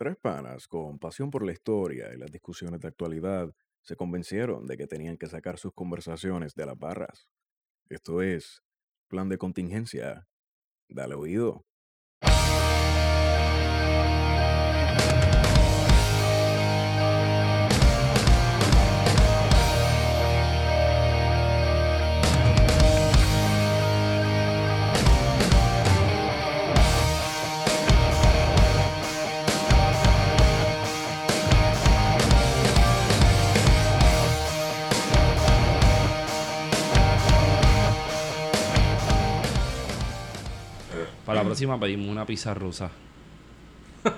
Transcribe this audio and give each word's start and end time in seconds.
Tres 0.00 0.16
panas 0.16 0.66
con 0.66 0.98
pasión 0.98 1.30
por 1.30 1.44
la 1.44 1.52
historia 1.52 2.14
y 2.14 2.16
las 2.16 2.32
discusiones 2.32 2.80
de 2.80 2.88
actualidad 2.88 3.54
se 3.82 3.96
convencieron 3.96 4.66
de 4.66 4.78
que 4.78 4.86
tenían 4.86 5.18
que 5.18 5.26
sacar 5.26 5.58
sus 5.58 5.74
conversaciones 5.74 6.54
de 6.54 6.64
las 6.64 6.78
barras. 6.78 7.28
Esto 7.90 8.22
es 8.22 8.62
Plan 9.08 9.28
de 9.28 9.36
Contingencia. 9.36 10.26
Dale 10.88 11.16
oído. 11.16 11.66
La 41.40 41.46
próxima 41.46 41.80
pedimos 41.80 42.08
una 42.08 42.26
pizza 42.26 42.52
rusa. 42.54 42.90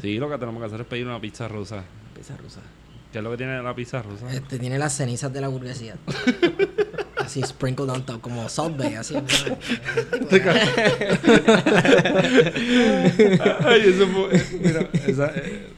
sí, 0.00 0.18
lo 0.18 0.28
que 0.28 0.38
tenemos 0.38 0.60
que 0.60 0.66
hacer 0.66 0.80
es 0.80 0.86
pedir 0.86 1.06
una 1.06 1.20
pizza 1.20 1.48
rusa. 1.48 1.84
Pizza 2.14 2.36
rusa. 2.36 2.60
¿Qué 3.12 3.18
es 3.18 3.24
lo 3.24 3.30
que 3.30 3.36
tiene 3.36 3.62
la 3.62 3.74
pizza 3.74 4.02
rusa? 4.02 4.32
Este 4.32 4.58
tiene 4.58 4.78
las 4.78 4.96
cenizas 4.96 5.32
de 5.32 5.40
la 5.40 5.48
burguesía. 5.48 5.96
así 7.18 7.42
sprinkled 7.42 7.90
on 7.90 8.04
top, 8.04 8.20
como 8.20 8.48
Salt 8.48 8.76
Bay, 8.76 8.94
así. 8.94 9.14
Ay, 13.64 13.82
eso 13.84 14.06
fue. 14.08 14.42
Mira, 14.60 14.88
esa. 15.06 15.32
eh, 15.36 15.68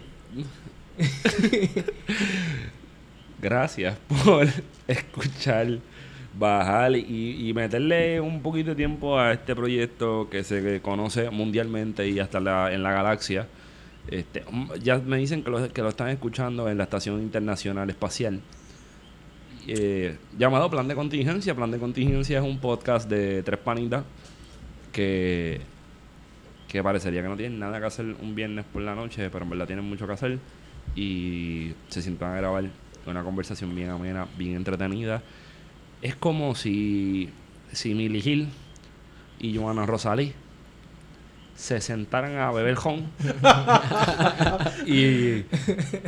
Gracias 3.43 3.97
por 4.25 4.47
escuchar, 4.87 5.79
bajar 6.39 6.97
y, 6.97 7.49
y 7.49 7.55
meterle 7.55 8.21
un 8.21 8.43
poquito 8.43 8.71
de 8.71 8.77
tiempo 8.77 9.19
a 9.19 9.33
este 9.33 9.55
proyecto 9.55 10.29
que 10.31 10.43
se 10.45 10.81
conoce 10.83 11.31
mundialmente 11.31 12.09
y 12.09 12.19
hasta 12.19 12.41
la- 12.41 12.73
en 12.73 12.83
la 12.83 12.93
galaxia. 12.93 13.47
Este, 14.11 14.45
mm, 14.51 14.75
ya 14.83 14.99
me 14.99 15.17
dicen 15.19 15.43
que 15.43 15.51
lo, 15.51 15.73
que 15.73 15.83
lo 15.83 15.89
están 15.89 16.09
escuchando 16.09 16.69
en 16.69 16.77
la 16.79 16.85
Estación 16.85 17.21
Internacional 17.23 17.89
Espacial. 17.91 18.41
Eh, 19.67 20.17
llamado 20.39 20.71
Plan 20.71 20.87
de 20.89 20.95
Contingencia. 20.95 21.55
Plan 21.55 21.71
de 21.71 21.79
Contingencia 21.79 22.39
es 22.39 22.45
un 22.45 22.59
podcast 22.59 23.09
de 23.09 23.43
tres 23.43 23.59
panitas 23.61 24.05
que, 24.93 25.61
que 26.69 26.83
parecería 26.83 27.23
que 27.23 27.29
no 27.29 27.37
tienen 27.37 27.59
nada 27.59 27.81
que 27.81 27.87
hacer 27.87 28.05
un 28.21 28.35
viernes 28.35 28.65
por 28.73 28.83
la 28.83 28.95
noche, 28.95 29.31
pero 29.31 29.45
en 29.45 29.51
verdad 29.51 29.67
tienen 29.67 29.85
mucho 29.85 30.07
que 30.07 30.13
hacer 30.13 30.39
y 30.95 31.73
se 31.89 32.03
sientan 32.03 32.33
a 32.35 32.37
grabar 32.37 32.65
una 33.07 33.23
conversación 33.23 33.75
bien 33.75 33.91
amena, 33.91 34.27
bien 34.37 34.57
entretenida. 34.57 35.23
Es 36.05 36.15
como 36.15 36.55
si, 36.55 37.31
si 37.73 37.95
Milly 37.95 38.21
Gil 38.21 38.49
y 39.41 39.57
Joana 39.57 39.87
Rosalí 39.87 40.35
se 41.57 41.81
sentaran 41.81 42.37
a 42.37 42.51
beber 42.53 42.75
jon 42.75 43.07
y 44.87 45.45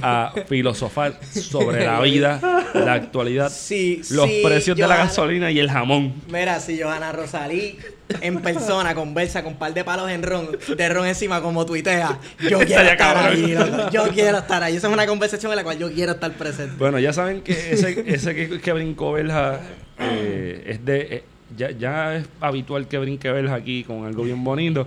a 0.03 0.35
filosofar 0.47 1.19
sobre 1.33 1.87
la 1.87 2.01
vida, 2.01 2.41
la 2.75 2.93
actualidad, 2.93 3.51
Sí, 3.51 4.03
los 4.11 4.29
sí, 4.29 4.43
precios 4.45 4.77
de 4.77 4.87
la 4.87 4.97
gasolina 4.97 5.51
y 5.51 5.61
el 5.61 5.71
jamón. 5.71 6.15
Mira, 6.29 6.61
si 6.61 6.79
Johanna 6.79 7.13
Rosalí 7.13 7.79
en 8.21 8.43
persona 8.43 8.95
conversa 8.95 9.43
con 9.43 9.55
un 9.55 9.59
par 9.59 9.73
de 9.73 9.83
palos 9.83 10.11
en 10.11 10.23
ron, 10.23 10.59
de 10.77 10.89
ron 10.91 11.07
encima 11.07 11.41
como 11.41 11.65
tuitea, 11.65 12.19
yo 12.39 12.59
quiero 12.59 12.61
Estaría 12.61 12.93
estar 12.93 13.15
cabrón. 13.15 13.45
ahí, 13.45 13.55
loco. 13.55 13.91
Yo 13.93 14.09
quiero 14.09 14.39
estar 14.39 14.63
ahí. 14.63 14.77
Esa 14.77 14.89
es 14.89 14.93
una 14.93 15.07
conversación 15.07 15.53
en 15.53 15.57
la 15.57 15.65
cual 15.65 15.79
yo 15.79 15.91
quiero 15.91 16.13
estar 16.13 16.33
presente. 16.33 16.75
Bueno, 16.77 16.99
ya 16.99 17.15
saben 17.15 17.41
que 17.41 17.73
ese, 17.73 18.05
ese 18.07 18.35
que, 18.35 18.61
que 18.61 18.73
brincó 18.75 19.13
Belja 19.13 19.61
eh, 19.99 20.65
es 20.67 20.85
de. 20.85 21.01
eh, 21.17 21.25
ya, 21.57 21.71
ya 21.71 22.17
es 22.17 22.29
habitual 22.41 22.89
que 22.89 22.99
brinque 22.99 23.31
Belja 23.31 23.55
aquí 23.55 23.85
con 23.85 24.05
algo 24.05 24.25
bien 24.25 24.43
bonito. 24.43 24.87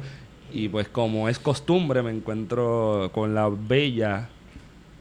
Y 0.52 0.68
pues, 0.68 0.88
como 0.90 1.30
es 1.30 1.40
costumbre, 1.40 2.02
me 2.02 2.12
encuentro 2.12 3.12
con 3.14 3.34
la 3.36 3.50
bella, 3.50 4.28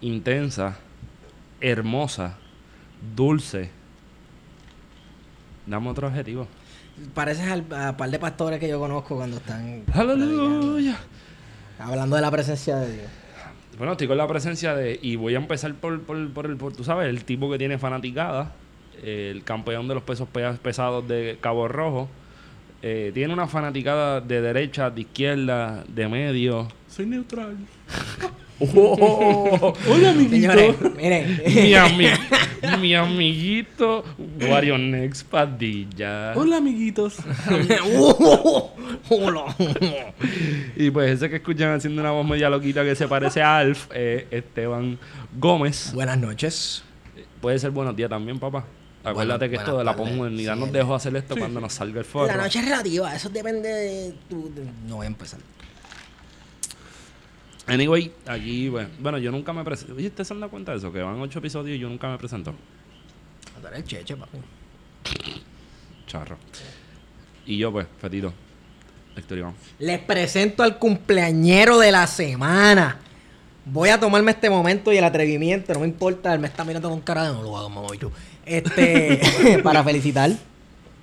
intensa, 0.01 0.79
hermosa, 1.61 2.37
dulce. 3.17 3.71
Dame 5.67 5.89
otro 5.91 6.07
adjetivo. 6.07 6.47
Pareces 7.15 7.49
al 7.49 7.65
a 7.73 7.97
par 7.97 8.11
de 8.11 8.19
pastores 8.19 8.59
que 8.59 8.69
yo 8.69 8.79
conozco 8.79 9.17
cuando 9.17 9.37
están 9.37 9.85
Aleluya. 9.93 10.97
hablando 11.79 12.17
de 12.17 12.23
la 12.23 12.31
presencia 12.31 12.77
de 12.77 12.93
Dios. 12.93 13.07
Bueno, 13.77 13.93
estoy 13.93 14.09
con 14.09 14.17
la 14.19 14.27
presencia 14.27 14.75
de. 14.75 14.99
Y 15.01 15.17
voy 15.17 15.35
a 15.35 15.39
empezar 15.39 15.73
por, 15.75 16.01
por, 16.03 16.33
por 16.33 16.47
el. 16.47 16.57
Por, 16.57 16.73
tú 16.73 16.83
sabes, 16.85 17.09
el 17.09 17.25
tipo 17.25 17.51
que 17.51 17.59
tiene 17.59 17.79
fanaticada. 17.79 18.53
El 19.05 19.45
campeón 19.45 19.89
de 19.89 19.95
los 19.95 20.03
pesos 20.03 20.29
pe- 20.29 20.53
pesados 20.63 21.07
de 21.09 21.39
Cabo 21.41 21.69
Rojo. 21.69 22.09
eh, 22.83 23.11
tiene 23.15 23.33
una 23.33 23.47
fanaticada 23.49 24.21
de 24.21 24.41
derecha, 24.41 24.89
de 24.91 25.01
izquierda, 25.01 25.85
de 25.89 26.09
medio. 26.09 26.69
Soy 26.89 27.07
neutral. 27.07 27.57
Hola, 28.61 30.11
amiguito. 30.11 30.53
Señores, 30.53 30.75
miren. 30.97 31.41
mi, 31.47 31.73
ami- 31.75 32.79
mi 32.81 32.95
amiguito 32.95 34.05
Wario 34.49 34.77
Next 34.79 35.29
Padilla. 35.29 36.33
Hola, 36.35 36.57
amiguitos. 36.57 37.19
Hola. 39.11 39.45
Y 40.77 40.91
pues 40.91 41.11
ese 41.13 41.31
que 41.31 41.37
escuchan 41.37 41.73
haciendo 41.75 42.01
una 42.03 42.11
voz 42.11 42.27
media 42.27 42.51
loquita 42.51 42.83
que 42.85 42.95
se 42.97 43.07
parece 43.07 43.43
a 43.43 43.59
Alf, 43.59 43.87
eh, 43.95 44.27
Esteban 44.31 44.99
Gómez. 45.39 45.93
Buenas 45.95 46.19
noches. 46.19 46.83
Puede 47.41 47.59
ser 47.61 47.71
buenos 47.71 47.95
días 47.95 48.11
también, 48.11 48.39
papá. 48.39 48.65
Acuérdate 49.11 49.51
que 49.51 49.57
esto 49.57 49.79
de 49.79 49.85
la 49.85 49.95
posmodernidad 49.97 50.55
Sí, 50.55 50.61
nos 50.61 50.73
dejó 50.73 50.95
hacer 50.95 51.17
esto 51.17 51.37
cuando 51.37 51.61
nos 51.61 51.73
salga 51.73 51.99
el 52.01 52.05
forro. 52.05 52.27
La 52.29 52.37
noche 52.37 52.59
es 52.59 52.65
relativa, 52.65 53.15
eso 53.15 53.29
depende 53.29 53.69
de 53.69 54.15
tu... 54.29 54.53
de- 54.55 54.65
No 54.87 54.97
voy 54.97 55.05
a 55.05 55.09
empezar. 55.09 55.41
Anyway, 57.67 58.13
aquí, 58.27 58.69
bueno, 58.69 58.89
bueno, 58.99 59.19
yo 59.19 59.31
nunca 59.31 59.53
me 59.53 59.63
presento. 59.63 59.95
Oye, 59.95 60.07
¿ustedes 60.07 60.27
se 60.29 60.35
han 60.35 60.41
dado 60.41 60.51
cuenta 60.51 60.73
de 60.73 60.79
eso? 60.79 60.91
Que 60.91 61.03
van 61.03 61.21
ocho 61.21 61.39
episodios 61.39 61.77
y 61.77 61.81
yo 61.81 61.89
nunca 61.89 62.09
me 62.09 62.17
presento. 62.17 62.55
A 63.57 63.61
dar 63.61 63.75
el 63.75 63.85
cheche, 63.85 64.17
papi. 64.17 64.39
Charro. 66.07 66.39
Y 67.45 67.59
yo, 67.59 67.71
pues, 67.71 67.87
Fetito. 68.01 68.33
Héctor 69.17 69.39
Iván. 69.39 69.55
Les 69.81 69.99
presento 69.99 70.63
al 70.63 70.79
cumpleañero 70.79 71.79
de 71.79 71.93
la 71.93 72.07
semana. 72.07 72.99
Voy 73.67 73.91
a 73.91 74.01
tomarme 74.01 74.31
este 74.31 74.49
momento 74.49 74.91
y 74.93 74.97
el 74.97 75.05
atrevimiento, 75.05 75.75
no 75.75 75.81
me 75.81 75.87
importa, 75.87 76.33
él 76.33 76.41
me 76.41 76.47
está 76.47 76.65
mirando 76.65 76.89
con 76.89 77.01
cara 77.03 77.25
de 77.29 77.35
no 77.35 77.43
lo 77.43 77.59
hago, 77.59 77.69
mamá, 77.69 77.89
y 77.95 77.99
tú. 77.99 78.11
Este, 78.49 79.61
para 79.63 79.85
felicitar 79.85 80.31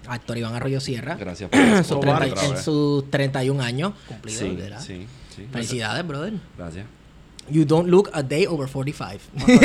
a 0.07 0.15
Héctor 0.15 0.37
Iván 0.37 0.55
Arroyo 0.55 0.79
Sierra. 0.79 1.15
Gracias 1.15 1.49
por 1.49 1.59
en 1.59 1.83
sus, 1.83 1.97
por 1.97 2.05
30 2.17 2.25
otra 2.25 2.45
en 2.45 2.57
sus 2.63 3.09
31 3.11 3.63
años 3.63 3.93
cumplidos, 4.07 4.39
Sí, 4.39 4.49
¿verdad? 4.55 4.79
sí, 4.79 5.07
sí. 5.35 5.47
Felicidades, 5.51 6.05
brother. 6.07 6.33
Gracias. 6.57 6.85
You 7.49 7.63
don't 7.65 7.87
look 7.89 8.09
a 8.13 8.23
day 8.23 8.45
over 8.47 8.67
45. 8.69 9.19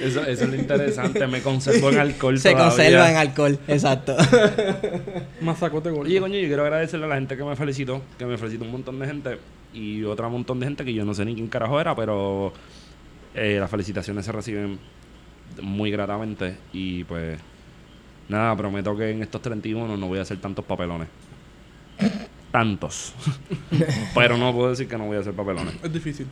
Eso, 0.00 0.20
eso 0.24 0.44
es 0.44 0.50
lo 0.50 0.54
interesante. 0.56 1.26
Me 1.26 1.40
conservo 1.42 1.90
en 1.90 1.98
alcohol 1.98 2.38
Se 2.38 2.50
todavía. 2.52 2.68
conserva 2.70 3.10
en 3.10 3.16
alcohol, 3.16 3.58
exacto. 3.66 4.16
Mazacote 5.40 5.90
gordo. 5.90 6.04
Oye, 6.08 6.20
coño, 6.20 6.38
yo 6.38 6.46
quiero 6.46 6.62
agradecerle 6.62 7.06
a 7.06 7.08
la 7.08 7.14
gente 7.16 7.36
que 7.36 7.42
me 7.44 7.56
felicitó, 7.56 8.02
que 8.18 8.26
me 8.26 8.36
felicitó 8.38 8.64
un 8.64 8.70
montón 8.72 8.98
de 9.00 9.06
gente 9.06 9.38
y 9.74 10.04
otra 10.04 10.28
montón 10.28 10.60
de 10.60 10.66
gente 10.66 10.84
que 10.84 10.92
yo 10.94 11.04
no 11.04 11.14
sé 11.14 11.24
ni 11.24 11.34
quién 11.34 11.48
carajo 11.48 11.80
era, 11.80 11.96
pero 11.96 12.52
eh, 13.34 13.56
las 13.58 13.70
felicitaciones 13.70 14.24
se 14.26 14.32
reciben 14.32 14.78
muy 15.62 15.90
gratamente 15.90 16.56
y 16.72 17.04
pues 17.04 17.38
nada, 18.28 18.56
prometo 18.56 18.96
que 18.96 19.10
en 19.10 19.22
estos 19.22 19.42
31 19.42 19.96
no 19.96 20.06
voy 20.06 20.18
a 20.18 20.22
hacer 20.22 20.38
tantos 20.38 20.64
papelones. 20.64 21.08
Tantos. 22.50 23.14
pero 24.14 24.36
no 24.36 24.52
puedo 24.52 24.70
decir 24.70 24.88
que 24.88 24.96
no 24.96 25.06
voy 25.06 25.16
a 25.16 25.20
hacer 25.20 25.34
papelones. 25.34 25.74
Es 25.82 25.92
difícil. 25.92 26.26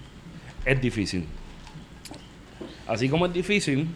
Es 0.64 0.80
difícil. 0.80 1.26
Así 2.86 3.08
como 3.08 3.26
es 3.26 3.32
difícil, 3.32 3.88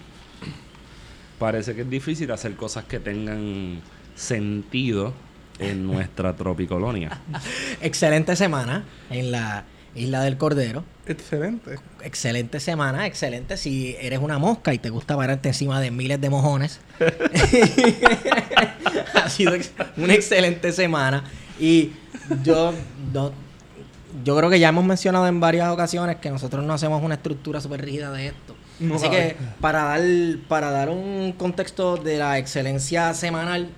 parece 1.39 1.75
que 1.75 1.83
es 1.83 1.91
difícil 1.91 2.31
hacer 2.33 2.56
cosas 2.56 2.85
que 2.85 2.99
tengan 2.99 3.81
sentido 4.15 5.15
en 5.59 5.87
nuestra 5.87 6.35
tropicolonia. 6.35 7.21
excelente 7.81 8.35
semana 8.35 8.85
en 9.11 9.31
la 9.31 9.65
Isla 9.95 10.23
del 10.23 10.37
Cordero. 10.37 10.85
Excelente. 11.07 11.79
Excelente 12.03 12.61
semana, 12.61 13.07
excelente 13.07 13.57
si 13.57 13.97
eres 14.01 14.21
una 14.21 14.39
mosca 14.39 14.73
y 14.73 14.79
te 14.79 14.91
gusta 14.91 15.17
pararte 15.17 15.49
encima 15.49 15.81
de 15.81 15.91
miles 15.91 16.21
de 16.21 16.31
mojones. 16.31 16.81
ha 19.15 19.29
sido 19.29 19.53
una 19.97 20.15
excelente 20.15 20.73
semana. 20.73 21.25
Y 21.59 21.93
yo, 22.45 22.73
yo 24.25 24.37
creo 24.37 24.51
que 24.51 24.61
ya 24.61 24.69
hemos 24.69 24.85
mencionado 24.85 25.27
en 25.27 25.41
varias 25.41 25.69
ocasiones 25.71 26.17
que 26.17 26.31
nosotros 26.31 26.65
no 26.65 26.73
hacemos 26.73 27.03
una 27.03 27.17
estructura 27.17 27.61
súper 27.61 27.85
rígida 27.85 28.13
de 28.13 28.29
esto. 28.29 28.55
No 28.79 28.95
Así 28.95 29.11
que 29.11 29.37
para 29.61 29.85
dar, 29.85 30.01
para 30.49 30.71
dar 30.71 30.89
un 30.89 31.35
contexto 31.37 31.97
de 31.97 32.19
la 32.19 32.39
excelencia 32.39 33.13
semanal, 33.13 33.69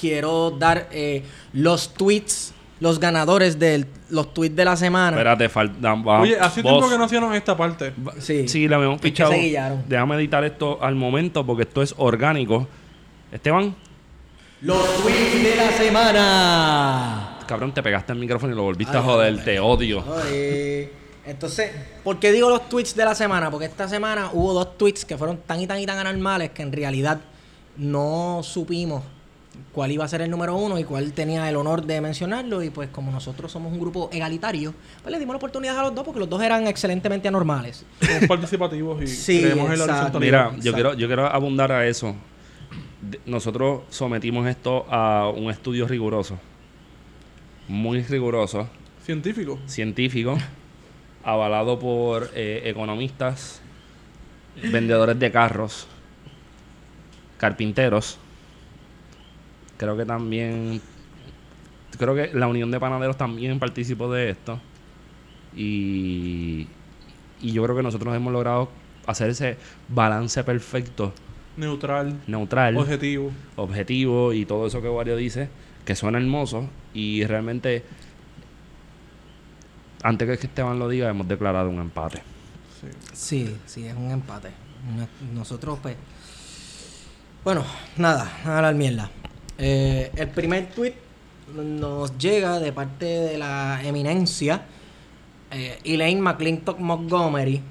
quiero 0.00 0.50
dar 0.50 0.88
eh, 0.90 1.22
los 1.52 1.94
tweets 1.94 2.52
los 2.82 2.98
ganadores 2.98 3.60
de 3.60 3.86
los 4.10 4.34
tweets 4.34 4.56
de 4.56 4.64
la 4.64 4.76
semana. 4.76 5.16
Espérate, 5.16 5.48
falta. 5.48 5.94
va- 5.94 6.20
Oye, 6.20 6.36
hace 6.38 6.62
vos- 6.62 6.72
tiempo 6.72 6.90
que 6.90 6.98
no 6.98 7.04
hicieron 7.06 7.32
esta 7.34 7.56
parte. 7.56 7.92
Sí. 8.18 8.48
Sí, 8.48 8.66
la 8.66 8.74
habíamos 8.76 9.00
pichado. 9.00 9.32
Déjame 9.88 10.16
editar 10.16 10.42
esto 10.44 10.82
al 10.82 10.96
momento 10.96 11.46
porque 11.46 11.62
esto 11.62 11.80
es 11.80 11.94
orgánico. 11.96 12.66
Esteban, 13.30 13.74
Los 14.62 14.84
tweets 15.02 15.42
de 15.44 15.56
la 15.56 15.70
semana. 15.70 17.38
cabrón, 17.46 17.72
te 17.72 17.82
pegaste 17.82 18.12
el 18.12 18.18
micrófono 18.18 18.52
y 18.52 18.56
lo 18.56 18.62
volviste 18.64 18.96
a 18.96 19.02
joder. 19.02 19.30
hombre. 19.30 19.44
Te 19.44 19.60
odio. 19.60 20.04
Ay, 20.24 20.90
Entonces, 21.24 21.70
¿por 22.02 22.18
qué 22.18 22.32
digo 22.32 22.50
los 22.50 22.68
tweets 22.68 22.96
de 22.96 23.04
la 23.04 23.14
semana? 23.14 23.48
Porque 23.48 23.66
esta 23.66 23.88
semana 23.88 24.30
hubo 24.32 24.52
dos 24.54 24.76
tweets 24.76 25.04
que 25.04 25.16
fueron 25.16 25.36
tan 25.46 25.60
y 25.60 25.68
tan 25.68 25.78
y 25.78 25.86
tan 25.86 25.98
anormales 26.04 26.50
que 26.50 26.62
en 26.62 26.72
realidad 26.72 27.20
no 27.76 28.40
supimos 28.42 29.04
cuál 29.72 29.90
iba 29.90 30.04
a 30.04 30.08
ser 30.08 30.22
el 30.22 30.30
número 30.30 30.56
uno 30.56 30.78
y 30.78 30.84
cuál 30.84 31.12
tenía 31.12 31.48
el 31.48 31.56
honor 31.56 31.84
de 31.84 32.00
mencionarlo. 32.00 32.62
Y 32.62 32.70
pues 32.70 32.88
como 32.90 33.10
nosotros 33.10 33.52
somos 33.52 33.72
un 33.72 33.80
grupo 33.80 34.10
egalitario, 34.12 34.74
pues 35.02 35.12
le 35.12 35.18
dimos 35.18 35.34
la 35.34 35.38
oportunidad 35.38 35.78
a 35.78 35.82
los 35.82 35.94
dos 35.94 36.04
porque 36.04 36.20
los 36.20 36.28
dos 36.28 36.42
eran 36.42 36.66
excelentemente 36.66 37.28
anormales. 37.28 37.84
Somos 38.00 38.26
participativos 38.26 39.02
y 39.02 39.06
Sí, 39.06 39.40
creemos 39.42 39.70
en 39.70 39.78
la 39.78 39.84
exacto. 39.84 40.20
Mira, 40.20 40.52
yo 40.60 40.72
quiero, 40.72 40.94
yo 40.94 41.06
quiero 41.06 41.26
abundar 41.26 41.72
a 41.72 41.86
eso. 41.86 42.14
Nosotros 43.26 43.82
sometimos 43.90 44.46
esto 44.46 44.86
a 44.88 45.28
un 45.34 45.50
estudio 45.50 45.88
riguroso. 45.88 46.38
Muy 47.68 48.02
riguroso. 48.02 48.68
Científico. 49.04 49.58
científico, 49.66 50.38
avalado 51.24 51.80
por 51.80 52.30
eh, 52.34 52.62
economistas, 52.66 53.60
vendedores 54.70 55.18
de 55.18 55.32
carros, 55.32 55.88
carpinteros. 57.38 58.18
Creo 59.82 59.96
que 59.96 60.04
también, 60.06 60.80
creo 61.98 62.14
que 62.14 62.30
la 62.32 62.46
Unión 62.46 62.70
de 62.70 62.78
Panaderos 62.78 63.16
también 63.16 63.58
participó 63.58 64.12
de 64.12 64.30
esto. 64.30 64.60
Y, 65.56 66.68
y 67.40 67.50
yo 67.52 67.64
creo 67.64 67.74
que 67.74 67.82
nosotros 67.82 68.14
hemos 68.14 68.32
logrado 68.32 68.68
hacer 69.08 69.30
ese 69.30 69.56
balance 69.88 70.44
perfecto, 70.44 71.12
Neutral. 71.56 72.20
neutral 72.28 72.76
Objetivo. 72.76 73.32
objetivo 73.56 74.32
y 74.32 74.46
todo 74.46 74.68
eso 74.68 74.80
que 74.80 74.88
Wario 74.88 75.16
dice, 75.16 75.48
que 75.84 75.96
suena 75.96 76.18
hermoso 76.18 76.68
y 76.94 77.24
realmente, 77.24 77.82
antes 80.04 80.38
que 80.38 80.46
Esteban 80.46 80.78
lo 80.78 80.88
diga, 80.88 81.10
hemos 81.10 81.26
declarado 81.26 81.68
un 81.68 81.80
empate. 81.80 82.22
Sí. 82.80 82.86
Sí, 83.12 83.56
sí, 83.66 83.86
es 83.88 83.96
un 83.96 84.12
empate. 84.12 84.50
Nosotros, 85.34 85.80
pues. 85.82 85.96
Bueno, 87.42 87.64
nada, 87.96 88.30
nada 88.44 88.60
a 88.60 88.62
la 88.62 88.72
mierda. 88.72 89.10
Eh, 89.64 90.10
el 90.16 90.28
primer 90.28 90.66
tweet 90.70 90.94
nos 91.54 92.18
llega 92.18 92.58
de 92.58 92.72
parte 92.72 93.04
de 93.04 93.38
la 93.38 93.80
eminencia 93.84 94.62
eh, 95.52 95.78
Elaine 95.84 96.20
McClintock 96.20 96.80
Montgomery. 96.80 97.62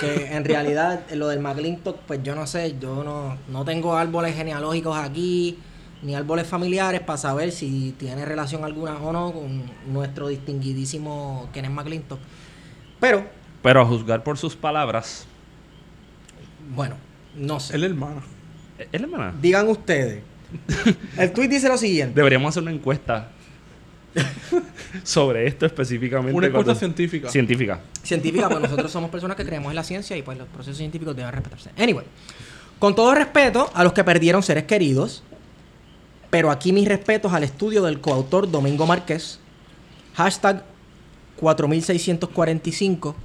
Que 0.00 0.26
en 0.36 0.44
realidad 0.44 1.04
lo 1.14 1.26
del 1.26 1.40
McClintock, 1.40 1.98
pues 2.06 2.22
yo 2.22 2.36
no 2.36 2.46
sé, 2.46 2.76
yo 2.78 3.02
no, 3.02 3.38
no 3.48 3.64
tengo 3.64 3.96
árboles 3.96 4.36
genealógicos 4.36 4.96
aquí, 4.96 5.58
ni 6.02 6.14
árboles 6.14 6.46
familiares 6.46 7.00
para 7.00 7.16
saber 7.16 7.50
si 7.50 7.92
tiene 7.98 8.24
relación 8.24 8.64
alguna 8.64 8.96
o 8.98 9.12
no 9.12 9.32
con 9.32 9.64
nuestro 9.92 10.28
distinguidísimo 10.28 11.48
Kenneth 11.52 11.72
McClintock. 11.72 12.20
Pero, 13.00 13.26
Pero 13.62 13.80
a 13.80 13.84
juzgar 13.84 14.22
por 14.22 14.38
sus 14.38 14.54
palabras, 14.54 15.26
bueno, 16.76 16.94
no 17.34 17.58
sé. 17.58 17.74
El 17.74 17.82
hermano. 17.82 18.22
¿es 18.78 19.00
la 19.00 19.06
hermana? 19.06 19.34
Digan 19.40 19.68
ustedes. 19.68 20.31
El 21.16 21.32
tweet 21.32 21.48
dice 21.48 21.68
lo 21.68 21.78
siguiente. 21.78 22.14
Deberíamos 22.14 22.50
hacer 22.50 22.62
una 22.62 22.72
encuesta 22.72 23.30
sobre 25.02 25.46
esto 25.46 25.64
específicamente. 25.66 26.36
Una 26.36 26.46
encuesta 26.48 26.64
cuando- 26.72 26.78
científica. 26.78 27.28
Científica. 27.30 27.80
Científica, 28.02 28.48
pues 28.48 28.60
nosotros 28.60 28.90
somos 28.90 29.10
personas 29.10 29.36
que 29.36 29.44
creemos 29.44 29.70
en 29.70 29.76
la 29.76 29.84
ciencia 29.84 30.16
y 30.16 30.22
pues 30.22 30.36
los 30.38 30.48
procesos 30.48 30.78
científicos 30.78 31.16
deben 31.16 31.32
respetarse. 31.32 31.70
Anyway, 31.78 32.04
con 32.78 32.94
todo 32.94 33.14
respeto 33.14 33.70
a 33.74 33.84
los 33.84 33.92
que 33.92 34.04
perdieron 34.04 34.42
seres 34.42 34.64
queridos, 34.64 35.22
pero 36.30 36.50
aquí 36.50 36.72
mis 36.72 36.88
respetos 36.88 37.32
al 37.32 37.44
estudio 37.44 37.82
del 37.82 38.00
coautor 38.00 38.50
Domingo 38.50 38.86
Márquez, 38.86 39.38
hashtag 40.14 40.64
4645, 41.36 43.16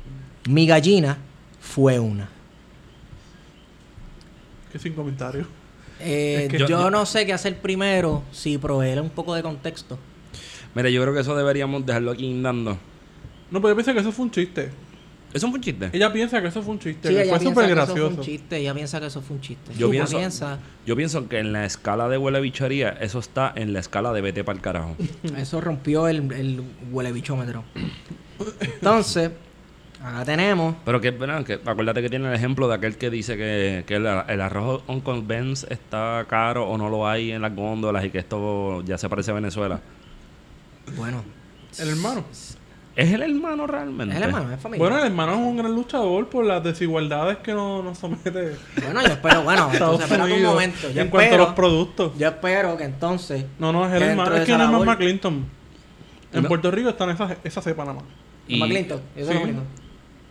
mi 0.49 0.67
gallina 0.67 1.17
fue 1.59 1.99
una. 1.99 2.29
Que 4.71 4.79
sin 4.79 4.93
comentarios. 4.93 5.47
Eh, 5.99 6.43
Es 6.43 6.49
que- 6.51 6.57
yo, 6.59 6.67
Yo- 6.67 6.89
no 6.91 7.05
sé 7.05 7.25
qué 7.25 7.33
hacer 7.33 7.57
primero 7.59 8.23
si 8.31 8.57
proveer 8.57 9.01
un 9.01 9.09
poco 9.09 9.33
de 9.35 9.41
contexto. 9.43 9.97
Mira, 10.75 10.89
yo 10.89 11.01
creo 11.01 11.13
que 11.13 11.21
eso 11.21 11.35
deberíamos 11.35 11.85
dejarlo 11.85 12.11
aquí 12.11 12.25
indando. 12.25 12.77
No, 13.49 13.59
pero 13.61 13.69
ella 13.69 13.75
piensa 13.75 13.93
que 13.93 13.99
eso 14.01 14.11
fue 14.11 14.25
un 14.25 14.31
chiste. 14.31 14.69
¿Eso 15.33 15.47
fue 15.49 15.57
un 15.57 15.61
chiste? 15.63 15.89
Ella 15.91 16.11
piensa 16.13 16.41
que 16.41 16.47
eso 16.47 16.61
fue 16.61 16.73
un 16.73 16.79
chiste. 16.79 17.07
Sí, 17.09 17.13
que 17.13 17.21
ella 17.23 17.35
fue 17.35 17.39
súper 17.45 17.65
que 17.65 17.71
eso 17.73 17.85
fue 17.85 17.95
gracioso. 17.95 18.15
un 18.19 18.21
chiste. 18.25 18.57
Ella 18.57 18.73
piensa 18.73 18.99
que 18.99 19.05
eso 19.07 19.21
fue 19.21 19.35
un 19.35 19.41
chiste. 19.41 19.71
Yo 19.77 19.89
pienso, 19.89 20.17
piensa- 20.17 20.59
yo 20.85 20.95
pienso 20.95 21.27
que 21.27 21.39
en 21.39 21.51
la 21.51 21.65
escala 21.65 22.07
de 22.09 22.17
huele 22.17 22.39
bichería, 22.39 22.89
eso 23.01 23.19
está 23.19 23.51
en 23.55 23.73
la 23.73 23.79
escala 23.79 24.13
de 24.13 24.21
vete 24.21 24.43
para 24.43 24.55
el 24.55 24.61
carajo. 24.61 24.95
Eso 25.37 25.59
rompió 25.61 26.07
el, 26.07 26.31
el 26.31 26.61
huele 26.91 27.11
bichómetro. 27.11 27.63
Entonces, 28.61 29.31
acá 30.03 30.25
tenemos. 30.25 30.75
Pero 30.85 31.01
que, 31.01 31.11
bueno, 31.11 31.43
que 31.43 31.59
acuérdate 31.65 32.01
que 32.01 32.09
tiene 32.09 32.27
el 32.29 32.33
ejemplo 32.35 32.67
de 32.67 32.75
aquel 32.75 32.97
que 32.97 33.09
dice 33.09 33.35
que, 33.37 33.83
que 33.87 33.95
el, 33.95 34.05
el 34.05 34.41
arroz 34.41 34.83
Uncle 34.87 35.21
Ben's 35.25 35.65
está 35.69 36.25
caro 36.29 36.67
o 36.69 36.77
no 36.77 36.89
lo 36.89 37.07
hay 37.07 37.31
en 37.31 37.41
las 37.41 37.55
góndolas 37.55 38.05
y 38.05 38.09
que 38.09 38.19
esto 38.19 38.81
ya 38.83 38.97
se 38.97 39.09
parece 39.09 39.31
a 39.31 39.35
Venezuela. 39.35 39.79
Bueno, 40.95 41.23
El 41.79 41.89
hermano. 41.89 42.23
¿Es 42.95 43.13
el 43.13 43.21
hermano 43.21 43.67
realmente? 43.67 44.15
es 44.15 44.17
el 44.21 44.27
hermano, 44.27 44.51
es 44.51 44.59
familia. 44.59 44.79
Bueno, 44.83 44.97
el 44.99 45.05
hermano 45.11 45.33
es 45.33 45.37
un 45.37 45.57
gran 45.57 45.71
luchador 45.75 46.29
por 46.29 46.43
las 46.45 46.63
desigualdades 46.63 47.37
que 47.37 47.53
nos, 47.53 47.83
nos 47.83 47.99
somete 47.99 48.55
Bueno, 48.83 49.01
yo 49.03 49.07
espero, 49.09 49.43
bueno, 49.43 49.69
espérate 49.71 50.33
un 50.33 50.41
momento. 50.43 50.89
Yo 50.91 51.01
en 51.03 51.09
cuanto 51.09 51.17
a 51.19 51.23
espero, 51.25 51.43
los 51.45 51.53
productos. 51.53 52.17
yo 52.17 52.27
espero 52.27 52.75
que 52.75 52.85
entonces. 52.85 53.45
No, 53.59 53.71
no, 53.71 53.85
es 53.87 53.93
el 53.93 54.01
hermano. 54.01 54.35
Es 54.35 54.45
que 54.45 54.57
no 54.57 54.63
es 54.63 54.69
labor- 54.71 54.87
McClinton. 54.87 55.45
En 56.33 56.41
No. 56.41 56.47
Puerto 56.49 56.71
Rico 56.71 56.89
están 56.89 57.11
esa, 57.11 57.37
esa 57.43 57.61
cepa 57.61 57.83
nada 57.85 57.97
más. 57.97 58.03
Y- 58.47 58.63
eso 58.63 58.97
Sí. 58.97 59.01
es 59.15 59.27
lo 59.35 59.41
único. 59.41 59.61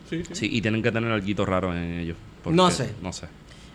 Sí, 0.09 0.23
sí. 0.25 0.35
Sí, 0.35 0.49
y 0.53 0.61
tienen 0.63 0.83
que 0.83 0.93
tener 0.93 1.11
algo 1.11 1.45
raro 1.47 1.73
en 1.75 1.99
ellos. 2.01 2.17
porque- 2.43 2.57
No 2.57 2.71
sé. 2.71 2.95
No 3.03 3.13
sé. 3.13 3.27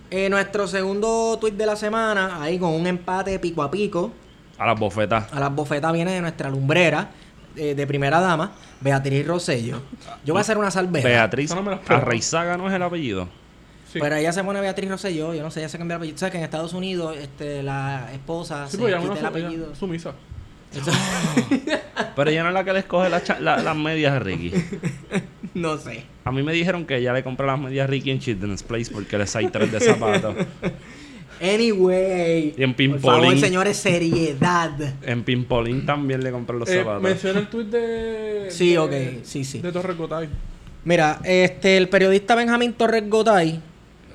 Eh, 0.10 0.30
nuestro 0.30 0.68
segundo 0.68 1.38
tweet 1.40 1.54
de 1.54 1.66
la 1.66 1.76
semana, 1.76 2.42
ahí 2.42 2.58
con 2.60 2.72
un 2.74 2.86
empate 2.88 3.38
pico 3.40 3.64
a 3.64 3.72
pico. 3.72 4.12
A 4.58 4.66
las 4.68 4.80
bofetas. 4.80 5.32
A 5.34 5.40
las 5.40 5.54
bofetas 5.54 5.92
viene 5.94 6.12
de 6.12 6.22
nuestra 6.22 6.50
lumbrera 6.50 7.10
eh, 7.56 7.76
de 7.76 7.88
primera 7.88 8.20
dama, 8.22 8.52
Beatriz 8.80 9.26
Rosello. 9.28 9.82
Yo 10.26 10.34
voy 10.34 10.40
a 10.40 10.42
hacer 10.42 10.58
una 10.58 10.72
salvedad. 10.72 11.04
Beatriz 11.04 11.54
no. 11.54 11.80
Arreizaga 11.88 12.56
no 12.58 12.68
es 12.70 12.74
el 12.74 12.82
apellido. 12.84 13.28
Sí. 13.92 14.00
Pero 14.00 14.16
ella 14.16 14.32
se 14.32 14.42
pone 14.42 14.62
Beatriz 14.62 14.90
Rosselló, 14.90 15.34
yo 15.34 15.44
no 15.44 15.52
sé, 15.52 15.60
ella 15.60 15.68
se 15.68 15.78
cambia 15.78 15.96
el 15.96 16.00
apellido. 16.00 16.18
¿Sabes 16.18 16.32
que 16.32 16.38
en 16.38 16.46
Estados 16.46 16.72
Unidos 16.74 17.18
este, 17.18 17.62
la 17.62 18.10
esposa 18.14 18.66
Sí, 18.68 18.78
se 18.78 18.78
pues 18.78 18.96
quita 18.96 19.20
el 19.20 19.26
apellido? 19.26 19.76
sumisa. 19.76 20.14
Pero 22.16 22.30
ella 22.30 22.44
no 22.44 22.50
es 22.50 22.54
la 22.54 22.64
que 22.64 22.74
le 22.74 22.80
escoge 22.80 23.10
la 23.10 23.22
la- 23.40 23.58
las 23.62 23.76
medias 23.76 24.14
a 24.14 24.20
Ricky. 24.20 24.52
no 25.54 25.78
sé. 25.78 26.04
A 26.24 26.32
mí 26.32 26.44
me 26.44 26.54
dijeron 26.54 26.86
que 26.86 26.98
ella 26.98 27.14
le 27.14 27.24
compró 27.24 27.46
las 27.48 27.60
medias 27.60 27.84
a 27.86 27.88
Ricky 27.88 28.12
en 28.12 28.20
Children's 28.20 28.64
Place 28.64 28.92
porque 28.92 29.18
le 29.18 29.26
hay 29.34 29.48
tres 29.48 29.72
de 29.72 29.80
zapatos. 29.80 30.36
Anyway. 31.42 32.54
Y 32.56 32.64
en 32.64 32.76
Por 32.76 33.00
favor, 33.00 33.22
Pimpolín. 33.22 33.40
señores, 33.40 33.78
seriedad. 33.78 34.72
En 35.02 35.24
Pimpolín 35.24 35.88
también 35.88 36.24
le 36.24 36.30
compró 36.32 36.56
los 36.60 36.70
Eh, 36.70 36.78
zapatos. 36.80 37.02
menciona 37.02 37.40
el 37.40 37.48
tweet 37.48 37.66
de. 37.66 38.46
Sí, 38.52 38.74
de- 38.74 38.78
ok, 38.80 38.92
sí, 39.24 39.44
sí. 39.44 39.60
De 39.60 39.72
Torres 39.72 39.98
Gotay. 39.98 40.30
Mira, 40.86 41.20
este, 41.24 41.78
el 41.78 41.90
periodista 41.90 42.36
Benjamín 42.36 42.74
Torres 42.74 43.08
Gotay 43.10 43.60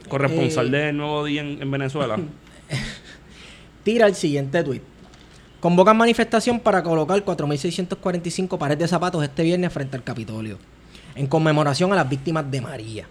Corresponsal 0.09 0.73
eh, 0.73 0.79
del 0.79 0.97
Nuevo 0.97 1.25
Día 1.25 1.41
en, 1.41 1.61
en 1.63 1.69
Venezuela. 1.71 2.17
tira 3.83 4.07
el 4.07 4.15
siguiente 4.15 4.63
tweet. 4.63 4.83
Convocan 5.67 5.97
manifestación 5.97 6.61
para 6.61 6.81
colocar 6.81 7.25
4.645 7.25 8.57
pares 8.57 8.79
de 8.79 8.87
zapatos 8.87 9.25
este 9.25 9.43
viernes 9.43 9.73
frente 9.73 9.97
al 9.97 10.05
Capitolio, 10.05 10.61
en 11.17 11.27
conmemoración 11.27 11.93
a 11.93 11.97
las 11.97 12.09
víctimas 12.09 12.49
de 12.49 12.61
María. 12.61 13.09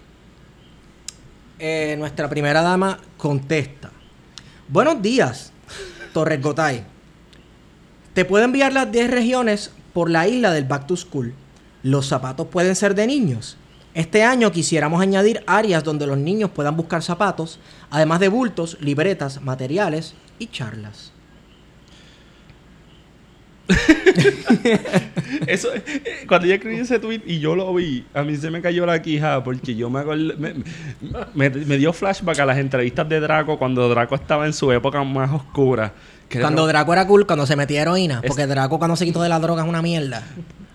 Eh, 1.60 1.98
nuestra 2.00 2.30
primera 2.30 2.62
dama 2.62 2.98
contesta. 3.18 3.92
Buenos 4.70 5.02
días, 5.02 5.52
Torres 6.14 6.42
Gotay. 6.42 6.86
Te 8.14 8.24
puedo 8.24 8.46
enviar 8.46 8.72
las 8.72 8.90
10 8.90 9.12
regiones 9.12 9.72
por 9.92 10.10
la 10.10 10.26
isla 10.26 10.54
del 10.54 10.64
Back 10.64 10.88
to 10.88 10.96
School. 10.96 11.34
Los 11.84 12.08
zapatos 12.08 12.48
pueden 12.48 12.78
ser 12.78 12.96
de 12.96 13.06
niños. 13.06 13.58
Este 13.94 14.24
año 14.24 14.54
quisiéramos 14.54 15.02
añadir 15.02 15.44
áreas 15.46 15.84
donde 15.84 16.08
los 16.08 16.18
niños 16.18 16.52
puedan 16.52 16.78
buscar 16.78 17.04
zapatos, 17.04 17.60
además 17.90 18.22
de 18.22 18.30
bultos, 18.30 18.78
libretas, 18.80 19.42
materiales 19.42 20.14
y 20.40 20.48
charlas. 20.48 21.12
Eso, 25.48 25.70
eh, 25.74 26.26
cuando 26.28 26.48
yo 26.48 26.54
escribí 26.56 26.78
ese 26.78 27.00
tweet 27.00 27.22
y 27.26 27.40
yo 27.40 27.56
lo 27.56 27.74
vi, 27.74 28.06
a 28.14 28.24
mí 28.24 28.36
se 28.38 28.50
me 28.52 28.62
cayó 28.62 28.86
la 28.86 29.02
quija 29.02 29.44
porque 29.44 29.76
yo 29.76 29.90
me 29.90 30.00
acordé, 30.00 30.34
me, 30.38 30.54
me- 31.34 31.50
me 31.50 31.78
dio 31.78 31.94
flashback 31.94 32.40
a 32.40 32.46
las 32.46 32.58
entrevistas 32.58 33.08
de 33.10 33.20
Draco 33.20 33.58
cuando 33.58 33.88
Draco 33.90 34.16
estaba 34.16 34.46
en 34.46 34.54
su 34.54 34.72
época 34.72 35.04
más 35.04 35.32
oscura. 35.32 35.94
Que 36.30 36.40
Cuando 36.40 36.64
Draco- 36.66 36.68
Draco 36.92 36.94
era 36.94 37.08
cool, 37.08 37.26
cuando 37.28 37.46
se 37.46 37.56
metía 37.56 37.82
heroína. 37.84 38.20
Es- 38.24 38.28
Porque 38.30 38.48
Draco 38.48 38.78
cuando 38.80 38.96
se 38.96 39.06
quitó 39.06 39.22
de 39.22 39.30
la 39.30 39.40
droga 39.40 39.64
es 39.64 39.70
una 39.70 39.82
mierda. 39.82 40.24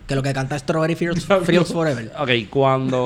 Que 0.07 0.15
lo 0.17 0.23
que 0.25 0.33
canta 0.33 0.57
es 0.57 0.63
Strawberry 0.63 0.97
Fields, 0.97 1.25
Fields 1.45 1.73
Forever. 1.73 2.11
Ok, 2.19 2.31
cuando 2.51 3.05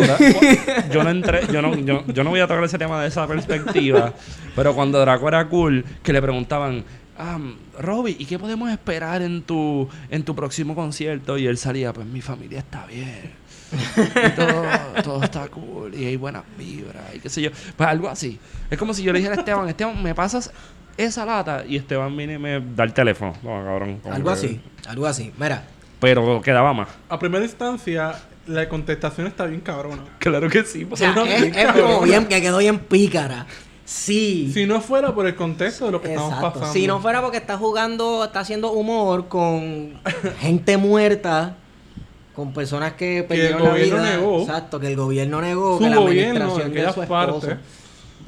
yo 0.90 1.04
no 1.04 1.10
entré, 1.10 1.42
yo 1.52 1.60
no, 1.60 1.76
yo, 1.76 2.02
yo 2.06 2.24
no 2.24 2.30
voy 2.30 2.40
a 2.40 2.46
tocar 2.46 2.64
ese 2.64 2.78
tema 2.78 3.00
de 3.02 3.08
esa 3.08 3.26
perspectiva, 3.26 4.14
pero 4.56 4.74
cuando 4.74 4.98
Draco 5.00 5.28
era 5.28 5.46
cool, 5.48 5.84
que 6.02 6.14
le 6.14 6.22
preguntaban, 6.22 6.82
ah, 7.18 7.38
Robbie, 7.78 8.16
¿y 8.18 8.24
qué 8.26 8.38
podemos 8.38 8.70
esperar 8.70 9.22
en 9.22 9.42
tu, 9.42 9.88
en 10.10 10.22
tu 10.24 10.34
próximo 10.34 10.74
concierto? 10.74 11.38
Y 11.38 11.46
él 11.46 11.56
salía, 11.58 11.92
pues 11.92 12.06
mi 12.06 12.20
familia 12.20 12.58
está 12.60 12.86
bien. 12.86 13.32
Y 13.72 14.30
todo, 14.36 14.62
todo 15.02 15.22
está 15.24 15.48
cool 15.48 15.92
y 15.94 16.04
hay 16.04 16.16
buenas 16.16 16.44
vibras 16.56 17.02
y 17.14 17.18
qué 17.18 17.28
sé 17.28 17.42
yo. 17.42 17.50
Pues 17.76 17.88
algo 17.88 18.08
así. 18.08 18.38
Es 18.70 18.78
como 18.78 18.94
si 18.94 19.02
yo 19.02 19.12
le 19.12 19.18
dijera 19.18 19.34
a 19.34 19.38
Esteban, 19.38 19.68
Esteban, 19.68 20.00
¿me 20.02 20.14
pasas 20.14 20.52
esa 20.96 21.24
lata? 21.26 21.64
Y 21.66 21.76
Esteban 21.76 22.16
viene 22.16 22.34
y 22.34 22.38
me 22.38 22.60
da 22.60 22.84
el 22.84 22.92
teléfono. 22.92 23.32
No, 23.42 23.64
cabrón. 23.64 23.98
como 24.00 24.14
Algo 24.14 24.28
que- 24.28 24.34
así, 24.38 24.60
algo 24.86 25.06
así. 25.06 25.32
Mira, 25.38 25.64
Pero 26.00 26.40
quedaba 26.42 26.72
más. 26.72 26.88
A 27.08 27.18
primera 27.18 27.44
instancia, 27.44 28.14
la 28.46 28.68
contestación 28.68 29.26
está 29.26 29.46
bien 29.46 29.60
cabrona. 29.60 30.02
Claro 30.18 30.48
que 30.48 30.62
sí. 30.64 30.86
o 30.88 30.96
sea, 30.96 31.12
no, 31.12 31.24
es, 31.24 31.40
bien 31.42 31.54
es 31.54 31.72
como 31.72 32.02
bien, 32.02 32.26
que 32.26 32.40
quedó 32.40 32.58
bien 32.58 32.78
pícara. 32.78 33.46
Sí. 33.84 34.50
Si 34.54 34.64
no 34.66 34.80
fuera 34.80 35.14
por 35.14 35.26
el 35.26 35.34
contexto 35.34 35.86
de 35.86 35.92
lo 35.92 36.00
que 36.00 36.08
estamos 36.08 36.32
Exacto. 36.32 36.60
pasando. 36.60 36.72
Si 36.72 36.86
no 36.86 37.00
fuera 37.00 37.20
porque 37.20 37.36
está 37.36 37.58
jugando, 37.58 38.24
está 38.24 38.40
haciendo 38.40 38.72
humor 38.72 39.28
con 39.28 40.00
gente 40.38 40.76
muerta, 40.78 41.56
con 42.34 42.52
personas 42.54 42.94
que 42.94 43.18
el 43.18 43.24
perdieron 43.26 43.62
la 43.62 43.70
gobierno 43.70 43.96
vida. 44.02 44.16
negó. 44.16 44.40
Exacto, 44.40 44.80
que 44.80 44.86
el 44.88 44.96
gobierno 44.96 45.40
negó, 45.42 45.76
Su 45.78 45.84
que 45.84 45.90
la 45.90 45.96
gobierno, 45.96 46.44
administración 46.44 46.72
de 46.72 46.80
aquellas 46.88 47.08
partes. 47.08 47.56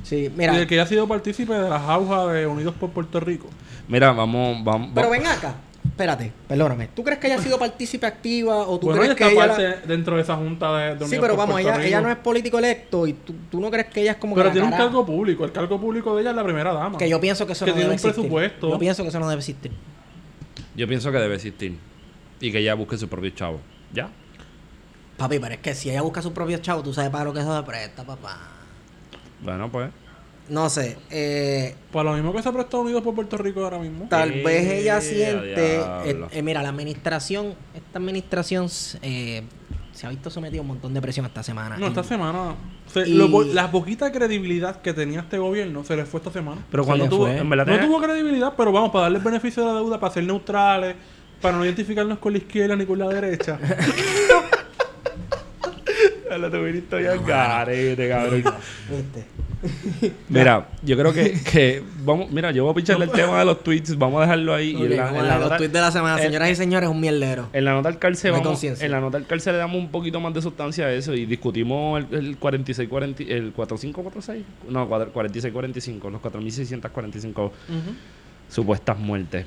Sí, 0.03 0.27
Y 0.27 0.31
mira. 0.31 0.57
el 0.57 0.67
que 0.69 0.75
haya 0.75 0.87
sido 0.87 1.09
partícipe 1.09 1.53
de 1.55 1.69
las 1.69 1.83
aujas 1.83 2.33
de 2.33 2.47
Unidos 2.47 2.75
por 2.79 2.91
Puerto 2.91 3.19
Rico. 3.19 3.49
Mira, 3.89 4.13
vamos, 4.13 4.63
vamos. 4.63 4.91
Pero 4.95 5.09
vamos. 5.09 5.25
ven 5.25 5.27
acá, 5.37 5.55
espérate, 5.97 6.31
perdóname. 6.47 6.89
¿Tú 6.95 7.03
crees 7.03 7.19
que 7.19 7.27
ella 7.27 7.37
ha 7.37 7.43
sido 7.43 7.59
partícipe 7.59 8.05
activa 8.07 8.59
o 8.69 8.79
tú 8.79 8.89
Bueno, 8.89 9.03
ella 9.03 9.15
crees 9.15 9.31
está 9.33 9.41
que 9.41 9.45
ella 9.47 9.47
la- 9.71 9.75
parte 9.77 9.89
dentro 9.89 10.17
de 10.17 10.23
esa 10.23 10.37
junta 10.37 10.77
de, 10.77 10.95
de 10.97 11.07
Sí, 11.07 11.17
pero 11.19 11.37
vamos, 11.37 11.59
ella, 11.59 11.83
ella 11.83 12.03
no 12.03 12.11
es 12.11 12.17
político 12.19 12.59
electo 12.59 13.07
y 13.07 13.15
tú, 13.15 13.35
tú 13.51 13.61
no 13.61 13.71
crees 13.71 13.87
que 13.87 14.03
ella 14.03 14.13
es 14.13 14.17
como 14.19 14.35
Pero 14.35 14.45
que 14.45 14.49
la 14.49 14.53
tiene 14.67 14.67
un 14.69 14.73
cargo 14.79 15.07
público. 15.07 15.45
El 15.47 15.53
cargo 15.53 15.81
público 15.81 16.15
de 16.15 16.21
ella 16.21 16.31
es 16.31 16.37
la 16.37 16.45
primera 16.45 16.73
dama. 16.75 16.99
que 16.99 17.09
yo 17.09 17.19
pienso 17.19 17.47
que 17.47 17.53
eso 17.55 17.65
que 17.65 17.71
no 17.71 17.77
tiene 17.77 17.89
debe 17.89 17.93
un 17.93 17.95
existir. 17.95 18.15
presupuesto. 18.15 18.69
Yo 18.71 18.79
pienso 18.79 19.03
que 19.03 19.09
eso 19.09 19.19
no 19.21 19.29
debe 19.29 19.39
existir. 19.41 19.73
Yo 20.77 20.87
pienso 20.87 21.11
que 21.11 21.19
debe 21.19 21.35
existir. 21.37 21.79
Y 22.41 22.53
que 22.53 22.59
ella 22.59 22.75
busque 22.75 22.99
su 22.99 23.09
propio 23.09 23.31
chavo. 23.31 23.61
¿Ya? 23.95 24.11
Papi, 25.17 25.39
pero 25.39 25.55
es 25.55 25.61
que 25.61 25.75
si 25.75 25.89
ella 25.89 26.03
busca 26.03 26.21
su 26.21 26.35
propio 26.35 26.59
chavo, 26.59 26.83
tú 26.83 26.93
sabes 26.93 27.11
para 27.11 27.25
lo 27.25 27.33
que 27.33 27.41
eso 27.41 27.57
se 27.57 27.63
presta, 27.63 28.05
papá. 28.05 28.37
Bueno, 29.41 29.71
pues. 29.73 29.89
No 30.49 30.69
sé, 30.71 30.97
eh, 31.11 31.75
Para 31.93 32.11
lo 32.11 32.17
mismo 32.17 32.33
que 32.33 32.41
se 32.43 32.53
presta 32.53 32.77
Unidos 32.77 33.03
por 33.03 33.15
Puerto 33.15 33.37
Rico 33.37 33.65
ahora 33.65 33.79
mismo. 33.79 34.07
tal 34.09 34.31
Eh, 34.33 34.43
vez 34.45 34.71
ella 34.71 35.01
siente... 35.01 35.77
eh, 35.81 36.25
eh, 36.31 36.43
mira, 36.43 36.63
la 36.63 36.69
administración, 36.69 37.55
esta 37.75 37.99
administración 37.99 38.69
eh, 39.03 39.43
se 39.93 40.07
ha 40.07 40.11
visto 40.11 40.31
sometida 40.31 40.59
a 40.59 40.63
un 40.63 40.69
montón 40.69 40.95
de 40.95 41.01
presión 41.03 41.27
esta 41.27 41.43
semana. 41.43 41.77
No, 41.79 41.87
Y- 41.87 41.89
esta 41.89 42.05
semana. 42.05 42.55
se- 42.87 43.09
Y- 43.09 43.15
lo 43.15 43.43
la 43.43 43.71
poquita 43.73 44.13
credibilidad 44.13 44.81
que 44.83 44.93
tenía 44.93 45.21
este 45.21 45.39
gobierno 45.39 45.83
se 45.85 45.97
le 45.97 46.05
fue 46.05 46.19
esta 46.21 46.31
semana. 46.31 46.61
Pero 46.71 46.85
cuando 46.85 47.09
tuvo. 47.09 47.27
En 47.27 47.49
verdad, 47.51 47.67
No 47.67 47.73
tenía- 47.73 47.87
tuvo 47.89 48.01
credibilidad, 48.01 48.53
pero 48.57 48.71
vamos, 48.71 48.91
para 48.91 49.03
darle 49.05 49.19
el 49.19 49.25
beneficio 49.25 49.65
de 49.65 49.69
la 49.73 49.75
deuda, 49.81 49.99
para 49.99 50.15
ser 50.15 50.23
neutrales, 50.25 50.95
para 51.41 51.57
no 51.57 51.65
identificarnos 51.65 52.19
con 52.19 52.33
la 52.33 52.39
izquierda 52.39 52.77
ni 52.77 52.87
con 52.87 52.99
la 53.01 53.09
derecha. 53.09 53.59
La 56.39 56.51
tuviste 56.51 57.03
ya 57.03 57.17
garete, 57.17 58.09
cabrón. 58.09 58.43
¿Viste? 58.91 59.25
Mira, 60.29 60.69
yo 60.83 60.97
creo 60.97 61.13
que, 61.13 61.33
que 61.43 61.83
vamos, 62.05 62.31
mira, 62.31 62.51
yo 62.53 62.65
voy 62.65 62.73
a 62.73 62.75
pincharle 62.75 63.05
el 63.07 63.11
tema 63.11 63.39
de 63.41 63.45
los 63.45 63.63
tweets, 63.63 63.97
vamos 63.99 64.19
a 64.19 64.23
dejarlo 64.23 64.55
ahí. 64.55 64.71
y 64.71 64.77
Ok, 64.77 64.83
en 64.83 64.97
la, 64.97 65.11
la 65.13 65.35
los 65.35 65.41
nota, 65.45 65.57
tweets 65.57 65.73
de 65.73 65.81
la 65.81 65.91
semana, 65.93 66.19
señoras 66.19 66.51
y 66.51 66.55
señores, 66.55 66.89
un 66.89 67.01
mierdero. 67.01 67.49
en 67.53 67.65
la 67.65 67.73
nota 67.73 67.89
del 67.91 67.99
cárcel 67.99 68.33
No 68.33 68.43
vamos, 68.43 68.63
en 68.65 68.91
la 68.91 69.01
nota 69.01 69.19
del 69.19 69.27
cárcel 69.27 69.53
le 69.55 69.59
damos 69.59 69.77
un 69.77 69.91
poquito 69.91 70.21
más 70.21 70.33
de 70.35 70.43
sustancia 70.43 70.87
a 70.87 70.93
eso 70.93 71.15
y 71.15 71.27
discutimos 71.27 72.05
el, 72.11 72.19
el 72.19 72.37
46 72.37 72.89
40, 72.89 73.23
el 73.25 73.53
4546, 73.53 74.45
no, 74.69 74.89
46 74.89 75.53
45, 75.53 76.11
los 76.11 76.21
4645 76.21 77.53
supuestas 78.49 78.99
muertes. 78.99 79.47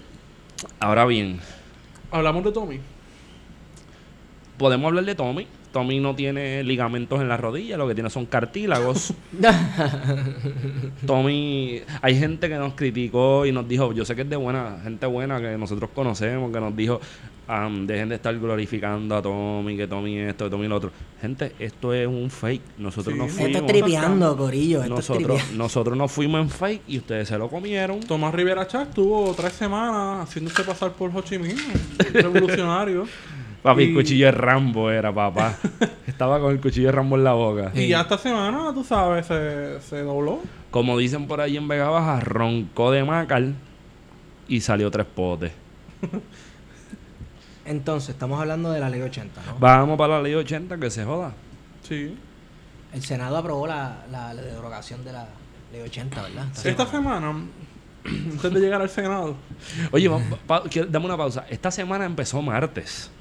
Ahora 0.79 1.05
bien, 1.05 1.39
Hablamos 2.11 2.43
de 2.43 2.51
Tommy. 2.51 2.79
podemos 4.57 4.87
hablar 4.87 5.05
de 5.05 5.15
Tommy. 5.15 5.47
Tommy 5.71 5.99
no 5.99 6.15
tiene 6.15 6.63
ligamentos 6.63 7.21
en 7.21 7.27
la 7.29 7.37
rodilla, 7.37 7.77
lo 7.77 7.87
que 7.87 7.93
tiene 7.93 8.09
son 8.09 8.25
cartílagos. 8.25 9.13
Tommy, 11.05 11.81
hay 12.01 12.17
gente 12.17 12.49
que 12.49 12.55
nos 12.55 12.73
criticó 12.73 13.45
y 13.45 13.51
nos 13.51 13.67
dijo, 13.67 13.93
yo 13.93 14.05
sé 14.05 14.15
que 14.15 14.23
es 14.23 14.29
de 14.29 14.35
buena, 14.35 14.77
gente 14.83 15.05
buena 15.05 15.39
que 15.39 15.57
nosotros 15.57 15.89
conocemos, 15.93 16.51
que 16.51 16.59
nos 16.59 16.75
dijo, 16.75 16.99
am, 17.47 17.85
dejen 17.87 18.09
de 18.09 18.15
estar 18.15 18.37
glorificando 18.37 19.15
a 19.15 19.21
Tommy, 19.21 19.77
que 19.77 19.87
Tommy 19.87 20.17
esto, 20.19 20.45
que 20.45 20.51
Tommy 20.51 20.67
lo 20.67 20.75
otro. 20.77 20.91
Gente, 21.21 21.53
esto 21.59 21.93
es 21.93 22.07
un 22.07 22.29
fake. 22.29 22.61
Nosotros 22.77 23.13
Sí. 23.13 23.19
no 23.19 23.25
Esto 23.25 23.41
Esto 23.45 23.51
fuimos. 23.59 23.61
es 23.61 23.83
tripeando, 23.83 24.37
Corillo. 24.37 24.77
Esto 24.83 24.93
es 24.93 25.09
Nosotros, 25.09 25.27
tripeando. 25.37 25.57
nosotros 25.63 25.97
nos 25.97 26.11
fuimos 26.11 26.41
en 26.41 26.49
fake 26.49 26.81
y 26.87 26.97
ustedes 26.97 27.27
se 27.27 27.37
lo 27.37 27.47
comieron. 27.49 27.99
Tomás 28.01 28.33
Rivera 28.33 28.67
Chá 28.67 28.83
estuvo 28.83 29.33
tres 29.35 29.53
semanas 29.53 30.27
haciéndose 30.27 30.63
pasar 30.63 30.93
por 30.93 31.11
Ho 31.15 31.21
Chi 31.21 31.37
Minh, 31.37 31.57
revolucionario. 32.13 33.05
Papi, 33.63 33.83
el 33.83 33.93
cuchillo 33.93 34.25
de 34.27 34.31
Rambo 34.31 34.89
era, 34.89 35.13
papá. 35.13 35.55
Estaba 36.07 36.39
con 36.39 36.51
el 36.53 36.61
cuchillo 36.61 36.87
de 36.87 36.91
Rambo 36.93 37.17
en 37.17 37.23
la 37.25 37.33
boca. 37.33 37.71
Y 37.75 37.87
ya 37.89 38.01
esta 38.01 38.17
semana, 38.17 38.71
tú 38.73 38.83
sabes, 38.83 39.25
se, 39.25 39.81
se 39.81 40.01
dobló. 40.01 40.39
Como 40.71 40.97
dicen 40.97 41.27
por 41.27 41.41
ahí 41.41 41.57
en 41.57 41.67
Vega 41.67 41.89
Baja, 41.89 42.19
roncó 42.21 42.91
de 42.91 43.03
macal 43.03 43.55
y 44.47 44.61
salió 44.61 44.89
tres 44.91 45.05
potes. 45.13 45.51
Entonces, 47.65 48.09
estamos 48.09 48.39
hablando 48.39 48.71
de 48.71 48.79
la 48.79 48.89
ley 48.89 49.01
80, 49.01 49.41
¿no? 49.45 49.55
Vamos 49.59 49.97
para 49.97 50.15
la 50.17 50.21
ley 50.23 50.33
80, 50.33 50.77
que 50.79 50.89
se 50.89 51.03
joda. 51.05 51.33
Sí. 51.87 52.15
El 52.93 53.03
Senado 53.03 53.37
aprobó 53.37 53.67
la, 53.67 54.05
la, 54.11 54.33
la 54.33 54.41
derogación 54.41 55.03
de 55.05 55.13
la 55.13 55.27
ley 55.71 55.81
80, 55.81 56.21
¿verdad? 56.21 56.47
Esta 56.55 56.69
Esta 56.69 56.85
semana. 56.87 57.27
semana, 57.27 57.45
antes 58.31 58.53
de 58.53 58.59
llegar 58.59 58.81
al 58.81 58.89
Senado. 58.89 59.35
Oye, 59.91 60.07
vamos, 60.07 60.39
pa- 60.47 60.63
quiero- 60.63 60.87
dame 60.89 61.05
una 61.05 61.17
pausa. 61.17 61.45
Esta 61.49 61.69
semana 61.69 62.05
empezó 62.05 62.41
martes. 62.41 63.11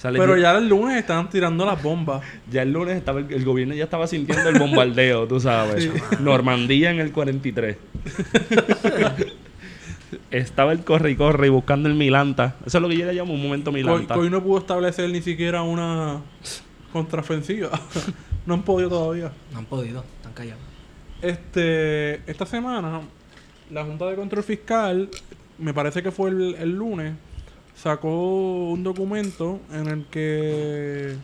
Sea, 0.00 0.10
Pero 0.12 0.34
ya 0.38 0.56
el 0.56 0.66
lunes 0.66 0.96
estaban 0.96 1.28
tirando 1.28 1.66
las 1.66 1.82
bombas. 1.82 2.22
ya 2.50 2.62
el 2.62 2.72
lunes 2.72 2.96
estaba 2.96 3.20
el, 3.20 3.30
el 3.30 3.44
gobierno 3.44 3.74
ya 3.74 3.84
estaba 3.84 4.06
sintiendo 4.06 4.48
el 4.48 4.58
bombardeo, 4.58 5.28
tú 5.28 5.38
sabes. 5.40 5.90
Normandía 6.20 6.90
en 6.90 7.00
el 7.00 7.12
43. 7.12 7.76
estaba 10.30 10.72
el 10.72 10.84
corre 10.84 11.10
y 11.10 11.16
corre 11.16 11.48
y 11.48 11.50
buscando 11.50 11.86
el 11.86 11.96
Milanta. 11.96 12.56
Eso 12.64 12.78
es 12.78 12.82
lo 12.82 12.88
que 12.88 12.96
yo 12.96 13.04
le 13.04 13.12
llamo 13.12 13.34
un 13.34 13.42
momento 13.42 13.70
Hoy, 13.70 13.82
Milanta. 13.82 14.16
hoy 14.16 14.30
no 14.30 14.42
pudo 14.42 14.60
establecer 14.60 15.10
ni 15.10 15.20
siquiera 15.20 15.60
una 15.60 16.22
contraofensiva. 16.94 17.70
no 18.46 18.54
han 18.54 18.62
podido 18.62 18.88
todavía. 18.88 19.32
No 19.52 19.58
han 19.58 19.66
podido, 19.66 20.02
están 20.16 20.32
callados. 20.32 20.62
Este, 21.20 22.22
esta 22.30 22.46
semana, 22.46 23.02
la 23.70 23.84
Junta 23.84 24.06
de 24.06 24.16
Control 24.16 24.44
Fiscal, 24.44 25.10
me 25.58 25.74
parece 25.74 26.02
que 26.02 26.10
fue 26.10 26.30
el, 26.30 26.54
el 26.58 26.70
lunes, 26.70 27.12
sacó 27.74 28.70
un 28.70 28.82
documento 28.82 29.60
en 29.72 29.86
el 29.88 30.04
que 30.06 31.14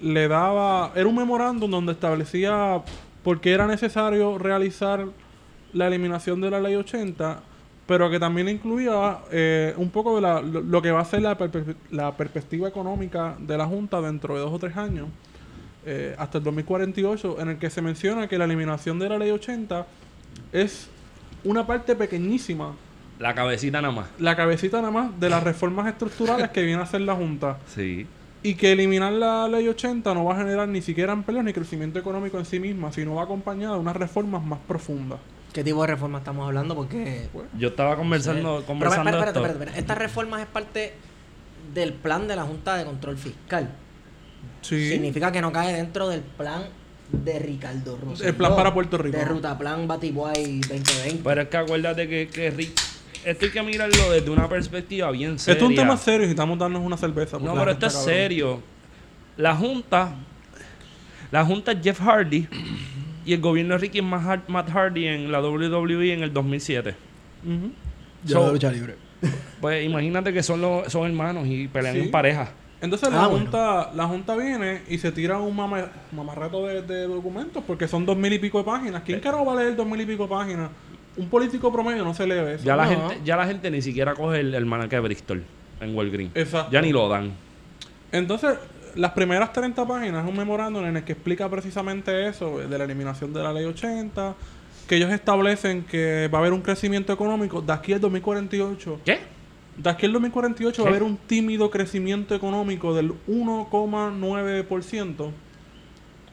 le 0.00 0.28
daba, 0.28 0.92
era 0.94 1.06
un 1.08 1.16
memorándum 1.16 1.70
donde 1.70 1.92
establecía 1.92 2.82
por 3.22 3.40
qué 3.40 3.52
era 3.52 3.66
necesario 3.66 4.38
realizar 4.38 5.04
la 5.72 5.86
eliminación 5.88 6.40
de 6.40 6.50
la 6.50 6.60
ley 6.60 6.74
80, 6.74 7.40
pero 7.86 8.08
que 8.08 8.18
también 8.18 8.48
incluía 8.48 9.18
eh, 9.30 9.74
un 9.76 9.90
poco 9.90 10.14
de 10.16 10.22
la- 10.22 10.40
lo, 10.40 10.80
que 10.80 10.90
va 10.90 11.00
a 11.00 11.04
ser 11.04 11.22
la, 11.22 11.36
la 11.90 12.16
perspectiva 12.16 12.68
económica 12.68 13.36
de 13.38 13.58
la 13.58 13.66
Junta 13.66 14.00
dentro 14.00 14.34
de 14.34 14.40
dos 14.40 14.52
o 14.52 14.58
tres 14.58 14.76
años 14.76 15.08
eh, 15.84 16.14
hasta 16.18 16.38
el 16.38 16.44
2048, 16.44 17.40
en 17.40 17.48
el 17.50 17.58
que 17.58 17.68
se 17.70 17.82
menciona 17.82 18.28
que 18.28 18.38
la 18.38 18.44
eliminación 18.44 18.98
de 18.98 19.08
la 19.08 19.18
ley 19.18 19.30
80 19.30 19.86
es 20.52 20.88
una 21.44 21.66
parte 21.66 21.96
pequeñísima, 21.96 22.74
La 23.20 23.34
cabecita 23.34 23.80
nada 23.82 23.92
más. 23.94 24.08
la 24.18 24.34
cabecita 24.34 24.78
nada 24.78 24.90
más 24.90 25.20
de 25.20 25.28
las 25.28 25.44
reformas 25.44 25.86
estructurales 25.86 26.48
que 26.50 26.62
viene 26.62 26.80
a 26.80 26.84
hacer 26.84 27.02
la 27.02 27.14
Junta. 27.14 27.58
Sí. 27.72 28.06
Y 28.42 28.54
que 28.54 28.72
eliminar 28.72 29.12
la 29.12 29.46
ley 29.46 29.68
80 29.68 30.14
no 30.14 30.24
va 30.24 30.34
a 30.34 30.38
generar 30.38 30.66
ni 30.68 30.80
siquiera 30.80 31.12
empleos 31.12 31.44
ni 31.44 31.52
crecimiento 31.52 31.98
económico 31.98 32.38
en 32.38 32.46
sí 32.46 32.58
misma, 32.58 32.90
sino 32.92 33.14
va 33.16 33.24
acompañada 33.24 33.74
de 33.74 33.80
unas 33.80 33.94
reformas 33.94 34.42
más 34.42 34.58
profundas. 34.66 35.18
¿Qué 35.52 35.62
tipo 35.62 35.82
de 35.82 35.88
reforma 35.88 36.18
estamos 36.18 36.46
hablando? 36.46 36.74
Porque... 36.74 37.28
Yo 37.58 37.68
estaba 37.68 37.94
conversando, 37.96 38.54
Pero, 38.56 38.66
conversando 38.66 39.10
espérate, 39.10 39.28
espérate, 39.28 39.38
espérate, 39.38 39.58
espérate. 39.58 39.80
Estas 39.80 39.98
reformas 39.98 40.40
es 40.40 40.46
parte 40.46 40.94
del 41.74 41.92
plan 41.92 42.26
de 42.26 42.36
la 42.36 42.44
Junta 42.44 42.76
de 42.76 42.86
Control 42.86 43.18
Fiscal. 43.18 43.68
Sí. 44.62 44.88
Significa 44.88 45.30
que 45.30 45.42
no 45.42 45.52
cae 45.52 45.74
dentro 45.74 46.08
del 46.08 46.22
plan 46.22 46.62
de 47.12 47.38
Ricardo 47.38 47.98
Rosselló. 47.98 48.28
El 48.30 48.36
plan 48.36 48.56
para 48.56 48.72
Puerto 48.72 48.96
Rico, 48.96 49.18
De 49.18 49.24
¿no? 49.24 49.32
Ruta 49.32 49.58
Plan 49.58 49.86
Batiguay 49.86 50.60
2020. 50.60 51.20
Pero 51.22 51.42
es 51.42 51.48
que 51.48 51.56
acuérdate 51.56 52.08
que, 52.08 52.28
que 52.28 52.50
Rick, 52.50 52.80
esto 53.24 53.44
hay 53.46 53.50
que 53.50 53.62
mirarlo 53.62 54.10
desde 54.10 54.30
una 54.30 54.48
perspectiva 54.48 55.10
bien 55.10 55.38
seria. 55.38 55.54
Esto 55.54 55.64
es 55.64 55.70
un 55.70 55.76
tema 55.76 55.96
serio 55.96 56.18
y 56.20 56.22
necesitamos 56.22 56.58
darnos 56.58 56.82
una 56.82 56.96
cerveza. 56.96 57.32
porque 57.32 57.46
No, 57.46 57.54
la 57.54 57.60
pero 57.60 57.72
esto 57.72 57.86
es 57.86 57.92
cabrón. 57.94 58.14
serio. 58.14 58.62
La 59.36 59.54
Junta, 59.56 60.14
la 61.30 61.44
Junta 61.44 61.72
es 61.72 61.78
Jeff 61.82 62.00
Hardy 62.00 62.46
y 63.24 63.32
el 63.32 63.40
gobierno 63.40 63.74
de 63.74 63.78
Ricky 63.78 64.02
Matt 64.02 64.22
Har- 64.26 64.48
Matt 64.48 64.70
Hardy 64.70 65.06
en 65.06 65.30
la 65.32 65.40
WWE 65.40 66.12
en 66.14 66.22
el 66.22 66.32
2007. 66.32 66.94
Ujú. 67.44 67.70
Yo 68.24 68.36
So- 68.40 68.46
de 68.46 68.52
lucha 68.52 68.70
libre. 68.72 68.96
Pues 69.60 69.84
imagínate 69.84 70.32
que 70.32 70.42
son 70.42 70.60
los, 70.60 70.90
son 70.90 71.06
hermanos 71.06 71.46
y 71.46 71.68
pelean 71.68 71.94
Sí. 71.94 72.00
en 72.02 72.10
pareja. 72.10 72.52
Entonces 72.80 73.10
la 73.10 73.24
Ah, 73.24 73.28
bueno. 73.28 73.44
junta, 73.44 73.92
la 73.94 74.06
junta 74.06 74.34
viene 74.36 74.80
y 74.88 74.96
se 74.96 75.12
tira 75.12 75.38
un 75.38 75.54
mama, 75.54 75.90
mamarrato 76.12 76.66
de, 76.66 76.80
de 76.80 77.02
documentos 77.06 77.62
porque 77.66 77.86
son 77.86 78.06
dos 78.06 78.16
mil 78.16 78.32
y 78.32 78.38
pico 78.38 78.56
de 78.58 78.64
páginas. 78.64 79.02
¿Quién 79.04 79.20
carajo 79.20 79.44
va 79.44 79.52
a 79.52 79.56
leer 79.56 79.76
dos 79.76 79.86
mil 79.86 80.00
y 80.00 80.06
pico 80.06 80.22
de 80.22 80.28
páginas? 80.30 80.70
Un 81.20 81.28
político 81.28 81.70
promedio 81.70 82.02
no 82.02 82.14
se 82.14 82.26
lee 82.26 82.54
eso. 82.54 82.64
Ya 82.64 82.74
la 82.76 82.86
gente, 82.86 83.20
ya 83.24 83.36
la 83.36 83.46
gente 83.46 83.70
ni 83.70 83.82
siquiera 83.82 84.14
coge 84.14 84.40
el, 84.40 84.54
el 84.54 84.64
manaque 84.64 84.96
de 84.96 85.02
Bristol 85.02 85.44
en 85.80 85.94
Walgreens. 85.94 86.34
Exacto. 86.34 86.72
Ya 86.72 86.80
ni 86.80 86.92
lo 86.92 87.10
dan. 87.10 87.32
Entonces, 88.10 88.56
las 88.94 89.12
primeras 89.12 89.52
30 89.52 89.86
páginas 89.86 90.24
es 90.24 90.30
un 90.30 90.36
memorándum 90.36 90.82
en 90.86 90.96
el 90.96 91.04
que 91.04 91.12
explica 91.12 91.46
precisamente 91.50 92.26
eso, 92.26 92.58
de 92.58 92.78
la 92.78 92.84
eliminación 92.84 93.34
de 93.34 93.42
la 93.42 93.52
ley 93.52 93.66
80, 93.66 94.34
que 94.88 94.96
ellos 94.96 95.10
establecen 95.10 95.84
que 95.84 96.28
va 96.32 96.38
a 96.38 96.40
haber 96.40 96.54
un 96.54 96.62
crecimiento 96.62 97.12
económico 97.12 97.60
de 97.60 97.72
aquí 97.72 97.92
al 97.92 98.00
2048. 98.00 99.00
¿Qué? 99.04 99.18
De 99.76 99.90
aquí 99.90 100.06
al 100.06 100.12
2048 100.12 100.82
va 100.82 100.88
a 100.88 100.90
¿Qué? 100.90 100.96
haber 100.96 101.06
un 101.06 101.18
tímido 101.18 101.70
crecimiento 101.70 102.34
económico 102.34 102.94
del 102.94 103.12
1,9%. 103.28 105.30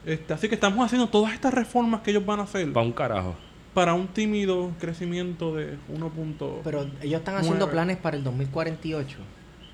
Este, 0.06 0.32
así 0.32 0.48
que 0.48 0.54
estamos 0.54 0.82
haciendo 0.84 1.08
todas 1.08 1.34
estas 1.34 1.52
reformas 1.52 2.00
que 2.00 2.10
ellos 2.10 2.24
van 2.24 2.40
a 2.40 2.44
hacer 2.44 2.72
Pa' 2.72 2.80
un 2.80 2.92
carajo. 2.92 3.34
Para 3.78 3.94
un 3.94 4.08
tímido 4.08 4.72
crecimiento 4.80 5.54
de 5.54 5.78
1. 5.88 6.08
punto- 6.10 6.60
Pero 6.64 6.86
ellos 7.00 7.20
están 7.20 7.36
haciendo 7.36 7.70
planes 7.70 7.96
para 7.96 8.16
el 8.16 8.24
2048. 8.24 9.18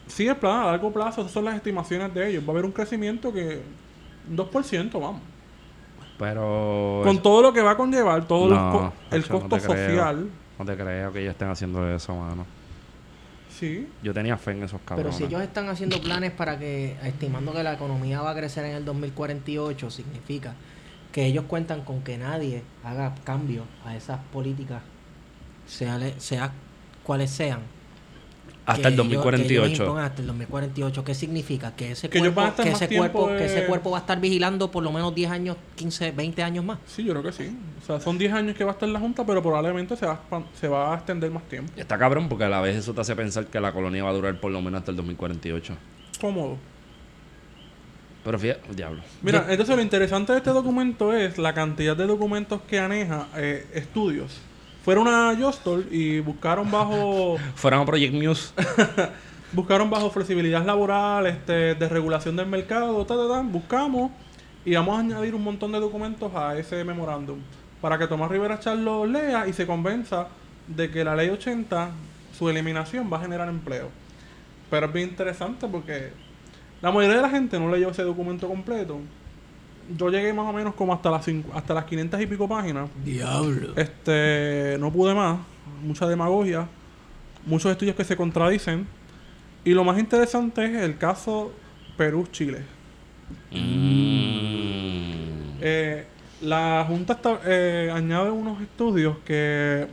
Sí, 0.07 0.29
es 0.29 0.35
plan 0.37 0.61
a 0.63 0.67
largo 0.67 0.93
plazo, 0.93 1.23
esas 1.23 1.33
son 1.33 1.47
las 1.47 1.55
estimaciones 1.57 2.13
de 2.13 2.29
ellos. 2.31 2.43
Va 2.45 2.49
a 2.49 2.51
haber 2.53 2.65
un 2.67 2.73
crecimiento 2.73 3.33
que... 3.33 3.63
un 4.29 4.37
2%, 4.37 4.93
vamos. 5.01 5.21
Pero. 6.19 7.01
Con 7.05 7.23
todo 7.23 7.43
lo 7.43 7.53
que 7.53 7.61
va 7.63 7.73
a 7.73 7.77
conllevar, 7.77 8.27
todo 8.29 8.49
los 8.49 8.59
No, 8.59 8.73
co- 8.73 8.93
el 9.11 9.23
no 9.23 9.29
costo 9.29 9.57
te 9.57 9.63
creo. 9.63 9.77
social. 9.87 10.29
No 10.59 10.65
te 10.65 10.77
creo 10.77 11.13
que 11.13 11.21
ellos 11.21 11.33
estén 11.33 11.49
haciendo 11.49 11.89
eso, 11.93 12.15
mano. 12.15 12.47
Sí. 13.51 13.89
Yo 14.03 14.13
tenía 14.13 14.37
fe 14.37 14.51
en 14.53 14.59
esos 14.65 14.81
Pero 14.81 14.85
cabrones. 14.97 15.17
si 15.17 15.25
ellos 15.25 15.41
están 15.43 15.69
haciendo 15.69 16.01
planes 16.01 16.31
para 16.33 16.59
que, 16.59 16.97
estimando 17.05 17.53
que 17.53 17.63
la 17.63 17.73
economía 17.75 18.21
va 18.21 18.31
a 18.31 18.35
crecer 18.35 18.65
en 18.65 18.77
el 18.77 18.85
2048, 18.85 19.91
significa 19.91 20.55
que 21.15 21.25
ellos 21.27 21.45
cuentan 21.47 21.83
con 21.83 22.03
que 22.03 22.19
nadie 22.19 22.65
haga 22.83 23.15
cambio 23.23 23.63
a 23.85 23.95
esas 23.95 24.19
políticas, 24.33 24.83
sea, 25.69 26.01
sea 26.19 26.51
cuales 27.05 27.31
sean. 27.31 27.61
Hasta 28.67 28.89
el 28.89 28.97
que 28.97 29.03
ellos- 29.03 29.07
que 29.07 29.13
ellos 29.13 29.25
2048. 29.25 29.83
impongan 29.85 30.05
hasta 30.07 30.21
el 30.23 30.27
2048. 30.27 31.05
¿Qué 31.05 31.15
significa? 31.15 31.77
Que 31.77 31.93
ese 31.93 32.09
Que 32.09 32.19
ellos 32.19 32.33
cuerpo, 32.35 32.63
que 32.65 32.71
ese 32.71 32.89
cuerpo, 32.97 33.27
que 33.29 33.45
ese 33.45 33.67
cuerpo 33.67 33.91
va 33.93 33.99
a 33.99 34.01
estar 34.01 34.19
vigilando 34.21 34.73
por 34.73 34.83
lo 34.83 34.91
menos 34.91 35.15
10 35.15 35.31
años, 35.31 35.57
15, 35.77 36.11
20 36.11 36.43
años 36.43 36.65
más. 36.65 36.79
Sí, 36.87 37.05
yo 37.05 37.13
creo 37.13 37.23
que 37.23 37.31
sí. 37.33 37.57
O 37.81 37.87
sea, 37.87 38.01
son 38.01 38.19
10 38.19 38.33
años 38.33 38.57
que 38.57 38.65
va 38.65 38.73
a 38.73 38.75
estar 38.75 38.89
la 38.89 38.99
Junta, 38.99 39.25
pero 39.25 39.41
probablemente 39.41 39.95
se 39.97 40.07
va, 40.07 40.21
a 40.33 40.43
se 40.59 40.67
va 40.67 40.93
a 40.93 40.97
extender 40.97 41.31
más 41.31 41.43
tiempo. 41.49 41.71
Está 41.77 41.97
cabrón 41.97 42.29
porque 42.29 42.45
a 42.45 42.49
la 42.49 42.61
vez 42.61 42.75
eso 42.75 42.93
te 42.93 43.03
hace 43.03 43.15
pensar 43.15 43.47
que 43.47 43.61
la 43.61 43.71
colonia 43.73 44.03
va 44.03 44.11
a 44.11 44.15
durar 44.15 44.41
por 44.41 44.51
lo 44.51 44.61
menos 44.61 44.79
hasta 44.81 44.91
el 44.91 44.97
2048. 44.97 45.77
Cómodo. 46.21 46.57
Pero 48.25 48.39
fíjate, 48.39 48.75
diablo. 48.75 49.03
Mira, 49.23 49.47
entonces 49.51 49.77
lo 49.77 49.83
interesante 49.83 50.33
de 50.33 50.39
este 50.39 50.51
documento 50.51 51.13
es 51.13 51.37
la 51.39 51.53
cantidad 51.53 51.97
de 51.97 52.07
documentos 52.07 52.63
que 52.63 52.79
aneja 52.79 53.29
eh, 53.37 53.67
estudios. 53.75 54.41
Fueron 54.83 55.09
a 55.09 55.33
Yostol 55.35 55.87
y 55.91 56.21
buscaron 56.21 56.71
bajo 56.71 57.37
Fueron 57.55 57.83
a 57.83 57.85
Project 57.85 58.15
News. 58.15 58.55
buscaron 59.53 59.91
bajo 59.91 60.11
flexibilidad 60.11 60.65
laboral, 60.65 61.27
este, 61.27 61.75
de 61.75 61.89
regulación 61.89 62.35
del 62.37 62.47
mercado, 62.47 63.05
ta, 63.07 63.15
ta, 63.15 63.29
ta, 63.29 63.43
buscamos 63.43 64.11
y 64.65 64.75
vamos 64.75 64.97
a 64.97 65.01
añadir 65.01 65.35
un 65.35 65.45
montón 65.45 65.73
de 65.73 65.79
documentos 65.79 66.35
a 66.35 66.57
ese 66.59 66.83
memorándum 66.85 67.39
para 67.81 67.99
que 67.99 68.07
Tomás 68.07 68.31
Rivera 68.31 68.59
Char 68.59 68.79
lo 68.79 69.05
lea 69.05 69.47
y 69.47 69.53
se 69.53 69.67
convenza 69.67 70.29
de 70.67 70.91
que 70.91 71.05
la 71.05 71.15
ley 71.15 71.29
80, 71.29 71.91
su 72.37 72.49
eliminación 72.49 73.11
va 73.13 73.19
a 73.19 73.21
generar 73.21 73.47
empleo. 73.51 73.91
Pero 74.71 74.87
es 74.87 74.93
bien 74.95 75.11
interesante 75.11 75.69
porque 75.69 76.13
la 76.85 76.93
mayoría 76.93 77.17
de 77.17 77.23
la 77.23 77.31
gente 77.31 77.59
no 77.59 77.71
leyó 77.71 77.91
ese 77.91 78.03
documento 78.03 78.47
completo. 78.47 78.99
Yo 79.97 80.11
llegué 80.11 80.33
más 80.33 80.47
o 80.49 80.53
menos 80.53 80.75
como 80.75 80.93
hasta 80.95 81.11
las 81.11 81.25
cinco- 81.25 81.51
hasta 81.55 81.75
las 81.75 81.85
500 81.85 82.21
y 82.21 82.27
pico 82.27 82.49
páginas. 82.49 82.89
Diablo. 83.05 83.73
Este, 83.77 84.77
no 84.79 84.93
pude 84.93 85.15
más, 85.15 85.39
mucha 85.83 86.07
demagogia, 86.07 86.67
muchos 87.47 87.71
estudios 87.73 87.97
que 87.97 88.05
se 88.05 88.17
contradicen. 88.17 88.87
Y 89.65 89.71
lo 89.73 89.83
más 89.85 89.99
interesante 89.99 90.65
es 90.65 90.77
el 90.83 90.99
caso 90.99 91.53
Perú-Chile. 91.97 92.63
Mm. 93.51 95.59
Eh, 95.61 96.07
la 96.43 96.85
Junta 96.87 97.15
está- 97.15 97.41
eh, 97.47 97.91
añade 97.95 98.31
unos 98.31 98.61
estudios 98.61 99.17
que 99.25 99.87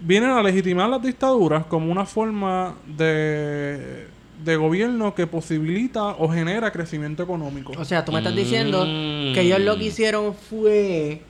vienen 0.00 0.30
a 0.30 0.42
legitimar 0.42 0.88
las 0.88 1.02
dictaduras 1.02 1.64
como 1.66 1.90
una 1.90 2.06
forma 2.06 2.74
de, 2.86 4.06
de 4.44 4.56
gobierno 4.56 5.14
que 5.14 5.26
posibilita 5.26 6.04
o 6.06 6.28
genera 6.28 6.70
crecimiento 6.70 7.22
económico. 7.22 7.72
O 7.76 7.84
sea, 7.84 8.04
tú 8.04 8.12
me 8.12 8.18
estás 8.18 8.34
diciendo 8.36 8.84
Mm. 8.84 9.34
que 9.34 9.40
ellos 9.42 9.60
lo 9.60 9.76
que 9.76 9.84
hicieron 9.84 10.34
fue 10.34 11.22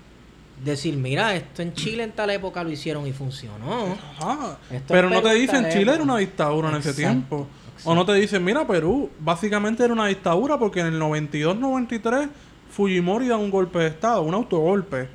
decir, 0.64 0.96
mira, 0.96 1.34
esto 1.36 1.62
en 1.62 1.72
Chile 1.72 2.02
en 2.02 2.12
tal 2.12 2.30
época 2.30 2.62
lo 2.64 2.70
hicieron 2.70 3.06
y 3.06 3.12
funcionó. 3.12 3.96
Ajá. 4.20 4.58
Pero 4.88 5.08
no 5.08 5.22
te 5.22 5.32
dicen 5.34 5.64
en 5.66 5.72
Chile 5.72 5.94
era 5.94 6.02
una 6.02 6.18
dictadura 6.18 6.68
en 6.70 6.76
ese 6.76 6.90
Exacto, 6.90 7.10
tiempo. 7.10 7.46
O 7.84 7.94
no 7.94 8.04
te 8.04 8.12
dicen, 8.14 8.44
mira, 8.44 8.66
Perú 8.66 9.08
básicamente 9.20 9.84
era 9.84 9.92
una 9.92 10.06
dictadura 10.08 10.58
porque 10.58 10.80
en 10.80 10.86
el 10.88 10.98
92-93 11.00 12.28
Fujimori 12.70 13.28
da 13.28 13.36
un 13.36 13.50
golpe 13.50 13.78
de 13.78 13.86
Estado, 13.86 14.22
un 14.22 14.34
autogolpe. 14.34 15.08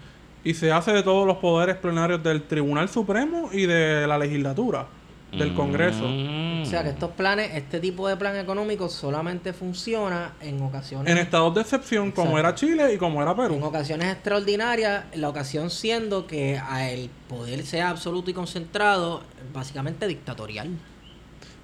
Y 0.45 0.53
se 0.55 0.71
hace 0.71 0.91
de 0.91 1.03
todos 1.03 1.25
los 1.27 1.37
poderes 1.37 1.75
plenarios 1.77 2.21
del 2.23 2.43
Tribunal 2.43 2.89
Supremo 2.89 3.49
y 3.53 3.65
de 3.65 4.05
la 4.07 4.17
legislatura, 4.17 4.87
del 5.37 5.53
Congreso. 5.53 6.07
Mm. 6.07 6.61
O 6.61 6.65
sea, 6.65 6.83
que 6.83 6.89
estos 6.89 7.11
planes, 7.11 7.51
este 7.55 7.79
tipo 7.79 8.07
de 8.07 8.15
plan 8.17 8.35
económico 8.37 8.89
solamente 8.89 9.53
funciona 9.53 10.33
en 10.41 10.61
ocasiones 10.61 11.11
En 11.11 11.17
estados 11.17 11.53
de 11.55 11.61
excepción, 11.61 12.11
como 12.11 12.37
Exacto. 12.37 12.39
era 12.39 12.55
Chile 12.55 12.93
y 12.93 12.97
como 12.97 13.21
era 13.21 13.31
en 13.31 13.37
Perú. 13.37 13.59
ocasiones 13.63 14.11
extraordinarias, 14.11 15.05
la 15.15 15.29
ocasión 15.29 15.69
siendo 15.69 16.25
que 16.25 16.57
a 16.57 16.89
el 16.89 17.09
poder 17.27 17.65
sea 17.65 17.89
absoluto 17.89 18.31
y 18.31 18.33
concentrado, 18.33 19.23
básicamente 19.53 20.07
dictatorial. 20.07 20.69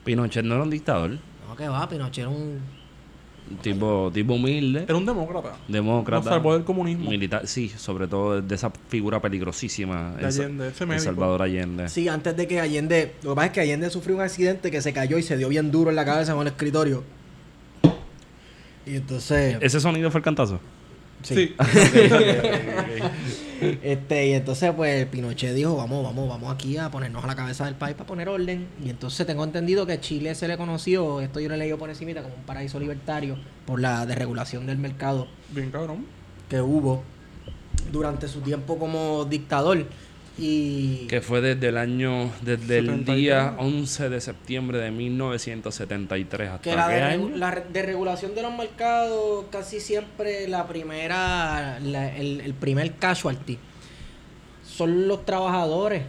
Pinochet 0.03 0.43
no 0.43 0.55
era 0.55 0.63
un 0.63 0.69
dictador. 0.69 1.11
No, 1.47 1.55
que 1.55 1.67
va, 1.67 1.87
Pinochet 1.87 2.19
era 2.19 2.29
un... 2.29 2.78
Tipo, 3.61 4.11
tipo 4.13 4.33
humilde. 4.33 4.83
Era 4.83 4.95
un 4.95 5.05
demócrata. 5.05 5.57
Demócrata. 5.67 6.23
Nos 6.23 6.33
salvó 6.33 6.53
del 6.53 6.63
comunismo. 6.63 7.09
Militar, 7.09 7.47
sí, 7.47 7.69
sobre 7.69 8.07
todo 8.07 8.41
de 8.41 8.55
esa 8.55 8.71
figura 8.89 9.21
peligrosísima. 9.21 10.15
De 10.15 10.25
Allende, 10.25 10.67
ese 10.69 10.83
el. 10.83 10.99
Salvador 10.99 11.41
Allende. 11.41 11.89
Sí, 11.89 12.07
antes 12.07 12.35
de 12.37 12.47
que 12.47 12.59
Allende... 12.59 13.15
Lo 13.23 13.31
que 13.31 13.35
pasa 13.35 13.47
es 13.47 13.53
que 13.53 13.61
Allende 13.61 13.89
sufrió 13.89 14.15
un 14.15 14.21
accidente 14.21 14.71
que 14.71 14.81
se 14.81 14.93
cayó 14.93 15.17
y 15.17 15.23
se 15.23 15.37
dio 15.37 15.49
bien 15.49 15.71
duro 15.71 15.89
en 15.89 15.95
la 15.95 16.05
cabeza 16.05 16.33
con 16.33 16.41
el 16.43 16.47
escritorio. 16.49 17.03
Y 18.85 18.95
entonces... 18.95 19.57
¿Ese 19.61 19.79
sonido 19.79 20.11
fue 20.11 20.19
el 20.19 20.23
cantazo? 20.23 20.59
Sí. 21.23 21.55
Este, 23.61 24.27
y 24.27 24.33
entonces, 24.33 24.71
pues, 24.73 25.05
Pinochet 25.07 25.53
dijo, 25.53 25.75
vamos, 25.75 26.01
vamos, 26.03 26.29
vamos 26.29 26.53
aquí 26.53 26.77
a 26.77 26.89
ponernos 26.89 27.23
a 27.23 27.27
la 27.27 27.35
cabeza 27.35 27.65
del 27.65 27.75
país 27.75 27.93
para 27.95 28.07
poner 28.07 28.29
orden. 28.29 28.69
Y 28.83 28.89
entonces 28.89 29.27
tengo 29.27 29.43
entendido 29.43 29.85
que 29.85 29.99
Chile 29.99 30.33
se 30.35 30.47
le 30.47 30.57
conoció, 30.57 31.19
esto 31.19 31.39
yo 31.39 31.49
lo 31.49 31.55
he 31.55 31.57
leído 31.57 31.77
por 31.77 31.89
encima, 31.89 32.21
como 32.21 32.35
un 32.35 32.43
paraíso 32.43 32.79
libertario 32.79 33.37
por 33.65 33.81
la 33.81 34.05
desregulación 34.05 34.65
del 34.65 34.77
mercado 34.77 35.27
Bien 35.49 35.71
cabrón. 35.71 36.05
que 36.47 36.61
hubo 36.61 37.03
durante 37.91 38.27
su 38.27 38.41
tiempo 38.41 38.77
como 38.77 39.25
dictador. 39.25 39.85
Y 40.39 41.05
Que 41.07 41.21
fue 41.21 41.41
desde 41.41 41.67
el 41.69 41.77
año, 41.77 42.31
desde 42.41 42.77
el 42.79 42.85
73. 42.85 43.17
día 43.17 43.55
11 43.57 44.09
de 44.09 44.21
septiembre 44.21 44.77
de 44.79 44.91
1973 44.91 46.49
hasta 46.49 46.61
que 46.69 46.75
la, 46.75 46.87
qué 46.87 46.93
deregu- 46.95 47.25
año? 47.27 47.37
la 47.37 47.51
re- 47.51 47.65
desregulación 47.71 48.35
de 48.35 48.41
los 48.43 48.53
mercados 48.55 49.45
casi 49.51 49.79
siempre 49.79 50.47
la 50.47 50.67
primera, 50.67 51.79
la- 51.81 52.15
el, 52.15 52.41
el 52.41 52.53
primer 52.53 52.93
casualty 52.95 53.57
son 54.65 55.07
los 55.07 55.25
trabajadores. 55.25 56.03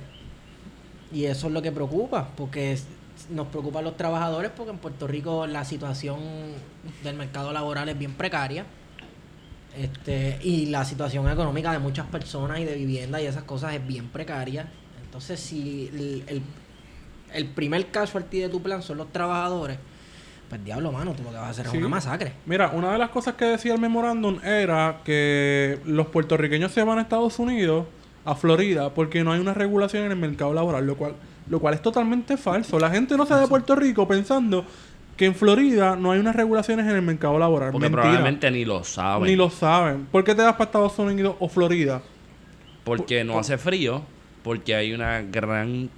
Y 1.13 1.25
eso 1.25 1.49
es 1.49 1.53
lo 1.53 1.61
que 1.61 1.73
preocupa, 1.73 2.29
porque 2.37 2.73
es- 2.73 2.87
nos 3.31 3.49
preocupan 3.49 3.85
los 3.85 3.97
trabajadores 3.97 4.51
porque 4.57 4.71
en 4.71 4.79
Puerto 4.79 5.07
Rico 5.07 5.47
la 5.47 5.65
situación 5.65 6.19
del 7.03 7.17
mercado 7.17 7.53
laboral 7.53 7.89
es 7.89 7.99
bien 7.99 8.13
precaria. 8.15 8.65
Este, 9.77 10.39
y 10.43 10.67
la 10.67 10.85
situación 10.85 11.29
económica 11.31 11.73
de 11.73 11.79
muchas 11.79 12.07
personas 12.07 12.59
y 12.59 12.65
de 12.65 12.75
vivienda 12.75 13.23
y 13.23 13.27
esas 13.27 13.45
cosas 13.45 13.75
es 13.75 13.87
bien 13.87 14.09
precaria. 14.09 14.69
Entonces, 15.05 15.39
si 15.41 15.89
el, 15.93 16.25
el, 16.27 16.43
el 17.33 17.47
primer 17.47 17.91
casualty 17.91 18.41
de 18.41 18.49
tu 18.49 18.61
plan 18.63 18.83
son 18.83 18.99
los 18.99 19.13
trabajadores, 19.13 19.79
pues 20.49 20.65
diablo, 20.65 20.91
mano, 20.91 21.15
tú 21.15 21.23
lo 21.23 21.31
que 21.31 21.37
vas 21.37 21.47
a 21.47 21.51
hacer 21.51 21.67
es 21.67 21.75
una 21.75 21.89
masacre. 21.89 22.33
Mira, 22.47 22.71
una 22.71 22.93
de 22.93 22.99
las 22.99 23.11
cosas 23.11 23.35
que 23.35 23.45
decía 23.45 23.73
el 23.75 23.81
memorándum 23.81 24.41
era 24.45 25.01
que 25.05 25.79
los 25.85 26.09
puertorriqueños 26.09 26.73
se 26.73 26.83
van 26.83 26.99
a 26.99 27.03
Estados 27.03 27.39
Unidos 27.39 27.87
a 28.25 28.35
Florida 28.35 28.93
porque 28.93 29.23
no 29.23 29.33
hay 29.33 29.41
una 29.41 29.55
regulación 29.55 30.05
en 30.05 30.11
el 30.11 30.19
mercado 30.19 30.53
laboral, 30.53 30.85
lo 30.85 30.97
cual, 30.97 31.15
lo 31.49 31.61
cual 31.61 31.75
es 31.75 31.83
totalmente 31.83 32.37
falso. 32.37 32.81
La 32.81 32.91
gente 32.91 33.17
no 33.17 33.27
sale 33.27 33.43
de 33.43 33.47
Puerto 33.47 33.77
Rico 33.77 34.09
pensando 34.09 34.65
que 35.21 35.27
en 35.27 35.35
Florida 35.35 35.97
no 35.97 36.13
hay 36.13 36.19
unas 36.19 36.35
regulaciones 36.35 36.87
en 36.87 36.97
el 36.97 37.03
mercado 37.03 37.39
laboral. 37.39 37.73
Porque 37.73 37.91
Mentira. 37.91 38.05
probablemente 38.05 38.51
ni 38.51 38.65
lo 38.65 38.83
saben. 38.83 39.29
Ni 39.29 39.37
lo 39.37 39.51
saben. 39.51 40.07
¿Por 40.07 40.25
qué 40.25 40.35
te 40.35 40.41
vas 40.41 40.55
para 40.55 40.65
Estados 40.65 40.99
Unidos 40.99 41.37
o 41.39 41.47
Florida? 41.47 42.01
Porque 42.85 43.23
no 43.23 43.39
hace 43.39 43.59
frío, 43.59 44.01
porque 44.43 44.75
hay 44.75 44.95
una 44.95 45.21
gran 45.21 45.91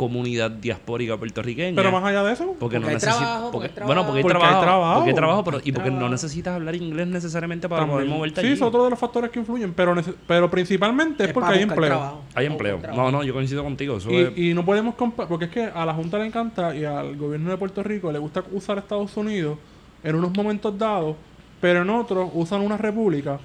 comunidad 0.00 0.50
diaspórica 0.50 1.18
puertorriqueña. 1.18 1.76
Pero 1.76 1.92
más 1.92 2.02
allá 2.02 2.22
de 2.22 2.32
eso, 2.32 2.56
porque, 2.58 2.76
no 2.78 2.86
Porque 2.86 2.88
hay 2.88 2.94
necesita- 2.94 3.18
trabajo, 3.18 3.50
porque- 3.52 3.68
porque 3.68 3.80
hay 3.82 3.86
bueno, 3.86 4.06
porque 4.06 4.18
hay 4.20 4.24
trabajo. 4.24 4.40
Porque 4.40 4.60
hay 4.60 4.64
trabajo. 4.64 4.94
porque 4.94 5.10
hay 5.10 5.14
trabajo, 5.14 5.44
pero, 5.44 5.60
y 5.62 5.72
porque 5.72 5.90
no 5.90 6.08
necesitas 6.08 6.54
hablar 6.54 6.74
inglés 6.74 7.06
necesariamente 7.08 7.68
para 7.68 7.82
poder 7.84 7.98
también- 7.98 8.16
moverte 8.16 8.40
sí, 8.40 8.46
allí. 8.46 8.54
es 8.56 8.62
otro 8.62 8.84
de 8.84 8.90
los 8.90 8.98
factores 8.98 9.30
que 9.30 9.40
influyen, 9.40 9.74
pero, 9.74 9.94
pero 10.26 10.50
principalmente 10.50 11.24
es, 11.24 11.32
porque 11.34 11.52
hay 11.52 11.62
empleo. 11.62 11.88
trabajo. 11.90 12.22
Hay 12.34 12.46
empleo. 12.46 12.80
No, 12.96 13.10
no, 13.10 13.22
yo 13.22 13.34
coincido 13.34 13.62
contigo. 13.62 13.98
Eso 13.98 14.08
es- 14.08 14.32
Y, 14.38 14.50
y 14.50 14.54
no 14.54 14.64
podemos 14.64 14.94
comparar, 14.94 15.28
porque 15.28 15.44
es 15.44 15.50
que 15.50 15.64
a 15.64 15.84
la 15.84 15.92
Junta 15.92 16.16
le 16.18 16.24
encanta 16.26 16.74
y 16.74 16.84
al 16.86 17.16
gobierno 17.16 17.50
de 17.50 17.58
Puerto 17.58 17.82
Rico 17.82 18.10
le 18.10 18.18
gusta 18.18 18.42
usar 18.52 18.78
Estados 18.78 19.14
Unidos 19.18 19.58
en 20.02 20.14
unos 20.16 20.34
momentos 20.34 20.78
dados, 20.78 21.14
pero 21.60 21.82
en 21.82 21.90
otros 21.90 22.30
usan 22.32 22.62
una 22.62 22.78
república, 22.78 23.38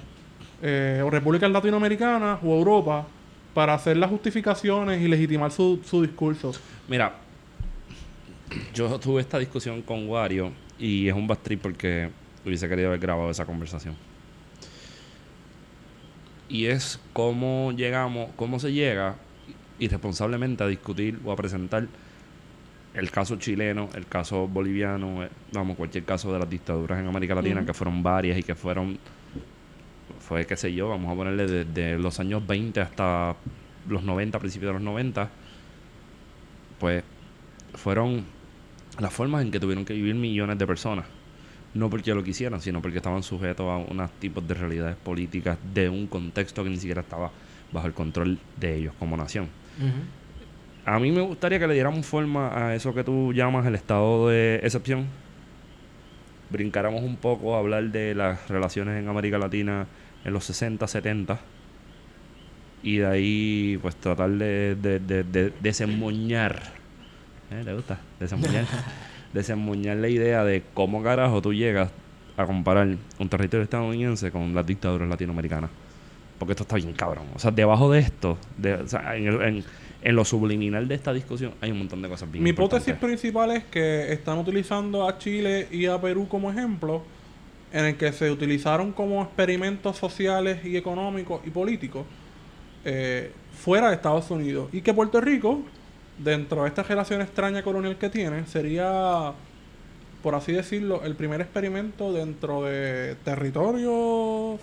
eh, 0.62 1.02
o 1.04 1.10
repúblicas 1.10 1.50
latinoamericanas 1.50 2.38
o 2.42 2.54
Europa, 2.54 3.04
para 3.56 3.72
hacer 3.72 3.96
las 3.96 4.10
justificaciones 4.10 5.00
y 5.00 5.08
legitimar 5.08 5.50
su, 5.50 5.80
su 5.82 6.02
discurso. 6.02 6.52
Mira, 6.88 7.14
yo 8.74 9.00
tuve 9.00 9.22
esta 9.22 9.38
discusión 9.38 9.80
con 9.80 10.06
Wario 10.06 10.52
y 10.78 11.08
es 11.08 11.14
un 11.14 11.26
bad 11.26 11.38
trip 11.38 11.62
porque 11.62 12.10
hubiese 12.44 12.68
querido 12.68 12.88
haber 12.88 13.00
grabado 13.00 13.30
esa 13.30 13.46
conversación. 13.46 13.96
Y 16.50 16.66
es 16.66 17.00
cómo 17.14 17.72
llegamos, 17.72 18.28
cómo 18.36 18.60
se 18.60 18.74
llega 18.74 19.16
irresponsablemente 19.78 20.62
a 20.62 20.66
discutir 20.66 21.18
o 21.24 21.32
a 21.32 21.36
presentar 21.36 21.88
el 22.92 23.10
caso 23.10 23.36
chileno, 23.36 23.88
el 23.94 24.06
caso 24.06 24.46
boliviano, 24.46 25.24
eh, 25.24 25.30
vamos, 25.52 25.78
cualquier 25.78 26.04
caso 26.04 26.30
de 26.30 26.40
las 26.40 26.50
dictaduras 26.50 27.00
en 27.00 27.06
América 27.06 27.34
Latina, 27.34 27.64
que 27.64 27.72
fueron 27.72 28.02
varias 28.02 28.36
y 28.36 28.42
que 28.42 28.54
fueron, 28.54 28.98
fue, 30.26 30.44
qué 30.44 30.56
sé 30.56 30.74
yo, 30.74 30.88
vamos 30.88 31.12
a 31.12 31.14
ponerle 31.14 31.46
desde 31.46 31.98
los 31.98 32.18
años 32.18 32.44
20 32.44 32.80
hasta 32.80 33.36
los 33.88 34.02
90, 34.02 34.38
principios 34.40 34.70
de 34.70 34.72
los 34.74 34.82
90, 34.82 35.30
pues 36.80 37.04
fueron 37.74 38.24
las 38.98 39.12
formas 39.12 39.42
en 39.42 39.52
que 39.52 39.60
tuvieron 39.60 39.84
que 39.84 39.94
vivir 39.94 40.16
millones 40.16 40.58
de 40.58 40.66
personas. 40.66 41.06
No 41.74 41.88
porque 41.90 42.12
lo 42.12 42.24
quisieran, 42.24 42.60
sino 42.60 42.82
porque 42.82 42.96
estaban 42.96 43.22
sujetos 43.22 43.66
a 43.66 43.76
unos 43.76 44.10
tipos 44.12 44.46
de 44.48 44.54
realidades 44.54 44.96
políticas 44.96 45.58
de 45.72 45.88
un 45.88 46.06
contexto 46.08 46.64
que 46.64 46.70
ni 46.70 46.78
siquiera 46.78 47.02
estaba 47.02 47.30
bajo 47.70 47.86
el 47.86 47.92
control 47.92 48.38
de 48.56 48.76
ellos 48.76 48.94
como 48.98 49.16
nación. 49.16 49.48
A 50.84 50.98
mí 50.98 51.12
me 51.12 51.20
gustaría 51.20 51.58
que 51.60 51.68
le 51.68 51.74
diéramos 51.74 52.04
forma 52.04 52.50
a 52.56 52.74
eso 52.74 52.92
que 52.94 53.04
tú 53.04 53.32
llamas 53.32 53.64
el 53.66 53.74
estado 53.76 54.28
de 54.28 54.56
excepción. 54.56 55.06
Brincáramos 56.50 57.02
un 57.02 57.16
poco 57.16 57.54
a 57.54 57.58
hablar 57.58 57.84
de 57.90 58.14
las 58.14 58.48
relaciones 58.48 59.00
en 59.00 59.08
América 59.08 59.38
Latina 59.38 59.86
en 60.26 60.32
los 60.34 60.44
60, 60.44 60.86
70. 60.86 61.38
Y 62.82 62.98
de 62.98 63.06
ahí, 63.06 63.78
pues 63.80 63.96
tratar 63.96 64.30
de, 64.30 64.76
de, 64.76 64.98
de, 65.00 65.24
de 65.24 65.52
desemmoñar. 65.60 66.62
¿Eh? 67.50 67.62
¿Le 67.64 67.74
gusta? 67.74 67.98
Desemmoñar. 68.20 68.64
desemmoñar 69.32 69.96
la 69.96 70.08
idea 70.08 70.44
de 70.44 70.62
cómo 70.74 71.02
carajo 71.02 71.40
tú 71.42 71.52
llegas 71.54 71.90
a 72.36 72.44
comparar 72.46 72.88
un 73.18 73.28
territorio 73.28 73.64
estadounidense 73.64 74.30
con 74.30 74.54
las 74.54 74.66
dictaduras 74.66 75.08
latinoamericanas. 75.08 75.70
Porque 76.38 76.52
esto 76.52 76.64
está 76.64 76.76
bien 76.76 76.92
cabrón. 76.92 77.24
O 77.34 77.38
sea, 77.38 77.50
debajo 77.50 77.90
de 77.90 78.00
esto, 78.00 78.36
de, 78.58 78.74
o 78.74 78.86
sea, 78.88 79.16
en, 79.16 79.26
el- 79.26 79.42
en- 79.42 79.64
en 80.02 80.14
lo 80.14 80.24
subliminal 80.24 80.86
de 80.86 80.94
esta 80.94 81.12
discusión, 81.12 81.52
hay 81.60 81.72
un 81.72 81.78
montón 81.78 82.00
de 82.02 82.08
cosas 82.08 82.30
bien 82.30 82.44
Mi 82.44 82.50
hipótesis 82.50 82.94
principal 82.94 83.50
es 83.52 83.64
que 83.64 84.12
están 84.12 84.38
utilizando 84.38 85.08
a 85.08 85.18
Chile 85.18 85.66
y 85.72 85.86
a 85.86 86.00
Perú 86.00 86.28
como 86.28 86.50
ejemplo, 86.50 87.02
en 87.72 87.84
el 87.84 87.96
que 87.96 88.12
se 88.12 88.30
utilizaron 88.30 88.92
como 88.92 89.22
experimentos 89.22 89.96
sociales 89.96 90.64
y 90.64 90.76
económicos 90.76 91.40
y 91.46 91.50
políticos 91.50 92.04
eh, 92.84 93.32
fuera 93.52 93.88
de 93.88 93.94
Estados 93.96 94.30
Unidos. 94.30 94.68
Y 94.72 94.80
que 94.82 94.94
Puerto 94.94 95.20
Rico, 95.20 95.60
dentro 96.18 96.62
de 96.62 96.68
esta 96.68 96.82
relación 96.82 97.20
extraña 97.20 97.62
colonial 97.62 97.96
que 97.98 98.08
tiene, 98.08 98.46
sería, 98.46 99.32
por 100.22 100.34
así 100.34 100.52
decirlo, 100.52 101.02
el 101.04 101.16
primer 101.16 101.40
experimento 101.40 102.12
dentro 102.12 102.62
de 102.64 103.16
territorio, 103.24 104.58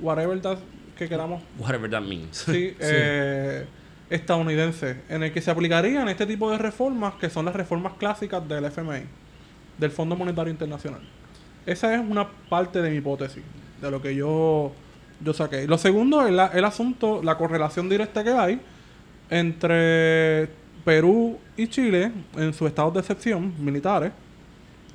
whatever 0.00 0.40
that- 0.40 0.58
que 0.96 1.08
queramos 1.08 1.42
Whatever 1.58 1.90
that 1.90 2.02
means. 2.02 2.36
sí, 2.36 2.74
eh, 2.80 3.64
estadounidense, 4.10 4.96
en 5.08 5.22
el 5.22 5.32
que 5.32 5.40
se 5.40 5.50
aplicarían 5.50 6.08
este 6.08 6.26
tipo 6.26 6.50
de 6.50 6.58
reformas 6.58 7.14
que 7.14 7.30
son 7.30 7.44
las 7.46 7.54
reformas 7.56 7.94
clásicas 7.94 8.46
del 8.48 8.64
FMI, 8.66 9.02
del 9.78 9.90
Fondo 9.90 10.14
Monetario 10.16 10.50
Internacional. 10.50 11.00
Esa 11.66 11.94
es 11.94 12.00
una 12.00 12.26
parte 12.48 12.80
de 12.82 12.90
mi 12.90 12.96
hipótesis, 12.96 13.42
de 13.80 13.90
lo 13.90 14.00
que 14.02 14.14
yo, 14.14 14.72
yo 15.22 15.32
saqué. 15.34 15.66
Lo 15.66 15.78
segundo 15.78 16.26
es 16.26 16.32
la- 16.32 16.46
el 16.48 16.64
asunto, 16.64 17.20
la 17.22 17.36
correlación 17.36 17.88
directa 17.88 18.24
que 18.24 18.30
hay 18.30 18.60
entre 19.30 20.48
Perú 20.84 21.38
y 21.56 21.66
Chile 21.68 22.10
en 22.36 22.52
sus 22.54 22.68
estados 22.68 22.94
de 22.94 23.00
excepción 23.00 23.54
militares, 23.58 24.12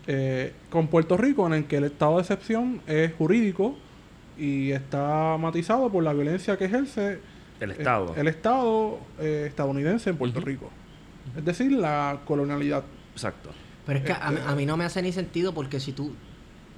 eh, 0.08 0.54
con 0.70 0.88
Puerto 0.88 1.18
Rico, 1.18 1.46
en 1.48 1.54
el 1.54 1.66
que 1.66 1.78
el 1.78 1.86
estado 1.86 2.16
de 2.16 2.22
excepción 2.22 2.82
es 2.88 3.14
jurídico 3.14 3.76
y 4.38 4.72
está 4.72 5.38
matizado 5.40 5.90
por 5.90 6.04
la 6.04 6.14
violencia 6.14 6.58
que 6.58 6.66
ejerce 6.66 7.20
El 7.60 7.72
Estado. 7.72 8.14
el 8.18 8.28
Estado 8.28 9.00
eh, 9.20 9.46
estadounidense 9.48 10.10
en 10.10 10.18
Puerto. 10.18 10.42
Rico. 10.42 10.70
Es 11.36 11.44
decir, 11.46 11.72
la 11.72 12.20
colonialidad. 12.26 12.84
Exacto. 13.14 13.50
Pero 13.86 14.00
es 14.00 14.06
que 14.06 14.12
a, 14.14 14.32
mí- 14.32 14.40
a 14.46 14.56
mí 14.56 14.66
no 14.66 14.78
me 14.78 14.84
hace 14.86 15.02
ni 15.02 15.12
sentido 15.12 15.54
porque 15.54 15.80
si 15.80 15.92
tú, 15.94 16.14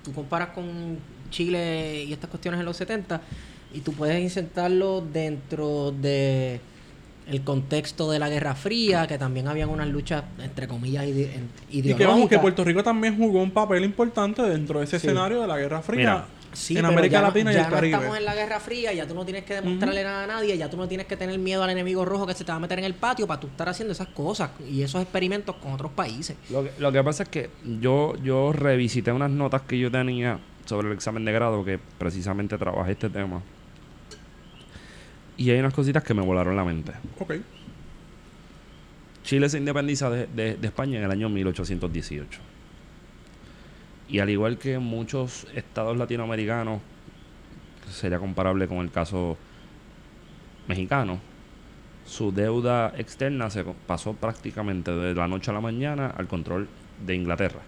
tú 0.08 0.14
comparas 0.14 0.50
con 0.50 0.98
Chile 1.30 2.06
y 2.08 2.14
estas 2.14 2.30
cuestiones 2.30 2.60
en 2.62 2.66
los 2.66 2.78
70 2.78 3.20
y 3.74 3.82
tú 3.82 3.92
puedes 3.92 4.20
insertarlo 4.22 5.02
dentro 5.02 5.92
de 5.92 6.62
el 7.30 7.42
contexto 7.42 8.10
de 8.10 8.20
la 8.20 8.30
Guerra 8.30 8.56
Fría, 8.56 9.06
que 9.06 9.18
también 9.18 9.50
habían 9.50 9.68
unas 9.68 9.90
luchas 9.90 10.24
entre 10.42 10.66
comillas 10.66 11.06
ide- 11.06 11.36
en- 11.36 11.50
Y 11.70 11.82
que 11.82 11.90
vamos, 11.92 11.98
que 11.98 12.04
ideológicas. 12.06 12.40
Puerto 12.42 12.64
Rico 12.64 12.84
también 12.84 13.18
jugó 13.18 13.42
un 13.44 13.52
papel 13.52 13.84
importante 13.84 14.42
dentro 14.44 14.80
de 14.80 14.86
ese 14.86 14.98
Sí. 14.98 15.08
escenario 15.08 15.42
de 15.42 15.48
la 15.48 15.58
Guerra 15.58 15.82
Fría 15.82 16.00
Mira, 16.00 16.26
Sí, 16.58 16.76
en 16.78 16.86
América 16.86 17.14
ya 17.14 17.22
no- 17.22 17.28
Latina 17.28 17.52
y 17.52 17.56
ya 17.56 17.62
el 17.66 17.70
no 17.70 17.76
Caribe. 17.76 17.94
estamos 17.96 18.18
en 18.18 18.26
la 18.26 18.34
Guerra 18.36 18.60
Fría, 18.60 18.92
ya 18.92 19.08
tú 19.08 19.14
no 19.14 19.24
tienes 19.26 19.44
que 19.44 19.54
demostrarle 19.54 20.04
nada 20.04 20.24
a 20.24 20.28
nadie, 20.28 20.58
ya 20.58 20.68
tú 20.70 20.76
no 20.76 20.88
tienes 20.88 21.06
que 21.06 21.16
tener 21.16 21.38
miedo 21.38 21.62
al 21.64 21.70
enemigo 21.70 22.04
rojo 22.04 22.26
que 22.26 22.34
se 22.34 22.44
te 22.44 22.52
va 22.52 22.56
a 22.56 22.60
meter 22.60 22.80
en 22.80 22.86
el 22.86 22.96
patio 22.96 23.28
para 23.28 23.40
tú 23.40 23.46
estar 23.48 23.70
haciendo 23.70 23.92
esas 23.92 24.08
cosas 24.08 24.50
y 24.68 24.82
esos 24.82 25.02
experimentos 25.02 25.56
con 25.58 25.74
otros 25.74 25.92
países. 25.92 26.36
Lo 26.50 26.64
que, 26.64 26.72
lo 26.80 26.92
que 26.92 27.04
pasa 27.04 27.24
es 27.24 27.30
que 27.30 27.50
yo, 27.80 28.16
yo 28.24 28.52
revisité 28.54 29.12
unas 29.12 29.30
notas 29.30 29.62
que 29.62 29.78
yo 29.78 29.92
tenía 29.92 30.40
sobre 30.66 30.88
el 30.88 30.94
examen 30.96 31.24
de 31.26 31.32
grado 31.32 31.64
que 31.64 31.80
precisamente 32.00 32.58
trabajé 32.58 32.94
este 32.94 33.10
tema. 33.10 33.42
Y 35.38 35.52
hay 35.52 35.60
unas 35.60 35.74
cositas 35.76 36.04
que 36.04 36.16
me 36.16 36.24
volaron 36.24 36.56
la 36.56 36.64
mente. 36.66 36.92
Ok. 37.20 37.36
Chile 39.24 39.48
se 39.50 39.58
independiza 39.60 40.10
de, 40.10 40.26
de- 40.28 40.56
de 40.56 40.68
España 40.68 40.98
en 40.98 41.04
el 41.06 41.12
año 41.12 41.30
1818. 41.30 42.40
Y 44.10 44.20
al 44.20 44.30
igual 44.30 44.58
que 44.58 44.80
muchos 44.80 45.48
estados 45.54 45.98
latinoamericanos, 45.98 46.82
sería 47.90 48.20
comparable 48.20 48.68
con 48.68 48.78
el 48.80 48.92
caso 48.92 49.38
mexicano, 50.68 51.20
su 52.06 52.32
deuda 52.32 52.94
externa 52.98 53.50
se 53.50 53.66
pasó 53.86 54.14
prácticamente 54.14 54.92
de 54.92 55.14
la 55.14 55.28
noche 55.28 55.52
a 55.52 55.54
la 55.54 55.62
mañana 55.62 56.14
al 56.18 56.28
control 56.28 56.68
de 57.06 57.16
Inglaterra. 57.16 57.60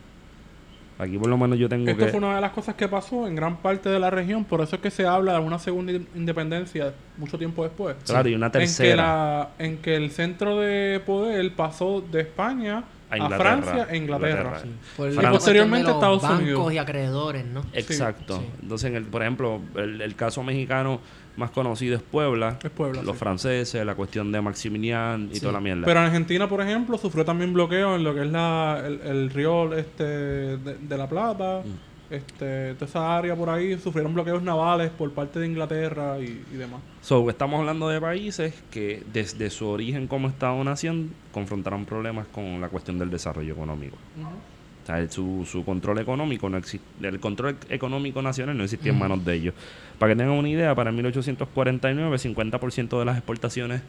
Aquí 0.98 1.18
por 1.18 1.30
lo 1.30 1.38
menos 1.38 1.58
yo 1.58 1.70
tengo 1.70 1.90
Esto 1.90 2.06
que... 2.06 2.12
fue 2.12 2.18
una 2.20 2.36
de 2.36 2.42
las 2.42 2.52
cosas 2.52 2.76
que 2.76 2.88
pasó 2.90 3.26
en 3.26 3.36
gran 3.36 3.58
parte 3.58 3.88
de 3.90 4.00
la 4.00 4.10
región, 4.10 4.44
por 4.44 4.60
eso 4.62 4.76
es 4.78 4.82
que 4.82 4.92
se 4.92 5.06
habla 5.06 5.34
de 5.34 5.40
una 5.40 5.58
segunda 5.60 5.94
in- 5.94 6.08
independencia 6.16 6.94
mucho 7.18 7.38
tiempo 7.38 7.64
después. 7.64 7.96
Claro, 8.06 8.28
y 8.28 8.36
una 8.36 8.48
En 8.48 8.52
que, 8.52 8.60
tercera. 8.60 8.96
la, 8.96 9.50
en 9.60 9.78
que 9.78 9.96
el 9.96 10.12
centro 10.12 10.58
de 10.60 11.02
poder 11.06 11.54
pasó 11.54 12.02
de 12.02 12.22
España 12.22 12.84
A 13.10 13.14
a, 13.14 13.18
Inglaterra. 13.18 13.38
Francia 13.62 13.88
e 13.90 13.98
Inglaterra. 13.98 14.30
Inglaterra. 14.40 14.60
Sí. 14.62 14.70
Por 14.98 15.12
Y 15.12 15.16
posteriormente 15.28 15.88
los 15.88 15.96
Estados 15.96 16.22
bancos 16.22 16.40
Unidos. 16.42 16.74
y 16.74 16.78
acreedores, 16.78 17.46
¿no? 17.46 17.62
Exacto. 17.74 18.38
Sí. 18.38 18.46
Entonces, 18.62 18.90
en 18.92 18.96
el, 18.98 19.04
por 19.06 19.22
ejemplo, 19.22 19.62
el, 19.76 20.02
el 20.02 20.16
caso 20.16 20.44
mexicano 20.44 21.00
más 21.38 21.52
conocido 21.52 21.96
es 21.96 22.02
Puebla. 22.04 22.60
Es 22.64 22.70
Puebla, 22.70 23.02
Los 23.02 23.14
sí. 23.16 23.20
franceses, 23.20 23.86
la 23.86 23.96
cuestión 23.96 24.32
de 24.32 24.42
Maximilian 24.42 25.30
y 25.32 25.36
Sí. 25.36 25.40
toda 25.42 25.54
la 25.54 25.60
mierda. 25.62 25.86
Pero 25.86 26.00
Argentina, 26.02 26.48
por 26.50 26.62
ejemplo, 26.62 26.98
sufrió 26.98 27.24
también 27.26 27.54
bloqueo 27.54 27.96
en 27.96 28.04
lo 28.04 28.14
que 28.14 28.22
es 28.24 28.32
la, 28.32 28.82
el, 28.86 29.00
el 29.02 29.30
río 29.30 29.74
este, 29.74 30.04
de, 30.04 30.76
de 30.78 30.98
la 30.98 31.08
Plata. 31.08 31.62
Mm. 31.66 31.89
Este, 32.10 32.74
toda 32.74 32.86
esa 32.88 33.18
área 33.18 33.36
por 33.36 33.50
ahí 33.50 33.78
sufrieron 33.78 34.14
bloqueos 34.14 34.42
navales 34.42 34.90
por 34.90 35.12
parte 35.12 35.40
de 35.40 35.46
Inglaterra 35.48 36.18
y, 36.20 36.44
y 36.52 36.56
demás. 36.56 36.82
So, 37.02 37.30
estamos 37.30 37.60
hablando 37.60 37.88
de 37.88 38.02
países 38.02 38.54
que 38.72 39.04
desde 39.14 39.50
su 39.52 39.68
origen 39.68 40.08
como 40.08 40.28
Estado-nación 40.28 41.12
confrontaron 41.32 41.86
problemas 41.86 42.26
con 42.28 42.60
la 42.62 42.70
cuestión 42.70 42.98
del 42.98 43.12
desarrollo 43.12 43.54
económico. 43.54 43.96
O 44.18 44.84
O 44.84 44.86
sea, 44.88 45.08
su, 45.12 45.46
su 45.50 45.64
control 45.64 46.00
económico 46.00 46.50
no 46.50 46.58
exi- 46.58 46.80
el 47.04 47.20
control 47.20 47.58
económico 47.70 48.24
nacional 48.24 48.58
no 48.58 48.64
existía 48.64 48.92
en 48.92 48.98
manos 48.98 49.24
de 49.24 49.36
ellos. 49.36 49.54
Para 50.00 50.14
que 50.14 50.18
tengan 50.18 50.34
una 50.36 50.50
idea, 50.50 50.74
para 50.74 50.92
1849 50.92 52.18
50% 52.18 52.98
de 53.00 53.06
las 53.06 53.18
exportaciones 53.18 53.82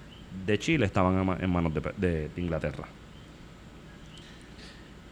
de 0.46 0.58
Chile 0.58 0.84
estaban 0.84 1.38
en 1.40 1.50
manos 1.50 1.72
de, 1.72 1.80
de- 1.96 2.28
de 2.28 2.40
Inglaterra. 2.42 2.84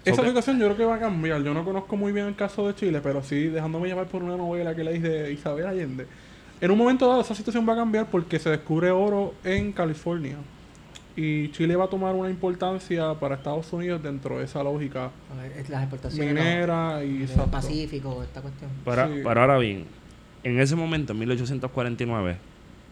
Esa 0.05 0.25
situación 0.25 0.59
yo 0.59 0.67
creo 0.67 0.77
que 0.77 0.85
va 0.85 0.95
a 0.95 1.01
cambiar. 1.01 1.43
Yo 1.43 1.53
no 1.53 1.65
conozco 1.65 1.97
muy 1.97 2.13
bien 2.13 2.27
el 2.27 2.37
caso 2.37 2.67
de 2.67 2.75
Chile, 2.75 3.01
pero 3.03 3.23
sí 3.23 3.49
dejándome 3.49 3.89
llevar 3.89 4.07
por 4.07 4.23
una 4.23 4.37
novela 4.37 4.75
que 4.75 4.85
leí 4.85 4.99
de 4.99 5.33
Isabel 5.33 5.67
Allende. 5.67 6.07
En 6.61 6.71
un 6.71 6.79
momento 6.79 7.07
dado 7.07 7.21
esa 7.21 7.35
situación 7.35 7.69
va 7.69 7.75
a 7.75 7.77
cambiar 7.77 8.07
porque 8.07 8.39
se 8.39 8.51
descubre 8.51 8.91
oro 8.91 9.35
en 9.45 9.73
California. 9.73 10.37
Y 11.15 11.51
Chile 11.51 11.75
va 11.75 11.87
a 11.87 11.89
tomar 11.89 12.15
una 12.15 12.31
importancia 12.31 13.13
para 13.15 13.35
Estados 13.35 13.73
Unidos 13.73 14.03
dentro 14.03 14.39
de 14.39 14.45
esa 14.45 14.63
lógica 14.63 15.11
A 15.33 15.43
ver, 15.43 15.53
es 15.59 15.69
las 15.69 15.83
exportaciones 15.83 16.33
minera 16.33 17.05
y 17.05 17.23
exacto. 17.23 17.51
Pacífico, 17.51 18.23
esta 18.23 18.41
cuestión. 18.41 18.71
Para, 18.85 19.09
Sí. 19.09 19.15
Pero 19.25 19.41
ahora 19.41 19.59
bien, 19.59 19.85
en 20.45 20.61
ese 20.61 20.77
momento, 20.77 21.13
en 21.13 21.19
1849, 21.19 22.37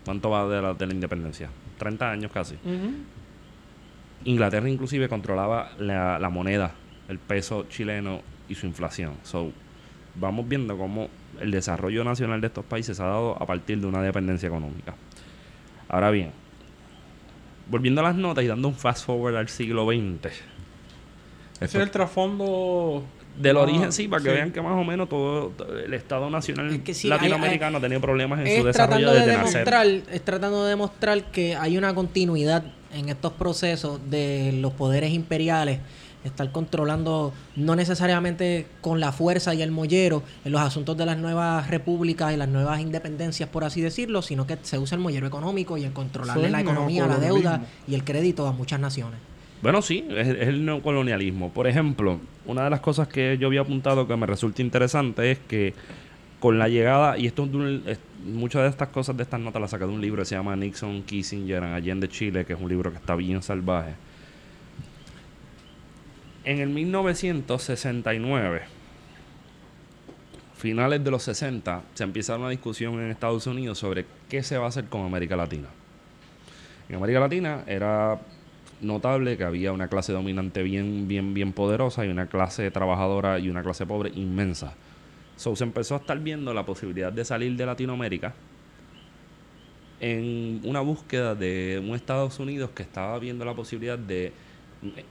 ¿cuánto 0.05 0.31
va 0.31 0.49
de 0.49 0.61
la, 0.61 0.75
de 0.75 0.87
la 0.87 0.95
independencia? 0.95 1.51
30 1.79 2.11
años 2.11 2.33
casi. 2.33 2.57
Inglaterra 4.25 4.69
inclusive 4.69 5.09
controlaba 5.09 5.71
la, 5.79 6.19
la 6.19 6.29
moneda, 6.29 6.73
el 7.09 7.19
peso 7.19 7.67
chileno 7.69 8.21
y 8.49 8.55
su 8.55 8.67
inflación. 8.67 9.15
So, 9.23 9.53
vamos 10.15 10.49
viendo 10.49 10.77
cómo 10.79 11.09
el 11.41 11.51
desarrollo 11.51 12.05
nacional 12.05 12.41
de 12.41 12.47
estos 12.49 12.65
países 12.65 12.97
se 12.97 13.03
ha 13.03 13.07
dado 13.07 13.41
a 13.41 13.47
partir 13.47 13.81
de 13.81 13.87
una 13.87 14.03
dependencia 14.03 14.47
económica. 14.47 14.95
Ahora 15.89 16.11
bien, 16.11 16.31
volviendo 17.71 18.01
a 18.01 18.05
las 18.05 18.17
notas 18.17 18.45
y 18.45 18.47
dando 18.47 18.69
un 18.69 18.75
fast 18.75 19.05
forward 19.07 19.37
al 19.37 19.49
siglo 19.49 19.85
XX. 19.87 20.27
Ese 21.61 21.65
es 21.65 21.75
el 21.75 21.91
trasfondo 21.91 23.03
del 23.39 23.57
Ah, 23.59 23.61
origen, 23.63 23.93
sí, 23.93 24.09
para 24.09 24.23
que 24.23 24.31
sí. 24.31 24.35
vean 24.35 24.51
que 24.53 24.63
más 24.63 24.73
o 24.73 24.85
menos 24.85 25.09
todo 25.09 25.53
el 25.85 25.93
Estado 25.95 26.31
Nacional 26.31 26.71
Es 26.71 26.81
que 26.83 26.95
sí, 26.95 27.07
latinoamericano 27.09 27.79
ha 27.79 27.81
tenido 27.81 28.01
problemas 28.01 28.41
en 28.41 28.61
su 28.61 28.67
desarrollo 28.67 29.07
tratando 29.07 29.13
de 29.13 29.21
desde 29.21 29.33
nacer. 29.37 29.65
demostrar, 29.65 30.15
es 30.15 30.23
tratando 30.25 30.65
de 30.65 30.71
demostrar 30.71 31.25
que 31.31 31.55
hay 31.55 31.77
una 31.77 31.95
continuidad 31.95 32.65
en 32.95 33.09
estos 33.11 33.33
procesos 33.35 34.01
de 34.11 34.53
los 34.61 34.73
poderes 34.73 35.13
imperiales 35.13 35.81
estar 36.25 36.51
controlando 36.51 37.33
no 37.55 37.77
necesariamente 37.77 38.67
con 38.81 38.99
la 39.01 39.13
fuerza 39.13 39.55
y 39.55 39.63
el 39.63 39.71
mollero 39.71 40.23
en 40.45 40.53
los 40.53 40.61
asuntos 40.61 40.97
de 40.97 41.07
las 41.07 41.17
nuevas 41.19 41.69
repúblicas 41.71 42.33
y 42.33 42.37
las 42.37 42.49
nuevas 42.49 42.81
independencias 42.81 43.49
por 43.49 43.65
así 43.65 43.81
decirlo, 43.81 44.23
sino 44.23 44.47
que 44.47 44.59
se 44.63 44.79
usa 44.79 44.97
el 44.97 45.03
mollero 45.03 45.27
económico 45.27 45.77
y 45.79 45.85
el 45.85 45.93
controlarle 45.93 46.51
la 46.51 46.61
economía, 46.61 47.07
la 47.07 47.19
deuda 47.19 47.63
y 47.87 47.95
el 47.95 48.05
crédito 48.05 48.47
a 48.47 48.53
muchas 48.53 48.81
naciones. 48.81 49.19
Bueno, 49.63 49.81
sí, 49.83 50.05
es, 50.11 50.29
es 50.29 50.49
el 50.49 50.65
neocolonialismo. 50.67 51.51
Por 51.51 51.67
ejemplo, 51.67 52.21
una 52.45 52.65
de 52.65 52.71
las 52.71 52.81
cosas 52.81 53.09
que 53.09 53.39
yo 53.41 53.47
había 53.47 53.63
apuntado 53.63 54.07
que 54.07 54.17
me 54.17 54.27
resulta 54.27 54.63
interesante 54.63 55.31
es 55.31 55.39
que 55.49 55.75
con 56.41 56.59
la 56.59 56.69
llegada, 56.69 57.17
y 57.17 57.27
esto 57.27 57.45
es 57.45 57.51
de 57.53 57.57
un- 57.57 57.83
es- 57.87 57.99
muchas 58.25 58.63
de 58.63 58.69
estas 58.69 58.89
cosas 58.89 59.17
de 59.17 59.23
estas 59.23 59.41
notas 59.41 59.61
las 59.63 59.71
saqué 59.71 59.85
de 59.87 59.93
un 59.93 60.01
libro 60.01 60.23
que 60.23 60.27
se 60.27 60.35
llama 60.35 60.55
Nixon 60.57 61.03
Kissinger 61.05 61.63
en 61.63 61.73
Allende, 61.73 62.09
Chile, 62.09 62.45
que 62.45 62.53
es 62.53 62.61
un 62.61 62.69
libro 62.69 62.91
que 62.91 62.99
está 62.99 63.15
bien 63.15 63.43
salvaje. 63.43 63.95
En 66.47 66.61
el 66.61 66.69
1969, 66.69 68.63
finales 70.55 71.03
de 71.03 71.11
los 71.11 71.25
60, 71.25 71.83
se 71.93 72.05
empieza 72.05 72.37
una 72.37 72.51
discusión 72.51 72.95
en 73.01 73.11
Estados 73.11 73.49
Unidos 73.49 73.79
sobre 73.79 74.07
qué 74.29 74.45
se 74.45 74.57
va 74.57 74.67
a 74.67 74.69
hacer 74.69 74.85
con 74.85 75.05
América 75.05 75.35
Latina. 75.35 75.67
En 76.89 76.95
América 76.95 77.19
Latina 77.19 77.65
era 77.67 78.21
notable 78.81 79.37
que 79.37 79.43
había 79.43 79.73
una 79.73 79.89
clase 79.89 80.13
dominante 80.13 80.63
bien, 80.63 81.09
bien, 81.09 81.35
bien 81.35 81.53
poderosa 81.53 82.07
y 82.07 82.11
una 82.11 82.29
clase 82.29 82.71
trabajadora 82.71 83.41
y 83.41 83.51
una 83.51 83.65
clase 83.65 83.85
pobre 83.85 84.13
inmensa. 84.15 84.73
So, 85.35 85.57
se 85.57 85.65
empezó 85.65 85.97
a 85.97 85.99
estar 85.99 86.21
viendo 86.21 86.55
la 86.55 86.65
posibilidad 86.65 87.13
de 87.13 87.25
salir 87.25 87.57
de 87.57 87.67
Latinoamérica 87.67 88.35
en 89.99 90.61
una 90.63 90.79
búsqueda 90.79 91.35
de 91.35 91.83
un 91.85 91.97
Estados 91.97 92.39
Unidos 92.39 92.71
que 92.71 92.85
estaba 92.85 93.19
viendo 93.19 93.45
la 93.45 93.55
posibilidad 93.55 93.99
de 93.99 94.33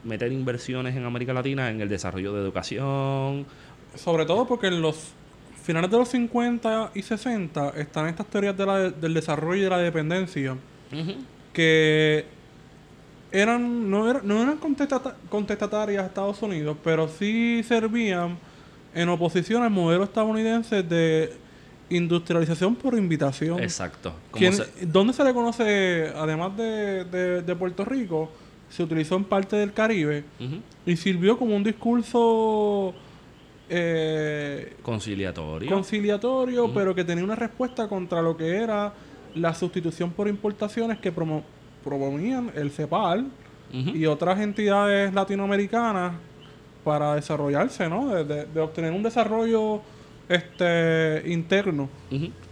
meter 0.04 0.32
inversiones 0.32 0.95
en 0.95 1.06
América 1.06 1.34
Latina 1.34 1.69
en 1.69 1.82
el 1.82 1.89
desarrollo 1.89 2.34
de 2.34 2.41
educación. 2.41 3.45
Sobre 3.95 4.25
todo 4.25 4.47
porque 4.47 4.67
en 4.67 4.82
los 4.82 5.12
finales 5.63 5.89
de 5.89 5.97
los 5.97 6.10
50 6.10 6.91
y 6.93 7.01
60 7.01 7.69
están 7.78 8.08
estas 8.08 8.28
teorías 8.28 8.56
de 8.56 8.65
la- 8.65 8.89
del 8.91 9.13
desarrollo 9.13 9.62
y 9.62 9.63
de 9.63 9.69
la 9.69 9.78
dependencia 9.80 10.56
que 11.54 12.25
eran 13.32 13.89
no, 13.89 14.10
eran 14.10 14.28
no 14.28 14.41
eran 14.43 14.58
contestata- 14.58 15.15
contestatarias 15.30 16.04
a 16.04 16.08
Estados 16.08 16.41
Unidos, 16.41 16.78
pero 16.84 17.08
sí 17.08 17.63
servían 17.67 18.38
en 18.93 19.10
oposición 19.10 19.63
al 19.63 19.71
modelo 19.71 20.04
estadounidense 20.06 20.84
de 20.84 21.34
industrialización 21.89 22.75
por 22.75 22.95
invitación. 22.97 23.62
Exacto. 23.62 24.13
Como 24.32 24.39
¿Quién- 24.39 24.54
se- 24.54 24.86
¿Dónde 24.86 25.13
se 25.13 25.23
le 25.23 25.34
conoce, 25.34 26.12
además 26.15 26.56
de, 26.56 27.04
de- 27.06 27.41
de 27.41 27.56
Puerto 27.56 27.84
Rico, 27.86 28.32
se 28.69 28.84
utilizó 28.84 29.15
en 29.15 29.23
parte 29.25 29.56
del 29.56 29.71
Caribe 29.73 30.23
y 30.86 30.95
sirvió 30.97 31.38
como 31.38 31.56
un 31.56 31.63
discurso 31.63 32.93
eh, 33.69 34.75
conciliatorio. 34.82 35.69
conciliatorio, 35.69 36.73
pero 36.73 36.93
que 36.93 37.04
tenía 37.04 37.23
una 37.23 37.36
respuesta 37.36 37.88
contra 37.88 38.21
lo 38.21 38.36
que 38.38 38.56
era 38.58 38.93
la 39.36 39.54
sustitución 39.54 40.12
por 40.12 40.28
importaciones 40.28 40.99
que 40.99 41.13
promo- 41.13 41.43
promovían 41.84 42.51
el 42.56 42.71
CEPAL 42.71 43.28
y 43.93 44.06
otras 44.06 44.39
entidades 44.39 45.13
latinoamericanas 45.13 46.13
para 46.84 47.15
desarrollarse, 47.15 47.89
¿no? 47.89 48.08
De, 48.13 48.23
de- 48.23 48.45
de 48.45 48.60
obtener 48.62 48.91
un 48.93 49.04
desarrollo 49.04 49.82
este 50.30 51.23
interno. 51.25 51.89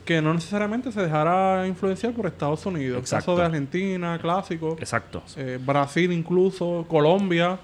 Que 0.06 0.22
no 0.22 0.34
necesariamente 0.34 0.92
se 0.92 1.02
dejara 1.02 1.68
influenciar 1.68 2.14
por 2.14 2.26
Estados 2.26 2.66
Unidos. 2.66 3.00
Exacto. 3.00 3.26
caso 3.26 3.38
de 3.38 3.46
Argentina, 3.46 4.18
clásico. 4.20 4.76
Exacto. 4.80 5.24
eh, 5.38 5.60
Brasil 5.64 6.12
incluso, 6.12 6.86
Colombia, 6.88 7.58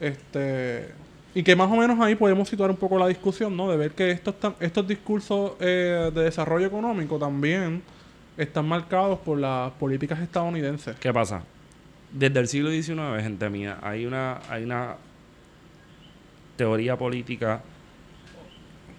este 0.00 0.92
y 1.32 1.44
que 1.44 1.54
más 1.54 1.70
o 1.70 1.76
menos 1.76 2.00
ahí 2.00 2.16
podemos 2.16 2.48
situar 2.48 2.70
un 2.70 2.76
poco 2.76 2.98
la 2.98 3.06
discusión, 3.06 3.56
¿no? 3.56 3.70
De 3.70 3.76
ver 3.76 3.92
que 3.92 4.10
estos 4.10 4.34
estos 4.58 4.86
discursos 4.86 5.52
eh, 5.60 6.10
de 6.12 6.22
desarrollo 6.24 6.66
económico 6.66 7.18
también 7.18 7.82
están 8.36 8.66
marcados 8.66 9.18
por 9.20 9.38
las 9.38 9.70
políticas 9.72 10.18
estadounidenses. 10.20 10.96
¿Qué 10.96 11.12
pasa? 11.12 11.44
Desde 12.12 12.40
el 12.40 12.48
siglo 12.48 12.70
XIX, 12.70 13.22
gente 13.22 13.48
mía, 13.48 13.78
hay 13.82 14.06
una, 14.06 14.40
hay 14.48 14.64
una 14.64 14.96
teoría 16.56 16.96
política 16.96 17.62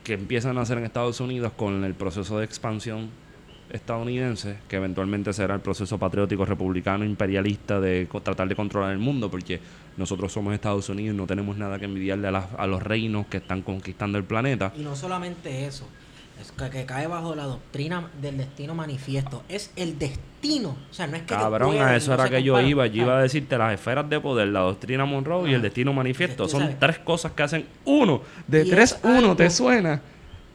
que 0.04 0.14
empiezan 0.14 0.58
a 0.58 0.62
hacer 0.62 0.78
en 0.78 0.86
Estados 0.86 1.20
Unidos 1.20 1.54
con 1.56 1.84
el 1.84 1.94
proceso 1.94 2.40
de 2.40 2.46
expansión 2.46 3.10
estadounidense, 3.72 4.58
que 4.68 4.76
eventualmente 4.76 5.32
será 5.34 5.56
el 5.56 5.62
proceso 5.62 5.98
patriótico 5.98 6.46
republicano 6.46 7.06
imperialista 7.06 7.80
de 7.80 8.08
tratar 8.24 8.48
de 8.48 8.56
controlar 8.56 8.92
el 8.92 8.98
mundo, 8.98 9.32
porque 9.32 9.60
nosotros 9.98 10.32
somos 10.32 10.54
Estados 10.54 10.90
Unidos 10.90 11.16
y 11.16 11.18
no 11.18 11.26
tenemos 11.26 11.58
nada 11.58 11.80
que 11.80 11.86
envidiarle 11.86 12.28
a, 12.28 12.50
a 12.58 12.68
los 12.68 12.84
reinos 12.84 13.28
que 13.28 13.38
están 13.38 13.62
conquistando 13.62 14.18
el 14.18 14.26
planeta. 14.26 14.74
Y 14.78 14.82
no 14.82 14.96
solamente 14.96 15.66
eso, 15.66 15.88
es 16.42 16.52
que, 16.52 16.70
que 16.70 16.86
cae 16.86 17.08
bajo 17.08 17.36
la 17.36 17.46
doctrina 17.46 18.10
del 18.22 18.38
destino 18.38 18.76
manifiesto. 18.76 19.44
Es 19.48 19.72
el 19.76 19.98
destino. 19.98 20.76
O 20.90 20.94
sea, 20.94 21.08
no 21.08 21.16
es 21.16 21.22
que. 21.24 21.30
Cabrón, 21.30 21.78
a 21.78 21.96
eso 21.96 22.16
no 22.16 22.22
era 22.22 22.30
que 22.30 22.44
yo 22.44 22.60
iba. 22.60 22.88
Yo 22.88 23.04
iba 23.04 23.18
a 23.18 23.22
decirte 23.22 23.58
las 23.58 23.74
esferas 23.74 24.10
de 24.10 24.20
poder, 24.20 24.50
la 24.50 24.62
doctrina 24.62 25.06
Monroe 25.06 25.50
y 25.50 25.54
el 25.54 25.62
destino 25.62 25.94
manifiesto. 25.94 26.48
Son 26.48 26.62
¿sabes? 26.62 26.80
tres 26.80 27.00
cosas 27.00 27.32
que 27.34 27.44
hacen 27.44 27.66
uno. 27.86 28.22
De 28.48 28.64
Y 28.64 28.70
tres, 28.70 28.94
es 28.94 29.00
uno. 29.04 29.36
¿Te 29.36 29.50
suena? 29.50 30.02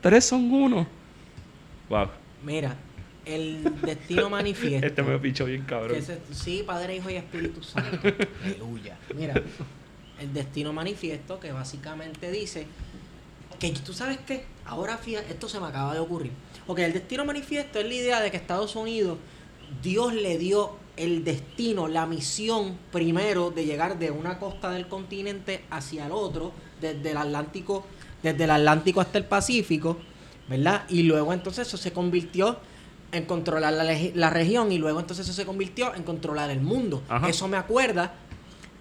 Tres 0.01 0.25
son 0.25 0.51
uno. 0.53 0.87
Wow. 1.88 2.09
Mira, 2.44 2.75
el 3.25 3.72
destino 3.83 4.29
manifiesto. 4.31 4.87
Este 4.87 5.03
me 5.03 5.18
pichó 5.18 5.44
bien 5.44 5.62
cabrón. 5.62 5.99
sí, 6.33 6.62
Padre, 6.66 6.96
Hijo 6.96 7.11
y 7.11 7.14
Espíritu 7.14 7.62
Santo. 7.62 7.99
Aleluya. 8.44 8.96
Mira, 9.14 9.35
el 10.20 10.33
destino 10.33 10.72
manifiesto 10.72 11.38
que 11.40 11.53
básicamente 11.53 12.31
dice 12.31 12.66
que 13.58 13.70
tú 13.70 13.92
sabes 13.92 14.18
qué, 14.26 14.44
ahora 14.64 14.96
fíjate, 14.96 15.32
esto 15.32 15.48
se 15.48 15.60
me 15.60 15.66
acaba 15.66 15.94
de 15.94 16.00
ocurrir. 16.00 16.32
Ok, 16.66 16.80
el 16.80 16.92
destino 16.92 17.24
manifiesto 17.24 17.78
es 17.78 17.86
la 17.86 17.94
idea 17.94 18.20
de 18.20 18.30
que 18.30 18.36
Estados 18.36 18.76
Unidos, 18.76 19.18
Dios 19.82 20.12
le 20.14 20.38
dio 20.38 20.76
el 20.96 21.24
destino, 21.24 21.88
la 21.88 22.06
misión 22.06 22.78
primero 22.90 23.50
de 23.50 23.64
llegar 23.64 23.98
de 23.98 24.10
una 24.10 24.38
costa 24.38 24.70
del 24.70 24.88
continente 24.88 25.64
hacia 25.70 26.06
el 26.06 26.12
otro, 26.12 26.52
desde 26.80 27.10
el 27.10 27.16
Atlántico, 27.16 27.84
desde 28.22 28.44
el 28.44 28.50
Atlántico 28.50 29.00
hasta 29.00 29.18
el 29.18 29.24
Pacífico, 29.24 29.98
¿verdad? 30.48 30.84
Y 30.88 31.02
luego 31.02 31.32
entonces 31.32 31.68
eso 31.68 31.76
se 31.76 31.92
convirtió 31.92 32.58
en 33.12 33.24
controlar 33.24 33.72
la, 33.72 33.84
la 34.14 34.30
región 34.30 34.72
y 34.72 34.78
luego 34.78 35.00
entonces 35.00 35.26
eso 35.26 35.34
se 35.34 35.46
convirtió 35.46 35.94
en 35.94 36.02
controlar 36.02 36.50
el 36.50 36.60
mundo. 36.60 37.02
Ajá. 37.08 37.28
Eso 37.28 37.46
me 37.48 37.56
acuerda, 37.56 38.14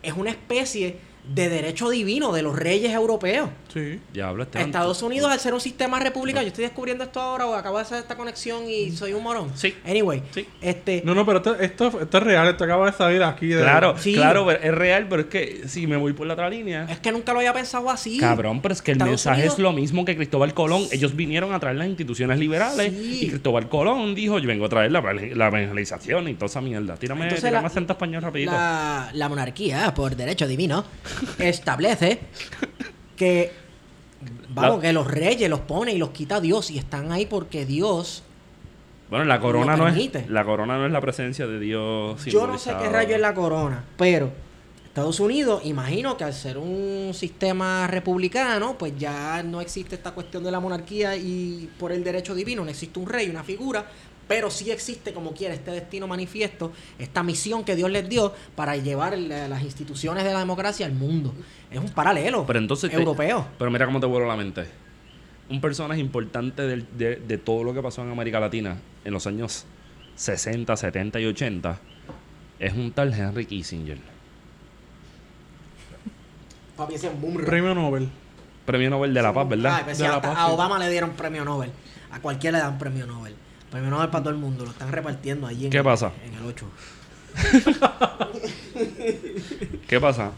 es 0.01 0.13
una 0.13 0.31
especie 0.31 0.99
de 1.33 1.49
derecho 1.49 1.89
divino 1.89 2.31
de 2.31 2.41
los 2.43 2.55
reyes 2.55 2.91
europeos. 2.93 3.49
Sí. 3.73 3.99
Diablo, 4.13 4.43
este 4.43 4.61
Estados 4.61 5.01
Unidos, 5.01 5.31
al 5.31 5.39
ser 5.39 5.53
un 5.53 5.59
sistema 5.59 5.99
republicano, 5.99 6.43
yo 6.43 6.47
estoy 6.49 6.63
descubriendo 6.63 7.03
esto 7.03 7.19
ahora 7.19 7.45
o 7.47 7.55
acabo 7.55 7.77
de 7.77 7.81
hacer 7.83 7.97
esta 7.99 8.15
conexión 8.15 8.69
y 8.69 8.91
soy 8.91 9.13
un 9.13 9.23
morón. 9.23 9.51
Sí. 9.55 9.75
Anyway, 9.85 10.23
Sí. 10.33 10.47
este. 10.61 11.01
No, 11.03 11.13
no, 11.13 11.25
pero 11.25 11.39
esto, 11.39 11.55
esto, 11.59 11.99
esto 12.01 12.17
es 12.17 12.23
real. 12.23 12.47
Esto 12.47 12.63
acaba 12.63 12.85
de 12.89 12.93
salir 12.97 13.21
aquí. 13.23 13.47
de- 13.47 13.61
Claro, 13.61 13.95
Sí. 13.97 14.13
claro, 14.13 14.45
pero 14.45 14.61
es 14.61 14.73
real, 14.75 15.07
pero 15.09 15.23
es 15.23 15.27
que 15.27 15.63
si 15.67 15.87
me 15.87 15.97
voy 15.97 16.13
por 16.13 16.25
la 16.27 16.33
otra 16.33 16.49
línea. 16.49 16.85
Es 16.89 16.99
que 16.99 17.11
nunca 17.11 17.33
lo 17.33 17.39
había 17.39 17.53
pensado 17.53 17.89
así. 17.89 18.17
Cabrón, 18.17 18.61
pero 18.61 18.73
es 18.73 18.81
que 18.81 18.91
el 18.91 18.95
Estados 18.97 19.11
mensaje 19.11 19.39
Unidos- 19.41 19.53
es 19.55 19.59
lo 19.59 19.71
mismo 19.73 20.05
que 20.05 20.15
Cristóbal 20.15 20.53
Colón. 20.53 20.83
Ellos 20.91 21.15
vinieron 21.15 21.53
a 21.53 21.59
traer 21.59 21.75
las 21.75 21.87
instituciones 21.87 22.39
liberales 22.39 22.93
Sí. 22.93 23.19
y 23.25 23.29
Cristóbal 23.29 23.67
Colón 23.67 24.15
dijo, 24.15 24.39
yo 24.39 24.47
vengo 24.47 24.65
a 24.65 24.69
traer 24.69 24.91
la, 24.91 25.01
la 25.01 25.47
evangelización 25.47 26.27
y 26.29 26.33
toda 26.35 26.45
esa 26.47 26.61
mierda. 26.61 26.95
Tírame, 26.95 27.23
Entonces, 27.23 27.43
tírame 27.43 27.61
la- 27.63 27.67
acento 27.67 27.93
español 27.93 28.21
rapidito. 28.21 28.51
La, 28.51 29.09
la 29.13 29.27
monarquía, 29.29 29.93
por 29.93 30.15
derecho 30.15 30.47
divino, 30.47 30.85
establece 31.39 32.19
que, 33.15 33.51
vamos, 34.49 34.81
que 34.81 34.93
los 34.93 35.07
reyes 35.07 35.49
los 35.49 35.61
pone 35.61 35.93
y 35.93 35.97
los 35.97 36.09
quita 36.11 36.39
Dios 36.39 36.71
y 36.71 36.77
están 36.77 37.11
ahí 37.11 37.25
porque 37.25 37.65
Dios. 37.65 38.23
Bueno, 39.09 39.25
la 39.25 39.39
corona 39.39 39.77
no 39.77 39.87
es 39.87 40.29
la 40.29 40.43
corona 40.43 40.77
no 40.77 40.85
es 40.85 40.91
la 40.91 41.01
presencia 41.01 41.45
de 41.45 41.59
Dios. 41.59 42.25
Yo 42.25 42.47
no 42.47 42.57
sé 42.57 42.73
qué 42.81 42.89
rayo 42.89 43.15
es 43.15 43.21
la 43.21 43.33
corona, 43.33 43.83
pero 43.97 44.31
Estados 44.95 45.19
Unidos, 45.19 45.61
imagino 45.65 46.15
que 46.15 46.23
al 46.23 46.33
ser 46.33 46.57
un 46.57 47.11
sistema 47.13 47.85
republicano, 47.85 48.77
pues 48.77 48.93
ya 48.97 49.43
no 49.43 49.59
existe 49.59 49.95
esta 49.95 50.11
cuestión 50.11 50.41
de 50.41 50.51
la 50.51 50.61
monarquía 50.61 51.17
y 51.17 51.69
por 51.77 51.91
el 51.91 52.01
derecho 52.01 52.33
divino 52.33 52.63
no 52.63 52.71
existe 52.71 52.97
un 52.97 53.05
rey, 53.05 53.29
una 53.29 53.43
figura, 53.43 53.85
pero 54.27 54.49
sí 54.49 54.71
existe 54.71 55.13
como 55.13 55.33
quiera 55.33 55.53
este 55.53 55.71
destino 55.71 56.07
manifiesto, 56.07 56.71
esta 56.99 57.21
misión 57.23 57.63
que 57.63 57.75
Dios 57.75 57.89
les 57.91 58.07
dio 58.09 58.33
para 58.55 58.75
llevar 58.77 59.17
la- 59.17 59.47
las 59.47 59.61
instituciones 59.63 60.23
de 60.23 60.33
la 60.33 60.39
democracia 60.39 60.85
al 60.85 60.93
mundo. 60.93 61.33
Es 61.71 61.79
un 61.79 61.89
paralelo 61.89 62.45
Pero 62.45 62.59
entonces 62.59 62.89
te- 62.89 62.95
europeo. 62.97 63.47
Pero 63.57 63.69
mira 63.71 63.85
cómo 63.85 63.99
te 63.99 64.05
vuelo 64.05 64.25
la 64.27 64.35
mente. 64.35 64.65
Un 65.49 65.61
personaje 65.61 65.99
importante 66.01 66.63
de, 66.63 67.15
de 67.17 67.37
todo 67.37 67.63
lo 67.63 67.73
que 67.73 67.81
pasó 67.81 68.01
en 68.01 68.11
América 68.11 68.39
Latina 68.39 68.77
en 69.03 69.13
los 69.13 69.27
años 69.27 69.65
60, 70.15 70.75
70 70.75 71.19
y 71.19 71.25
80 71.25 71.77
es 72.57 72.73
un 72.73 72.91
tal 72.93 73.13
Henry 73.13 73.45
Kissinger. 73.45 73.99
Papi, 76.75 76.95
ese 76.95 77.07
es 77.07 77.13
un 77.13 77.21
boom 77.21 77.37
rock. 77.37 77.45
Premio 77.45 77.73
Nobel. 77.75 78.09
Premio 78.65 78.89
Nobel 78.89 79.13
de 79.13 79.21
la 79.21 79.33
Paz, 79.33 79.47
¿verdad? 79.47 79.75
Ay, 79.77 79.83
pues 79.85 79.97
De 79.97 80.03
sí, 80.03 80.09
la 80.09 80.15
hasta 80.17 80.29
paz, 80.33 80.37
a 80.39 80.47
sí. 80.47 80.51
Obama 80.53 80.79
le 80.79 80.89
dieron 80.89 81.11
premio 81.11 81.45
Nobel. 81.45 81.71
A 82.11 82.19
cualquiera 82.19 82.57
le 82.57 82.63
dan 82.63 82.77
premio 82.77 83.05
Nobel. 83.05 83.35
Premio 83.75 83.91
Nobel 83.91 84.07
para 84.09 84.23
todo 84.23 84.33
el 84.33 84.39
mundo. 84.39 84.63
Lo 84.63 84.71
están 84.71 84.89
repartiendo 84.89 85.47
allí 85.47 85.65
en, 85.65 85.71
¿Qué 85.71 85.79
el- 85.79 85.83
pasa? 85.83 86.13
en 86.25 86.33
el 86.33 86.45
8. 86.45 86.65
¿Qué 89.87 89.99
pasa? 89.99 90.31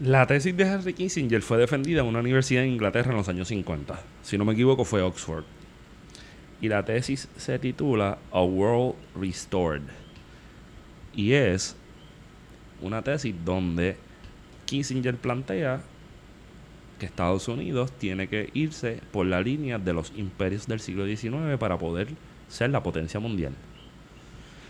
La 0.00 0.26
tesis 0.26 0.56
de 0.56 0.64
Henry 0.64 0.92
Kissinger 0.94 1.40
fue 1.40 1.56
defendida 1.58 2.00
en 2.00 2.08
una 2.08 2.18
universidad 2.18 2.64
en 2.64 2.70
Inglaterra 2.70 3.12
en 3.12 3.16
los 3.18 3.28
años 3.28 3.46
50. 3.46 4.00
Si 4.24 4.36
no 4.36 4.44
me 4.44 4.54
equivoco, 4.54 4.84
fue 4.84 5.02
Oxford. 5.02 5.44
Y 6.60 6.66
la 6.68 6.84
tesis 6.84 7.28
se 7.36 7.60
titula 7.60 8.18
A 8.32 8.42
World 8.42 8.96
Restored. 9.14 9.82
Y 11.14 11.34
es 11.34 11.76
una 12.82 13.02
tesis 13.02 13.36
donde 13.44 13.96
Kissinger 14.64 15.14
plantea 15.16 15.80
que 17.00 17.06
Estados 17.06 17.48
Unidos 17.48 17.90
tiene 17.98 18.28
que 18.28 18.50
irse 18.54 19.00
por 19.10 19.26
la 19.26 19.40
línea 19.40 19.78
de 19.78 19.92
los 19.92 20.12
imperios 20.16 20.68
del 20.68 20.78
siglo 20.78 21.04
XIX 21.06 21.56
para 21.58 21.76
poder 21.78 22.08
ser 22.48 22.70
la 22.70 22.82
potencia 22.82 23.18
mundial. 23.18 23.52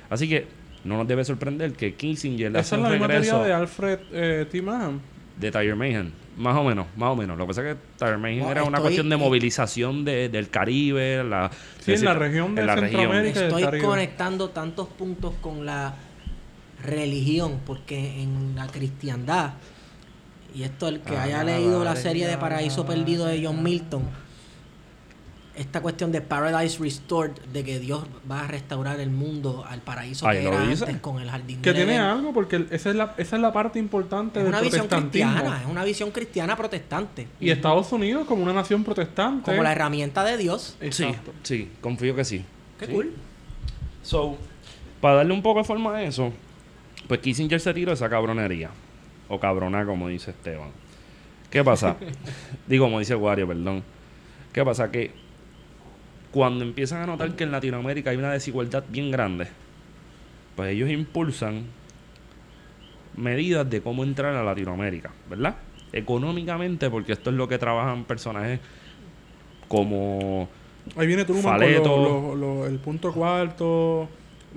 Así 0.09 0.29
que 0.29 0.47
no 0.85 0.97
nos 0.97 1.07
debe 1.07 1.25
sorprender 1.25 1.73
que 1.75 1.95
Kissinger 1.95 2.57
hace 2.57 2.61
Esa 2.61 2.77
es 2.77 2.83
la 2.83 2.89
misma 2.91 3.09
teoría 3.09 3.39
de 3.39 3.53
Alfred 3.53 3.99
eh, 4.13 4.47
T. 4.51 4.63
Mahon. 4.63 5.01
de 5.39 5.51
Tyre 5.51 5.75
Mayhem. 5.75 6.11
Más 6.37 6.57
o 6.57 6.65
menos, 6.65 6.87
más 6.97 7.11
o 7.11 7.17
menos. 7.17 7.37
Lo 7.37 7.45
que 7.45 7.49
pasa 7.49 7.69
es 7.69 7.75
que 7.77 7.81
Tyre 7.99 8.17
Mayhem 8.17 8.43
Wow, 8.45 8.51
era 8.53 8.65
una 8.65 8.81
cuestión 8.81 9.11
de 9.11 9.17
movilización 9.17 10.05
de- 10.05 10.29
del 10.31 10.49
Caribe, 10.49 11.23
la, 11.25 11.51
Sí, 11.81 11.93
en 11.93 12.05
la 12.05 12.15
región 12.15 12.55
de 12.55 12.61
en 12.63 12.67
la 12.67 12.77
región. 12.77 13.01
Centroamérica. 13.03 13.47
Estoy 13.47 13.81
conectando 13.81 14.49
tantos 14.51 14.89
puntos 14.89 15.35
con 15.43 15.67
la 15.67 15.95
religión, 16.83 17.61
porque 17.67 18.23
en 18.23 18.55
la 18.55 18.67
cristiandad, 18.69 19.55
y 20.55 20.63
esto 20.65 20.89
el 20.89 21.01
que 21.01 21.17
haya 21.17 21.41
Ah, 21.41 21.45
leído 21.45 21.83
la 21.85 21.97
serie 21.97 22.27
de 22.27 22.37
Paraíso 22.39 22.85
Perdido 22.87 23.27
de 23.27 23.45
John 23.45 23.63
Milton, 23.63 24.03
esta 25.57 25.83
cuestión 25.83 26.11
de 26.13 26.21
Paradise 26.23 26.79
Restored, 26.79 27.33
de 27.53 27.65
que 27.65 27.79
Dios 27.81 28.05
va 28.31 28.45
a 28.45 28.47
restaurar 28.47 28.99
el 29.01 29.11
mundo 29.11 29.65
al 29.69 29.81
paraíso 29.83 30.27
Ahí 30.27 30.39
que 30.39 30.49
era 30.49 30.61
dice. 30.63 30.85
antes 30.85 31.01
con 31.03 31.21
el 31.21 31.29
jardín 31.29 31.61
Que 31.61 31.71
del 31.71 31.77
tiene 31.85 31.97
Edén. 31.97 32.05
algo, 32.05 32.33
porque 32.33 32.65
esa 32.71 32.91
es 32.91 32.97
la, 32.97 33.15
esa 33.19 33.37
es 33.37 33.43
la 33.43 33.53
parte 33.53 33.79
importante 33.79 34.39
Es 34.39 34.45
del 34.45 34.55
una 34.55 34.63
visión 34.63 34.87
protestantismo. 34.87 35.33
cristiana, 35.33 35.61
es 35.63 35.67
una 35.69 35.85
visión 35.85 36.11
cristiana 36.13 36.57
protestante. 36.57 37.29
Y 37.41 37.51
Estados 37.51 37.93
Unidos 37.93 38.27
como 38.27 38.43
una 38.43 38.53
nación 38.55 38.85
protestante. 38.85 39.51
Como 39.51 39.63
la 39.63 39.73
herramienta 39.73 40.25
de 40.25 40.39
Dios. 40.39 40.77
Sí, 40.81 40.87
Exacto. 40.87 41.33
sí, 41.43 41.71
confío 41.81 42.15
que 42.17 42.25
sí. 42.25 42.45
Qué 42.79 42.87
Sí. 42.87 42.93
cool. 42.93 43.13
So, 44.03 44.39
para 45.01 45.17
darle 45.17 45.35
un 45.35 45.43
poco 45.43 45.59
de 45.59 45.65
forma 45.65 45.97
a 45.97 46.03
eso, 46.05 46.33
pues 47.07 47.21
Kissinger 47.21 47.61
se 47.61 47.75
tiró 47.75 47.93
esa 47.93 48.09
cabronería. 48.09 48.71
O 49.31 49.41
cabrona, 49.41 49.87
como 49.87 50.09
dice 50.09 50.33
Esteban. 50.33 50.69
¿Qué 51.51 51.65
pasa? 51.65 51.97
Digo, 52.67 52.85
como 52.85 52.99
dice 52.99 53.15
Wario, 53.15 53.47
perdón. 53.49 53.83
¿Qué 54.53 54.63
pasa? 54.65 54.91
Que 54.91 55.13
cuando 56.33 56.65
empiezan 56.65 57.03
a 57.03 57.07
notar 57.07 57.35
que 57.37 57.45
en 57.45 57.53
Latinoamérica 57.53 58.11
hay 58.11 58.17
una 58.17 58.33
desigualdad 58.33 58.85
bien 58.89 59.11
grande, 59.11 59.47
pues 60.57 60.71
ellos 60.73 60.91
impulsan 60.91 61.65
medidas 63.17 63.69
de 63.71 63.81
cómo 63.81 64.05
entrar 64.05 64.35
a 64.37 64.43
Latinoamérica, 64.45 65.11
¿verdad? 65.29 65.57
Económicamente, 65.93 66.89
porque 66.91 67.13
esto 67.13 67.31
es 67.31 67.37
lo 67.37 67.49
que 67.49 67.59
trabajan 67.59 68.05
personajes 68.05 68.61
como 69.69 70.49
Ahí 70.97 71.07
viene 71.07 71.25
Truman 71.25 71.43
Faleto. 71.43 71.83
con 71.91 72.03
lo- 72.03 72.21
lo- 72.21 72.37
lo- 72.37 72.67
el 72.67 72.79
punto 72.79 73.13
cuarto, 73.13 74.09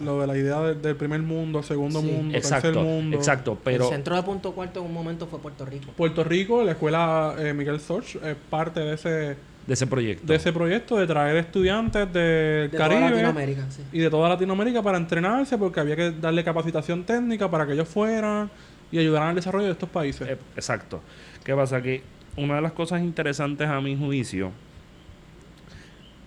lo 0.01 0.19
de 0.21 0.27
la 0.27 0.38
idea 0.38 0.60
de- 0.62 0.75
del 0.75 0.95
primer 0.95 1.21
mundo, 1.21 1.62
segundo 1.62 1.99
Sí. 2.01 2.08
mundo, 2.08 2.36
exacto, 2.38 2.69
tercer 2.71 2.84
mundo. 2.84 3.15
exacto, 3.17 3.58
pero 3.63 3.86
el 3.86 3.89
centro 3.91 4.15
de 4.15 4.23
punto 4.23 4.51
cuarto 4.53 4.79
en 4.79 4.88
un 4.88 4.93
momento 4.93 5.27
fue 5.27 5.39
Puerto 5.39 5.65
Rico. 5.65 5.91
Puerto 5.95 6.23
Rico, 6.23 6.63
la 6.63 6.71
escuela 6.71 7.36
eh, 7.38 7.53
Miguel 7.53 7.79
Soch, 7.79 8.15
es 8.15 8.36
parte 8.49 8.79
de 8.79 8.93
ese, 8.95 9.10
de 9.10 9.38
ese 9.73 9.86
proyecto. 9.88 10.25
de 10.25 10.36
ese 10.36 10.51
proyecto 10.51 10.97
de 10.97 11.06
traer 11.08 11.36
estudiantes 11.38 12.12
del 12.12 12.69
De 12.69 12.69
toda 12.71 12.89
Caribe 12.89 13.10
Latinoamérica, 13.12 13.65
sí. 13.69 13.84
y 13.91 13.99
de 13.99 14.10
toda 14.10 14.29
Latinoamérica 14.29 14.82
para 14.82 14.97
entrenarse 14.97 15.58
porque 15.58 15.79
había 15.79 15.95
que 15.95 16.12
darle 16.12 16.43
capacitación 16.43 17.03
técnica 17.03 17.49
para 17.51 17.65
que 17.67 17.73
ellos 17.73 17.88
fueran 17.88 18.49
y 18.91 18.97
ayudaran 18.99 19.29
al 19.29 19.36
desarrollo 19.36 19.65
de 19.67 19.71
estos 19.73 19.89
países. 19.89 20.27
Eh, 20.27 20.38
exacto. 20.56 21.01
¿Qué 21.43 21.53
pasa? 21.56 21.82
Que 21.82 22.01
una 22.36 22.56
de 22.56 22.62
las 22.62 22.71
cosas 22.71 23.01
interesantes 23.01 23.67
a 23.69 23.79
mi 23.79 23.95
juicio 23.95 24.51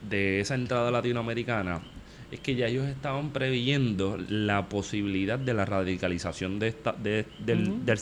de 0.08 0.40
esa 0.40 0.54
entrada 0.54 0.90
latinoamericana 0.90 1.80
es 2.30 2.40
que 2.40 2.54
ya 2.54 2.66
ellos 2.66 2.86
estaban 2.86 3.30
previendo 3.30 4.18
la 4.28 4.68
posibilidad 4.68 5.38
de 5.38 5.54
la 5.54 5.64
radicalización 5.64 6.58
de 6.58 6.68
esta, 6.68 6.92
de- 6.92 7.24
del, 7.44 7.68
Ujú. 7.68 7.84
del, 7.84 7.98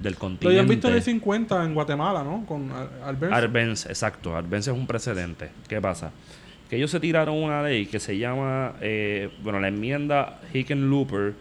del 0.00 0.12
Lo 0.14 0.18
continente. 0.18 0.48
habían 0.48 0.68
visto 0.68 0.88
en 0.88 0.94
el 0.94 1.02
50 1.02 1.64
en 1.64 1.74
Guatemala, 1.74 2.24
¿no? 2.24 2.44
Con 2.46 2.70
Albert. 3.04 3.32
Arbenz, 3.32 3.86
exacto. 3.86 4.36
Arbenz 4.36 4.66
es 4.68 4.74
un 4.74 4.86
precedente. 4.86 5.50
¿Qué 5.68 5.80
pasa? 5.80 6.10
Que 6.68 6.76
ellos 6.76 6.90
se 6.90 6.98
tiraron 6.98 7.36
una 7.36 7.62
ley 7.62 7.86
que 7.86 8.00
se 8.00 8.18
llama, 8.18 8.74
eh, 8.80 9.30
bueno, 9.42 9.60
la 9.60 9.68
enmienda 9.68 10.40
Hickenlooper 10.52 11.34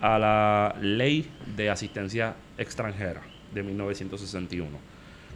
a 0.00 0.18
la 0.18 0.74
ley 0.80 1.26
de 1.56 1.70
asistencia 1.70 2.34
extranjera 2.58 3.20
de 3.54 3.62
1961. 3.62 4.70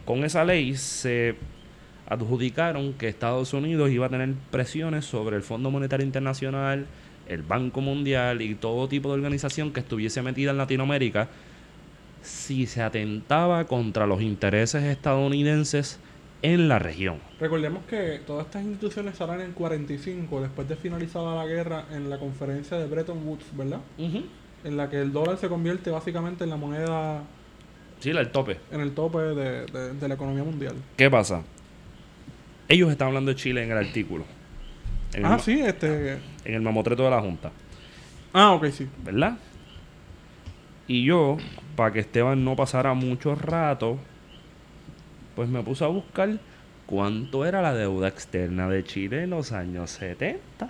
Con 0.03 0.23
esa 0.25 0.43
ley 0.43 0.75
se 0.75 1.35
adjudicaron 2.07 2.93
que 2.93 3.07
Estados 3.07 3.53
Unidos 3.53 3.89
iba 3.91 4.05
a 4.05 4.09
tener 4.09 4.33
presiones 4.51 5.05
sobre 5.05 5.35
el 5.37 5.41
Fondo 5.43 5.71
Monetario 5.71 6.05
Internacional, 6.05 6.85
el 7.27 7.41
Banco 7.41 7.81
Mundial 7.81 8.41
y 8.41 8.55
todo 8.55 8.87
tipo 8.87 9.09
de 9.09 9.15
organización 9.15 9.71
que 9.73 9.79
estuviese 9.79 10.21
metida 10.21 10.51
en 10.51 10.57
Latinoamérica 10.57 11.27
si 12.21 12.65
se 12.65 12.81
atentaba 12.81 13.65
contra 13.65 14.07
los 14.07 14.21
intereses 14.21 14.83
estadounidenses 14.83 15.99
en 16.41 16.67
la 16.67 16.77
región. 16.79 17.17
Recordemos 17.39 17.83
que 17.85 18.19
todas 18.25 18.45
estas 18.47 18.63
instituciones 18.63 19.15
salen 19.15 19.41
en 19.41 19.51
45, 19.53 20.41
después 20.41 20.67
de 20.67 20.75
finalizada 20.75 21.35
la 21.35 21.45
guerra, 21.45 21.85
en 21.91 22.09
la 22.09 22.19
conferencia 22.19 22.77
de 22.77 22.87
Bretton 22.87 23.27
Woods, 23.27 23.45
¿verdad? 23.55 23.79
En 24.63 24.77
la 24.77 24.89
que 24.89 25.01
el 25.01 25.11
dólar 25.11 25.37
se 25.37 25.47
convierte 25.47 25.89
básicamente 25.91 26.43
en 26.43 26.49
la 26.51 26.57
moneda, 26.57 27.23
Sí, 27.99 28.09
el 28.09 28.29
tope. 28.31 28.57
en 28.71 28.81
el 28.81 28.91
tope 28.93 29.19
de, 29.19 29.65
de- 29.67 29.93
de 29.93 30.07
la 30.07 30.13
economía 30.15 30.43
mundial. 30.43 30.75
¿Qué 30.97 31.09
pasa? 31.09 31.43
Ellos 32.67 32.91
están 32.91 33.09
hablando 33.09 33.29
de 33.31 33.35
Chile 33.35 33.63
en 33.63 33.71
el 33.71 33.77
artículo. 33.77 34.25
En 35.13 35.19
el, 35.21 35.25
Ah, 35.25 35.29
ma- 35.29 35.39
sí, 35.39 35.59
este... 35.61 36.13
en 36.13 36.53
el 36.53 36.61
mamotreto 36.61 37.03
de 37.03 37.09
la 37.11 37.21
Junta. 37.21 37.51
Ah, 38.33 38.51
ok, 38.51 38.65
sí. 38.69 38.87
¿verdad? 39.03 39.37
Y 40.87 41.03
yo, 41.05 41.37
para 41.75 41.91
que 41.93 41.99
Esteban 41.99 42.43
no 42.43 42.55
pasara 42.55 42.93
mucho 42.93 43.33
rato, 43.35 43.97
pues 45.35 45.47
me 45.49 45.61
puse 45.63 45.83
a 45.83 45.87
buscar 45.87 46.37
cuánto 46.85 47.45
era 47.45 47.61
la 47.61 47.73
deuda 47.73 48.07
externa 48.07 48.67
de 48.69 48.83
Chile 48.83 49.23
en 49.23 49.29
los 49.31 49.51
años 49.51 49.89
70. 49.91 50.69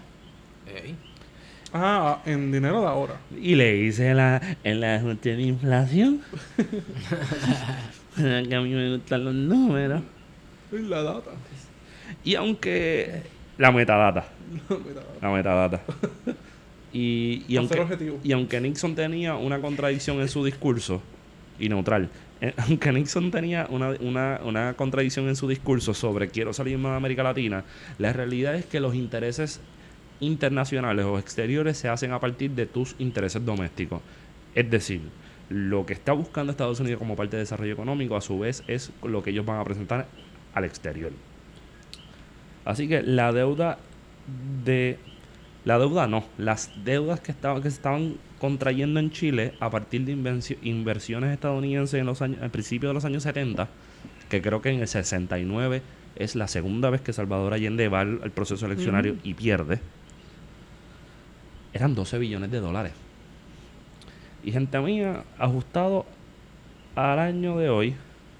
Ajá, 1.73 2.21
en 2.25 2.51
dinero 2.51 2.81
de 2.81 2.87
ahora. 2.87 3.15
Y 3.41 3.55
le 3.55 3.75
hice 3.77 4.13
la, 4.13 4.41
el 4.63 4.83
ajuste 4.83 5.35
de 5.35 5.41
inflación. 5.41 6.21
que 8.15 8.55
a 8.55 8.61
mí 8.61 8.69
me 8.73 8.95
gustan 8.95 9.25
los 9.25 9.33
números. 9.33 10.01
Y 10.71 10.77
la 10.79 11.01
data. 11.03 11.31
Y 12.25 12.35
aunque... 12.35 13.21
La 13.57 13.71
metadata. 13.71 14.25
La 15.21 15.29
metadata. 15.31 15.81
Y, 16.97 17.43
y, 17.49 17.57
aunque, 17.57 17.77
objetivo. 17.77 18.19
y 18.23 18.31
aunque 18.31 18.61
Nixon 18.61 18.95
tenía 18.95 19.35
una 19.35 19.59
contradicción 19.59 20.21
en 20.21 20.29
su 20.29 20.45
discurso, 20.45 21.01
y 21.59 21.67
neutral, 21.67 22.09
eh, 22.39 22.53
aunque 22.69 22.93
Nixon 22.93 23.31
tenía 23.31 23.67
una, 23.69 23.89
una, 23.99 24.39
una 24.45 24.73
contradicción 24.75 25.27
en 25.27 25.35
su 25.35 25.45
discurso 25.49 25.93
sobre 25.93 26.29
quiero 26.29 26.53
salirme 26.53 26.87
de 26.87 26.95
América 26.95 27.21
Latina, 27.21 27.65
la 27.97 28.13
realidad 28.13 28.55
es 28.55 28.65
que 28.65 28.79
los 28.79 28.95
intereses 28.95 29.59
internacionales 30.21 31.05
o 31.05 31.19
exteriores 31.19 31.77
se 31.77 31.89
hacen 31.89 32.13
a 32.13 32.19
partir 32.21 32.51
de 32.51 32.65
tus 32.65 32.95
intereses 32.97 33.43
domésticos. 33.43 34.01
Es 34.53 34.69
decir, 34.69 35.01
lo 35.49 35.85
que 35.85 35.91
está 35.91 36.13
buscando 36.13 36.51
Estados 36.51 36.79
Unidos 36.79 36.99
como 36.99 37.17
parte 37.17 37.35
de 37.35 37.41
desarrollo 37.41 37.73
económico, 37.73 38.15
a 38.15 38.21
su 38.21 38.39
vez, 38.39 38.63
es 38.67 38.91
lo 39.03 39.21
que 39.21 39.31
ellos 39.31 39.45
van 39.45 39.59
a 39.59 39.65
presentar 39.65 40.07
al 40.53 40.63
exterior. 40.63 41.11
Así 42.65 42.87
que 42.87 43.03
la 43.03 43.31
deuda 43.31 43.77
de 44.65 44.97
la 45.63 45.79
deuda 45.79 46.07
no, 46.07 46.25
las 46.37 46.71
deudas 46.83 47.19
que 47.19 47.31
estaban 47.31 47.61
que 47.61 47.69
se 47.69 47.77
estaban 47.77 48.17
contrayendo 48.39 48.99
en 48.99 49.11
Chile 49.11 49.53
a 49.59 49.69
partir 49.69 50.05
de 50.05 50.11
inversiones 50.63 51.31
estadounidenses 51.31 51.99
en 51.99 52.05
los 52.05 52.21
años 52.21 52.41
al 52.41 52.51
principio 52.51 52.89
de 52.89 52.93
los 52.93 53.05
años 53.05 53.23
70, 53.23 53.67
que 54.29 54.41
creo 54.41 54.61
que 54.61 54.69
en 54.69 54.81
el 54.81 54.87
69 54.87 55.81
es 56.15 56.35
la 56.35 56.47
segunda 56.47 56.89
vez 56.89 57.01
que 57.01 57.13
Salvador 57.13 57.53
Allende 57.53 57.87
va 57.87 58.01
al, 58.01 58.19
al 58.23 58.31
proceso 58.31 58.65
eleccionario 58.65 59.15
y 59.23 59.33
pierde. 59.33 59.79
Eran 61.73 61.93
12 61.93 62.19
billones 62.19 62.51
de 62.51 62.59
dólares. 62.59 62.93
Y 64.43 64.51
gente 64.51 64.79
mía, 64.79 65.23
ajustado 65.37 66.05
al 66.95 67.19
año 67.19 67.57
de 67.57 67.69
hoy, 67.69 67.95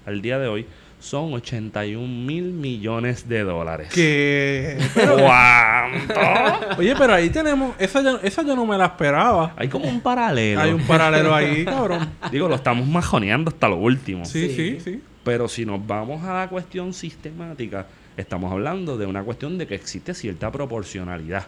al 0.06 0.22
día 0.22 0.38
de 0.38 0.46
hoy, 0.46 0.66
son 0.98 1.34
81 1.34 2.06
mil 2.26 2.44
millones 2.52 3.28
de 3.28 3.42
dólares. 3.44 3.88
Que. 3.92 4.78
¿Cuánto? 4.94 6.78
Oye, 6.78 6.94
pero 6.96 7.14
ahí 7.14 7.30
tenemos. 7.30 7.74
Esa 7.78 8.02
ya, 8.02 8.18
esa 8.22 8.42
yo 8.42 8.56
no 8.56 8.66
me 8.66 8.76
la 8.78 8.86
esperaba. 8.86 9.54
Hay 9.56 9.68
como 9.68 9.88
un 9.88 10.00
paralelo. 10.00 10.60
Hay 10.60 10.72
un 10.72 10.82
paralelo 10.82 11.34
ahí, 11.34 11.64
cabrón. 11.66 12.08
Digo, 12.30 12.48
lo 12.48 12.54
estamos 12.56 12.86
majoneando 12.86 13.50
hasta 13.50 13.68
lo 13.68 13.76
último. 13.76 14.24
Sí, 14.24 14.48
sí, 14.48 14.54
Sí. 14.56 14.80
sí. 14.80 15.02
Pero 15.24 15.48
si 15.48 15.66
nos 15.66 15.84
vamos 15.84 16.22
a 16.24 16.34
la 16.34 16.48
cuestión 16.48 16.92
sistemática, 16.94 17.86
estamos 18.16 18.52
hablando 18.52 18.96
de 18.96 19.06
una 19.06 19.22
cuestión 19.24 19.58
de 19.58 19.66
que 19.66 19.74
existe 19.74 20.14
cierta 20.14 20.52
proporcionalidad. 20.52 21.46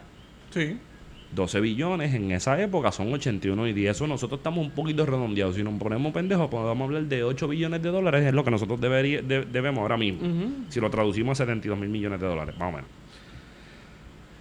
Sí. 0.53 0.79
12 1.35 1.61
billones 1.61 2.15
en 2.15 2.31
esa 2.31 2.61
época 2.61 2.91
son 2.91 3.13
81 3.13 3.67
y 3.69 3.73
10. 3.75 3.97
Eso 3.97 4.07
nosotros 4.07 4.39
estamos 4.39 4.65
un 4.65 4.71
poquito 4.73 5.05
redondeados. 5.05 5.57
Si 5.57 5.63
nos 5.63 5.75
ponemos 5.79 6.13
pendejos, 6.13 6.49
podemos 6.49 6.87
hablar 6.87 7.03
de 7.05 7.23
8 7.23 7.49
billones 7.49 7.83
de 7.83 7.91
dólares, 7.91 8.25
es 8.27 8.33
lo 8.33 8.45
que 8.45 8.51
nosotros 8.51 8.81
debería- 8.81 9.21
de- 9.23 9.45
debemos 9.45 9.83
ahora 9.83 9.97
mismo. 9.99 10.21
Si 10.71 10.81
lo 10.81 10.89
traducimos 10.91 11.39
a 11.39 11.45
72 11.45 11.79
mil 11.79 11.91
millones 11.91 12.21
de 12.21 12.27
dólares, 12.27 12.55
más 12.59 12.69
o 12.73 12.77
menos. 12.77 12.91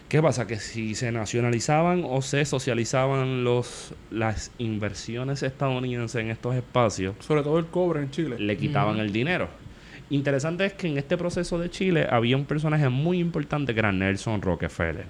¿Qué 0.08 0.22
pasa? 0.22 0.48
Que 0.48 0.56
si 0.56 0.96
se 0.96 1.12
nacionalizaban 1.12 2.04
o 2.08 2.22
se 2.22 2.46
socializaban 2.46 3.44
los, 3.44 3.94
las 4.10 4.52
inversiones 4.58 5.44
estadounidenses 5.44 6.22
en 6.22 6.30
estos 6.32 6.56
espacios, 6.56 7.16
Sobre 7.20 7.44
todo 7.44 7.60
el 7.60 7.66
cobre 7.66 8.02
en 8.04 8.12
Chile. 8.12 8.38
le 8.40 8.56
quitaban 8.56 9.00
el 9.00 9.12
dinero. 9.12 9.50
Interesante 10.10 10.66
es 10.66 10.72
que 10.74 10.88
en 10.88 10.98
este 10.98 11.18
proceso 11.18 11.60
de 11.60 11.70
Chile 11.70 12.08
había 12.10 12.38
un 12.38 12.46
personaje 12.46 12.88
muy 12.88 13.20
importante 13.20 13.74
que 13.74 13.80
era 13.82 13.92
Nelson 13.92 14.42
Rockefeller. 14.42 15.04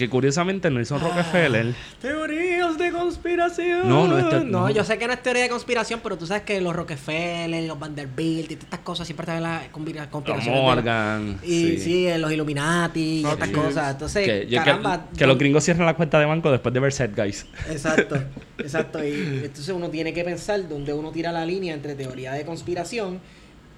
Que 0.00 0.08
curiosamente 0.10 0.70
Nelson 0.70 0.98
Rockefeller 1.00 1.74
Teorías 2.00 2.78
de 2.78 2.90
conspiración. 2.90 3.88
No, 3.88 4.08
no, 4.08 4.18
este- 4.18 4.40
no, 4.46 4.60
no. 4.62 4.70
yo 4.70 4.82
sé 4.82 4.96
que 4.98 5.06
no 5.06 5.12
es 5.12 5.22
teoría 5.22 5.42
de 5.42 5.48
conspiración, 5.50 6.00
pero 6.02 6.16
tú 6.16 6.26
sabes 6.26 6.42
que 6.44 6.60
los 6.60 6.74
Rockefeller, 6.74 7.64
los 7.64 7.78
Vanderbilt 7.78 8.50
y 8.50 8.54
todas 8.56 8.64
estas 8.64 8.80
cosas 8.80 9.06
siempre 9.06 9.24
están 9.24 9.36
en 9.36 9.42
la 9.42 9.62
los 9.62 10.06
conspiración. 10.08 10.54
de- 10.54 10.60
Morgan 10.62 11.38
Y 11.44 11.76
sí, 11.78 12.08
los 12.18 12.32
Illuminati 12.32 13.20
y 13.20 13.24
Ah, 13.26 13.32
estas 13.32 13.48
sí. 13.48 13.54
cosas. 13.54 13.90
Entonces, 13.92 14.24
que, 14.26 14.56
caramba. 14.56 15.06
que 15.16 15.26
los 15.26 15.36
gringos 15.38 15.62
cierran 15.64 15.84
la 15.86 15.94
cuenta 15.94 16.18
de 16.18 16.24
banco 16.24 16.50
después 16.50 16.72
de 16.72 16.80
ver 16.80 16.92
Set 16.94 17.14
Guys. 17.14 17.46
Exacto, 17.68 18.16
exacto. 18.58 19.04
Y 19.06 19.42
entonces 19.44 19.68
uno 19.68 19.90
tiene 19.90 20.12
que 20.14 20.24
pensar 20.24 20.66
dónde 20.68 20.92
uno 20.94 21.10
tira 21.10 21.30
la 21.30 21.44
línea 21.44 21.74
entre 21.74 21.94
teoría 21.94 22.32
de 22.32 22.44
conspiración 22.46 23.20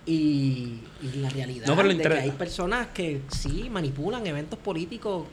y, 0.07 0.81
y 1.03 1.17
la 1.19 1.29
realidad 1.31 1.67
No, 1.67 1.77
pero 1.77 1.89
lo 1.89 1.95
de 1.95 2.03
que 2.03 2.13
hay 2.15 2.31
personas 2.33 2.89
que 2.89 3.21
sí 3.29 3.69
manipulan 3.71 4.27
eventos 4.27 4.59
políticos 4.59 5.25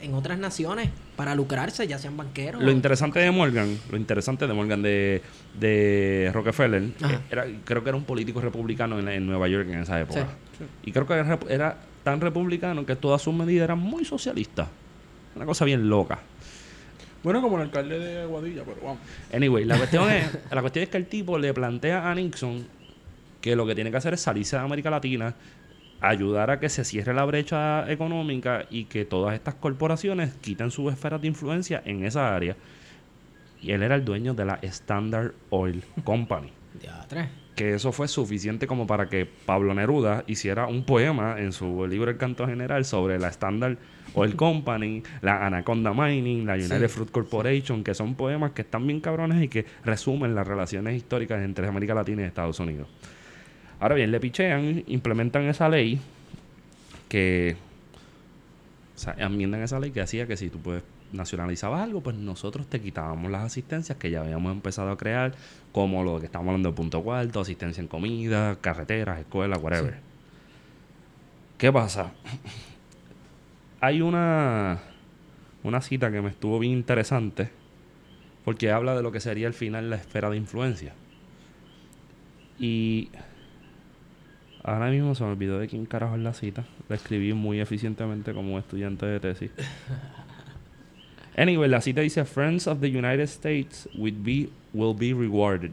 en 0.00 0.14
otras 0.14 0.38
naciones 0.38 0.90
para 1.16 1.34
lucrarse, 1.34 1.86
ya 1.86 1.98
sean 1.98 2.16
banqueros. 2.16 2.62
Lo 2.62 2.70
interesante 2.70 3.18
de 3.20 3.30
Morgan, 3.30 3.78
lo 3.90 3.96
interesante 3.96 4.46
de 4.46 4.52
Morgan 4.54 4.82
de, 4.82 5.22
de 5.58 6.30
Rockefeller, 6.32 6.90
Ajá. 7.02 7.14
eh, 7.14 7.18
era, 7.30 7.46
creo 7.64 7.82
que 7.82 7.90
era 7.90 7.96
un 7.96 8.04
político 8.04 8.40
republicano 8.40 8.98
en, 8.98 9.08
en 9.08 9.26
Nueva 9.26 9.48
York 9.48 9.68
en 9.68 9.80
esa 9.80 10.00
época. 10.00 10.28
Sí. 10.58 10.64
Y 10.84 10.92
creo 10.92 11.06
que 11.06 11.14
era, 11.14 11.38
era 11.48 11.76
tan 12.04 12.20
republicano 12.20 12.86
que 12.86 12.96
todas 12.96 13.22
sus 13.22 13.34
medidas 13.34 13.64
eran 13.64 13.78
muy 13.78 14.04
socialistas. 14.04 14.68
Una 15.36 15.46
cosa 15.46 15.64
bien 15.64 15.88
loca. 15.88 16.18
Bueno, 17.22 17.42
como 17.42 17.56
el 17.56 17.62
alcalde 17.62 17.98
de 17.98 18.22
Aguadilla, 18.22 18.62
pero 18.64 18.76
vamos. 18.82 18.98
Anyway, 19.32 19.64
la 19.64 19.76
cuestión 19.76 20.10
es, 20.10 20.26
la 20.50 20.60
cuestión 20.60 20.84
es 20.84 20.88
que 20.88 20.96
el 20.96 21.06
tipo 21.06 21.38
le 21.38 21.52
plantea 21.52 22.08
a 22.10 22.14
Nixon 22.14 22.66
que 23.40 23.54
lo 23.54 23.66
que 23.66 23.74
tiene 23.74 23.90
que 23.90 23.96
hacer 23.96 24.14
es 24.14 24.20
salirse 24.20 24.56
de 24.56 24.62
América 24.62 24.90
Latina, 24.90 25.34
ayudar 26.00 26.50
a 26.50 26.60
que 26.60 26.68
se 26.68 26.84
cierre 26.84 27.14
la 27.14 27.24
brecha 27.24 27.90
económica 27.90 28.66
y 28.70 28.84
que 28.84 29.04
todas 29.04 29.34
estas 29.34 29.54
corporaciones 29.54 30.34
quiten 30.40 30.70
sus 30.70 30.92
esferas 30.92 31.20
de 31.20 31.28
influencia 31.28 31.82
en 31.84 32.04
esa 32.04 32.34
área. 32.34 32.56
Y 33.60 33.72
él 33.72 33.82
era 33.82 33.96
el 33.96 34.04
dueño 34.04 34.34
de 34.34 34.44
la 34.44 34.58
Standard 34.62 35.32
Oil 35.50 35.82
Company. 36.04 36.52
Que 37.56 37.74
eso 37.74 37.90
fue 37.90 38.06
suficiente 38.06 38.68
como 38.68 38.86
para 38.86 39.08
que 39.08 39.26
Pablo 39.26 39.74
Neruda 39.74 40.22
hiciera 40.28 40.68
un 40.68 40.84
poema 40.84 41.40
en 41.40 41.50
su 41.52 41.86
libro 41.88 42.08
El 42.08 42.16
Canto 42.16 42.46
General 42.46 42.84
sobre 42.84 43.18
la 43.18 43.26
Standard 43.28 43.76
Oil 44.14 44.36
Company, 44.36 45.02
la 45.22 45.44
Anaconda 45.44 45.92
Mining, 45.92 46.46
la 46.46 46.54
United 46.54 46.82
Sí. 46.82 46.88
Fruit 46.88 47.10
Corporation, 47.10 47.82
que 47.82 47.94
son 47.94 48.14
poemas 48.14 48.52
que 48.52 48.62
están 48.62 48.86
bien 48.86 49.00
cabrones 49.00 49.42
y 49.42 49.48
que 49.48 49.66
resumen 49.84 50.36
las 50.36 50.46
relaciones 50.46 50.94
históricas 50.96 51.42
entre 51.42 51.66
América 51.66 51.94
Latina 51.94 52.22
y 52.22 52.26
Estados 52.26 52.60
Unidos. 52.60 52.86
Ahora 53.80 53.94
bien, 53.94 54.10
le 54.10 54.20
pichean, 54.20 54.84
implementan 54.86 55.44
esa 55.44 55.68
ley 55.68 56.00
que... 57.08 57.56
O 58.96 58.98
sea, 58.98 59.14
enmiendan 59.18 59.62
esa 59.62 59.78
ley 59.78 59.92
que 59.92 60.00
hacía 60.00 60.26
que 60.26 60.36
si 60.36 60.50
tú 60.50 60.58
pues 60.58 60.82
nacionalizabas 61.12 61.82
algo, 61.82 62.00
pues 62.00 62.16
nosotros 62.16 62.66
te 62.66 62.80
quitábamos 62.80 63.30
las 63.30 63.44
asistencias 63.44 63.96
que 63.96 64.10
ya 64.10 64.20
habíamos 64.20 64.52
empezado 64.52 64.90
a 64.90 64.96
crear, 64.96 65.34
como 65.72 66.02
lo 66.02 66.18
que 66.20 66.26
estamos 66.26 66.48
hablando 66.48 66.70
de 66.70 66.74
punto 66.74 67.02
cuarto, 67.02 67.40
asistencia 67.40 67.80
en 67.80 67.88
comida, 67.88 68.56
carreteras, 68.56 69.20
escuelas, 69.20 69.62
whatever. 69.62 70.00
¿Qué 71.56 71.72
pasa? 71.72 72.12
Hay 73.80 74.02
una, 74.02 74.80
una 75.62 75.80
cita 75.80 76.10
que 76.10 76.20
me 76.20 76.30
estuvo 76.30 76.58
bien 76.58 76.72
interesante, 76.72 77.50
porque 78.44 78.70
habla 78.70 78.96
de 78.96 79.02
lo 79.02 79.12
que 79.12 79.20
sería 79.20 79.46
al 79.46 79.54
final 79.54 79.90
la 79.90 79.96
esfera 79.96 80.30
de 80.30 80.36
influencia. 80.36 80.92
Y 82.58 83.10
ahora 84.62 84.90
mismo 84.90 85.14
se 85.14 85.24
me 85.24 85.30
olvidó 85.30 85.58
de 85.58 85.68
quién 85.68 85.86
carajo 85.86 86.16
es 86.16 86.22
la 86.22 86.34
cita. 86.34 86.64
La 86.88 86.96
escribí 86.96 87.32
muy 87.32 87.60
eficientemente 87.60 88.32
como 88.32 88.58
estudiante 88.58 89.06
de 89.06 89.20
tesis. 89.20 89.50
Anyway, 91.38 91.68
la 91.68 91.80
cita 91.80 92.00
dice: 92.00 92.24
Friends 92.24 92.66
of 92.66 92.80
the 92.80 92.88
United 92.88 93.28
States 93.28 93.88
will 93.94 94.10
be, 94.10 94.48
will 94.72 94.92
be 94.92 95.14
rewarded. 95.14 95.70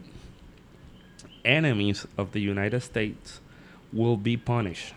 Enemies 1.44 2.06
of 2.16 2.30
the 2.30 2.40
United 2.40 2.80
States 2.82 3.40
will 3.92 4.16
be 4.16 4.36
punished. 4.36 4.94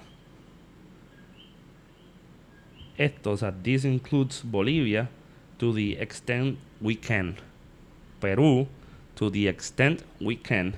Esto, 3.00 3.32
o 3.32 3.38
sea, 3.38 3.52
this 3.52 3.84
includes 3.84 4.44
Bolivia 4.44 5.10
to 5.58 5.74
the 5.74 5.94
extent 5.94 6.60
we 6.80 6.96
can. 6.96 7.38
Perú 8.22 8.68
to 9.16 9.32
the 9.32 9.48
extent 9.48 10.04
we 10.22 10.36
can. 10.36 10.76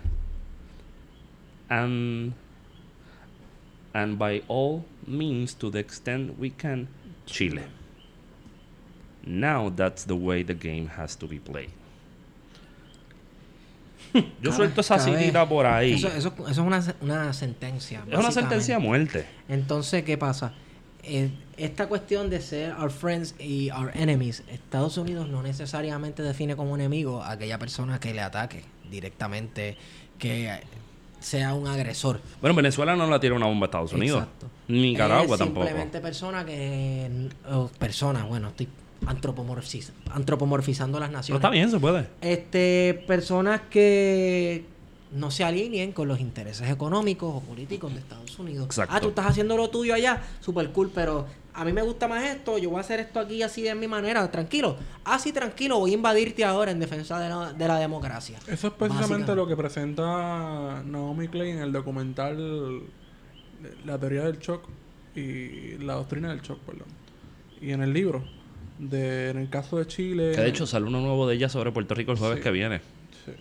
And 1.70 2.34
and 3.94 4.18
by 4.18 4.42
all 4.48 4.84
means 5.08 5.54
to 5.56 5.70
the 5.70 5.80
extent 5.80 6.38
we 6.40 6.50
can 6.50 6.88
Chile. 7.26 7.64
Now 9.26 9.70
that's 9.70 10.06
the 10.06 10.16
way 10.16 10.44
the 10.44 10.54
game 10.56 10.88
has 10.98 11.16
to 11.18 11.28
be 11.28 11.40
played. 11.40 11.70
Yo 14.14 14.22
Cabe- 14.52 14.56
suelto 14.56 14.82
esa 14.82 15.00
citita 15.00 15.48
por 15.48 15.66
ahí. 15.66 15.94
Eso, 15.94 16.10
eso, 16.10 16.34
eso 16.40 16.50
es 16.50 16.58
una, 16.58 16.84
una 17.02 17.34
sentencia. 17.34 18.04
es 18.10 18.18
una 18.18 18.32
sentencia 18.32 18.76
de 18.76 18.82
muerte. 18.82 19.26
Entonces, 19.48 20.04
¿qué 20.04 20.18
pasa? 20.18 20.54
Eh, 21.04 21.30
esta 21.58 21.88
cuestión 21.88 22.30
de 22.30 22.42
ser 22.42 22.74
our 22.74 22.92
friends 22.92 23.36
y 23.40 23.70
our 23.72 23.92
enemies, 23.96 24.44
Estados 24.50 24.98
Unidos 24.98 25.30
no 25.30 25.42
necesariamente 25.42 26.24
define 26.24 26.56
como 26.56 26.76
enemigo 26.76 27.24
a 27.24 27.32
aquella 27.32 27.58
persona 27.58 28.00
que 28.00 28.14
le 28.14 28.22
ataque 28.22 28.64
directamente, 28.90 29.78
que 30.20 30.50
sea 31.22 31.54
un 31.54 31.68
agresor. 31.68 32.20
Bueno, 32.42 32.54
Venezuela 32.56 32.96
no 32.98 33.08
la 33.08 33.20
tira 33.20 33.36
una 33.36 33.46
bomba 33.46 33.66
a 33.66 33.68
Estados 33.68 33.94
Unidos. 33.94 34.24
Exacto. 34.24 34.48
Ni 34.68 34.82
Nicaragua 34.82 35.36
es 35.36 35.40
tampoco. 35.40 35.66
Simplemente 35.66 36.02
persona 36.02 36.44
que. 36.46 37.30
Personas, 37.80 38.28
bueno, 38.28 38.50
estoy 38.50 38.68
antropomorfiz- 39.06 39.92
antropomorfizando 40.12 41.00
las 41.00 41.10
Pero 41.10 41.18
naciones. 41.20 41.40
está 41.40 41.50
bien, 41.50 41.72
se 41.72 41.80
puede. 41.80 42.08
Este, 42.22 43.04
personas 43.08 43.62
que 43.70 44.66
no 45.12 45.30
se 45.30 45.44
alineen 45.44 45.92
con 45.92 46.08
los 46.08 46.20
intereses 46.20 46.70
económicos 46.70 47.34
o 47.36 47.40
políticos 47.42 47.94
de 47.94 48.00
Estados 48.00 48.40
Unidos. 48.40 48.66
Exacto. 48.66 48.96
Ah, 48.96 49.02
tú 49.02 49.10
estás 49.10 49.26
haciendo 49.28 49.58
lo 49.58 49.70
tuyo 49.70 49.94
allá, 49.94 50.22
super 50.40 50.70
cool, 50.72 50.90
pero 50.94 51.26
a 51.54 51.66
mí 51.66 51.74
me 51.74 51.82
gusta 51.82 52.08
más 52.08 52.24
esto, 52.24 52.58
yo 52.58 52.70
voy 52.70 52.78
a 52.78 52.82
hacer 52.82 53.00
esto 53.00 53.20
aquí 53.20 53.44
así 53.44 53.62
de 53.62 53.76
mi 53.76 53.88
manera, 53.88 54.30
tranquilo. 54.32 54.78
Así 55.04 55.32
tranquilo, 55.34 55.80
voy 55.80 55.92
a 55.92 55.94
invadirte 55.96 56.44
ahora 56.46 56.72
en 56.72 56.80
defensa 56.80 57.20
de 57.20 57.30
la, 57.30 57.54
de 57.54 57.68
la 57.68 57.78
democracia. 57.80 58.38
Eso 58.48 58.68
es 58.68 58.74
precisamente 58.74 59.36
lo 59.36 59.46
que 59.48 59.56
presenta 59.58 60.82
Naomi 60.86 61.28
Klein 61.28 61.58
en 61.58 61.64
el 61.64 61.72
documental 61.72 62.84
La 63.86 63.98
teoría 64.00 64.24
del 64.24 64.40
shock 64.40 64.64
y 65.16 65.78
la 65.80 65.96
doctrina 65.96 66.30
del 66.30 66.42
shock, 66.42 66.60
perdón. 66.60 66.88
Y 67.62 67.72
en 67.72 67.82
el 67.84 67.92
libro, 67.94 68.24
de, 68.80 69.30
en 69.32 69.38
el 69.38 69.50
caso 69.50 69.78
de 69.78 69.86
Chile... 69.88 70.32
Que 70.34 70.42
de 70.42 70.48
hecho 70.50 70.66
sale 70.66 70.86
uno 70.88 71.02
nuevo 71.02 71.28
de 71.28 71.36
ella 71.36 71.50
sobre 71.50 71.72
Puerto 71.72 71.94
Rico 71.94 72.12
el 72.14 72.18
jueves 72.18 72.38
Sí. 72.38 72.44
que 72.44 72.52
viene. 72.52 72.80
Sí. 73.26 73.32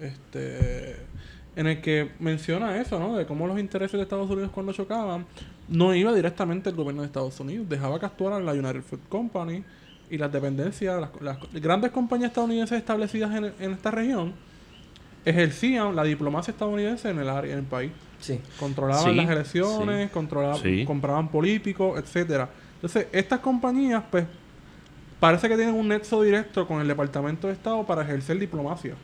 Este, 0.00 0.96
en 1.56 1.66
el 1.66 1.80
que 1.80 2.10
menciona 2.20 2.80
eso, 2.80 2.98
¿no? 2.98 3.16
De 3.16 3.26
cómo 3.26 3.46
los 3.46 3.58
intereses 3.58 3.92
de 3.92 4.02
Estados 4.02 4.30
Unidos 4.30 4.50
cuando 4.54 4.72
chocaban 4.72 5.26
no 5.70 5.94
iba 5.94 6.12
directamente 6.12 6.68
el 6.70 6.76
gobierno 6.76 7.00
de 7.02 7.06
Estados 7.06 7.38
Unidos, 7.40 7.68
dejaba 7.68 7.98
que 7.98 8.06
actuaran 8.06 8.44
la 8.44 8.52
United 8.52 8.82
Fruit 8.82 9.08
Company 9.08 9.64
y 10.10 10.18
las 10.18 10.30
dependencias, 10.32 11.00
las, 11.00 11.10
las 11.22 11.38
grandes 11.54 11.90
compañías 11.92 12.30
estadounidenses 12.30 12.76
establecidas 12.78 13.34
en, 13.34 13.52
en 13.58 13.72
esta 13.72 13.90
región 13.90 14.32
ejercían 15.24 15.94
la 15.94 16.02
diplomacia 16.04 16.52
estadounidense 16.52 17.10
en 17.10 17.18
el 17.18 17.28
área, 17.28 17.52
en 17.52 17.60
el 17.60 17.64
país. 17.64 17.92
Sí. 18.20 18.40
Controlaban 18.58 19.04
Sí, 19.10 19.14
las 19.14 19.30
elecciones, 19.30 20.08
sí. 20.08 20.12
controlaban, 20.12 20.58
Sí. 20.60 20.84
compraban 20.84 21.28
políticos, 21.28 21.98
etcétera. 21.98 22.48
Entonces, 22.76 23.06
estas 23.12 23.40
compañías, 23.40 24.02
pues, 24.10 24.26
parece 25.18 25.48
que 25.48 25.56
tienen 25.56 25.74
un 25.74 25.88
nexo 25.88 26.22
directo 26.22 26.66
con 26.66 26.80
el 26.80 26.88
Departamento 26.88 27.46
de 27.46 27.52
Estado 27.52 27.84
para 27.86 28.02
ejercer 28.02 28.38
diplomacia. 28.38 28.94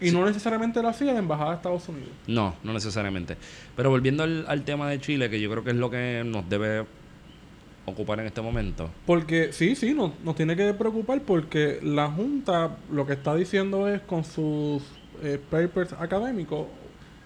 Y 0.00 0.10
no 0.10 0.24
necesariamente 0.24 0.82
lo 0.82 0.88
hacía 0.88 1.12
la 1.12 1.18
Embajada 1.18 1.50
de 1.50 1.56
Estados 1.56 1.88
Unidos. 1.88 2.10
No, 2.26 2.54
no 2.62 2.72
necesariamente. 2.72 3.36
Pero 3.76 3.90
volviendo 3.90 4.22
al, 4.22 4.44
al 4.48 4.62
tema 4.64 4.88
de 4.88 5.00
Chile, 5.00 5.28
que 5.30 5.40
yo 5.40 5.50
creo 5.50 5.64
que 5.64 5.70
es 5.70 5.76
lo 5.76 5.90
que 5.90 6.22
nos 6.24 6.48
debe 6.48 6.86
ocupar 7.86 8.20
en 8.20 8.26
este 8.26 8.40
momento. 8.40 8.90
Porque 9.06 9.52
sí, 9.52 9.74
sí, 9.74 9.94
nos, 9.94 10.12
nos 10.24 10.36
tiene 10.36 10.56
que 10.56 10.72
preocupar 10.74 11.20
porque 11.22 11.80
la 11.82 12.08
Junta 12.08 12.76
lo 12.90 13.06
que 13.06 13.14
está 13.14 13.34
diciendo 13.34 13.88
es 13.88 14.00
con 14.02 14.24
sus 14.24 14.82
eh, 15.22 15.38
papers 15.50 15.92
académicos 15.94 16.66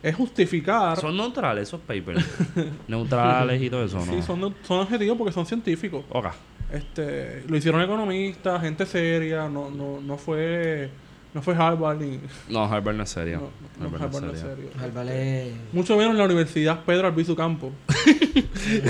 es 0.04 0.14
justificar. 0.14 1.00
Son 1.00 1.16
neutrales 1.16 1.68
esos 1.68 1.80
papers. 1.80 2.24
neutrales 2.88 3.62
y 3.62 3.70
todo 3.70 3.84
eso, 3.84 4.04
¿no? 4.04 4.12
Sí, 4.12 4.20
son, 4.22 4.54
son 4.62 4.80
objetivos 4.80 5.16
porque 5.16 5.32
son 5.32 5.46
científicos. 5.46 6.04
Ok. 6.10 6.26
Este, 6.70 7.42
lo 7.48 7.56
hicieron 7.56 7.80
economistas, 7.80 8.60
gente 8.60 8.84
seria, 8.84 9.48
no, 9.48 9.70
no, 9.70 10.00
no 10.02 10.18
fue 10.18 10.90
no 11.34 11.42
fue 11.42 11.54
Harvard 11.56 11.98
ni 12.00 12.20
No, 12.48 12.64
Harvard 12.64 12.94
no 12.96 13.02
es 13.02 13.10
serio. 13.10 13.50
no, 13.78 13.88
no, 13.90 13.96
Harvard 13.96 14.02
Harvard 14.04 14.22
no 14.24 14.30
es 14.32 14.38
es 14.38 14.42
serio. 14.42 14.70
Al 14.80 14.90
vale- 14.92 15.52
Mucho 15.72 15.96
menos 15.96 16.12
en 16.12 16.18
la 16.18 16.24
Universidad 16.24 16.84
Pedro 16.84 17.08
Albizu 17.08 17.34
Campo. 17.36 17.72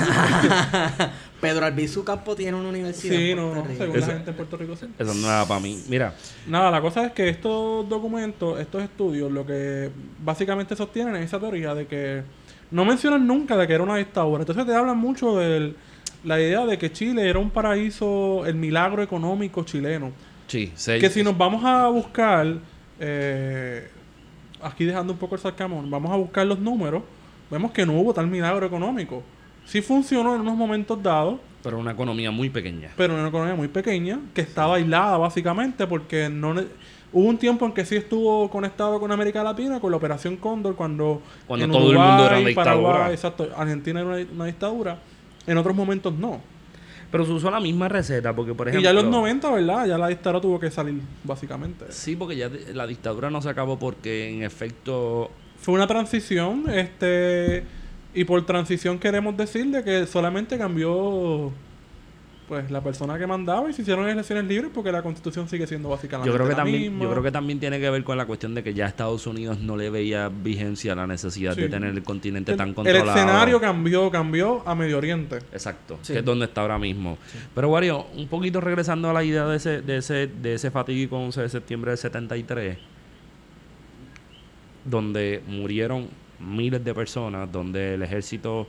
Pedro 1.41 1.67
Albizu 1.67 2.05
Campo 2.05 2.35
tiene 2.35 2.57
una 2.57 2.69
universidad. 2.69 3.15
Sí, 3.17 3.31
en 3.31 3.37
no, 3.37 3.55
Rico. 3.55 3.69
según 3.79 3.97
Eso- 3.97 4.07
la 4.09 4.13
gente 4.15 4.31
en 4.31 4.37
Puerto 4.37 4.57
Rico 4.57 4.77
sí. 4.77 4.87
Eso 4.99 5.15
no 5.15 5.27
era 5.27 5.45
para 5.47 5.61
mí. 5.61 5.83
Mira, 5.89 6.15
Nada, 6.47 6.71
la 6.71 6.81
cosa 6.81 7.07
es 7.07 7.13
que 7.13 7.29
estos 7.29 7.89
documentos, 7.89 8.59
estos 8.61 8.83
estudios, 8.83 9.31
lo 9.31 9.45
que 9.47 9.91
básicamente 10.23 10.75
sostienen 10.77 11.17
es 11.17 11.27
esa 11.27 11.39
teoría 11.39 11.75
de 11.75 11.87
que 11.87 12.23
no 12.71 12.85
mencionan 12.85 13.27
nunca 13.27 13.57
de 13.57 13.67
que 13.67 13.75
era 13.75 13.83
una 13.83 13.97
dictadura. 13.97 14.41
Entonces 14.43 14.65
te 14.67 14.75
hablan 14.75 14.99
mucho 14.99 15.37
de 15.39 15.75
la 16.25 16.41
idea 16.41 16.65
de 16.65 16.79
que 16.79 16.91
Chile 16.93 17.29
era 17.29 17.39
un 17.39 17.51
paraíso, 17.51 18.47
el 18.47 18.55
milagro 18.55 19.03
económico 19.03 19.65
chileno. 19.65 20.13
Sí, 20.47 20.73
Que 21.01 21.11
si 21.11 21.23
nos 21.23 21.37
vamos 21.37 21.65
a 21.65 21.89
buscar, 21.89 22.47
eh, 23.01 23.89
aquí 24.63 24.85
dejando 24.85 25.13
un 25.13 25.19
poco 25.19 25.35
el 25.35 25.41
sarcasmo, 25.41 25.83
vamos 25.87 26.11
a 26.13 26.17
buscar 26.17 26.47
los 26.47 26.59
números, 26.59 27.03
vemos 27.51 27.73
que 27.73 27.85
no 27.87 27.93
hubo 27.95 28.13
tal 28.15 28.27
milagro 28.27 28.67
económico. 28.67 29.23
Sí 29.65 29.81
funcionó 29.81 30.35
en 30.35 30.43
unos 30.43 30.57
momentos 30.57 31.03
dados, 31.03 31.39
Pero 31.63 31.79
una 31.79 31.93
economía 31.93 32.31
muy 32.31 32.51
pequeña. 32.51 32.91
pero 32.97 33.15
en 33.15 33.21
una 33.21 33.29
economía 33.29 33.55
muy 33.55 33.69
pequeña, 33.69 34.21
que 34.35 34.43
estaba 34.43 34.77
aislada 34.77 35.17
básicamente 35.17 35.87
porque 35.87 36.29
no 36.29 36.55
hubo 37.13 37.29
un 37.29 37.39
tiempo 37.39 37.65
en 37.65 37.73
que 37.73 37.85
sí 37.87 37.97
estuvo 37.97 38.51
conectado 38.51 39.01
con 39.01 39.11
América 39.13 39.43
Latina, 39.43 39.81
con 39.81 39.91
la 39.91 39.97
Operación 39.97 40.37
Cóndor, 40.37 40.75
cuando, 40.77 41.23
Cuando 41.47 41.65
en 41.65 41.73
todo 41.73 41.91
el 41.93 41.99
mundo 41.99 42.27
era 42.27 42.39
una 42.39 42.55
Paraguay, 42.55 42.55
dictadura. 42.55 43.11
exacto, 43.13 43.49
Argentina 43.57 44.01
era 44.01 44.09
una, 44.11 44.27
una 44.33 44.45
dictadura, 44.47 44.99
en 45.47 45.57
otros 45.57 45.75
momentos 45.75 46.13
no. 46.13 46.41
Pero 47.15 47.25
se 47.27 47.31
usó 47.31 47.49
la 47.49 47.61
misma 47.61 47.89
receta, 47.89 48.35
porque 48.35 48.55
por 48.55 48.67
y 48.67 48.71
ejemplo... 48.71 48.83
ya 48.83 48.91
en 48.91 48.97
los 48.97 49.05
90, 49.05 49.49
¿verdad? 49.53 49.87
Ya 49.87 49.97
la 49.97 50.09
dictadura 50.09 50.41
tuvo 50.41 50.59
que 50.59 50.69
salir, 50.69 51.01
básicamente. 51.23 51.85
Sí, 51.91 52.17
porque 52.17 52.35
ya 52.35 52.51
la 52.73 52.89
dictadura 52.89 53.31
no 53.31 53.41
se 53.41 53.49
acabó 53.49 53.79
porque 53.79 54.35
en 54.35 54.43
efecto... 54.43 55.31
Fue 55.59 55.75
una 55.75 55.87
transición, 55.87 56.65
este, 56.69 57.63
y 58.15 58.25
por 58.25 58.45
transición 58.45 58.99
queremos 58.99 59.37
decir 59.37 59.67
de 59.67 59.85
que 59.85 60.09
solamente 60.09 60.59
cambió 60.59 61.53
pues 62.49 62.71
la 62.71 62.83
persona 62.83 63.19
que 63.19 63.27
mandaba 63.27 63.71
y 63.71 63.73
se 63.73 63.83
hicieron 63.83 64.09
elecciones 64.09 64.45
libres 64.45 64.71
porque 64.75 64.93
la 64.93 65.03
constitución 65.03 65.49
sigue 65.49 65.67
siendo 65.67 65.89
básicamente 65.89 66.29
Yo 66.29 66.35
creo 66.35 66.47
que 66.47 66.53
la 66.53 66.57
también 66.59 66.83
misma. 66.83 67.05
yo 67.05 67.11
creo 67.11 67.23
que 67.23 67.31
también 67.31 67.59
tiene 67.61 67.81
que 67.81 67.89
ver 67.91 68.05
con 68.05 68.17
la 68.19 68.27
cuestión 68.27 68.55
de 68.55 68.63
que 68.63 68.75
ya 68.75 68.87
Estados 68.87 69.27
Unidos 69.27 69.59
no 69.61 69.77
le 69.77 69.89
veía 69.91 70.29
vigencia 70.29 70.93
a 70.93 70.97
la 70.97 71.07
necesidad 71.07 71.57
de 71.57 71.69
tener 71.69 71.91
el 71.91 72.03
continente 72.03 72.53
el, 72.53 72.59
tan 72.59 72.69
el 72.69 72.75
controlado. 72.75 73.11
escenario 73.19 73.61
cambió, 73.61 74.11
cambió 74.11 74.63
a 74.69 74.75
Medio 74.75 74.99
Oriente. 74.99 75.37
Exacto, 75.53 75.99
Sí. 76.03 76.13
que 76.13 76.19
es 76.19 76.25
donde 76.25 76.45
está 76.45 76.61
ahora 76.61 76.79
mismo. 76.79 77.19
Pero 77.55 77.71
Wario, 77.71 78.07
un 78.17 78.29
poquito 78.29 78.61
regresando 78.61 79.09
a 79.09 79.13
la 79.13 79.25
idea 79.25 79.47
de 79.47 79.57
ese, 79.57 79.81
de 79.83 79.97
ese, 79.97 80.27
de 80.27 80.55
ese 80.55 80.71
fatídico 80.71 81.17
11 81.19 81.41
de 81.43 81.49
septiembre 81.49 81.91
del 81.93 81.99
73, 81.99 82.79
donde 84.85 85.43
murieron 85.49 86.09
miles 86.41 86.85
de 86.85 86.93
personas, 86.95 87.51
donde 87.51 87.95
el 87.95 88.03
ejército, 88.03 88.67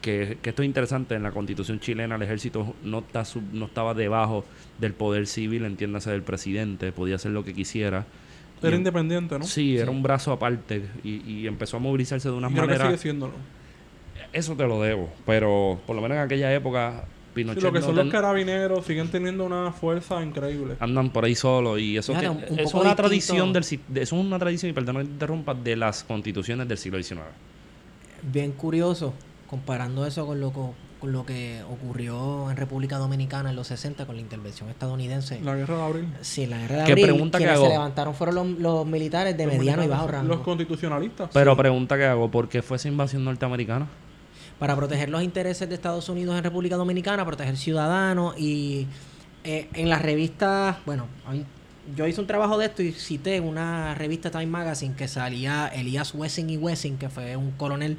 que, 0.00 0.38
que 0.42 0.50
esto 0.50 0.62
es 0.62 0.66
interesante, 0.66 1.14
en 1.14 1.22
la 1.22 1.30
constitución 1.30 1.78
chilena 1.80 2.16
el 2.16 2.22
ejército 2.22 2.74
no, 2.82 3.00
está 3.00 3.24
sub- 3.24 3.52
no 3.52 3.66
estaba 3.66 3.94
debajo 3.94 4.44
del 4.78 4.94
poder 4.94 5.26
civil, 5.26 5.64
entiéndase 5.64 6.10
del 6.10 6.22
presidente, 6.22 6.92
podía 6.92 7.16
hacer 7.16 7.32
lo 7.32 7.44
que 7.44 7.52
quisiera. 7.54 8.06
Era 8.62 8.70
en- 8.70 8.76
independiente, 8.78 9.38
¿no? 9.38 9.44
Sí, 9.44 9.76
era 9.78 9.90
un 9.90 10.02
brazo 10.02 10.32
aparte 10.32 10.82
y, 11.04 11.22
y 11.30 11.46
empezó 11.46 11.76
a 11.78 11.80
movilizarse 11.80 12.28
de 12.28 12.34
unas 12.34 12.50
Y 12.50 12.54
creo 12.54 12.68
que 12.68 12.76
sigue 12.78 12.98
siéndolo. 12.98 13.32
Eso 14.32 14.54
te 14.54 14.66
lo 14.66 14.80
debo, 14.82 15.10
pero 15.26 15.80
por 15.86 15.96
lo 15.96 16.02
menos 16.02 16.16
en 16.16 16.22
aquella 16.24 16.52
época 16.54 17.04
Pinochet 17.34 17.60
Sí, 17.60 17.66
lo 17.66 17.72
que 17.72 17.80
no 17.80 17.86
son 17.86 17.94
ten- 17.94 18.04
los 18.06 18.12
carabineros 18.12 18.84
siguen 18.86 19.08
teniendo 19.08 19.44
una 19.44 19.70
fuerza 19.72 20.22
increíble. 20.22 20.74
andan 20.80 21.10
por 21.10 21.24
ahí 21.24 21.34
solos 21.34 21.78
y 21.80 21.96
eso, 21.96 22.12
Fíjate, 22.14 22.26
que- 22.26 22.30
un- 22.52 22.52
un 22.54 22.58
eso 22.60 22.68
es 22.68 22.74
una 22.74 22.82
distinto. 22.82 22.96
tradición 22.96 23.52
del 23.52 23.64
si- 23.64 23.80
de- 23.88 24.02
eso 24.02 24.16
es 24.18 24.24
una 24.24 24.38
tradición 24.38 24.70
y 24.70 24.72
perdón 24.72 24.96
que 24.96 25.04
te 25.04 25.10
interrumpa 25.10 25.54
de 25.54 25.76
las 25.76 26.04
constituciones 26.04 26.66
del 26.68 26.76
siglo 26.78 27.02
XIX. 27.02 27.22
Bien 28.22 28.52
curioso, 28.52 29.14
comparando 29.50 30.06
eso 30.06 30.24
con 30.26 30.38
lo, 30.40 30.52
co- 30.52 30.74
con 31.00 31.10
lo 31.12 31.26
que 31.26 31.60
ocurrió 31.68 32.50
en 32.50 32.56
República 32.56 32.98
Dominicana 32.98 33.50
en 33.50 33.56
los 33.56 33.66
60 33.66 34.06
con 34.06 34.14
la 34.14 34.20
intervención 34.22 34.68
estadounidense. 34.70 35.40
La 35.42 35.56
guerra 35.56 35.76
de 35.76 35.82
abril. 35.82 36.08
Sí, 36.20 36.46
la 36.46 36.58
guerra 36.58 36.76
de 36.76 36.84
¿Qué 36.84 36.92
abril, 36.92 37.04
pregunta 37.06 37.38
que 37.38 37.48
hago? 37.48 37.64
se 37.64 37.70
levantaron 37.70 38.14
fueron 38.14 38.34
los, 38.36 38.46
los 38.60 38.86
militares 38.86 39.36
de 39.36 39.46
Los 39.46 39.56
mediano 39.56 39.82
y 39.82 39.88
bajo 39.88 40.06
rango. 40.06 40.28
Los 40.28 40.40
constitucionalistas. 40.40 41.30
Pero 41.32 41.52
sí. 41.54 41.58
pregunta 41.58 41.96
que 41.96 42.04
hago, 42.04 42.30
¿por 42.30 42.48
qué 42.48 42.62
fue 42.62 42.76
esa 42.76 42.88
invasión 42.88 43.24
norteamericana? 43.24 43.86
para 44.58 44.76
proteger 44.76 45.08
los 45.08 45.22
intereses 45.22 45.66
de 45.70 45.74
Estados 45.74 46.06
Unidos 46.10 46.36
en 46.36 46.44
República 46.44 46.76
Dominicana, 46.76 47.24
proteger 47.24 47.56
ciudadanos 47.56 48.38
y 48.38 48.86
eh, 49.42 49.70
en 49.72 49.88
las 49.88 50.02
revistas, 50.02 50.76
bueno, 50.84 51.06
hay- 51.26 51.46
yo 51.96 52.06
hice 52.06 52.20
un 52.20 52.26
trabajo 52.26 52.58
de 52.58 52.66
esto 52.66 52.82
y 52.82 52.92
cité 52.92 53.40
una 53.40 53.94
revista 53.94 54.30
Time 54.30 54.44
Magazine 54.48 54.94
que 54.94 55.08
salía 55.08 55.66
Elías 55.68 56.14
Wessing 56.14 56.50
y 56.50 56.58
Wessing, 56.58 56.98
que 56.98 57.08
fue 57.08 57.36
un 57.36 57.52
coronel 57.52 57.96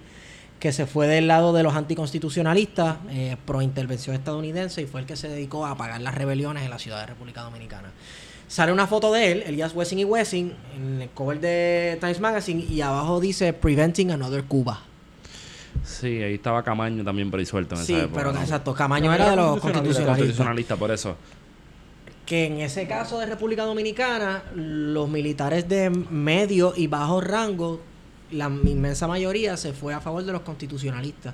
que 0.61 0.71
se 0.71 0.85
fue 0.85 1.07
del 1.07 1.27
lado 1.27 1.51
de 1.53 1.63
los 1.63 1.73
anticonstitucionalistas 1.75 2.97
eh, 3.09 3.35
pro 3.45 3.61
intervención 3.63 4.15
estadounidense 4.15 4.81
y 4.83 4.85
fue 4.85 5.01
el 5.01 5.07
que 5.07 5.15
se 5.17 5.27
dedicó 5.27 5.65
a 5.65 5.71
apagar 5.71 5.99
las 6.01 6.13
rebeliones 6.15 6.63
en 6.63 6.69
la 6.69 6.77
ciudad 6.79 6.99
de 7.01 7.07
República 7.07 7.41
Dominicana. 7.41 7.89
Sale 8.47 8.71
una 8.71 8.85
foto 8.85 9.11
de 9.11 9.31
él, 9.31 9.43
Elías 9.47 9.73
Wessing 9.73 9.99
y 9.99 10.05
Wessing, 10.05 10.53
en 10.77 11.01
el 11.01 11.09
cover 11.09 11.39
de 11.39 11.97
Times 11.99 12.19
Magazine 12.19 12.63
y 12.69 12.79
abajo 12.81 13.19
dice 13.19 13.53
Preventing 13.53 14.11
Another 14.11 14.43
Cuba. 14.43 14.81
Sí, 15.83 16.21
ahí 16.21 16.35
estaba 16.35 16.61
Camaño 16.61 17.03
también 17.03 17.31
por 17.31 17.39
ahí 17.39 17.45
suelto 17.47 17.75
en 17.75 17.81
Sí, 17.83 17.93
esa 17.95 18.03
época. 18.03 18.19
pero 18.19 18.33
¿no? 18.33 18.41
exacto. 18.41 18.73
Camaño 18.75 19.05
Camaño 19.05 19.15
era 19.15 19.25
de 19.27 19.33
era 19.33 19.41
los 19.41 19.59
constitucionalista. 19.61 20.05
constitucionalistas. 20.05 20.75
Constitucionalista, 20.75 20.75
por 20.75 20.91
eso. 20.91 21.15
Que 22.27 22.45
en 22.45 22.59
ese 22.59 22.87
caso 22.87 23.17
de 23.19 23.25
República 23.25 23.63
Dominicana, 23.63 24.43
los 24.53 25.09
militares 25.09 25.67
de 25.67 25.89
medio 25.89 26.73
y 26.77 26.85
bajo 26.87 27.19
rango, 27.19 27.81
la 28.31 28.45
inmensa 28.45 29.07
mayoría 29.07 29.57
se 29.57 29.73
fue 29.73 29.93
a 29.93 29.99
favor 30.01 30.23
de 30.23 30.31
los 30.31 30.41
constitucionalistas. 30.41 31.33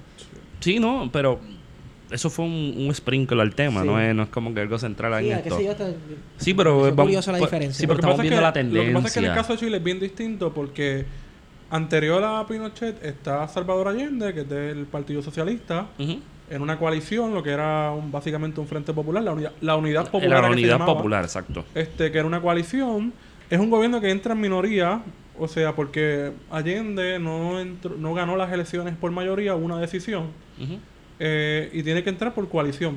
Sí, 0.60 0.80
no, 0.80 1.10
pero 1.12 1.40
eso 2.10 2.30
fue 2.30 2.46
un, 2.46 2.74
un 2.78 2.94
sprinkle 2.96 3.42
al 3.42 3.54
tema, 3.54 3.82
Sí. 3.82 3.88
no, 3.88 4.00
es, 4.00 4.16
no 4.16 4.24
es 4.24 4.30
como 4.30 4.54
que 4.54 4.62
algo 4.62 4.80
central 4.80 5.14
Sí, 5.22 5.30
en 5.32 5.38
esto. 5.40 5.60
yo, 5.62 5.74
Sí, 6.38 6.54
pero 6.54 6.88
Es 6.88 6.96
vamos- 6.96 7.06
curiosa 7.10 7.32
la 7.32 7.38
pues, 7.40 7.52
diferencia. 7.52 7.80
Sí, 7.80 7.88
pero 7.88 8.00
estamos 8.00 8.20
viendo 8.22 8.42
la 8.42 8.54
tendencia. 8.54 8.82
Lo 8.84 8.88
que 8.88 8.94
pasa 8.94 9.08
es 9.08 9.14
que 9.14 9.20
en 9.20 9.26
el 9.26 9.34
caso 9.36 9.54
de 9.54 9.60
Chile 9.60 9.78
es 9.78 9.84
bien 9.84 10.00
distinto 10.00 10.54
porque 10.54 11.06
anterior 11.70 12.24
a 12.24 12.46
Pinochet 12.48 13.04
está 13.04 13.48
Salvador 13.48 13.90
Allende, 13.90 14.34
que 14.34 14.42
es 14.42 14.50
del 14.50 14.86
Partido 14.86 15.22
Socialista, 15.22 15.88
en 16.50 16.62
una 16.62 16.80
coalición, 16.80 17.34
lo 17.34 17.44
que 17.44 17.50
era 17.52 17.92
un- 17.92 18.10
básicamente 18.12 18.62
un 18.62 18.68
frente 18.68 18.94
popular, 18.94 19.22
la 19.22 19.34
unidad, 19.34 19.52
la 19.62 19.76
unidad 19.76 20.10
popular. 20.10 20.42
la 20.44 20.48
que 20.48 20.54
se 20.56 20.60
unidad 20.62 20.74
llamaba, 20.80 20.94
popular, 20.96 21.24
exacto. 21.26 21.66
Este, 21.76 22.10
que 22.12 22.18
era 22.20 22.26
una 22.28 22.42
coalición. 22.42 23.12
Es 23.50 23.60
un 23.60 23.70
gobierno 23.70 24.00
que 24.00 24.10
entra 24.10 24.34
en 24.34 24.40
minoría, 24.42 25.02
o 25.40 25.48
sea, 25.48 25.76
porque 25.76 26.32
Allende 26.52 27.20
no, 27.20 27.60
entró- 27.60 27.96
no 27.98 28.14
ganó 28.14 28.36
las 28.38 28.52
elecciones 28.52 28.96
por 28.96 29.12
mayoría, 29.12 29.56
una 29.56 29.80
decisión, 29.80 30.28
eh, 31.20 31.70
y 31.74 31.84
tiene 31.84 32.04
que 32.04 32.10
entrar 32.10 32.34
por 32.34 32.48
coalición. 32.50 32.96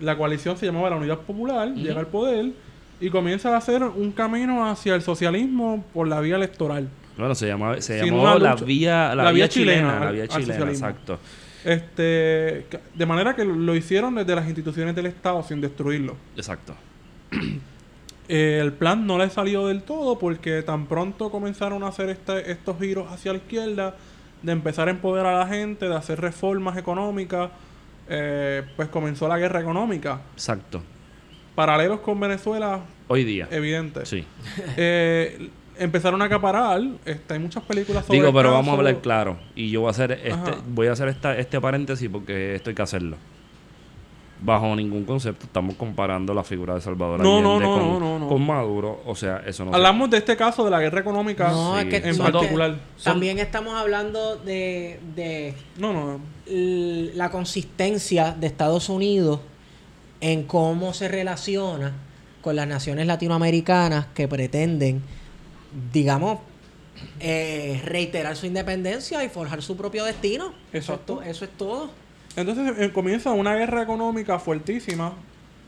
La 0.00 0.16
coalición 0.16 0.56
se 0.56 0.66
llamaba 0.66 0.90
la 0.90 0.96
Unidad 0.96 1.18
Popular, 1.18 1.72
llega 1.74 2.00
al 2.00 2.06
poder 2.06 2.52
y 3.00 3.10
comienza 3.10 3.54
a 3.54 3.56
hacer 3.58 3.82
un 3.82 4.12
camino 4.12 4.68
hacia 4.68 4.94
el 4.94 5.02
socialismo 5.02 5.84
por 5.94 6.06
la 6.08 6.20
vía 6.20 6.36
electoral. 6.36 6.88
Bueno, 7.18 7.34
se 7.34 7.46
llamaba, 7.48 7.80
se 7.80 7.98
llamó 8.04 8.38
la 8.38 8.54
vía, 8.56 9.14
la, 9.14 9.24
la 9.24 9.32
vía 9.32 9.48
chilena, 9.48 10.00
la 10.04 10.10
vía 10.10 10.26
chilena, 10.28 10.70
exacto. 10.70 11.18
Este, 11.64 12.66
de 12.94 13.06
manera 13.06 13.36
que 13.36 13.44
lo 13.44 13.74
hicieron 13.74 14.14
desde 14.14 14.34
las 14.34 14.46
instituciones 14.46 14.94
del 14.94 15.06
Estado 15.06 15.42
sin 15.42 15.60
destruirlo. 15.60 16.16
Exacto. 16.36 16.74
Eh, 18.32 18.60
el 18.62 18.72
plan 18.72 19.06
no 19.08 19.18
le 19.18 19.28
salió 19.28 19.66
del 19.66 19.82
todo 19.82 20.16
porque 20.18 20.62
tan 20.62 20.86
pronto 20.86 21.30
comenzaron 21.30 21.82
a 21.82 21.88
hacer 21.88 22.10
este- 22.10 22.52
estos 22.52 22.78
giros 22.78 23.10
hacia 23.10 23.32
la 23.32 23.38
izquierda, 23.38 23.96
de 24.42 24.52
empezar 24.52 24.86
a 24.86 24.92
empoderar 24.92 25.34
a 25.34 25.38
la 25.40 25.46
gente, 25.48 25.88
de 25.88 25.96
hacer 25.96 26.20
reformas 26.20 26.76
económicas, 26.76 27.50
eh, 28.08 28.62
pues 28.76 28.88
comenzó 28.88 29.26
la 29.26 29.36
guerra 29.36 29.60
económica. 29.60 30.20
Exacto. 30.34 30.80
Paralelos 31.56 32.00
con 32.00 32.18
Venezuela, 32.20 32.80
Hoy 33.08 33.24
día. 33.24 33.48
evidente. 33.50 34.06
Sí. 34.06 34.24
Eh, 34.76 35.50
empezaron 35.78 36.22
a 36.22 36.26
acaparar, 36.26 36.80
este, 37.04 37.34
hay 37.34 37.40
muchas 37.40 37.62
películas 37.64 38.04
sobre 38.06 38.18
Digo, 38.20 38.32
pero 38.32 38.50
caso. 38.50 38.54
vamos 38.54 38.74
a 38.74 38.76
hablar 38.78 39.00
claro. 39.00 39.38
Y 39.56 39.70
yo 39.70 39.80
voy 39.80 39.88
a 39.88 39.90
hacer 39.90 40.12
este, 40.12 40.30
Ajá. 40.32 40.56
voy 40.68 40.86
a 40.86 40.92
hacer 40.92 41.08
esta, 41.08 41.36
este 41.36 41.60
paréntesis 41.60 42.08
porque 42.08 42.54
esto 42.54 42.70
hay 42.70 42.76
que 42.76 42.82
hacerlo. 42.82 43.16
Bajo 44.42 44.74
ningún 44.74 45.04
concepto 45.04 45.44
estamos 45.44 45.74
comparando 45.76 46.32
la 46.32 46.42
figura 46.42 46.74
de 46.74 46.80
Salvador 46.80 47.20
No, 47.20 47.36
Allende 47.36 47.64
no, 47.66 47.74
con, 47.74 47.88
no, 47.88 48.00
no, 48.00 48.18
no. 48.20 48.28
con 48.28 48.46
Maduro. 48.46 49.02
O 49.04 49.14
sea, 49.14 49.42
eso 49.46 49.64
no 49.66 49.70
se- 49.70 49.76
Hablamos 49.76 50.08
de 50.08 50.16
este 50.18 50.36
caso 50.36 50.64
de 50.64 50.70
la 50.70 50.80
guerra 50.80 51.00
económica 51.00 51.48
No, 51.50 51.74
Sí. 51.78 51.88
es 51.88 52.00
que 52.02 52.08
en 52.08 52.16
particular. 52.16 52.78
También 53.04 53.38
estamos 53.38 53.74
hablando 53.74 54.36
de, 54.36 54.98
de 55.14 55.54
No, 55.76 55.92
no. 55.92 56.20
l- 56.46 57.12
la 57.14 57.30
consistencia 57.30 58.32
de 58.32 58.46
Estados 58.46 58.88
Unidos 58.88 59.40
en 60.22 60.44
cómo 60.44 60.94
se 60.94 61.08
relaciona 61.08 61.92
con 62.40 62.56
las 62.56 62.66
naciones 62.66 63.06
latinoamericanas 63.06 64.06
que 64.14 64.26
pretenden, 64.26 65.02
digamos, 65.92 66.38
eh, 67.20 67.80
reiterar 67.84 68.36
su 68.36 68.46
independencia 68.46 69.22
y 69.24 69.28
forjar 69.28 69.60
su 69.62 69.76
propio 69.76 70.04
destino. 70.04 70.52
Eso 70.72 70.94
es, 70.94 71.06
to- 71.06 71.22
eso 71.22 71.44
es 71.44 71.50
todo. 71.56 71.90
Entonces 72.36 72.78
eh, 72.78 72.92
comienza 72.92 73.32
una 73.32 73.54
guerra 73.56 73.82
económica 73.82 74.38
fuertísima 74.38 75.12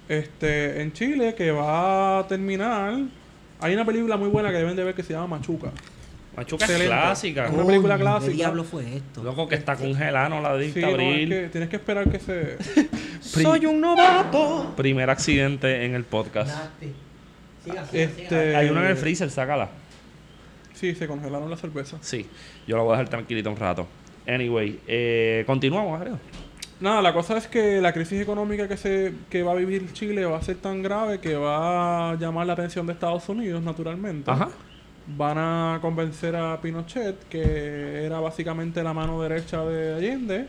este, 0.08 0.82
en 0.82 0.92
Chile 0.92 1.34
que 1.34 1.50
va 1.50 2.20
a 2.20 2.26
terminar. 2.26 2.94
Hay 3.60 3.74
una 3.74 3.84
película 3.84 4.16
muy 4.16 4.28
buena 4.28 4.50
que 4.50 4.56
deben 4.56 4.76
de 4.76 4.84
ver 4.84 4.94
que 4.94 5.02
se 5.02 5.12
llama 5.12 5.38
Machuca. 5.38 5.70
Machuca 6.36 6.64
es 6.64 6.82
clásica. 6.84 7.50
Una 7.52 7.66
película 7.66 7.98
clásica. 7.98 8.30
¿Qué 8.30 8.36
diablo 8.36 8.64
fue 8.64 8.96
esto? 8.96 9.22
Loco 9.22 9.48
que 9.48 9.54
está 9.54 9.76
congelada, 9.76 10.28
no 10.28 10.40
la 10.40 10.56
Sí, 10.56 10.64
diste 10.64 10.80
no, 10.80 10.88
es 10.88 10.94
abrir. 10.94 11.28
que 11.28 11.48
tienes 11.48 11.68
que 11.68 11.76
esperar 11.76 12.08
que 12.10 12.18
se... 12.18 12.56
Soy 13.20 13.66
un 13.66 13.80
novato. 13.80 14.72
Primer 14.76 15.10
accidente 15.10 15.84
en 15.84 15.94
el 15.94 16.04
podcast. 16.04 16.50
Siga, 17.64 17.86
siga, 17.86 18.02
Este, 18.04 18.46
siga. 18.46 18.58
Hay 18.58 18.68
una 18.70 18.80
en 18.80 18.86
el 18.88 18.96
freezer, 18.96 19.30
sácala. 19.30 19.68
Sí, 20.74 20.94
se 20.94 21.06
congelaron 21.06 21.48
las 21.48 21.60
cervezas. 21.60 22.00
Sí, 22.02 22.26
yo 22.66 22.76
la 22.76 22.82
voy 22.82 22.94
a 22.94 22.96
dejar 22.96 23.10
tranquilita 23.10 23.50
un 23.50 23.56
rato. 23.56 23.86
Anyway, 24.26 24.80
eh, 24.88 25.44
continuamos, 25.46 26.00
creo. 26.00 26.18
Nada, 26.82 27.00
la 27.00 27.12
cosa 27.12 27.36
es 27.38 27.46
que 27.46 27.80
la 27.80 27.92
crisis 27.92 28.20
económica 28.20 28.66
que 28.66 28.76
se 28.76 29.14
que 29.30 29.42
va 29.42 29.52
a 29.52 29.54
vivir 29.54 29.92
Chile 29.92 30.24
va 30.26 30.38
a 30.38 30.42
ser 30.42 30.56
tan 30.56 30.82
grave 30.82 31.20
que 31.20 31.36
va 31.36 32.10
a 32.10 32.14
llamar 32.16 32.46
la 32.46 32.54
atención 32.54 32.86
de 32.86 32.92
Estados 32.92 33.28
Unidos, 33.28 33.62
naturalmente. 33.62 34.30
Ajá. 34.30 34.48
Van 35.06 35.38
a 35.38 35.78
convencer 35.80 36.34
a 36.36 36.60
Pinochet, 36.60 37.28
que 37.28 38.04
era 38.04 38.20
básicamente 38.20 38.82
la 38.82 38.92
mano 38.92 39.20
derecha 39.22 39.64
de 39.64 39.94
Allende. 39.94 40.46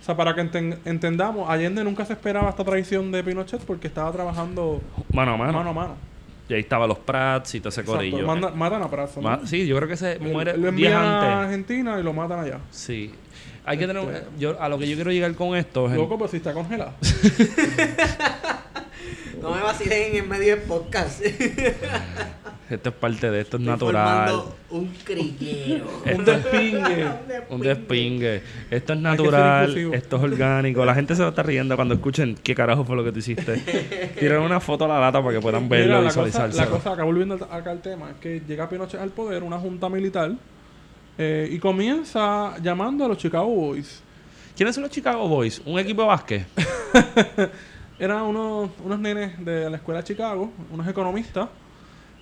O 0.00 0.04
sea, 0.04 0.16
para 0.16 0.34
que 0.34 0.40
enten- 0.42 0.78
entendamos, 0.84 1.48
Allende 1.50 1.84
nunca 1.84 2.04
se 2.04 2.12
esperaba 2.12 2.50
esta 2.50 2.64
traición 2.64 3.10
de 3.12 3.22
Pinochet 3.22 3.60
porque 3.64 3.86
estaba 3.88 4.10
trabajando 4.12 4.80
Mano 5.12 5.34
a 5.34 5.36
mano. 5.36 5.52
mano 5.52 5.70
a 5.70 5.72
mano. 5.72 5.94
Y 6.48 6.54
ahí 6.54 6.60
estaban 6.60 6.88
los 6.88 6.98
Prats 6.98 7.54
y 7.54 7.60
todo 7.60 7.68
ese 7.70 7.84
corillo. 7.84 8.26
matan 8.26 8.82
a 8.82 8.88
Prazo. 8.90 9.20
¿no? 9.20 9.28
Ma- 9.30 9.40
sí, 9.46 9.66
yo 9.66 9.76
creo 9.76 9.88
que 9.88 9.96
se 9.96 10.18
muere 10.18 10.52
lo 10.56 10.58
10 10.58 10.68
envían 10.70 10.92
a 10.94 11.18
antes. 11.20 11.46
Argentina 11.46 11.98
y 12.00 12.02
lo 12.02 12.12
matan 12.12 12.40
allá. 12.40 12.58
Sí. 12.70 13.12
Hay 13.64 13.78
que 13.78 13.86
tener... 13.86 14.26
Yo, 14.38 14.60
a 14.60 14.68
lo 14.68 14.78
que 14.78 14.88
yo 14.88 14.94
quiero 14.96 15.12
llegar 15.12 15.34
con 15.34 15.56
esto 15.56 15.88
es... 15.88 15.96
Loco, 15.96 16.18
pues 16.18 16.30
si 16.32 16.38
está 16.38 16.52
congelado. 16.52 16.94
No 19.42 19.50
me 19.50 19.60
vacilen 19.60 20.14
en 20.14 20.28
medio 20.28 20.54
del 20.54 20.64
podcast. 20.66 21.20
Esto 22.70 22.88
es 22.88 22.94
parte 22.94 23.30
de 23.30 23.40
esto, 23.40 23.58
es 23.58 23.62
Estoy 23.62 23.72
natural. 23.72 24.28
formando 24.30 24.56
un 24.70 24.86
criquero. 25.04 25.84
Un 26.16 26.24
despingue. 26.24 27.08
Un 27.50 27.60
despingue. 27.60 28.42
Esto 28.70 28.92
es 28.94 28.98
natural, 28.98 29.76
esto 29.92 30.16
es 30.16 30.22
orgánico. 30.22 30.82
La 30.86 30.94
gente 30.94 31.14
se 31.14 31.20
va 31.20 31.28
a 31.28 31.30
estar 31.30 31.44
riendo 31.44 31.76
cuando 31.76 31.92
escuchen 31.94 32.34
qué 32.42 32.54
carajo 32.54 32.84
fue 32.84 32.96
lo 32.96 33.04
que 33.04 33.12
tú 33.12 33.18
hiciste. 33.18 33.58
Tirar 34.18 34.38
una 34.38 34.58
foto 34.58 34.86
a 34.86 34.88
la 34.88 35.00
lata 35.00 35.20
para 35.22 35.34
que 35.34 35.42
puedan 35.42 35.68
verlo 35.68 36.00
y 36.00 36.04
visualizarse. 36.04 36.56
la 36.56 36.66
cosa, 36.66 36.92
acá 36.92 37.04
volviendo 37.04 37.34
acá 37.34 37.72
al 37.72 37.82
tema, 37.82 38.10
es 38.10 38.16
que 38.16 38.40
llega 38.46 38.70
Pinochet 38.70 39.00
al 39.00 39.10
poder, 39.10 39.42
una 39.42 39.58
junta 39.58 39.90
militar, 39.90 40.32
eh, 41.24 41.48
y 41.52 41.58
comienza 41.58 42.56
llamando 42.60 43.04
a 43.04 43.08
los 43.08 43.18
Chicago 43.18 43.46
Boys. 43.46 44.02
¿Quiénes 44.56 44.74
son 44.74 44.82
los 44.82 44.90
Chicago 44.90 45.28
Boys? 45.28 45.62
¿Un 45.64 45.78
equipo 45.78 46.02
de 46.02 46.08
básquet? 46.08 46.46
Eran 47.98 48.22
unos, 48.22 48.70
unos 48.84 48.98
nenes 48.98 49.44
de 49.44 49.70
la 49.70 49.76
escuela 49.76 50.00
de 50.00 50.06
Chicago, 50.08 50.50
unos 50.72 50.86
economistas, 50.88 51.48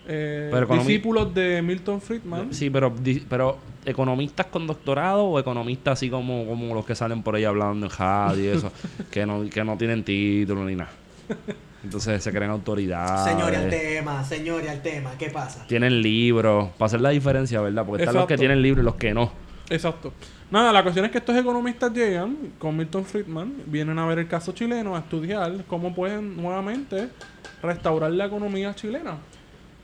eh, 0.06 0.48
Pero 0.52 0.68
economi- 0.68 0.78
discípulos 0.78 1.34
de 1.34 1.62
Milton 1.62 2.00
Friedman. 2.02 2.52
Sí, 2.52 2.68
pero, 2.68 2.92
pero 3.28 3.58
economistas 3.86 4.46
con 4.46 4.66
doctorado 4.66 5.24
o 5.24 5.38
economistas 5.40 5.94
así 5.94 6.10
como, 6.10 6.44
como 6.46 6.74
los 6.74 6.84
que 6.84 6.94
salen 6.94 7.22
por 7.22 7.34
ahí 7.36 7.44
hablando 7.44 7.86
en 7.86 7.92
radio 7.92 8.44
y 8.44 8.48
eso, 8.56 8.70
que 9.10 9.24
no, 9.24 9.48
que 9.48 9.64
no 9.64 9.76
tienen 9.78 10.04
título 10.04 10.64
ni 10.66 10.74
nada. 10.76 10.90
Entonces 11.82 12.22
se 12.22 12.30
creen 12.30 12.50
autoridades. 12.50 13.32
Señores, 13.32 13.58
al 13.58 13.70
tema, 13.70 14.24
señores, 14.24 14.70
al 14.70 14.82
tema. 14.82 15.12
¿Qué 15.18 15.30
pasa? 15.30 15.66
Tienen 15.66 16.02
libros. 16.02 16.68
Para 16.76 16.86
hacer 16.86 17.00
la 17.00 17.10
diferencia, 17.10 17.60
¿verdad? 17.60 17.86
Porque 17.86 18.02
están 18.02 18.16
los 18.16 18.26
que 18.26 18.36
tienen 18.36 18.60
libros 18.62 18.82
y 18.82 18.84
los 18.84 18.96
que 18.96 19.14
no. 19.14 19.32
Exacto. 19.70 20.12
Nada, 20.50 20.72
la 20.72 20.82
cuestión 20.82 21.06
es 21.06 21.12
que 21.12 21.18
estos 21.18 21.36
economistas 21.36 21.92
llegan 21.92 22.36
con 22.58 22.76
Milton 22.76 23.04
Friedman, 23.04 23.54
vienen 23.66 23.98
a 24.00 24.06
ver 24.06 24.18
el 24.18 24.26
caso 24.26 24.52
chileno, 24.52 24.96
a 24.96 24.98
estudiar 24.98 25.64
cómo 25.68 25.94
pueden 25.94 26.36
nuevamente 26.36 27.08
restaurar 27.62 28.10
la 28.10 28.26
economía 28.26 28.74
chilena. 28.74 29.18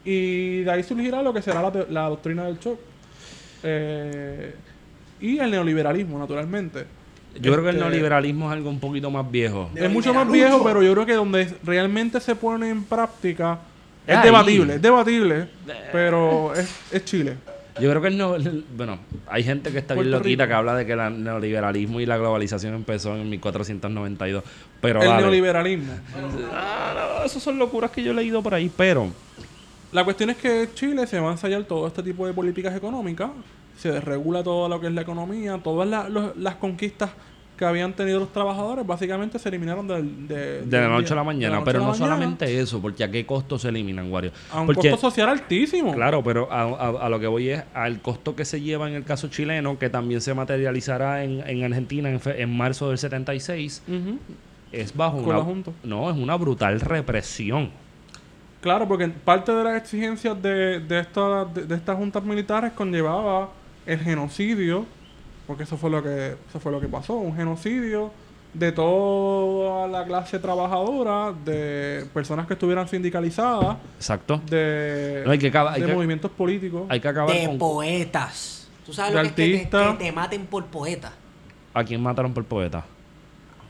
Y 0.04 0.62
de 0.62 0.70
ahí 0.70 0.82
surgirá 0.82 1.22
lo 1.22 1.32
que 1.32 1.40
será 1.40 1.72
la 1.88 2.08
doctrina 2.08 2.44
del 2.44 2.58
shock. 2.58 2.78
Eh, 3.62 4.54
y 5.20 5.38
el 5.38 5.50
neoliberalismo, 5.50 6.18
naturalmente. 6.18 6.86
Yo 7.40 7.52
creo 7.52 7.64
que 7.64 7.70
el 7.70 7.76
Este, 7.76 7.88
neoliberalismo 7.88 8.46
es 8.46 8.52
algo 8.56 8.70
un 8.70 8.80
poquito 8.80 9.10
más 9.10 9.30
viejo. 9.30 9.70
Es 9.74 9.90
mucho 9.90 10.12
más 10.14 10.30
viejo, 10.30 10.62
pero 10.64 10.82
yo 10.82 10.92
creo 10.92 11.06
que 11.06 11.14
donde 11.14 11.52
realmente 11.64 12.20
se 12.20 12.34
pone 12.36 12.68
en 12.70 12.84
práctica 12.84 13.58
es 14.06 14.16
Ahí. 14.16 14.24
debatible, 14.24 14.74
es 14.76 14.82
debatible, 14.82 15.48
pero 15.92 16.54
es, 16.54 16.68
es 16.92 17.04
Chile. 17.04 17.36
Yo 17.78 17.90
creo 17.90 18.00
que 18.00 18.08
el, 18.08 18.18
el- 18.20 18.64
bueno, 18.74 18.98
hay 19.28 19.42
gente 19.44 19.70
que 19.70 19.78
está 19.78 19.92
bien 19.94 20.10
loquita 20.10 20.44
Rico. 20.44 20.48
que 20.48 20.54
habla 20.54 20.74
de 20.76 20.86
que 20.86 20.92
el 20.94 21.22
neoliberalismo 21.24 22.00
y 22.00 22.06
la 22.06 22.16
globalización 22.16 22.72
empezó 22.74 23.14
en 23.16 23.28
1492. 23.28 24.42
Pero 24.80 25.02
el 25.02 25.08
dale. 25.08 25.20
neoliberalismo. 25.22 25.92
Ah, 26.54 26.94
no, 27.18 27.24
esas 27.26 27.42
son 27.42 27.58
locuras 27.58 27.90
que 27.90 28.02
yo 28.02 28.12
he 28.12 28.14
leído 28.14 28.42
por 28.42 28.54
ahí, 28.54 28.70
pero 28.74 29.08
La 29.92 30.04
cuestión 30.04 30.30
es 30.30 30.36
que 30.38 30.68
Chile 30.74 31.06
se 31.06 31.20
va 31.20 31.28
a 31.28 31.32
ensayar 31.32 31.64
todo 31.64 31.86
este 31.86 32.02
tipo 32.02 32.26
de 32.26 32.32
políticas 32.32 32.74
económicas, 32.74 33.28
se 33.76 33.90
desregula 33.92 34.42
todo 34.42 34.68
lo 34.68 34.80
que 34.80 34.86
es 34.88 34.92
la 34.92 35.02
economía, 35.02 35.58
todas 35.62 35.88
la- 35.88 36.08
los- 36.08 36.36
las 36.36 36.56
conquistas 36.56 37.10
que 37.56 37.64
habían 37.64 37.94
tenido 37.94 38.20
los 38.20 38.30
trabajadores 38.34 38.86
básicamente 38.86 39.38
se 39.38 39.48
eliminaron 39.48 39.88
del, 39.88 40.28
de, 40.28 40.60
de 40.60 40.76
la 40.76 40.82
del 40.82 40.90
noche 40.90 41.12
a 41.14 41.16
la 41.16 41.22
de 41.22 41.26
mañana. 41.26 41.64
Pero 41.64 41.78
la 41.78 41.84
no 41.86 41.90
mañana, 41.92 42.06
solamente 42.06 42.58
eso, 42.60 42.82
porque 42.82 43.02
a 43.02 43.10
qué 43.10 43.24
costo 43.24 43.58
se 43.58 43.70
eliminan, 43.70 44.12
Wario. 44.12 44.30
A 44.52 44.60
un 44.60 44.66
Porque, 44.66 44.90
costo 44.90 45.10
social 45.10 45.30
altísimo. 45.30 45.94
claro, 45.94 46.22
pero 46.22 46.52
a, 46.52 46.62
a- 46.64 47.06
a 47.06 47.08
lo 47.08 47.18
que 47.18 47.26
voy 47.26 47.48
es 47.48 47.62
al 47.72 48.02
costo 48.02 48.36
que 48.36 48.44
se 48.44 48.60
lleva 48.60 48.88
en 48.90 48.94
el 48.94 49.04
caso 49.04 49.28
chileno, 49.28 49.78
que 49.78 49.88
también 49.88 50.20
se 50.20 50.34
materializará 50.34 51.24
en, 51.24 51.42
en 51.48 51.64
Argentina 51.64 52.10
en, 52.10 52.20
fe- 52.20 52.42
en 52.42 52.54
marzo 52.54 52.90
del 52.90 52.98
76, 52.98 53.82
Ujú. 53.88 54.18
es 54.72 54.94
bajo 54.94 55.16
Con 55.22 55.34
una, 55.34 55.38
la 55.38 55.62
no, 55.84 56.10
es 56.10 56.16
una 56.18 56.36
brutal 56.36 56.78
represión. 56.80 57.70
Claro, 58.60 58.86
porque 58.88 59.08
parte 59.08 59.52
de 59.52 59.64
las 59.64 59.80
exigencias 59.80 60.42
de, 60.42 60.80
de, 60.80 60.98
esta- 61.00 61.46
de, 61.46 61.64
de 61.64 61.74
estas 61.74 61.96
juntas 61.96 62.22
militares 62.22 62.72
conllevaba 62.72 63.48
el 63.86 63.98
genocidio, 64.00 64.84
porque 65.46 65.62
eso 65.62 65.76
fue 65.76 65.90
lo 65.90 66.02
que 66.02 66.36
eso 66.48 66.60
fue 66.60 66.72
lo 66.72 66.80
que 66.80 66.88
pasó, 66.88 67.14
un 67.14 67.34
genocidio 67.36 68.10
de 68.52 68.72
toda 68.72 69.86
la 69.86 70.04
clase 70.04 70.38
trabajadora, 70.38 71.32
de 71.44 72.06
personas 72.14 72.46
que 72.46 72.54
estuvieran 72.54 72.88
sindicalizadas, 72.88 73.76
Exacto. 73.96 74.40
de, 74.48 75.22
No, 75.26 75.32
hay 75.32 75.38
que 75.38 75.48
acaba- 75.48 75.72
hay 75.74 75.82
de 75.82 75.86
que- 75.88 75.94
movimientos 75.94 76.30
políticos. 76.30 76.82
Hay 76.88 77.00
que 77.00 77.08
acabar 77.08 77.34
De 77.36 77.46
con... 77.46 77.58
poetas. 77.58 78.68
¿Tú 78.86 78.92
sabes 78.92 79.12
De 79.12 79.16
lo 79.18 79.22
que 79.22 79.28
es 79.28 79.34
que 79.34 79.42
te, 79.42 79.54
artistas. 79.56 79.96
que 79.98 80.04
te 80.04 80.12
maten 80.12 80.46
por 80.46 80.64
poeta? 80.66 81.12
¿A 81.74 81.84
quién 81.84 82.02
mataron 82.02 82.32
por 82.32 82.44
poeta? 82.44 82.84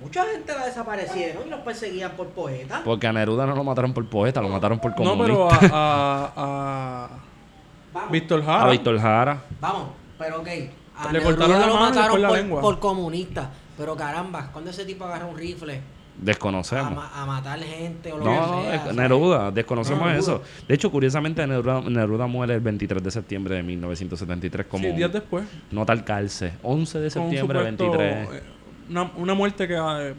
Mucha 0.01 0.25
gente 0.27 0.53
la 0.53 0.67
desaparecieron 0.67 1.47
y 1.47 1.51
los 1.51 1.61
perseguían 1.61 2.13
por 2.13 2.29
poeta. 2.29 2.83
Porque 2.85 3.07
a 3.07 3.13
Neruda 3.13 3.47
no 3.47 3.57
lo 3.57 3.65
mataron 3.65 3.93
por 3.95 4.07
poeta, 4.09 4.41
lo 4.43 4.51
mataron 4.51 4.79
por 4.79 4.91
No, 4.91 4.97
comunista. 4.97 5.59
pero 5.59 5.73
a, 5.75 6.33
a, 6.37 7.09
a 7.95 8.09
Víctor 8.13 8.45
Jara. 8.45 8.65
a 8.67 8.71
Víctor 8.71 9.01
Jara. 9.01 9.43
vamos, 9.61 9.89
pero 10.19 10.41
ok. 10.41 10.49
A 10.99 11.13
Le 11.13 11.21
cortaron 11.23 11.61
la 11.61 11.67
lo 11.67 11.75
mano 11.75 11.87
y 11.87 11.89
mataron 11.91 12.03
después 12.03 12.23
la 12.23 12.29
por, 12.29 12.37
lengua. 12.39 12.61
por 12.63 12.79
comunista. 12.79 13.51
Pero 13.77 13.95
caramba, 13.97 14.51
cuando 14.53 14.71
ese 14.71 14.85
tipo 14.87 15.05
agarra 15.05 15.27
un 15.27 15.37
rifle 15.37 15.75
a, 15.75 15.81
Desconocemos. 16.19 16.95
ma- 16.95 17.11
a 17.15 17.27
matar 17.27 17.59
gente 17.61 18.11
o 18.11 18.17
lo 18.17 18.25
No, 18.25 18.31
que 18.31 18.37
no, 18.41 18.63
sea, 18.63 18.75
es- 18.75 18.81
¿sabes? 18.81 18.97
Neruda, 18.97 19.51
desconocemos 19.51 20.01
No, 20.07 20.11
eso. 20.19 20.43
De 20.67 20.75
hecho, 20.75 20.91
curiosamente, 20.91 21.47
Neruda, 21.47 21.83
Neruda 21.83 22.27
muere 22.27 22.55
el 22.55 22.61
23 22.61 23.03
de 23.03 23.11
septiembre 23.11 23.57
de 23.57 23.63
1973 23.63 24.67
como 24.67 24.85
Sí, 24.85 24.93
días 24.93 25.13
después. 25.13 25.45
nota 25.71 25.93
al 25.93 26.05
calce. 26.05 26.53
11 26.63 26.99
de 27.01 27.11
con 27.11 27.23
un 27.25 27.29
septiembre, 27.31 27.59
supuesto, 27.61 27.91
23. 27.91 28.29
eh, 28.41 28.43
Una, 28.89 29.11
una 29.17 29.35
muerte 29.35 29.69
que 29.69 29.75
eh, 29.75 30.15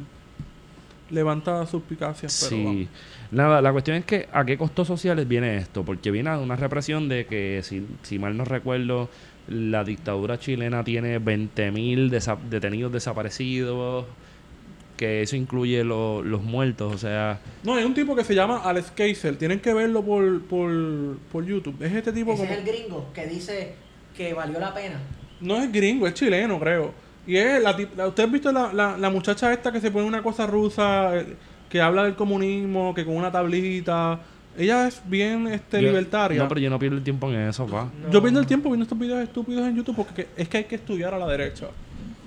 levanta 1.10 1.66
suspicacias, 1.66 2.38
pero 2.48 2.58
Sí. 2.58 2.64
vamos. 2.66 2.88
Nada, 3.32 3.62
la 3.62 3.72
cuestión 3.72 3.98
es 3.98 4.06
que 4.06 4.28
a 4.32 4.46
qué 4.46 4.58
costos 4.58 4.88
sociales 4.88 5.28
viene 5.28 5.58
esto, 5.58 5.84
porque 5.84 6.12
viene 6.12 6.30
de 6.32 6.38
una 6.38 6.56
represión 6.56 7.10
de 7.10 7.26
que, 7.26 7.62
si, 7.64 7.86
si 8.04 8.20
mal 8.20 8.36
no 8.38 8.46
recuerdo, 8.46 9.10
la 9.48 9.84
dictadura 9.84 10.38
chilena 10.40 10.84
tiene 10.84 11.20
20.000 11.20 12.10
desa- 12.10 12.38
detenidos 12.50 12.92
desaparecidos, 12.92 14.06
que 14.98 15.22
eso 15.22 15.36
incluye 15.36 15.84
lo- 15.84 16.24
los 16.24 16.42
muertos, 16.44 16.94
o 16.94 16.98
sea, 16.98 17.40
No, 17.64 17.76
hay 17.76 17.84
un 17.84 17.94
tipo 17.94 18.16
que 18.16 18.24
se 18.24 18.34
llama 18.34 18.62
Alex 18.64 18.92
Kaiser. 18.96 19.38
Tienen 19.38 19.60
que 19.60 19.74
verlo 19.74 20.02
por, 20.04 20.42
por, 20.44 21.18
por 21.32 21.46
YouTube. 21.46 21.76
Es 21.84 21.94
este 21.94 22.12
tipo 22.12 22.34
Ese 22.34 22.42
como... 22.42 22.52
es 22.54 22.60
el 22.60 22.66
gringo 22.66 23.06
que 23.14 23.28
dice 23.28 23.76
que 24.16 24.34
valió 24.34 24.60
la 24.60 24.74
pena. 24.74 25.00
No 25.40 25.58
es 25.62 25.72
gringo, 25.72 26.08
es 26.08 26.16
chileno, 26.16 26.60
creo. 26.60 26.94
Y 27.28 27.36
es 27.38 27.62
la, 27.62 27.78
la- 27.96 28.08
¿Usted 28.08 28.24
ha 28.24 28.28
visto 28.28 28.52
la, 28.52 28.74
la, 28.74 28.98
la 28.98 29.10
muchacha 29.12 29.54
esta 29.54 29.72
que 29.72 29.80
se 29.80 29.92
pone 29.92 30.08
una 30.08 30.24
cosa 30.24 30.48
rusa, 30.48 31.16
eh, 31.16 31.36
que 31.70 31.80
habla 31.80 32.04
del 32.06 32.16
comunismo, 32.16 32.94
que 32.96 33.06
con 33.06 33.16
una 33.16 33.32
tablita... 33.32 34.20
Ella 34.58 34.88
es 34.88 35.02
bien 35.06 35.48
este, 35.48 35.82
yo- 35.82 35.88
libertaria. 35.90 36.42
No, 36.42 36.48
pero 36.50 36.60
yo 36.62 36.70
no 36.70 36.80
pierdo 36.80 36.98
el 36.98 37.04
tiempo 37.04 37.30
en 37.32 37.42
eso, 37.48 37.66
pa. 37.68 37.90
Yo 38.12 38.22
pierdo 38.22 38.40
el 38.40 38.48
tiempo 38.48 38.70
viendo 38.70 38.84
estos 38.84 38.98
videos 38.98 39.22
estúpidos 39.24 39.68
en 39.68 39.76
YouTube 39.76 39.96
porque 39.96 40.26
que- 40.26 40.28
es 40.42 40.50
que 40.50 40.58
hay 40.58 40.64
que 40.66 40.76
estudiar 40.76 41.14
a 41.14 41.20
la 41.20 41.28
derecha. 41.28 41.68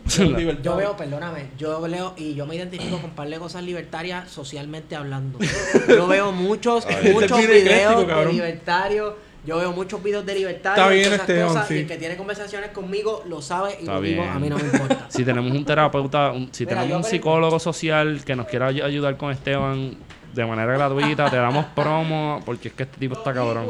Yo 0.63 0.77
veo, 0.77 0.97
perdóname, 0.97 1.49
yo 1.57 1.87
leo 1.87 2.15
y 2.17 2.35
yo 2.35 2.45
me 2.45 2.57
identifico 2.57 2.97
con 2.97 3.11
un 3.11 3.17
par 3.17 3.29
de 3.29 3.39
cosas 3.39 3.63
libertarias 3.63 4.29
socialmente 4.29 4.97
hablando. 4.97 5.39
Yo 5.89 6.09
veo 6.09 6.33
muchos, 6.33 6.85
Este 6.89 7.13
muchos 7.13 7.39
videos 7.39 8.07
de 8.09 8.33
libertarios. 8.33 9.15
Yo 9.47 9.59
veo 9.59 9.73
muchos 9.73 10.03
videos 10.03 10.27
de 10.27 10.35
libertarios. 10.35 10.85
Está 10.87 10.95
y 10.95 10.99
bien, 10.99 11.13
esas 11.13 11.21
Esteban, 11.29 11.49
cosas, 11.49 11.69
sí. 11.69 11.75
Y 11.75 11.79
el 11.79 11.87
que 11.87 11.97
tiene 11.97 12.17
conversaciones 12.17 12.71
conmigo 12.71 13.23
lo 13.29 13.41
sabe 13.41 13.71
y 13.79 13.81
Está 13.83 13.95
lo 13.95 14.01
digo, 14.03 14.23
bien. 14.23 14.35
a 14.35 14.39
mí 14.39 14.49
no 14.51 14.57
me 14.59 14.65
importa. 14.65 15.07
Si 15.09 15.25
tenemos 15.25 15.53
un 15.53 15.65
terapeuta, 15.65 16.33
un- 16.33 16.49
si 16.53 16.67
Mira, 16.67 16.81
tenemos 16.83 17.05
un 17.07 17.11
psicólogo 17.11 17.59
social 17.61 18.21
que 18.25 18.35
nos 18.37 18.47
quiera 18.49 18.67
ay- 18.67 18.81
ayudar 18.83 19.17
con 19.17 19.31
Esteban 19.31 19.95
de 20.35 20.47
manera 20.47 20.73
gratuita, 20.75 21.29
te 21.31 21.37
damos 21.37 21.67
promo, 21.67 22.41
porque 22.45 22.69
es 22.69 22.75
que 22.75 22.85
este 22.85 22.99
tipo 22.99 23.15
está 23.17 23.33
cabrón. 23.35 23.67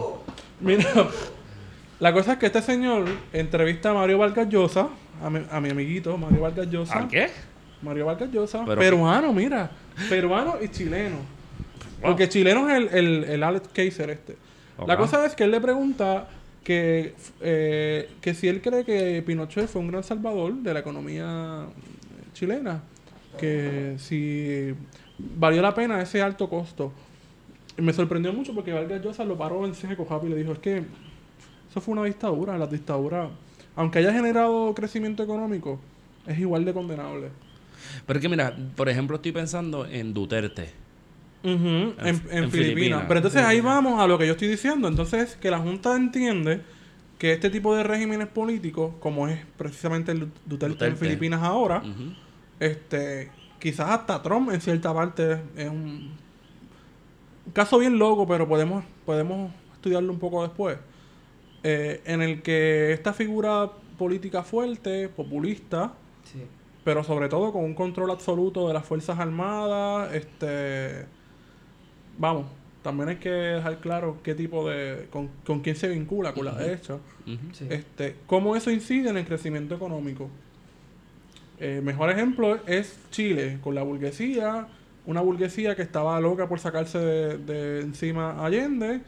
Mira, 0.61 0.85
la 1.99 2.13
cosa 2.13 2.33
es 2.33 2.39
que 2.39 2.47
este 2.47 2.63
señor 2.63 3.07
entrevista 3.33 3.91
a 3.91 3.95
Mario 3.95 4.19
Vargas 4.19 4.49
Llosa, 4.49 4.89
a 5.23 5.31
mi, 5.31 5.41
a 5.51 5.61
mi 5.61 5.71
amiguito 5.71 6.17
Mario 6.19 6.43
Vargas 6.43 6.69
Llosa. 6.71 6.99
¿A 7.01 7.09
qué? 7.09 7.29
Mario 7.83 8.07
Vargas 8.07 8.31
Llosa, 8.31 8.63
Pero- 8.67 8.81
peruano, 8.81 9.33
mira, 9.33 9.71
peruano 10.09 10.57
y 10.63 10.69
chileno. 10.69 11.17
Porque 12.03 12.29
chileno 12.29 12.69
es 12.69 12.77
el, 12.77 12.89
el, 12.95 13.25
el 13.25 13.43
Alex 13.43 13.69
Kaiser 13.73 14.11
este. 14.11 14.37
La 14.87 14.97
cosa 14.97 15.27
es 15.27 15.35
que 15.35 15.45
él 15.45 15.51
le 15.51 15.61
pregunta 15.61 16.29
que, 16.65 17.15
eh, 17.43 18.09
que 18.23 18.33
si 18.35 18.49
él 18.49 18.63
cree 18.63 18.85
que 18.85 19.23
Pinochet 19.27 19.69
fue 19.69 19.83
un 19.83 19.89
gran 19.89 20.03
salvador 20.03 20.55
de 20.55 20.73
la 20.75 20.81
economía 20.81 21.67
chilena. 22.33 22.81
Que 23.39 23.97
si 23.99 24.75
valió 25.37 25.63
la 25.63 25.75
pena 25.75 26.01
ese 26.01 26.23
alto 26.23 26.49
costo. 26.49 26.93
Y 27.79 27.83
me 27.83 27.93
sorprendió 27.93 28.33
mucho 28.33 28.55
porque 28.55 28.73
Vargas 28.73 29.03
Llosa 29.03 29.25
lo 29.25 29.37
paró 29.39 29.65
en 29.67 29.75
seco 29.75 30.07
rápido 30.09 30.33
y 30.33 30.35
le 30.35 30.41
dijo, 30.43 30.53
es 30.53 30.59
que 30.59 30.79
eso 31.71 31.81
fue 31.81 31.93
una 31.93 32.05
dictadura. 32.05 32.59
Las 32.59 32.71
dictaduras, 32.71 33.31
aunque 33.77 34.01
haya 34.01 34.13
generado 34.13 34.75
crecimiento 34.75 35.23
económico, 35.23 35.79
es 36.27 36.39
igual 36.39 36.65
de 36.65 36.73
condenable. 36.73 37.29
Pero 38.07 38.19
es 38.19 38.23
que 38.23 38.29
mira, 38.29 38.55
por 38.77 38.89
ejemplo, 38.89 39.17
estoy 39.17 39.33
pensando 39.33 39.87
en 39.87 40.13
Duterte. 40.13 40.71
En, 41.43 41.53
en 41.53 41.95
en 41.99 42.15
Filipinas. 42.21 42.53
Filipinas. 42.53 43.05
Pero 43.09 43.19
entonces 43.19 43.43
ahí 43.43 43.61
vamos 43.61 43.99
a 43.99 44.07
lo 44.07 44.19
que 44.19 44.27
yo 44.27 44.33
estoy 44.33 44.49
diciendo. 44.49 44.89
Entonces, 44.89 45.37
que 45.37 45.51
la 45.51 45.59
Junta 45.59 45.97
entiende 45.97 46.61
que 47.19 47.33
este 47.33 47.51
tipo 47.51 47.75
de 47.75 47.83
regímenes 47.83 48.29
políticos, 48.29 48.95
como 49.01 49.29
es 49.29 49.39
precisamente 49.57 50.13
el 50.13 50.29
Duterte, 50.45 50.87
en. 50.87 50.97
Filipinas 50.97 51.43
ahora, 51.43 51.83
este 52.59 53.31
quizás 53.61 53.91
hasta 53.91 54.21
Trump 54.23 54.51
en 54.51 54.61
cierta 54.61 54.93
parte 54.93 55.41
es 55.57 55.69
un 55.69 56.19
un 57.47 57.53
caso 57.53 57.79
bien 57.79 57.99
loco, 57.99 58.27
pero 58.29 58.47
podemos, 58.47 58.85
podemos 59.05 59.51
estudiarlo 59.73 60.13
un 60.13 60.19
poco 60.21 60.43
después. 60.43 60.79
Eh, 61.65 62.01
en 62.05 62.23
el 62.23 62.43
que 62.43 62.93
esta 62.93 63.13
figura 63.13 63.71
política 63.99 64.43
fuerte, 64.45 65.09
populista, 65.09 65.95
Sí. 66.25 66.43
pero 66.85 67.03
sobre 67.03 67.29
todo 67.29 67.51
con 67.53 67.65
un 67.65 67.75
control 67.75 68.11
absoluto 68.13 68.69
de 68.69 68.75
las 68.75 68.85
Fuerzas 68.85 69.19
Armadas, 69.19 70.15
este 70.15 71.07
vamos, 72.19 72.47
también 72.83 73.09
hay 73.09 73.17
que 73.17 73.31
dejar 73.31 73.81
claro 73.81 74.19
qué 74.23 74.35
tipo 74.35 74.69
de 74.69 75.09
con, 75.11 75.29
con 75.45 75.61
quién 75.61 75.75
se 75.77 75.89
vincula 75.89 76.33
con 76.33 76.45
la 76.45 76.55
derecha. 76.55 76.99
Sí. 77.53 77.67
este, 77.69 78.17
cómo 78.27 78.55
eso 78.55 78.71
incide 78.71 79.11
en 79.11 79.17
el 79.17 79.27
crecimiento 79.27 79.75
económico. 79.75 80.29
El 81.61 81.83
mejor 81.83 82.09
ejemplo 82.09 82.59
es 82.67 82.99
Chile, 83.11 83.59
con 83.63 83.75
la 83.75 83.83
burguesía, 83.83 84.67
una 85.05 85.21
burguesía 85.21 85.77
que 85.77 85.83
estaba 85.83 86.19
loca 86.19 86.49
por 86.49 86.59
sacarse 86.59 86.99
de, 86.99 87.39
de 87.39 87.81
encima 87.83 88.43
Allende 88.43 89.03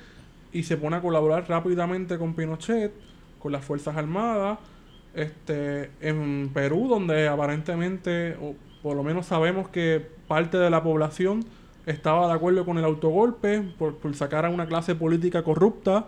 y 0.53 0.63
se 0.65 0.77
pone 0.77 0.97
a 0.97 1.01
colaborar 1.01 1.49
rápidamente 1.49 2.19
con 2.19 2.35
Pinochet, 2.35 2.93
con 3.39 3.53
las 3.53 3.65
Fuerzas 3.65 3.97
Armadas, 3.97 4.59
este, 5.15 5.91
en 6.03 6.51
Perú, 6.53 6.89
donde 6.89 7.27
aparentemente, 7.27 8.37
o 8.41 8.55
por 8.83 8.97
lo 8.97 9.03
menos 9.03 9.27
sabemos 9.27 9.71
que 9.71 10.07
parte 10.29 10.59
de 10.59 10.69
la 10.69 10.83
población 10.83 11.45
estaba 11.87 12.29
de 12.29 12.35
acuerdo 12.35 12.67
con 12.67 12.77
el 12.77 12.85
autogolpe 12.85 13.63
por, 13.79 13.97
por 13.97 14.15
sacar 14.15 14.45
a 14.45 14.51
una 14.51 14.67
clase 14.67 14.95
política 14.95 15.43
corrupta, 15.43 16.05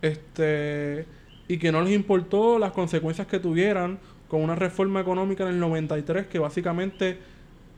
este, 0.00 1.04
y 1.46 1.58
que 1.58 1.70
no 1.72 1.82
les 1.82 1.92
importó 1.92 2.58
las 2.58 2.72
consecuencias 2.72 3.26
que 3.26 3.38
tuvieran 3.38 3.98
con 4.28 4.40
una 4.42 4.54
reforma 4.54 5.00
económica 5.00 5.44
en 5.44 5.50
el 5.50 5.60
93 5.60 6.26
que 6.26 6.38
básicamente, 6.38 7.18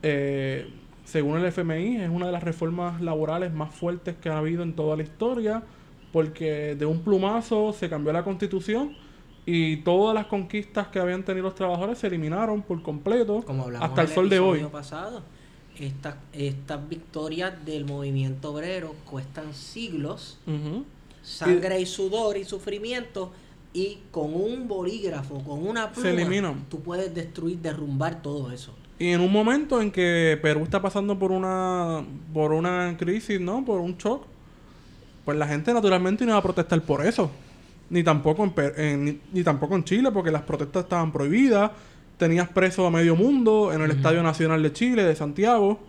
eh, 0.03 0.69
según 1.05 1.37
el 1.37 1.45
FMI, 1.45 1.97
es 1.97 2.09
una 2.09 2.25
de 2.27 2.31
las 2.31 2.43
reformas 2.43 3.01
laborales 3.01 3.53
más 3.53 3.73
fuertes 3.73 4.15
que 4.15 4.29
ha 4.29 4.37
habido 4.37 4.63
en 4.63 4.73
toda 4.73 4.95
la 4.97 5.03
historia, 5.03 5.63
porque 6.11 6.75
de 6.75 6.85
un 6.85 7.01
plumazo 7.01 7.73
se 7.73 7.89
cambió 7.89 8.11
la 8.13 8.23
constitución 8.23 8.95
y 9.45 9.77
todas 9.77 10.13
las 10.13 10.25
conquistas 10.27 10.87
que 10.87 10.99
habían 10.99 11.23
tenido 11.23 11.45
los 11.45 11.55
trabajadores 11.55 11.99
se 11.99 12.07
eliminaron 12.07 12.61
por 12.61 12.81
completo 12.81 13.43
Como 13.45 13.67
hasta 13.79 14.01
el 14.01 14.07
sol 14.09 14.29
de 14.29 14.39
hoy. 14.39 14.63
pasado, 14.71 15.21
estas, 15.79 16.15
estas 16.33 16.89
victorias 16.89 17.53
del 17.65 17.85
movimiento 17.85 18.51
obrero 18.53 18.95
cuestan 19.05 19.53
siglos, 19.53 20.39
Ujú. 20.47 20.83
sangre 21.21 21.79
y 21.79 21.85
sudor 21.85 22.37
y 22.37 22.43
sufrimiento, 22.45 23.31
y 23.77 23.99
con 24.11 24.33
un 24.33 24.67
bolígrafo, 24.67 25.43
con 25.43 25.67
una 25.67 25.91
pluma, 25.91 26.09
Se 26.09 26.13
eliminan. 26.15 26.65
tú 26.69 26.79
puedes 26.81 27.13
destruir, 27.13 27.59
derrumbar 27.59 28.21
todo 28.21 28.51
eso. 28.51 28.73
Y 28.99 29.09
en 29.09 29.21
un 29.21 29.31
momento 29.31 29.79
en 29.81 29.91
que 29.91 30.39
Perú 30.41 30.63
está 30.63 30.81
pasando 30.81 31.19
por 31.19 31.31
una 31.31 32.03
por 32.33 32.51
una 32.53 32.95
crisis, 32.97 33.39
¿no? 33.39 33.63
Por 33.63 33.79
un 33.79 33.95
shock, 33.97 34.23
pues 35.25 35.37
la 35.37 35.47
gente 35.47 35.73
naturalmente 35.73 36.25
no 36.25 36.31
va 36.31 36.39
a 36.39 36.41
protestar 36.41 36.81
por 36.81 37.05
eso. 37.05 37.29
Ni 37.89 38.03
tampoco 38.03 38.43
en, 38.43 38.51
Per- 38.51 38.73
en- 38.79 39.05
ni, 39.05 39.19
ni 39.33 39.43
tampoco 39.43 39.75
en 39.75 39.83
Chile, 39.83 40.11
porque 40.11 40.31
las 40.31 40.41
protestas 40.41 40.83
estaban 40.85 41.11
prohibidas. 41.11 41.71
Tenías 42.17 42.49
preso 42.49 42.87
a 42.87 42.89
medio 42.91 43.15
mundo 43.15 43.71
en 43.71 43.81
el 43.81 43.91
Estadio 43.91 44.23
Nacional 44.23 44.63
de 44.63 44.73
Chile, 44.73 45.03
de 45.03 45.15
Santiago. 45.15 45.79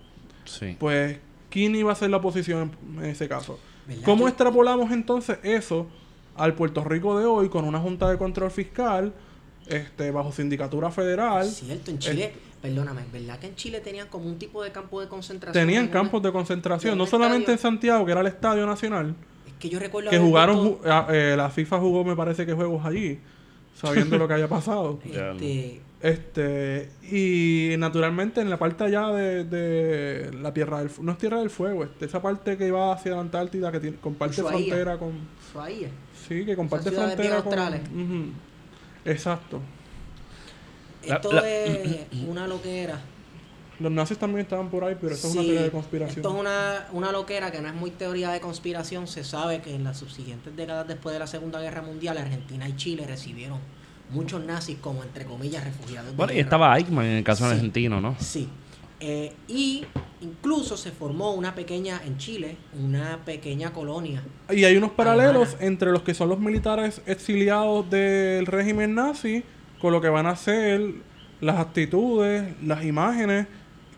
Sí. 0.44 0.76
Pues, 0.78 1.18
¿quién 1.48 1.74
iba 1.74 1.90
a 1.90 1.94
ser 1.94 2.10
la 2.10 2.18
oposición 2.18 2.72
en, 2.98 3.04
en 3.04 3.10
ese 3.10 3.26
caso? 3.28 3.58
¿Verdad 3.86 4.02
¿Cómo 4.04 4.28
extrapolamos 4.28 4.92
entonces 4.92 5.38
eso 5.42 5.86
al 6.38 6.54
Puerto 6.54 6.84
Rico 6.84 7.18
de 7.18 7.24
hoy 7.26 7.48
con 7.48 7.64
una 7.64 7.78
Junta 7.80 8.08
de 8.10 8.16
Control 8.18 8.50
Fiscal 8.50 9.12
este 9.66 10.10
bajo 10.10 10.32
sindicatura 10.32 10.90
federal? 10.90 11.46
Cierto, 11.46 11.90
en 11.90 11.98
Chile, 11.98 12.32
perdóname, 12.62 13.02
¿verdad 13.12 13.38
que 13.38 13.48
en 13.48 13.54
Chile 13.54 13.80
tenían 13.80 14.08
como 14.08 14.26
un 14.26 14.38
tipo 14.38 14.62
de 14.62 14.72
campo 14.72 15.00
de 15.00 15.08
concentración? 15.08 15.66
Tenían 15.66 15.84
en 15.84 15.90
campos 15.90 16.22
de 16.22 16.32
concentración, 16.32 16.92
en 16.92 16.98
no 16.98 17.06
solamente 17.06 17.52
en? 17.52 17.58
Santiago, 17.58 18.04
que 18.06 18.12
era 18.12 18.20
el 18.22 18.26
Estadio 18.28 18.64
Nacional, 18.66 19.14
Es 19.46 19.52
que 19.60 19.68
yo 19.68 19.78
recuerdo 19.78 20.10
que 20.10 20.18
jugaron, 20.18 20.62
visto, 20.64 20.80
ju- 20.84 20.90
ah, 20.90 21.06
eh, 21.10 21.34
la 21.36 21.50
FIFA 21.50 21.78
jugó 21.80 22.04
me 22.04 22.16
parece 22.16 22.46
que 22.46 22.54
juegos 22.54 22.84
allí, 22.86 23.20
sabiendo 23.74 24.16
lo 24.16 24.26
que 24.26 24.34
haya 24.34 24.48
pasado. 24.48 24.98
este, 25.04 25.80
Este, 26.00 26.90
y 27.10 27.76
naturalmente 27.76 28.40
en 28.40 28.48
la 28.50 28.56
parte 28.56 28.84
allá 28.84 29.08
de, 29.08 29.44
de 29.44 30.30
la 30.40 30.54
Tierra 30.54 30.78
del 30.78 30.88
Fu- 30.90 31.02
no 31.02 31.12
es 31.12 31.18
Tierra 31.18 31.40
del 31.40 31.50
Fuego, 31.50 31.84
este, 31.84 32.06
esa 32.06 32.22
parte 32.22 32.56
que 32.56 32.70
va 32.70 32.92
hacia 32.94 33.12
la 33.12 33.20
Antártida, 33.20 33.70
que 33.72 33.80
tiene, 33.80 33.96
comparte 33.98 34.40
Ushuaia. 34.40 34.56
frontera 34.58 34.96
con... 34.98 35.12
Ushuaia. 35.50 35.88
Sí, 36.28 36.44
que 36.44 36.54
comparte 36.56 36.90
frontera 36.92 37.36
con... 37.42 37.46
australes. 37.58 37.80
Ujú. 37.88 38.30
Exacto. 39.04 39.60
Esto 41.02 41.32
la- 41.32 41.48
es 41.48 42.06
una 42.26 42.46
loquera. 42.46 43.00
Los 43.80 43.92
nazis 43.92 44.18
también 44.18 44.40
estaban 44.40 44.68
por 44.70 44.82
ahí, 44.82 44.96
pero 45.00 45.14
eso 45.14 45.28
es 45.28 45.34
una 45.34 45.42
teoría 45.44 45.62
de 45.62 45.70
conspiración. 45.70 46.16
Esto 46.18 46.28
es 46.34 46.40
una, 46.40 46.88
una 46.92 47.12
loquera 47.12 47.52
que 47.52 47.60
no 47.60 47.68
es 47.68 47.74
muy 47.74 47.90
teoría 47.92 48.30
de 48.30 48.40
conspiración. 48.40 49.06
Se 49.06 49.22
sabe 49.22 49.60
que 49.62 49.72
en 49.74 49.84
las 49.84 49.98
subsiguientes 49.98 50.54
décadas 50.56 50.88
después 50.88 51.12
de 51.12 51.20
la 51.20 51.28
Segunda 51.28 51.60
Guerra 51.60 51.82
Mundial, 51.82 52.18
Argentina 52.18 52.68
y 52.68 52.74
Chile 52.74 53.06
recibieron 53.06 53.60
muchos 54.10 54.42
nazis 54.44 54.78
como, 54.80 55.04
entre 55.04 55.24
comillas, 55.26 55.62
refugiados. 55.64 56.10
de 56.10 56.16
Bueno, 56.16 56.32
y 56.32 56.36
guerra. 56.36 56.46
estaba 56.46 56.76
Eichmann 56.76 57.04
en 57.06 57.16
el 57.18 57.24
caso 57.24 57.44
Sí. 57.46 57.52
argentino, 57.54 58.00
¿no? 58.00 58.16
Sí. 58.18 58.48
Eh, 59.00 59.32
y 59.46 59.84
incluso 60.20 60.76
se 60.76 60.90
formó 60.90 61.32
una 61.34 61.54
pequeña, 61.54 62.00
en 62.04 62.18
Chile, 62.18 62.56
una 62.78 63.18
pequeña 63.24 63.72
colonia. 63.72 64.22
Y 64.50 64.64
hay 64.64 64.76
unos 64.76 64.90
paralelos 64.92 65.48
Alemana. 65.50 65.66
entre 65.66 65.92
los 65.92 66.02
que 66.02 66.14
son 66.14 66.28
los 66.28 66.40
militares 66.40 67.00
exiliados 67.06 67.88
del 67.90 68.46
régimen 68.46 68.94
nazi 68.94 69.44
con 69.80 69.92
lo 69.92 70.00
que 70.00 70.08
van 70.08 70.26
a 70.26 70.34
ser 70.34 70.82
las 71.40 71.58
actitudes, 71.58 72.54
las 72.64 72.84
imágenes 72.84 73.46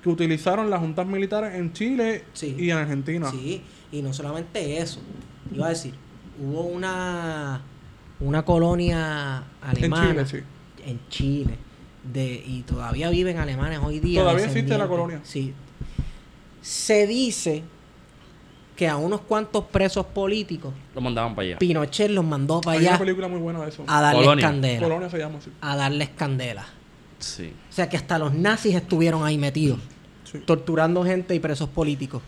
que 0.03 0.09
utilizaron 0.11 0.68
las 0.68 0.80
juntas 0.80 1.07
militares 1.07 1.55
en 1.55 1.72
Chile 1.72 2.24
Sí. 2.34 2.55
y 2.59 2.70
en 2.70 2.76
Argentina. 2.78 3.30
Sí, 3.30 3.62
y 3.92 4.03
no 4.03 4.12
solamente 4.12 4.78
eso. 4.78 5.01
Iba 5.55 5.66
a 5.66 5.68
decir, 5.70 5.94
hubo 6.38 6.62
una, 6.62 7.62
una 8.20 8.44
colonia 8.44 9.42
alemana. 9.62 10.26
Chile, 10.26 10.26
sí. 10.26 10.88
En 10.90 11.01
Chile. 11.09 11.55
De, 12.03 12.42
y 12.46 12.62
todavía 12.62 13.11
viven 13.11 13.38
alemanes 13.38 13.78
hoy 13.82 14.01
día. 14.01 14.20
Todavía 14.22 14.46
existe 14.46 14.76
la 14.78 14.88
colonia. 14.88 15.20
Sí. 15.22 15.53
Se 16.62 17.07
dice 17.07 17.62
que 18.76 18.88
a 18.88 18.96
unos 18.96 19.20
cuantos 19.22 19.64
presos 19.66 20.07
políticos, 20.07 20.72
Lo 20.94 21.01
mandaban 21.03 21.34
para 21.34 21.48
allá. 21.48 21.59
Pinochet 21.59 22.11
los 22.11 22.24
mandó 22.24 22.61
para 22.62 22.78
Hay 22.78 22.84
una 22.84 22.90
allá 22.92 22.98
película 22.98 23.28
muy 23.28 23.38
buena 23.38 23.61
de 23.61 23.68
eso. 23.68 23.84
a 23.86 24.01
darles 24.01 24.22
Colonia. 24.24 24.46
candela. 24.46 24.82
Colonia 24.86 25.11
se 25.11 25.18
llama 25.18 25.38
así. 25.38 25.51
A 25.61 25.76
darles 25.76 26.09
candela. 26.11 26.66
Sí. 27.18 27.53
O 27.68 27.72
sea 27.72 27.88
que 27.88 27.98
hasta 27.98 28.18
los 28.18 28.32
nazis 28.32 28.74
estuvieron 28.74 29.24
ahí 29.24 29.36
metidos, 29.36 29.78
Sí. 30.24 30.38
torturando 30.46 31.05
gente 31.05 31.34
y 31.34 31.40
presos 31.40 31.68
políticos. 31.68 32.22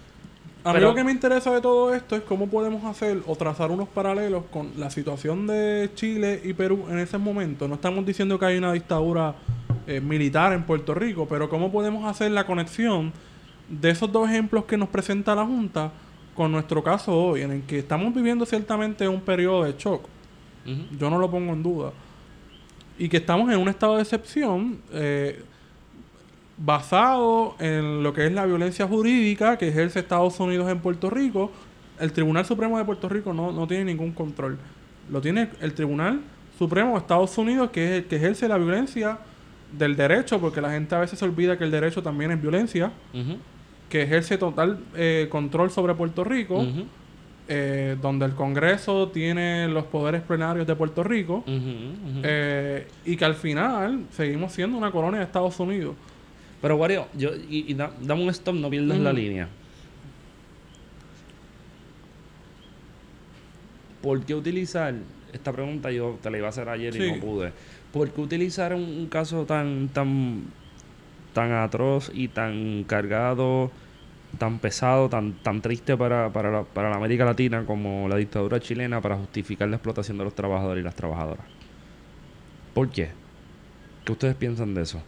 A 0.64 0.68
mí 0.68 0.74
Pero- 0.74 0.90
lo 0.90 0.94
que 0.94 1.02
me 1.02 1.10
interesa 1.10 1.50
de 1.52 1.60
todo 1.62 1.92
esto 1.94 2.14
es 2.14 2.22
cómo 2.22 2.46
podemos 2.48 2.84
hacer 2.84 3.22
o 3.26 3.34
trazar 3.34 3.70
unos 3.70 3.88
paralelos 3.88 4.44
con 4.52 4.72
la 4.76 4.90
situación 4.90 5.46
de 5.46 5.90
Chile 5.94 6.40
y 6.44 6.52
Perú 6.52 6.84
en 6.90 6.98
ese 6.98 7.16
momento. 7.18 7.66
No 7.66 7.74
estamos 7.76 8.04
diciendo 8.06 8.38
que 8.38 8.44
hay 8.44 8.58
una 8.58 8.72
dictadura 8.72 9.34
eh, 9.86 10.00
militar 10.00 10.52
en 10.52 10.62
Puerto 10.64 10.94
Rico, 10.94 11.26
pero 11.28 11.48
cómo 11.48 11.72
podemos 11.72 12.04
hacer 12.08 12.30
la 12.30 12.46
conexión 12.46 13.12
de 13.68 13.90
esos 13.90 14.10
dos 14.12 14.28
ejemplos 14.28 14.64
que 14.64 14.76
nos 14.76 14.88
presenta 14.88 15.34
la 15.34 15.44
Junta 15.44 15.92
con 16.34 16.52
nuestro 16.52 16.82
caso 16.82 17.12
hoy, 17.14 17.42
en 17.42 17.50
el 17.50 17.62
que 17.62 17.78
estamos 17.78 18.14
viviendo 18.14 18.46
ciertamente 18.46 19.06
un 19.08 19.20
periodo 19.20 19.64
de 19.64 19.74
shock. 19.78 20.06
Yo 20.98 21.10
no 21.10 21.18
lo 21.18 21.30
pongo 21.30 21.52
en 21.52 21.62
duda. 21.62 21.92
Y 22.98 23.08
que 23.08 23.16
estamos 23.16 23.50
en 23.52 23.58
un 23.58 23.68
estado 23.68 23.96
de 23.96 24.02
excepción 24.02 24.78
eh, 24.92 25.42
basado 26.56 27.56
en 27.58 28.02
lo 28.02 28.12
que 28.12 28.26
es 28.26 28.32
la 28.32 28.46
violencia 28.46 28.86
jurídica 28.86 29.58
que 29.58 29.68
ejerce 29.68 29.98
Estados 29.98 30.38
Unidos 30.38 30.70
en 30.70 30.78
Puerto 30.78 31.10
Rico. 31.10 31.50
El 31.98 32.12
Tribunal 32.12 32.46
Supremo 32.46 32.78
de 32.78 32.84
Puerto 32.84 33.08
Rico 33.08 33.32
no, 33.32 33.50
no 33.50 33.66
tiene 33.66 33.84
ningún 33.86 34.12
control. 34.12 34.58
Lo 35.10 35.20
tiene 35.20 35.50
el 35.60 35.74
Tribunal 35.74 36.20
Supremo 36.58 36.92
de 36.92 36.98
Estados 36.98 37.36
Unidos, 37.36 37.70
que 37.70 37.84
es 37.84 38.02
el 38.02 38.04
que 38.08 38.16
ejerce 38.16 38.46
la 38.46 38.56
violencia 38.56 39.18
del 39.78 39.96
derecho, 39.96 40.40
porque 40.40 40.60
la 40.60 40.70
gente 40.70 40.94
a 40.94 41.00
veces 41.00 41.18
se 41.18 41.24
olvida 41.24 41.56
que 41.58 41.64
el 41.64 41.70
derecho 41.70 42.02
también 42.02 42.30
es 42.30 42.40
violencia, 42.40 42.92
que 43.88 44.02
ejerce 44.02 44.38
total 44.38 44.78
eh, 44.96 45.28
control 45.30 45.70
sobre 45.70 45.94
Puerto 45.94 46.24
Rico, 46.24 46.64
eh, 47.48 47.96
donde 48.00 48.24
el 48.24 48.32
Congreso 48.34 49.08
tiene 49.08 49.68
los 49.68 49.84
poderes 49.84 50.22
plenarios 50.22 50.66
de 50.66 50.74
Puerto 50.76 51.02
Rico. 51.02 51.42
Eh, 52.22 52.86
y 53.04 53.16
que 53.16 53.24
al 53.24 53.34
final 53.34 54.04
seguimos 54.12 54.52
siendo 54.52 54.76
una 54.78 54.90
colonia 54.90 55.18
de 55.20 55.26
Estados 55.26 55.58
Unidos. 55.60 55.94
Pero, 56.62 56.76
Wario, 56.76 57.06
yo, 57.18 57.30
y, 57.34 57.70
y 57.70 57.74
da- 57.74 57.90
dame 58.00 58.22
un 58.22 58.30
stop, 58.30 58.54
no 58.54 58.70
pierdas 58.70 58.98
la 58.98 59.12
línea. 59.12 59.48
¿Por 64.00 64.20
qué 64.24 64.34
utilizar, 64.34 64.94
esta 65.32 65.52
pregunta 65.52 65.90
yo 65.90 66.18
te 66.22 66.30
la 66.30 66.38
iba 66.38 66.46
a 66.46 66.50
hacer 66.50 66.68
ayer 66.68 66.94
y 66.94 66.98
no 67.16 67.20
pude, 67.20 67.52
¿por 67.92 68.10
qué 68.10 68.20
utilizar 68.20 68.74
un, 68.74 69.06
caso 69.08 69.44
tan, 69.46 69.88
tan, 69.88 70.44
tan 71.34 71.52
atroz 71.52 72.10
y 72.14 72.28
tan 72.28 72.84
cargado, 72.84 73.70
tan 74.38 74.58
pesado, 74.58 75.08
tan, 75.08 75.34
tan 75.42 75.60
triste 75.60 75.96
para, 75.96 76.32
para, 76.32 76.50
la, 76.50 76.64
para 76.64 76.90
la 76.90 76.96
América 76.96 77.24
Latina 77.24 77.64
como 77.66 78.08
la 78.08 78.16
dictadura 78.16 78.60
chilena 78.60 79.00
para 79.00 79.16
justificar 79.16 79.68
la 79.68 79.76
explotación 79.76 80.18
de 80.18 80.24
los 80.24 80.34
trabajadores 80.34 80.82
y 80.82 80.84
las 80.84 80.94
trabajadoras? 80.94 81.46
¿Por 82.74 82.90
qué? 82.90 83.10
¿Qué 84.04 84.12
ustedes 84.12 84.34
piensan 84.34 84.74
de 84.74 84.82
eso? 84.82 85.02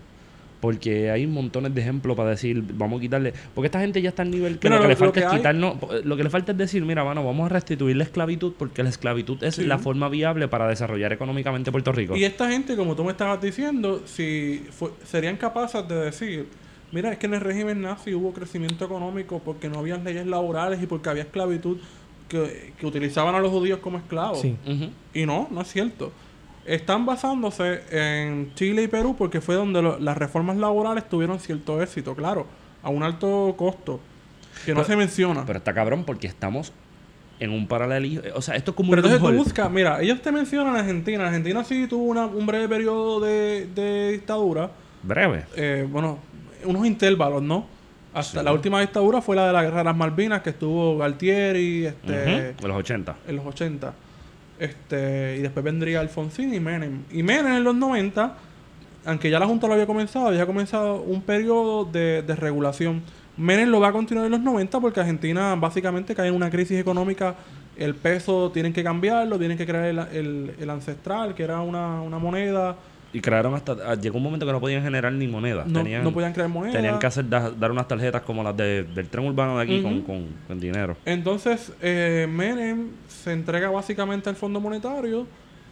Porque 0.61 1.11
hay 1.11 1.27
montones 1.27 1.75
de 1.75 1.81
ejemplos 1.83 2.17
para 2.17 2.31
decir, 2.31 2.65
vamos 2.75 2.99
a 2.99 3.01
quitarle. 3.03 3.35
Porque 3.55 3.67
esta 3.67 3.81
gente 3.81 4.01
ya 4.01 4.09
está 4.09 4.23
al 4.23 4.31
nivel 4.31 4.59
que 4.59 4.69
Mira, 4.69 4.77
lo 4.77 4.83
que 4.83 4.85
lo- 4.85 4.89
le 4.89 4.95
lo 4.95 4.99
falta 4.99 5.13
que 5.21 5.27
es 5.27 5.33
hay- 5.33 5.39
quitarnos. 5.39 5.77
Lo 6.05 6.17
que 6.17 6.25
le 6.25 6.31
falta 6.31 6.53
es 6.53 6.59
decir, 6.59 6.83
mira, 6.85 7.05
mano, 7.05 7.23
vamos 7.25 7.47
a 7.47 7.49
restituir 7.51 7.97
la 7.97 8.05
esclavitud 8.05 8.55
porque 8.59 8.83
la 8.83 8.89
esclavitud 8.89 9.43
es 9.45 9.57
Sí. 9.57 9.65
la 9.67 9.79
forma 9.79 10.09
viable 10.09 10.49
para 10.49 10.67
desarrollar 10.69 11.13
económicamente 11.13 11.71
Puerto 11.71 11.93
Rico. 11.93 12.17
Y 12.17 12.25
esta 12.25 12.49
gente, 12.51 12.77
como 12.77 12.97
tú 12.97 13.05
me 13.05 13.11
estabas 13.13 13.43
diciendo, 13.43 14.03
si 14.07 14.65
fu- 14.71 14.93
serían 15.05 15.37
capaces 15.37 15.87
de 15.87 15.97
decir, 15.97 16.49
mira, 16.93 17.13
es 17.13 17.19
que 17.19 17.27
en 17.27 17.35
el 17.35 17.41
régimen 17.41 17.83
nazi 17.83 18.15
hubo 18.15 18.33
crecimiento 18.33 18.87
económico 18.87 19.43
porque 19.45 19.69
no 19.69 19.81
había 19.81 19.99
leyes 19.99 20.27
laborales 20.27 20.83
y 20.83 20.87
porque 20.87 21.11
había 21.11 21.25
esclavitud 21.25 21.77
que, 22.29 22.73
que 22.79 22.87
utilizaban 22.87 23.35
a 23.35 23.39
los 23.39 23.51
judíos 23.51 23.81
como 23.81 23.99
esclavos. 23.99 24.41
Sí. 24.41 24.57
Y 25.13 25.27
no, 25.27 25.47
no 25.51 25.61
es 25.61 25.69
cierto. 25.69 26.11
Están 26.67 27.05
basándose 27.05 27.83
en 27.91 28.55
Chile 28.55 28.85
y 28.85 28.89
Perú 28.89 29.15
porque 29.19 29.41
fue 29.41 29.55
donde 29.55 29.83
lo- 29.83 29.99
las 29.99 30.17
reformas 30.17 30.57
laborales 30.57 31.09
tuvieron 31.09 31.39
cierto 31.39 31.83
éxito, 31.83 32.15
claro, 32.15 32.47
a 32.83 32.89
un 32.89 33.03
alto 33.03 33.55
costo, 33.59 34.01
que 34.65 34.75
no 34.75 34.83
se 34.85 34.97
menciona. 34.97 35.45
Pero 35.47 35.59
está 35.59 35.75
cabrón 35.75 36.05
porque 36.05 36.27
estamos 36.27 36.73
en 37.39 37.51
un 37.51 37.67
paralelismo. 37.67 38.23
O 38.35 38.41
sea, 38.41 38.55
esto 38.57 38.71
es 38.71 38.77
como 38.77 38.91
Pero 38.91 39.03
un 39.03 39.12
entonces 39.12 39.37
tú 39.39 39.45
buscas, 39.45 39.71
mira, 39.71 40.01
ellos 40.01 40.23
te 40.23 40.33
mencionan 40.33 40.75
Argentina. 40.77 41.27
Argentina 41.27 41.65
sí 41.65 41.87
tuvo 41.87 42.05
una- 42.05 42.27
un 42.27 42.47
breve 42.47 42.69
periodo 42.69 43.21
de, 43.21 43.67
de 43.75 44.12
dictadura. 44.12 44.71
Breve. 45.03 45.45
Eh, 45.57 45.87
bueno, 45.91 46.19
unos 46.65 46.87
intervalos, 46.87 47.43
¿no? 47.43 47.67
Hasta 48.15 48.39
Sí. 48.39 48.45
la 48.45 48.53
última 48.53 48.81
dictadura 48.81 49.21
fue 49.21 49.37
la 49.37 49.49
de 49.49 49.53
la 49.53 49.62
Guerra 49.65 49.79
de 49.79 49.85
las 49.85 49.97
Malvinas, 49.97 50.41
que 50.41 50.51
estuvo 50.51 50.97
Galtieri 50.97 51.85
este, 51.87 52.12
Ujú, 52.55 52.62
De 52.62 52.69
los 52.69 52.77
80. 52.79 53.17
en 53.27 53.37
los 53.37 53.45
80. 53.45 53.93
Este, 54.59 55.37
y 55.39 55.43
después 55.43 55.65
vendría 55.65 56.01
Alfonsín 56.01 56.55
y 56.55 56.61
Menem. 56.61 57.03
Y 57.11 57.23
Menem 57.23 57.55
en 57.57 57.65
los 57.65 57.75
90, 57.75 58.37
aunque 59.05 59.31
ya 59.31 59.39
la 59.39 59.47
Junta 59.47 59.67
lo 59.67 59.75
había 59.75 59.87
comenzado, 59.87 60.33
ya 60.33 60.43
ha 60.43 60.47
comenzado 60.47 61.03
un 61.03 61.23
periodo 61.23 61.85
de, 61.85 62.23
de 62.23 62.37
regulación. 62.37 63.03
Menem 63.37 63.69
lo 63.69 63.81
va 63.81 63.89
a 63.89 63.93
continuar 63.93 64.27
en 64.27 64.33
los 64.33 64.41
90 64.41 64.81
porque 64.81 65.01
Argentina 65.01 65.55
básicamente 65.57 66.15
cae 66.15 66.29
en 66.29 66.35
una 66.35 66.51
crisis 66.51 66.79
económica. 66.79 67.35
El 67.77 67.95
peso 67.97 68.51
tienen 68.53 68.73
que 68.73 68.85
cambiarlo, 68.85 69.39
tienen 69.39 69.59
que 69.59 69.67
crear 69.67 69.85
el, 69.87 69.99
el- 70.13 70.55
el 70.61 70.71
ancestral, 70.71 71.35
que 71.35 71.43
era 71.43 71.61
una, 71.61 72.01
una 72.03 72.19
moneda. 72.19 72.77
Y 73.15 73.21
crearon 73.21 73.55
hasta. 73.55 73.77
ah, 73.87 73.95
Llegó 73.95 74.19
un 74.19 74.25
momento 74.25 74.45
que 74.45 74.53
no 74.53 74.61
podían 74.61 74.83
generar 74.83 75.11
ni 75.12 75.27
monedas. 75.27 75.67
No, 75.67 75.83
tenían, 75.83 76.05
no 76.05 76.12
podían 76.12 76.33
crear 76.35 76.49
moneda. 76.51 76.73
Tenían 76.75 76.99
que 76.99 77.07
hacer 77.07 77.27
da- 77.29 77.51
dar 77.51 77.71
unas 77.71 77.89
tarjetas 77.89 78.21
como 78.23 78.43
las 78.43 78.55
de- 78.57 78.83
del 78.83 79.09
tren 79.09 79.25
urbano 79.27 79.57
de 79.57 79.62
aquí 79.62 79.83
con, 79.83 80.27
con 80.47 80.61
dinero. 80.61 80.97
Entonces, 81.07 81.73
eh, 81.81 82.27
Menem 82.31 82.89
se 83.09 83.33
entrega 83.33 83.71
básicamente 83.71 84.29
al 84.29 84.37
Fondo 84.37 84.61
Monetario 84.61 85.27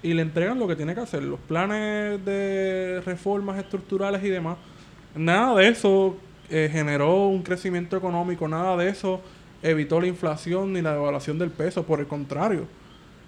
y 0.05 0.15
le 0.15 0.23
entregan 0.23 0.59
lo 0.59 0.67
que 0.69 0.77
tiene 0.77 0.95
que 0.95 1.01
hacer, 1.01 1.23
los 1.23 1.39
planes 1.41 2.25
de 2.25 3.03
reformas 3.05 3.59
estructurales 3.59 4.23
y 4.25 4.29
demás. 4.29 4.57
Nada 5.17 5.55
de 5.57 5.69
eso 5.69 6.17
eh, 6.49 6.69
generó 6.73 7.27
un 7.27 7.43
crecimiento 7.43 7.97
económico, 7.97 8.47
nada 8.49 8.77
de 8.77 8.89
eso 8.89 9.21
evitó 9.63 10.01
la 10.01 10.07
inflación 10.07 10.73
ni 10.73 10.81
la 10.81 10.93
devaluación 10.93 11.39
del 11.39 11.51
peso, 11.51 11.85
por 11.85 12.01
el 12.01 12.07
contrario. 12.07 12.67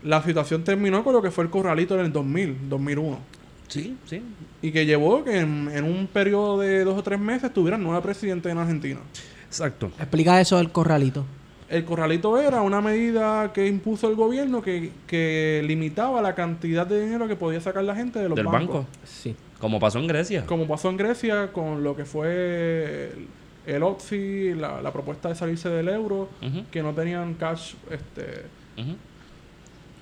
La 0.02 0.22
situación 0.22 0.62
terminó 0.64 1.02
con 1.04 1.12
lo 1.14 1.22
que 1.22 1.30
fue 1.30 1.44
el 1.44 1.50
corralito 1.50 1.94
en 1.98 2.06
el 2.06 2.12
2000, 2.12 2.68
2001. 2.68 3.18
Sí, 3.68 3.96
sí. 4.06 4.22
Y 4.62 4.70
que 4.72 4.86
llevó 4.86 5.24
que 5.24 5.38
en, 5.40 5.70
en 5.72 5.84
un 5.84 6.06
periodo 6.06 6.58
de 6.58 6.84
dos 6.84 6.98
o 6.98 7.02
tres 7.02 7.18
meses 7.18 7.52
tuviera 7.52 7.76
nueva 7.78 8.02
presidenta 8.02 8.50
en 8.50 8.58
Argentina. 8.58 9.00
Exacto. 9.46 9.90
Explica 9.98 10.40
eso 10.40 10.56
del 10.58 10.70
corralito. 10.70 11.24
El 11.68 11.84
corralito 11.84 12.38
era 12.40 12.60
una 12.60 12.80
medida 12.80 13.52
que 13.52 13.66
impuso 13.66 14.08
el 14.08 14.14
gobierno 14.16 14.60
que, 14.62 14.92
que 15.06 15.62
limitaba 15.66 16.20
la 16.22 16.34
cantidad 16.34 16.86
de 16.86 17.02
dinero 17.04 17.26
que 17.26 17.36
podía 17.36 17.60
sacar 17.60 17.82
la 17.84 17.96
gente 17.96 18.18
de 18.18 18.28
los 18.28 18.36
Del 18.36 18.46
bancos. 18.46 18.84
banco. 18.84 18.86
Sí. 19.04 19.34
Como 19.58 19.80
pasó 19.80 19.98
en 19.98 20.06
Grecia. 20.06 20.44
Como 20.46 20.66
pasó 20.68 20.90
en 20.90 20.98
Grecia 20.98 21.50
con 21.52 21.82
lo 21.82 21.96
que 21.96 22.04
fue 22.04 23.12
el, 23.14 23.74
el 23.74 23.82
OTSI, 23.82 24.54
la, 24.54 24.82
la 24.82 24.92
propuesta 24.92 25.30
de 25.30 25.34
salirse 25.36 25.70
del 25.70 25.88
euro, 25.88 26.28
que 26.70 26.82
no 26.82 26.92
tenían 26.92 27.34
cash. 27.34 27.74
este. 27.90 28.42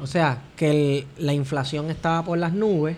O 0.00 0.06
sea, 0.06 0.42
que 0.56 0.70
el- 0.98 1.06
la 1.24 1.32
inflación 1.32 1.90
estaba 1.90 2.24
por 2.24 2.38
las 2.38 2.52
nubes 2.52 2.96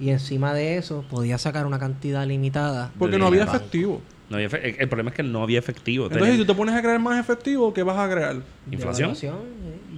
y 0.00 0.10
encima 0.10 0.52
de 0.54 0.76
eso 0.78 1.04
podía 1.10 1.38
sacar 1.38 1.66
una 1.66 1.78
cantidad 1.78 2.26
limitada. 2.26 2.90
Porque 2.98 3.18
no 3.18 3.26
había 3.26 3.44
efectivo. 3.44 4.00
No 4.30 4.36
había 4.36 4.48
efe- 4.48 4.60
el, 4.64 4.76
el 4.78 4.88
problema 4.88 5.10
es 5.10 5.16
que 5.16 5.22
no 5.22 5.42
había 5.42 5.58
efectivo. 5.58 6.06
Entonces, 6.06 6.32
si 6.32 6.38
tú 6.38 6.46
te 6.46 6.54
pones 6.54 6.74
a 6.74 6.80
crear 6.80 6.98
más 6.98 7.20
efectivo, 7.20 7.72
¿qué 7.74 7.82
vas 7.82 7.98
a 7.98 8.10
crear? 8.10 8.36
¿Inflación? 8.70 9.14
Sí. 9.14 9.28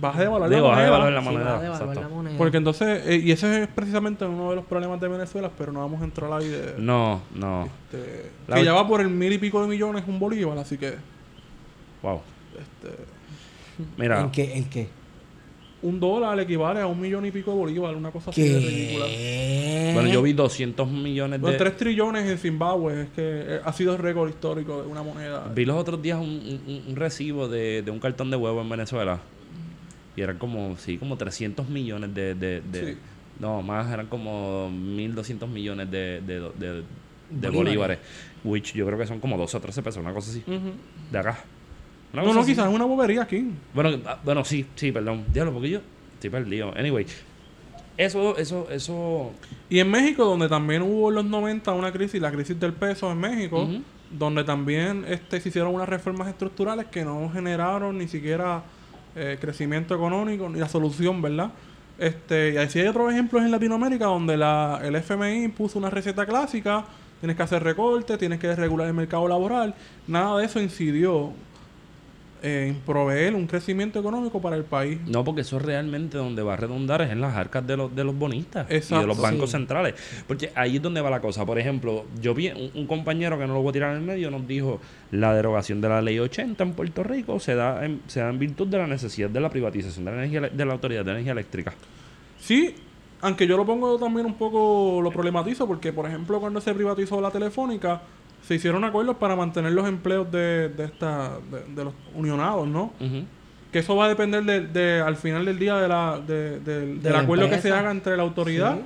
Vas 0.00 0.16
a 0.16 0.20
devaluar 0.20 0.50
Digo, 0.50 0.68
la 0.68 0.74
moneda. 0.74 0.90
la 0.90 1.78
Sí, 1.78 1.82
a 1.82 1.94
la 1.94 2.08
moneda. 2.08 2.36
Porque 2.36 2.56
entonces, 2.56 3.02
eh, 3.06 3.20
y 3.24 3.30
ese 3.30 3.62
es 3.62 3.68
precisamente 3.68 4.24
uno 4.24 4.50
de 4.50 4.56
los 4.56 4.64
problemas 4.64 5.00
de 5.00 5.06
Venezuela, 5.08 5.50
pero 5.56 5.72
no 5.72 5.80
vamos 5.80 6.00
a 6.00 6.04
entrar 6.04 6.32
ahí 6.32 6.48
de... 6.48 6.74
No, 6.78 7.22
no. 7.34 7.68
este, 7.92 8.30
La 8.48 8.56
que 8.56 8.64
ya 8.64 8.72
va 8.72 8.86
por 8.88 9.00
el 9.00 9.08
mil 9.08 9.32
y 9.32 9.38
pico 9.38 9.62
de 9.62 9.68
millones 9.68 10.02
un 10.08 10.18
bolívar, 10.18 10.58
así 10.58 10.76
que 10.78 10.94
Wow. 12.02 12.20
este, 12.58 12.96
Mira, 13.96 14.20
¿En 14.20 14.30
qué? 14.30 14.56
¿En 14.58 14.64
qué? 14.64 14.88
Un 15.84 16.00
dólar 16.00 16.38
equivale 16.40 16.80
a 16.80 16.86
un 16.86 17.00
millón 17.00 17.24
y 17.26 17.30
pico 17.30 17.52
de 17.52 17.56
bolívar, 17.58 17.94
una 17.94 18.10
cosa 18.10 18.30
así 18.30 18.42
de 18.42 18.58
ridícula. 18.58 19.04
Bueno, 19.94 20.08
yo 20.12 20.22
vi 20.22 20.32
200 20.32 20.90
millones 20.90 21.40
Los 21.40 21.52
de... 21.52 21.58
3 21.58 21.76
trillones 21.76 22.26
en 22.28 22.38
Zimbabue 22.38 23.02
es 23.02 23.08
que 23.10 23.22
eh, 23.22 23.60
ha 23.64 23.72
sido 23.72 23.92
el 23.92 23.98
récord 23.98 24.28
histórico 24.28 24.82
de 24.82 24.88
una 24.88 25.02
moneda. 25.02 25.50
Vi 25.54 25.64
los 25.64 25.76
otros 25.76 26.02
días 26.02 26.18
un, 26.18 26.60
un- 26.66 26.82
un 26.88 26.96
recibo 26.96 27.48
de, 27.48 27.82
de 27.82 27.90
un 27.90 28.00
cartón 28.00 28.30
de 28.30 28.36
huevo 28.36 28.60
en 28.60 28.68
Venezuela. 28.68 29.20
Y 30.16 30.20
eran 30.22 30.38
como, 30.38 30.76
sí, 30.78 30.96
como 30.98 31.16
300 31.16 31.68
millones 31.68 32.14
de... 32.14 32.34
de, 32.34 32.60
de- 32.60 32.92
Sí. 32.94 32.98
No, 33.40 33.62
más, 33.62 33.92
eran 33.92 34.06
como 34.06 34.70
1.200 34.70 35.48
millones 35.48 35.90
de, 35.90 36.20
de, 36.20 36.38
de, 36.40 36.82
de 37.30 37.48
Bolívares. 37.50 37.54
bolívares. 37.54 37.98
Which 38.44 38.74
yo 38.74 38.86
creo 38.86 38.96
que 38.96 39.06
son 39.08 39.18
como 39.18 39.36
12 39.36 39.56
o 39.56 39.60
13 39.60 39.82
pesos, 39.82 40.00
una 40.02 40.14
cosa 40.14 40.30
así. 40.30 40.42
Ujú. 40.46 40.70
De 41.10 41.18
acá. 41.18 41.38
No, 42.14 42.32
no, 42.32 42.44
quizás 42.44 42.68
es 42.68 42.74
una 42.74 42.84
bobería 42.84 43.22
aquí. 43.22 43.50
Bueno, 43.72 43.98
ah, 44.06 44.18
bueno, 44.24 44.44
sí, 44.44 44.66
sí, 44.76 44.92
perdón. 44.92 45.24
Diablo, 45.32 45.52
porque 45.52 45.70
yo 45.70 45.80
estoy 46.14 46.30
perdido. 46.30 46.72
Anyway, 46.76 47.06
eso, 47.96 48.36
eso, 48.36 48.68
eso... 48.70 49.32
Y 49.68 49.80
en 49.80 49.90
México, 49.90 50.24
donde 50.24 50.48
también 50.48 50.82
hubo 50.82 51.08
en 51.08 51.16
los 51.16 51.24
90 51.24 51.72
una 51.72 51.92
crisis, 51.92 52.20
la 52.20 52.30
crisis 52.30 52.58
del 52.58 52.72
peso 52.72 53.10
en 53.10 53.18
México, 53.18 53.68
donde 54.10 54.44
también 54.44 55.04
este, 55.08 55.40
se 55.40 55.48
hicieron 55.48 55.74
unas 55.74 55.88
reformas 55.88 56.28
estructurales 56.28 56.86
que 56.86 57.04
no 57.04 57.30
generaron 57.30 57.98
ni 57.98 58.08
siquiera 58.08 58.62
eh, 59.16 59.38
crecimiento 59.40 59.94
económico, 59.94 60.48
ni 60.48 60.58
la 60.58 60.68
solución, 60.68 61.20
¿verdad? 61.22 61.50
Este, 61.98 62.54
y 62.54 62.56
así 62.56 62.80
hay 62.80 62.88
otros 62.88 63.12
ejemplos 63.12 63.42
en 63.44 63.52
Latinoamérica 63.52 64.06
donde 64.06 64.36
la, 64.36 64.80
el 64.82 64.96
FMI 64.96 65.48
puso 65.48 65.78
una 65.78 65.90
receta 65.90 66.26
clásica, 66.26 66.84
tienes 67.20 67.36
que 67.36 67.42
hacer 67.44 67.62
recortes, 67.62 68.18
tienes 68.18 68.40
que 68.40 68.54
regular 68.56 68.88
el 68.88 68.94
mercado 68.94 69.28
laboral, 69.28 69.74
nada 70.08 70.38
de 70.38 70.46
eso 70.46 70.60
incidió 70.60 71.32
en 72.44 72.74
proveer 72.80 73.34
un 73.34 73.46
crecimiento 73.46 73.98
económico 73.98 74.40
para 74.40 74.54
el 74.56 74.64
país. 74.64 74.98
No, 75.06 75.24
porque 75.24 75.40
eso 75.40 75.58
realmente 75.58 76.18
donde 76.18 76.42
va 76.42 76.52
a 76.54 76.56
redundar 76.56 77.00
es 77.02 77.10
en 77.10 77.20
las 77.20 77.34
arcas 77.34 77.66
de 77.66 77.76
los, 77.76 77.96
de 77.96 78.04
los 78.04 78.16
bonistas 78.16 78.66
y 78.70 78.94
de 78.94 79.06
los 79.06 79.18
bancos 79.20 79.50
Sí. 79.50 79.56
centrales. 79.56 79.94
Porque 80.26 80.50
ahí 80.54 80.76
es 80.76 80.82
donde 80.82 81.00
va 81.00 81.08
la 81.10 81.20
cosa. 81.20 81.46
Por 81.46 81.58
ejemplo, 81.58 82.04
yo 82.20 82.34
vi 82.34 82.48
un, 82.48 82.70
un 82.74 82.86
compañero 82.86 83.38
que 83.38 83.46
no 83.46 83.54
lo 83.54 83.62
voy 83.62 83.70
a 83.70 83.72
tirar 83.72 83.90
en 83.92 83.96
el 83.98 84.02
medio, 84.04 84.30
nos 84.30 84.46
dijo 84.46 84.80
la 85.10 85.34
derogación 85.34 85.80
de 85.80 85.88
la 85.88 86.02
ley 86.02 86.18
80 86.18 86.62
en 86.62 86.72
Puerto 86.72 87.02
Rico 87.02 87.40
se 87.40 87.54
da 87.54 87.84
en, 87.84 88.00
se 88.08 88.20
da 88.20 88.28
en 88.28 88.38
virtud 88.38 88.66
de 88.66 88.78
la 88.78 88.86
necesidad 88.86 89.30
de 89.30 89.40
la 89.40 89.48
privatización 89.48 90.04
de 90.04 90.10
la, 90.10 90.16
energía, 90.24 90.40
de 90.42 90.64
la 90.64 90.72
autoridad 90.74 91.04
de 91.04 91.12
energía 91.12 91.32
eléctrica. 91.32 91.72
Sí, 92.38 92.74
aunque 93.20 93.46
yo 93.46 93.56
lo 93.56 93.64
pongo 93.64 93.96
también 93.98 94.26
un 94.26 94.34
poco, 94.34 95.00
lo 95.02 95.10
problematizo, 95.10 95.66
porque 95.66 95.92
por 95.92 96.06
ejemplo 96.06 96.40
cuando 96.40 96.60
se 96.60 96.74
privatizó 96.74 97.20
la 97.20 97.30
telefónica, 97.30 98.02
se 98.46 98.54
hicieron 98.54 98.84
acuerdos 98.84 99.16
para 99.16 99.36
mantener 99.36 99.72
los 99.72 99.88
empleos 99.88 100.30
de, 100.30 100.68
de, 100.68 100.84
esta, 100.84 101.38
de, 101.50 101.74
de 101.74 101.84
los 101.84 101.94
unionados, 102.14 102.66
¿no? 102.68 102.92
Ujú. 103.00 103.24
Que 103.72 103.80
eso 103.80 103.96
va 103.96 104.04
a 104.04 104.08
depender 104.08 104.44
de, 104.44 104.60
de- 104.60 105.00
al 105.00 105.16
final 105.16 105.44
del 105.44 105.58
día 105.58 105.76
de 105.76 105.88
la, 105.88 106.20
de- 106.24 106.60
del- 106.60 106.96
De 106.98 107.02
del 107.02 107.12
la 107.12 107.20
acuerdo 107.20 107.48
que 107.50 107.58
se 107.60 107.72
haga 107.72 107.90
entre 107.90 108.16
la 108.16 108.22
autoridad, 108.22 108.76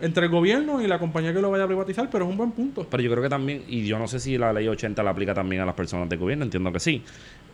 entre 0.00 0.24
el 0.26 0.32
gobierno 0.32 0.82
y 0.82 0.88
la 0.88 0.98
compañía 0.98 1.32
que 1.32 1.40
lo 1.40 1.50
vaya 1.50 1.64
a 1.64 1.66
privatizar, 1.68 2.08
pero 2.10 2.24
es 2.24 2.30
un 2.30 2.36
buen 2.36 2.50
punto. 2.52 2.86
Pero 2.90 3.02
yo 3.02 3.10
creo 3.10 3.22
que 3.22 3.28
también, 3.28 3.62
y 3.68 3.84
yo 3.86 3.98
no 4.00 4.08
sé 4.08 4.18
si 4.18 4.36
la 4.38 4.52
ley 4.52 4.66
80 4.66 5.00
la 5.02 5.10
aplica 5.10 5.32
también 5.34 5.62
a 5.62 5.66
las 5.66 5.74
personas 5.74 6.08
de 6.08 6.16
gobierno, 6.16 6.44
entiendo 6.44 6.72
que 6.72 6.80
sí. 6.80 7.04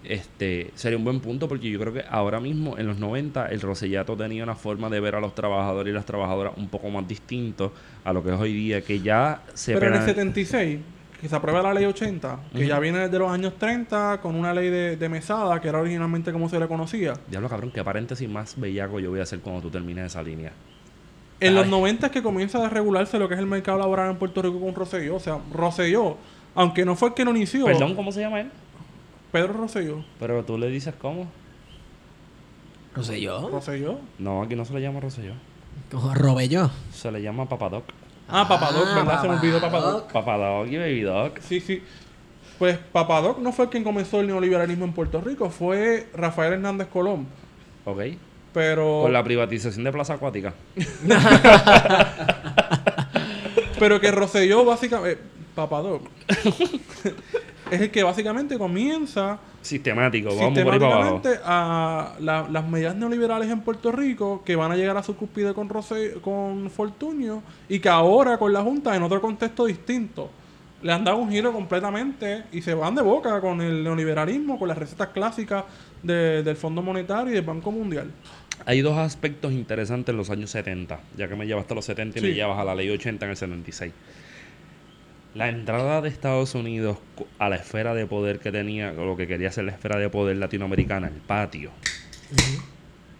Este 0.04 0.70
sería 0.76 0.96
un 0.96 1.04
buen 1.04 1.18
punto 1.20 1.48
porque 1.48 1.68
yo 1.68 1.78
creo 1.80 1.92
que 1.92 2.04
ahora 2.08 2.38
mismo 2.40 2.78
en 2.78 2.86
los 2.86 2.98
90 2.98 3.48
el 3.48 3.60
Rosellato 3.60 4.16
tenía 4.16 4.44
una 4.44 4.54
forma 4.54 4.88
de 4.88 5.00
ver 5.00 5.16
a 5.16 5.20
los 5.20 5.34
trabajadores 5.34 5.90
y 5.90 5.94
las 5.94 6.06
trabajadoras 6.06 6.52
un 6.56 6.68
poco 6.68 6.88
más 6.88 7.06
distinto 7.08 7.72
a 8.04 8.12
lo 8.12 8.22
que 8.22 8.32
es 8.32 8.38
hoy 8.40 8.52
día, 8.52 8.80
que 8.80 9.00
ya 9.00 9.42
se 9.54 9.74
Pero 9.74 9.88
en 9.88 9.94
el 9.94 9.98
penal- 10.00 10.06
76, 10.14 10.78
que 11.20 11.28
se 11.28 11.34
aprueba 11.34 11.62
la 11.62 11.74
ley 11.74 11.84
80, 11.84 12.38
que 12.54 12.66
ya 12.66 12.78
viene 12.78 13.00
desde 13.00 13.18
los 13.18 13.30
años 13.30 13.54
30 13.58 14.20
con 14.20 14.36
una 14.36 14.54
ley 14.54 14.70
de, 14.70 14.96
de 14.96 15.08
mesada, 15.08 15.60
que 15.60 15.68
era 15.68 15.80
originalmente 15.80 16.32
como 16.32 16.48
se 16.48 16.60
le 16.60 16.68
conocía. 16.68 17.14
Diablo 17.28 17.48
cabrón, 17.48 17.72
qué 17.72 17.82
paréntesis 17.82 18.28
más 18.28 18.58
bellaco 18.58 19.00
yo 19.00 19.10
voy 19.10 19.20
a 19.20 19.24
hacer 19.24 19.40
cuando 19.40 19.62
tú 19.62 19.70
termines 19.70 20.06
esa 20.06 20.22
línea. 20.22 20.52
En 21.40 21.54
los 21.54 21.64
Ay. 21.64 21.70
90 21.70 22.06
es 22.06 22.12
que 22.12 22.22
comienza 22.22 22.64
a 22.64 22.68
regularse 22.68 23.18
lo 23.18 23.28
que 23.28 23.34
es 23.34 23.40
el 23.40 23.46
mercado 23.46 23.78
laboral 23.78 24.10
en 24.10 24.16
Puerto 24.16 24.42
Rico 24.42 24.60
con 24.60 24.74
Rosselló. 24.74 25.16
O 25.16 25.20
sea, 25.20 25.38
Rosselló, 25.52 26.16
aunque 26.54 26.84
no 26.84 26.96
fue 26.96 27.08
el 27.08 27.14
que 27.14 27.24
lo 27.24 27.30
inició, 27.30 27.66
Perdón, 27.66 27.94
¿cómo 27.94 28.10
se 28.12 28.20
llama 28.20 28.40
él? 28.40 28.50
Pedro 29.30 29.52
Rosselló. 29.52 30.04
Pero 30.18 30.44
tú 30.44 30.58
le 30.58 30.68
dices 30.68 30.94
cómo. 31.00 31.28
Yo. 33.20 33.48
Rosselló. 33.50 34.00
No, 34.18 34.42
aquí 34.42 34.56
no 34.56 34.64
se 34.64 34.74
le 34.74 34.80
llama 34.80 34.98
Rosselló. 35.00 35.34
Como 35.90 36.12
robé 36.14 36.48
yo. 36.48 36.70
Se 36.92 37.12
le 37.12 37.22
llama 37.22 37.48
Papadoc. 37.48 37.84
Ah, 38.28 38.46
Papadoc, 38.46 38.86
Ah, 38.86 38.94
¿verdad? 38.94 39.22
Se 39.22 39.28
me 39.28 39.34
olvidó 39.34 39.60
Papadoc. 39.60 40.12
Papadoc. 40.12 40.66
Y 40.68 40.76
Baby 40.76 41.00
Doc. 41.02 41.38
Sí, 41.40 41.60
sí. 41.60 41.82
Pues 42.58 42.78
Papadoc 42.78 43.38
no 43.38 43.52
fue 43.52 43.68
quien 43.68 43.84
comenzó 43.84 44.20
el 44.20 44.26
neoliberalismo 44.26 44.84
en 44.84 44.92
Puerto 44.92 45.20
Rico, 45.20 45.48
fue 45.50 46.08
Rafael 46.14 46.54
Hernández 46.54 46.88
Colón. 46.88 47.26
Ok. 47.84 48.00
Pero, 48.52 49.02
Con 49.02 49.12
la 49.12 49.22
privatización 49.22 49.84
de 49.84 49.92
Plaza 49.92 50.14
Acuática. 50.14 50.54
pero 53.78 54.00
que 54.00 54.10
Rosselló 54.10 54.64
básicamente... 54.64 55.22
Papadoc. 55.54 56.02
es 57.70 57.80
el 57.80 57.90
que 57.90 58.02
básicamente 58.02 58.56
comienza 58.58 59.38
Sistemático, 59.62 60.28
vamos 60.28 60.40
por 60.40 60.54
sistemáticamente 60.72 61.40
a 61.44 62.14
la- 62.20 62.46
las 62.50 62.68
medidas 62.68 62.94
neoliberales 62.96 63.50
en 63.50 63.60
Puerto 63.60 63.92
Rico 63.92 64.42
que 64.44 64.56
van 64.56 64.72
a 64.72 64.76
llegar 64.76 64.96
a 64.96 65.02
su 65.02 65.16
cúspide 65.16 65.52
con 65.52 65.68
Rose- 65.68 66.14
con 66.22 66.70
Fortunio 66.70 67.42
y 67.68 67.78
que 67.80 67.88
ahora 67.88 68.38
con 68.38 68.52
la 68.52 68.62
Junta 68.62 68.94
en 68.96 69.02
otro 69.02 69.20
contexto 69.20 69.66
distinto 69.66 70.30
le 70.82 70.92
han 70.92 71.02
dado 71.04 71.16
un 71.18 71.28
giro 71.30 71.52
completamente 71.52 72.44
y 72.52 72.62
se 72.62 72.72
van 72.72 72.94
de 72.94 73.02
boca 73.02 73.40
con 73.40 73.60
el 73.60 73.82
neoliberalismo, 73.82 74.58
con 74.58 74.68
las 74.68 74.78
recetas 74.78 75.08
clásicas 75.08 75.64
de- 76.02 76.42
del 76.44 76.56
Fondo 76.56 76.80
Monetario 76.82 77.32
y 77.32 77.34
del 77.34 77.44
Banco 77.44 77.72
Mundial. 77.72 78.10
Hay 78.64 78.80
dos 78.80 78.96
aspectos 78.96 79.52
interesantes 79.52 80.12
en 80.12 80.16
los 80.16 80.30
años 80.30 80.50
70, 80.50 81.00
ya 81.16 81.28
que 81.28 81.34
me 81.36 81.46
llevas 81.46 81.62
hasta 81.62 81.74
los 81.74 81.84
70 81.84 82.18
y 82.20 82.22
me 82.22 82.28
llevas 82.32 82.58
a 82.58 82.64
la 82.64 82.74
ley 82.74 82.88
80 82.90 83.24
en 83.24 83.30
el 83.32 83.36
76. 83.36 83.92
La 85.34 85.48
entrada 85.48 86.00
de 86.00 86.08
Estados 86.08 86.54
Unidos 86.54 86.98
a 87.38 87.48
la 87.48 87.56
esfera 87.56 87.94
de 87.94 88.06
poder 88.06 88.40
que 88.40 88.50
tenía, 88.50 88.92
o 88.92 89.04
lo 89.04 89.16
que 89.16 89.26
quería 89.26 89.50
ser 89.52 89.64
la 89.64 89.72
esfera 89.72 89.98
de 89.98 90.08
poder 90.08 90.36
latinoamericana, 90.38 91.08
el 91.08 91.14
patio, 91.20 91.70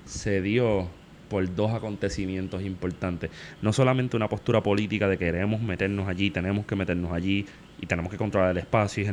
se 0.04 0.40
dio 0.42 0.88
por 1.28 1.54
dos 1.54 1.72
acontecimientos 1.72 2.62
importantes. 2.62 3.30
No 3.60 3.72
solamente 3.72 4.16
una 4.16 4.28
postura 4.28 4.62
política 4.62 5.06
de 5.08 5.18
queremos 5.18 5.60
meternos 5.60 6.08
allí, 6.08 6.30
tenemos 6.30 6.64
que 6.66 6.74
meternos 6.74 7.12
allí 7.12 7.46
y 7.80 7.86
tenemos 7.86 8.10
que 8.10 8.16
controlar 8.16 8.50
el 8.52 8.58
espacio, 8.58 9.04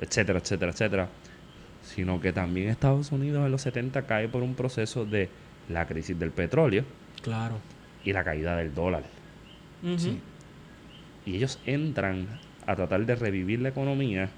etcétera, 0.00 0.40
etcétera, 0.40 0.72
etcétera, 0.72 1.08
sino 1.82 2.20
que 2.20 2.32
también 2.32 2.68
Estados 2.68 3.12
Unidos 3.12 3.44
en 3.46 3.52
los 3.52 3.62
70 3.62 4.02
cae 4.06 4.28
por 4.28 4.42
un 4.42 4.54
proceso 4.54 5.04
de 5.04 5.28
la 5.68 5.86
crisis 5.86 6.18
del 6.18 6.30
petróleo 6.32 6.84
Claro. 7.22 7.54
y 8.04 8.12
la 8.12 8.24
caída 8.24 8.56
del 8.56 8.74
dólar. 8.74 9.04
Sí. 9.96 10.18
Y 11.26 11.36
ellos 11.36 11.58
entran 11.66 12.26
a 12.66 12.74
tratar 12.76 13.04
de 13.06 13.14
revivir 13.14 13.60
la 13.60 13.68
economía 13.70 14.28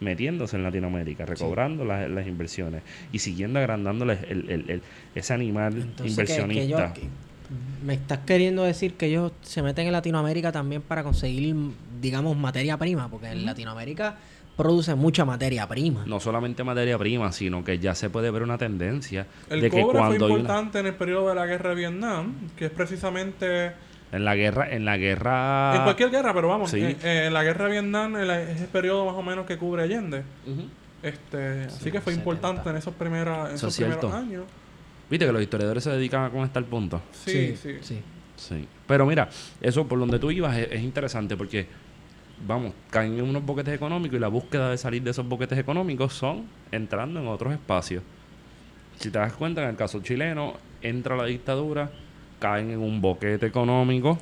metiéndose 0.00 0.56
en 0.56 0.62
Latinoamérica, 0.62 1.26
recobrando 1.26 1.84
las, 1.84 2.08
las 2.10 2.26
inversiones 2.26 2.82
y 3.12 3.18
siguiendo 3.18 3.58
agrandándole 3.58 4.18
el, 4.28 4.50
el- 4.50 4.70
el- 4.70 4.82
ese 5.14 5.34
animal 5.34 5.74
Entonces, 5.74 5.96
que- 5.96 6.04
que 6.04 6.08
inversionista. 6.40 6.62
ellos- 6.64 6.92
que- 6.92 7.30
me 7.84 7.94
estás 7.94 8.20
queriendo 8.20 8.62
decir 8.62 8.94
que 8.94 9.06
ellos 9.06 9.32
se 9.42 9.60
meten 9.62 9.86
en 9.86 9.92
Latinoamérica 9.92 10.52
también 10.52 10.82
para 10.82 11.02
conseguir, 11.02 11.54
digamos, 12.00 12.36
materia 12.36 12.76
prima, 12.78 13.08
porque 13.10 13.26
en 13.28 13.44
Latinoamérica 13.44 14.16
produce 14.56 14.94
mucha 14.94 15.24
materia 15.24 15.66
prima. 15.66 16.04
no 16.06 16.20
solamente 16.20 16.62
materia 16.64 16.96
prima, 16.96 17.32
sino 17.32 17.64
que 17.64 17.78
ya 17.78 17.94
se 17.94 18.08
puede 18.08 18.30
ver 18.30 18.42
una 18.42 18.56
tendencia 18.58 19.26
El 19.50 19.62
de 19.62 19.70
que 19.70 19.82
cobre 19.82 19.98
fue 19.98 20.06
cuando 20.08 20.26
una- 20.26 20.34
importante 20.34 20.78
en 20.78 20.86
el 20.86 20.94
periodo 20.94 21.28
de 21.30 21.34
la 21.34 21.46
guerra 21.46 21.70
de 21.70 21.76
Vietnam, 21.76 22.34
que 22.56 22.66
es 22.66 22.70
precisamente 22.70 23.72
en 24.12 24.24
la 24.24 24.34
guerra, 24.34 24.68
en 24.70 24.84
la 24.84 24.96
guerra 24.96 25.76
en 25.76 25.82
cualquier 25.84 26.10
guerra, 26.10 26.34
pero 26.34 26.48
vamos, 26.48 26.70
Sí. 26.70 26.80
en, 26.80 26.96
en 27.06 27.32
la 27.32 27.42
guerra 27.44 27.66
de 27.66 27.70
Vietnam 27.72 28.16
el- 28.16 28.30
es 28.30 28.60
el 28.60 28.68
periodo 28.68 29.06
más 29.06 29.14
o 29.14 29.22
menos 29.22 29.46
que 29.46 29.56
cubre 29.56 29.82
Allende. 29.84 30.24
Ujú. 30.46 30.64
Este, 31.02 31.68
Sí, 31.70 31.76
así 31.76 31.84
que 31.92 32.00
fue 32.00 32.12
70. 32.12 32.18
importante 32.20 32.70
en 32.70 32.76
esos, 32.76 32.94
primeras, 32.94 33.50
en 33.50 33.54
Eso 33.54 33.68
esos 33.68 33.78
es 33.80 33.86
primeros 33.86 34.12
años. 34.14 34.44
Viste 35.08 35.26
que 35.26 35.32
los 35.32 35.42
historiadores 35.42 35.82
se 35.84 35.90
dedican 35.90 36.24
a 36.24 36.30
conectar 36.30 36.62
puntos. 36.64 37.00
Sí, 37.12 37.56
sí. 37.56 37.78
sí. 37.80 38.00
Sí. 38.36 38.66
Pero 38.86 39.04
mira, 39.06 39.28
eso 39.60 39.86
por 39.86 39.98
donde 39.98 40.18
tú 40.18 40.30
ibas 40.30 40.56
es, 40.56 40.68
es 40.72 40.80
interesante 40.82 41.36
porque, 41.36 41.66
vamos, 42.46 42.72
caen 42.90 43.18
en 43.18 43.24
unos 43.24 43.44
boquetes 43.44 43.74
económicos 43.74 44.16
y 44.16 44.20
la 44.20 44.28
búsqueda 44.28 44.70
de 44.70 44.78
salir 44.78 45.02
de 45.02 45.10
esos 45.10 45.26
boquetes 45.28 45.58
económicos 45.58 46.14
son 46.14 46.46
entrando 46.72 47.20
en 47.20 47.26
otros 47.28 47.52
espacios. 47.52 48.02
Si 48.98 49.10
te 49.10 49.18
das 49.18 49.32
cuenta, 49.34 49.62
en 49.62 49.70
el 49.70 49.76
caso 49.76 50.00
chileno, 50.02 50.54
entra 50.82 51.16
la 51.16 51.24
dictadura, 51.24 51.90
caen 52.40 52.70
en 52.70 52.80
un 52.80 53.00
boquete 53.00 53.46
económico 53.46 54.18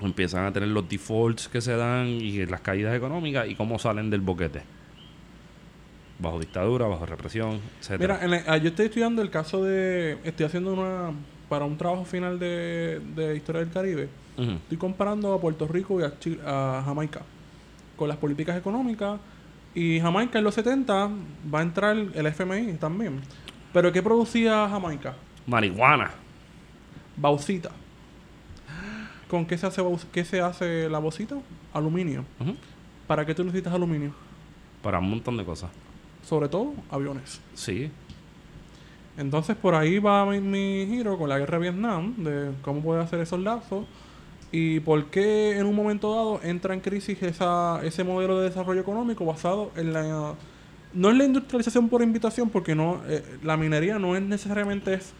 empiezan 0.00 0.44
a 0.46 0.52
tener 0.52 0.70
los 0.70 0.88
defaults 0.88 1.46
que 1.48 1.60
se 1.60 1.76
dan 1.76 2.06
y 2.08 2.44
las 2.46 2.60
caídas 2.62 2.96
económicas 2.96 3.46
y 3.48 3.54
cómo 3.54 3.78
salen 3.78 4.10
del 4.10 4.22
boquete. 4.22 4.62
Bajo 6.18 6.38
dictadura, 6.38 6.86
bajo 6.86 7.06
represión, 7.06 7.60
etc. 7.80 8.00
Mira, 8.00 8.24
en 8.24 8.34
el- 8.34 8.42
ah, 8.46 8.56
yo 8.56 8.68
estoy 8.70 8.86
estudiando 8.86 9.20
el 9.22 9.30
caso 9.30 9.62
de... 9.62 10.18
Estoy 10.24 10.46
haciendo 10.46 10.72
una... 10.72 11.12
Para 11.48 11.64
un 11.66 11.76
trabajo 11.76 12.04
final 12.04 12.38
de, 12.38 13.00
de 13.14 13.36
Historia 13.36 13.60
del 13.60 13.70
Caribe. 13.70 14.08
Estoy 14.36 14.78
comparando 14.78 15.32
a 15.34 15.40
Puerto 15.40 15.68
Rico 15.68 16.00
y 16.00 16.04
a, 16.04 16.18
Chi- 16.18 16.38
a 16.44 16.82
Jamaica. 16.84 17.20
Con 17.96 18.08
las 18.08 18.16
políticas 18.16 18.56
económicas. 18.56 19.20
Y 19.74 20.00
Jamaica 20.00 20.38
en 20.38 20.44
los 20.44 20.54
70 20.54 21.10
va 21.54 21.58
a 21.60 21.62
entrar 21.62 21.96
el 21.96 22.26
FMI 22.26 22.72
también. 22.74 23.20
Pero 23.72 23.92
¿qué 23.92 24.02
producía 24.02 24.68
Jamaica? 24.68 25.14
Marihuana. 25.46 26.10
Bauxita. 27.16 27.70
¿Con 29.28 29.46
qué 29.46 29.58
se 29.58 29.66
hace, 29.66 29.82
qué 30.12 30.24
se 30.24 30.40
hace 30.40 30.88
la 30.88 30.98
bauxita? 30.98 31.36
Aluminio. 31.72 32.24
¿Para 33.06 33.24
qué 33.26 33.34
tú 33.34 33.44
necesitas 33.44 33.72
aluminio? 33.72 34.12
Para 34.82 34.98
un 34.98 35.10
montón 35.10 35.36
de 35.36 35.44
cosas. 35.44 35.70
Sobre 36.22 36.48
todo 36.48 36.74
aviones. 36.90 37.40
Sí. 37.54 37.90
Entonces 39.16 39.56
por 39.56 39.74
ahí 39.74 39.98
va 39.98 40.26
mi, 40.26 40.40
mi 40.40 40.86
giro 40.86 41.16
con 41.18 41.28
la 41.28 41.38
guerra 41.38 41.58
de 41.58 41.62
Vietnam, 41.70 42.14
de 42.16 42.52
cómo 42.62 42.82
puede 42.82 43.02
hacer 43.02 43.20
esos 43.20 43.40
lazos 43.40 43.86
y 44.56 44.78
por 44.78 45.06
qué 45.06 45.58
en 45.58 45.66
un 45.66 45.74
momento 45.74 46.14
dado 46.14 46.40
entra 46.44 46.74
en 46.74 46.80
crisis 46.80 47.20
esa, 47.24 47.80
ese 47.82 48.04
modelo 48.04 48.38
de 48.38 48.50
desarrollo 48.50 48.80
económico 48.80 49.24
basado 49.24 49.72
en 49.74 49.92
la... 49.92 50.34
No 50.92 51.10
es 51.10 51.16
la 51.16 51.24
industrialización 51.24 51.88
por 51.88 52.02
invitación, 52.02 52.50
porque 52.50 52.76
no 52.76 53.02
eh, 53.08 53.24
la 53.42 53.56
minería 53.56 53.98
no 53.98 54.14
es 54.14 54.22
necesariamente 54.22 54.94
es 54.94 55.12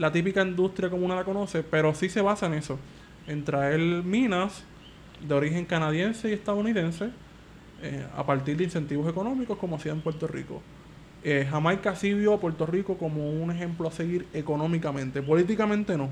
la 0.00 0.10
típica 0.10 0.40
industria 0.42 0.88
como 0.88 1.04
uno 1.04 1.14
la 1.14 1.24
conoce, 1.24 1.62
pero 1.62 1.94
sí 1.94 2.08
se 2.08 2.22
basa 2.22 2.46
en 2.46 2.54
eso, 2.54 2.78
en 3.26 3.44
traer 3.44 3.78
minas 3.78 4.64
de 5.26 5.34
origen 5.34 5.66
canadiense 5.66 6.30
y 6.30 6.32
estadounidense 6.32 7.10
eh, 7.82 8.06
a 8.16 8.24
partir 8.24 8.56
de 8.56 8.64
incentivos 8.64 9.06
económicos 9.10 9.58
como 9.58 9.76
hacía 9.76 9.92
en 9.92 10.00
Puerto 10.00 10.26
Rico. 10.26 10.62
Eh, 11.22 11.46
Jamaica 11.50 11.94
sí 11.94 12.14
vio 12.14 12.32
a 12.32 12.40
Puerto 12.40 12.64
Rico 12.64 12.96
como 12.96 13.30
un 13.30 13.50
ejemplo 13.50 13.88
a 13.88 13.92
seguir 13.92 14.26
económicamente, 14.32 15.20
políticamente 15.20 15.96
no. 15.98 16.04
O 16.04 16.08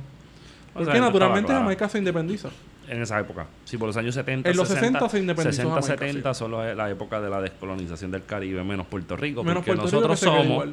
Porque 0.74 0.92
sea, 0.92 1.00
naturalmente 1.00 1.46
claro. 1.46 1.60
Jamaica 1.62 1.88
se 1.88 1.96
independiza. 1.98 2.50
En 2.88 3.00
esa 3.02 3.18
época. 3.18 3.46
Sí, 3.64 3.78
por 3.78 3.86
los 3.88 3.96
años 3.96 4.14
70. 4.14 4.50
En 4.50 4.56
los 4.56 4.68
60 4.68 5.08
se 5.08 5.18
independizó 5.18 5.62
60, 5.62 5.74
Jamaica, 5.80 6.06
70 6.06 6.34
son 6.34 6.50
los- 6.50 6.76
la 6.76 6.90
época 6.90 7.20
de 7.22 7.30
la 7.30 7.40
descolonización 7.40 8.10
del 8.10 8.24
Caribe, 8.24 8.62
menos 8.64 8.86
Puerto 8.86 9.16
Rico. 9.16 9.42
Menos 9.42 9.64
porque 9.64 9.72
Puerto 9.80 9.86
Rico 9.86 10.08
nosotros 10.08 10.20
queda 10.20 10.42
somos. 10.58 10.68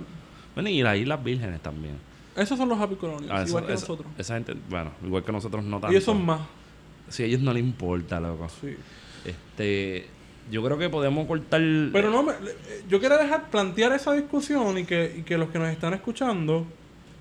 Bueno, 0.54 0.70
y 0.70 0.82
las 0.84 0.98
Islas 0.98 1.24
Vírgenes 1.24 1.62
también. 1.62 1.96
Esos 2.36 2.58
son 2.58 2.68
los 2.70 2.80
happy 2.80 2.96
colonials, 2.96 3.32
Ah, 3.32 3.42
eso- 3.42 3.50
igual 3.50 3.66
que 3.68 3.74
esa- 3.74 3.82
nosotros. 3.82 4.08
Esa 4.18 4.34
gente, 4.36 4.54
bueno, 4.70 4.92
igual 5.06 5.24
que 5.24 5.32
nosotros 5.32 5.64
no 5.64 5.78
tanto. 5.80 5.88
Ellos 5.90 6.04
son 6.04 6.26
más. 6.26 6.42
Sí, 7.10 7.24
a 7.24 7.26
ellos 7.28 7.42
no 7.42 7.54
les 7.54 7.64
importa, 7.64 8.20
loco. 8.20 8.48
Sí. 8.62 8.76
Este, 9.26 10.08
yo 10.52 10.64
creo 10.64 10.78
que 10.78 10.90
podemos 10.90 11.28
cortar. 11.28 11.62
Pero 11.92 12.10
no, 12.12 12.24
me- 12.24 12.34
eh, 12.34 12.84
yo 12.90 13.00
quiero 13.00 13.18
dejar 13.18 13.50
plantear 13.50 13.94
esa 13.94 14.14
discusión 14.14 14.78
y 14.78 14.86
que, 14.86 15.16
y 15.20 15.22
que 15.24 15.38
los 15.38 15.50
que 15.50 15.60
nos 15.60 15.70
están 15.70 15.94
escuchando, 15.94 16.66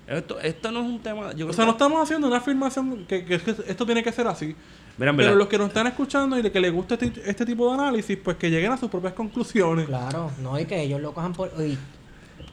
Esto, 0.07 0.39
esto 0.39 0.71
no 0.71 0.81
es 0.81 0.85
un 0.85 0.99
tema. 0.99 1.33
Yo 1.33 1.47
o 1.47 1.53
sea, 1.53 1.65
no 1.65 1.71
estamos 1.71 1.99
haciendo 1.99 2.27
una 2.27 2.37
afirmación 2.37 3.05
que, 3.07 3.25
que 3.25 3.35
es 3.35 3.41
que 3.41 3.55
esto 3.65 3.85
tiene 3.87 4.03
que 4.03 4.11
ser 4.11 4.27
así. 4.27 4.55
Mira, 4.99 5.11
Pero 5.17 5.33
los 5.33 5.47
que 5.47 5.57
nos 5.57 5.69
están 5.69 5.87
escuchando 5.87 6.37
y 6.37 6.43
de 6.43 6.51
que 6.51 6.59
les 6.59 6.71
gusta 6.71 6.93
este, 6.93 7.11
este 7.27 7.43
tipo 7.43 7.67
de 7.69 7.73
análisis, 7.81 8.15
pues 8.23 8.37
que 8.37 8.51
lleguen 8.51 8.71
a 8.71 8.77
sus 8.77 8.87
propias 8.91 9.13
conclusiones. 9.13 9.87
Claro, 9.87 10.29
no, 10.43 10.59
y 10.59 10.65
que 10.65 10.79
ellos 10.79 11.01
lo 11.01 11.11
cojan 11.11 11.33
por... 11.33 11.51
y- 11.59 11.75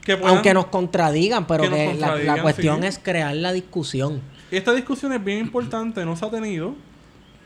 Que 0.05 0.17
puedan- 0.17 0.35
aunque 0.35 0.53
nos 0.53 0.65
contradigan, 0.67 1.45
pero 1.47 1.63
que 1.63 1.69
que, 1.69 1.85
la- 1.85 1.91
contradigan, 2.07 2.35
la, 2.37 2.41
cuestión 2.43 2.81
sí. 2.81 2.87
es 2.87 2.99
crear 2.99 3.35
la 3.35 3.53
discusión. 3.53 4.21
Esta 4.51 4.73
discusión 4.73 5.13
es 5.13 5.23
bien 5.23 5.39
importante, 5.39 6.03
no 6.05 6.15
se 6.15 6.25
ha 6.25 6.29
tenido. 6.29 6.75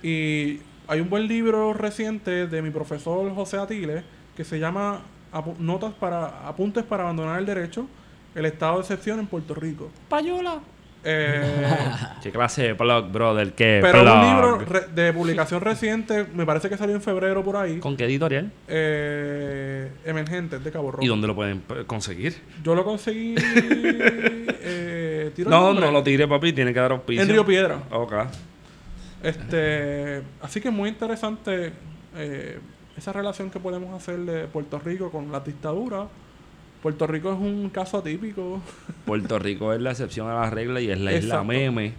Y 0.04 0.60
hay 0.88 1.00
un 1.02 1.10
buen 1.10 1.28
libro 1.28 1.74
reciente 1.74 2.48
de 2.48 2.62
mi 2.62 2.70
profesor 2.70 3.34
José 3.34 3.58
Atile 3.58 4.04
que 4.36 4.44
se 4.44 4.60
llama 4.60 5.02
Apu- 5.34 5.58
Notas 5.58 5.94
para 5.94 6.48
Apuntes 6.48 6.84
para 6.84 7.04
abandonar 7.04 7.40
el 7.40 7.46
derecho, 7.46 7.88
el 8.36 8.46
estado 8.46 8.76
de 8.76 8.82
excepción 8.82 9.20
en 9.20 9.28
Puerto 9.28 9.54
Rico. 9.56 9.90
Payola. 10.10 10.60
Eh, 11.10 11.64
¿Qué 12.22 12.32
clase 12.32 12.64
de 12.64 12.74
blog, 12.74 13.10
brother? 13.12 13.54
¿Qué 13.54 13.80
pero 13.82 14.02
blog? 14.02 14.16
un 14.18 14.26
libro 14.26 14.58
re- 14.60 14.88
de 14.94 15.14
publicación 15.14 15.62
reciente, 15.62 16.26
me 16.34 16.46
parece 16.46 16.68
que 16.68 16.76
salió 16.78 16.96
en 16.96 17.02
febrero 17.02 17.44
por 17.46 17.56
ahí. 17.56 17.80
¿Con 17.80 17.96
qué 17.96 18.04
editorial? 18.06 18.52
Eh, 18.68 19.90
Emergentes 20.04 20.62
de 20.62 20.70
Cabo 20.72 20.92
Rojo. 20.92 21.04
¿Y 21.04 21.08
dónde 21.08 21.28
lo 21.28 21.36
pueden 21.36 21.64
eh, 21.70 21.84
conseguir? 21.88 22.36
Yo 22.62 22.76
lo 22.76 22.84
conseguí. 22.84 23.36
eh, 24.62 25.32
¿tiro 25.36 25.50
el 25.50 25.52
No, 25.56 25.68
nombre? 25.68 25.86
no 25.86 25.92
lo 25.92 26.04
tire, 26.04 26.28
papi. 26.28 26.52
Tiene 26.54 26.74
que 26.74 26.80
dar 26.80 26.92
auspicio. 26.92 27.22
En 27.24 27.30
Río 27.30 27.46
Piedra. 27.46 27.80
Ok. 27.92 28.14
Este, 29.24 30.22
así 30.42 30.62
que 30.62 30.70
muy 30.70 30.90
interesante 30.90 31.72
eh, 32.16 32.60
esa 32.98 33.14
relación 33.14 33.50
que 33.50 33.60
podemos 33.60 33.94
hacer 33.96 34.20
de 34.20 34.46
Puerto 34.48 34.80
Rico 34.80 35.10
con 35.10 35.32
la 35.32 35.40
dictadura. 35.40 36.08
Puerto 36.88 37.06
Rico 37.06 37.34
es 37.34 37.38
un 37.38 37.70
caso 37.70 37.98
atípico. 37.98 38.62
Puerto 39.06 39.38
Rico 39.40 39.74
es 39.74 39.82
la 39.82 39.92
excepción 39.92 40.30
a 40.30 40.36
la 40.36 40.50
regla 40.50 40.80
y 40.80 40.90
es 40.90 40.98
la 40.98 41.12
isla 41.12 41.44
meme. 41.44 41.96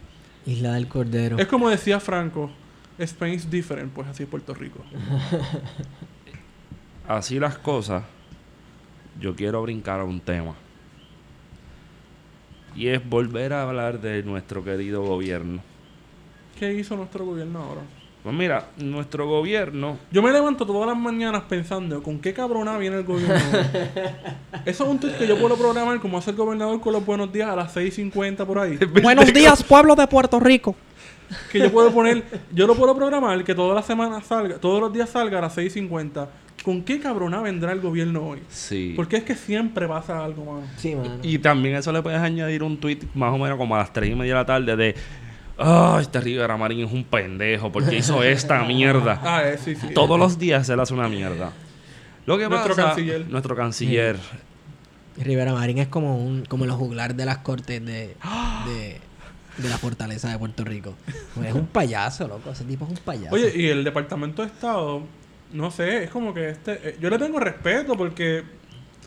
Isla 0.46 0.72
del 0.72 0.88
Cordero. 0.88 1.36
Es 1.36 1.46
como 1.46 1.68
decía 1.68 2.00
Franco, 2.00 2.50
Spain 2.96 3.34
is 3.34 3.50
different, 3.50 3.92
pues 3.92 4.08
así 4.08 4.22
es 4.22 4.28
Puerto 4.30 4.54
Rico. 4.54 4.82
Así 7.06 7.38
las 7.38 7.58
cosas, 7.58 8.04
yo 9.20 9.36
quiero 9.36 9.60
brincar 9.60 10.00
a 10.00 10.04
un 10.04 10.20
tema. 10.20 10.54
Y 12.74 12.86
es 12.86 13.06
volver 13.06 13.52
a 13.52 13.64
hablar 13.64 14.00
de 14.00 14.22
nuestro 14.22 14.64
querido 14.64 15.02
gobierno. 15.02 15.60
¿Qué 16.58 16.72
hizo 16.72 16.96
nuestro 16.96 17.26
gobierno 17.26 17.58
ahora? 17.58 17.82
Pues 18.22 18.34
mira, 18.34 18.66
nuestro 18.76 19.26
gobierno 19.28 19.96
Yo 20.10 20.22
me 20.22 20.32
levanto 20.32 20.66
todas 20.66 20.88
las 20.88 20.96
mañanas 20.98 21.44
pensando 21.48 22.02
con 22.02 22.18
qué 22.18 22.34
cabrona 22.34 22.76
viene 22.76 22.96
el 22.96 23.04
gobierno. 23.04 23.34
hoy? 23.34 24.60
Eso 24.66 24.84
es 24.84 24.90
un 24.90 24.98
tweet 24.98 25.14
que 25.14 25.26
yo 25.26 25.38
puedo 25.38 25.56
programar 25.56 26.00
como 26.00 26.18
hace 26.18 26.30
el 26.30 26.36
gobernador 26.36 26.80
con 26.80 26.92
los 26.92 27.06
buenos 27.06 27.32
días 27.32 27.48
a 27.48 27.56
las 27.56 27.76
6.50 27.76 28.44
por 28.44 28.58
ahí. 28.58 28.76
Buenos 29.02 29.32
días, 29.32 29.62
pueblo 29.62 29.94
de 29.94 30.06
Puerto 30.06 30.40
Rico. 30.40 30.74
que 31.52 31.58
yo 31.60 31.70
puedo 31.70 31.92
poner, 31.92 32.24
yo 32.52 32.66
lo 32.66 32.74
puedo 32.74 32.94
programar 32.96 33.44
que 33.44 33.54
todas 33.54 33.74
las 33.76 33.86
semanas 33.86 34.26
salga, 34.26 34.56
todos 34.58 34.80
los 34.80 34.92
días 34.92 35.08
salga 35.10 35.38
a 35.38 35.42
las 35.42 35.56
6.50. 35.56 36.26
¿Con 36.64 36.82
qué 36.82 36.98
cabrona 36.98 37.40
vendrá 37.40 37.70
el 37.72 37.80
gobierno 37.80 38.26
hoy? 38.26 38.40
Sí. 38.48 38.92
Porque 38.96 39.16
es 39.18 39.22
que 39.22 39.36
siempre 39.36 39.86
pasa 39.86 40.24
algo 40.24 40.44
más. 40.44 40.68
Sí, 40.76 40.94
mano. 40.94 41.18
Y 41.22 41.38
también 41.38 41.76
eso 41.76 41.92
le 41.92 42.02
puedes 42.02 42.18
añadir 42.18 42.64
un 42.64 42.78
tweet 42.78 42.98
más 43.14 43.32
o 43.32 43.38
menos 43.38 43.56
como 43.56 43.76
a 43.76 43.78
las 43.78 43.92
3 43.92 44.10
y 44.10 44.14
media 44.16 44.34
de 44.34 44.40
la 44.40 44.44
tarde 44.46 44.76
de 44.76 44.94
Ay, 45.58 46.02
este 46.02 46.20
Rivera 46.20 46.56
Marín 46.56 46.86
es 46.86 46.92
un 46.92 47.04
pendejo 47.04 47.72
porque 47.72 47.96
hizo 47.96 48.22
esta 48.22 48.62
mierda. 48.64 49.20
Ah, 49.22 49.42
eh, 49.44 49.58
sí, 49.58 49.74
sí. 49.74 49.88
Todos 49.94 50.18
los 50.18 50.38
días 50.38 50.68
él 50.68 50.78
hace 50.80 50.94
una 50.94 51.08
mierda. 51.08 51.50
Lo 52.26 52.38
que 52.38 52.48
Nuestro 52.48 52.76
pasa, 52.76 52.88
canciller. 52.88 53.26
nuestro 53.28 53.56
canciller. 53.56 54.16
Rivera 55.16 55.52
Marín 55.52 55.78
es 55.78 55.88
como 55.88 56.16
un 56.18 56.44
como 56.44 56.64
los 56.66 56.76
juglares 56.76 57.16
de 57.16 57.24
las 57.24 57.38
cortes 57.38 57.84
de, 57.84 58.14
de, 58.66 59.00
de 59.56 59.68
la 59.68 59.78
fortaleza 59.78 60.30
de 60.30 60.38
Puerto 60.38 60.62
Rico. 60.64 60.94
Pues 61.34 61.48
es 61.48 61.54
un 61.54 61.66
payaso, 61.66 62.28
loco. 62.28 62.50
Ese 62.52 62.64
tipo 62.64 62.84
es 62.84 62.90
un 62.92 62.96
payaso. 62.98 63.34
Oye, 63.34 63.52
y 63.56 63.66
el 63.68 63.82
Departamento 63.82 64.42
de 64.42 64.48
Estado, 64.48 65.02
no 65.52 65.70
sé, 65.72 66.04
es 66.04 66.10
como 66.10 66.32
que 66.34 66.50
este. 66.50 66.90
eh, 66.90 66.96
yo 67.00 67.10
le 67.10 67.18
tengo 67.18 67.40
respeto 67.40 67.96
porque. 67.96 68.44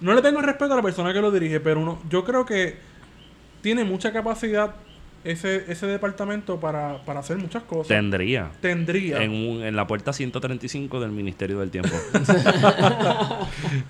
No 0.02 0.14
le 0.16 0.22
tengo 0.24 0.42
respeto 0.42 0.74
a 0.74 0.78
la 0.78 0.82
persona 0.82 1.14
que 1.14 1.22
lo 1.22 1.32
dirige, 1.32 1.60
pero 1.60 1.80
uno, 1.80 2.02
yo 2.10 2.26
creo 2.26 2.44
que 2.44 2.76
tiene 3.62 3.84
mucha 3.84 4.12
capacidad 4.12 4.74
ese, 5.24 5.66
ese 5.72 5.86
departamento 5.88 6.60
para, 6.60 7.04
para 7.06 7.20
hacer 7.20 7.38
muchas 7.38 7.64
cosas. 7.64 7.88
Tendría. 7.88 8.50
Tendría. 8.62 9.22
En, 9.24 9.32
un- 9.32 9.64
en 9.64 9.76
la 9.76 9.86
puerta 9.88 10.14
135 10.14 11.00
del 11.00 11.12
Ministerio 11.12 11.60
del 11.60 11.70
Tiempo. 11.70 11.92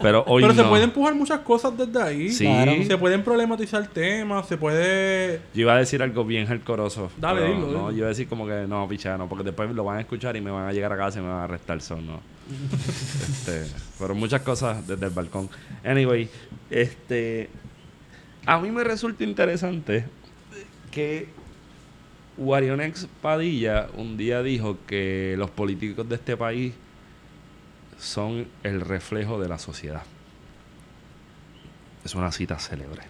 Pero 0.01 0.23
hoy 0.27 0.41
pero 0.41 0.53
se 0.53 0.63
pueden 0.63 0.85
empujar 0.85 1.15
muchas 1.15 1.39
cosas 1.39 1.77
desde 1.77 2.01
ahí. 2.01 2.29
Sí. 2.29 2.45
Claro. 2.45 2.73
Se 2.85 2.97
pueden 2.97 3.23
problematizar 3.23 3.85
temas, 3.87 4.47
se 4.47 4.57
puede. 4.57 5.41
Yo 5.53 5.61
iba 5.61 5.73
a 5.73 5.77
decir 5.77 6.01
algo 6.03 6.23
bien 6.25 6.45
hardcoreoso. 6.47 7.11
Dale, 7.17 7.43
dilo, 7.45 7.59
No, 7.59 7.67
dilo. 7.67 7.91
yo 7.91 7.97
iba 7.97 8.05
a 8.07 8.09
decir 8.09 8.27
como 8.27 8.45
que 8.45 8.65
no, 8.67 8.87
picha, 8.87 9.17
no, 9.17 9.27
porque 9.29 9.43
después 9.45 9.71
lo 9.71 9.83
van 9.83 9.97
a 9.97 10.01
escuchar 10.01 10.35
y 10.35 10.41
me 10.41 10.51
van 10.51 10.67
a 10.67 10.73
llegar 10.73 10.91
a 10.93 10.97
casa 10.97 11.19
y 11.19 11.21
me 11.21 11.29
van 11.29 11.37
a 11.39 11.43
arrestar 11.45 11.81
son, 11.81 12.05
no. 12.07 12.19
este, 13.29 13.63
pero 13.99 14.13
muchas 14.15 14.41
cosas 14.41 14.85
desde 14.87 15.05
el 15.05 15.11
balcón. 15.11 15.49
Anyway, 15.83 16.29
este 16.69 17.49
a 18.45 18.59
mí 18.59 18.71
me 18.71 18.83
resulta 18.83 19.23
interesante 19.23 20.05
que 20.91 21.27
Warionex 22.37 23.07
Padilla 23.21 23.87
un 23.95 24.17
día 24.17 24.43
dijo 24.43 24.77
que 24.85 25.35
los 25.37 25.49
políticos 25.49 26.07
de 26.07 26.15
este 26.15 26.37
país 26.37 26.73
son 27.99 28.47
el 28.63 28.81
reflejo 28.81 29.39
de 29.39 29.49
la 29.49 29.57
sociedad. 29.57 30.03
Es 32.03 32.15
una 32.15 32.31
cita 32.31 32.59
célebre. 32.59 33.03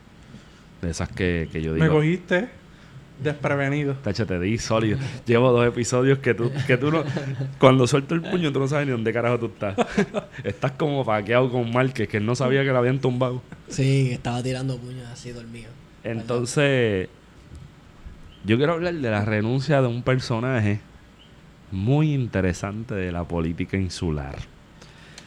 De 0.81 0.89
esas 0.89 1.09
que, 1.09 1.47
que 1.51 1.61
yo 1.61 1.73
digo. 1.73 1.85
Me 1.85 1.91
cogiste 1.91 2.49
desprevenido. 3.21 3.93
Tacho, 3.95 4.25
te 4.25 4.39
di 4.39 4.57
sólido. 4.57 4.97
Llevo 5.25 5.51
dos 5.51 5.67
episodios 5.67 6.19
que 6.19 6.33
tú, 6.33 6.51
que 6.67 6.77
tú 6.77 6.91
no. 6.91 7.03
Cuando 7.59 7.87
suelto 7.87 8.15
el 8.15 8.21
puño, 8.21 8.51
tú 8.51 8.59
no 8.59 8.67
sabes 8.67 8.87
ni 8.87 8.91
dónde 8.91 9.13
carajo 9.13 9.39
tú 9.39 9.45
estás. 9.47 9.75
estás 10.43 10.71
como 10.73 11.05
paqueado 11.05 11.51
con 11.51 11.71
Márquez, 11.71 12.07
que 12.09 12.17
él 12.17 12.25
no 12.25 12.35
sabía 12.35 12.63
que 12.63 12.69
lo 12.69 12.77
habían 12.77 12.99
tumbado. 12.99 13.41
Sí, 13.69 14.09
estaba 14.11 14.41
tirando 14.41 14.77
puños 14.77 15.07
así 15.07 15.31
dormido. 15.31 15.69
Entonces, 16.03 17.09
yo 18.43 18.57
quiero 18.57 18.73
hablar 18.73 18.93
de 18.93 19.09
la 19.11 19.23
renuncia 19.25 19.81
de 19.81 19.87
un 19.87 20.03
personaje 20.03 20.79
muy 21.71 22.13
interesante 22.13 22.95
de 22.95 23.11
la 23.11 23.23
política 23.23 23.77
insular. 23.77 24.35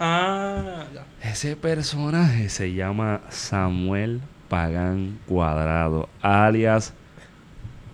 Ah, 0.00 0.84
ya. 0.92 1.06
Ese 1.30 1.56
personaje 1.56 2.48
se 2.48 2.74
llama 2.74 3.20
Samuel 3.30 4.20
Pagán 4.48 5.18
Cuadrado, 5.26 6.08
alias 6.20 6.92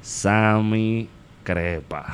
Sammy 0.03 1.09
Crepa. 1.45 2.07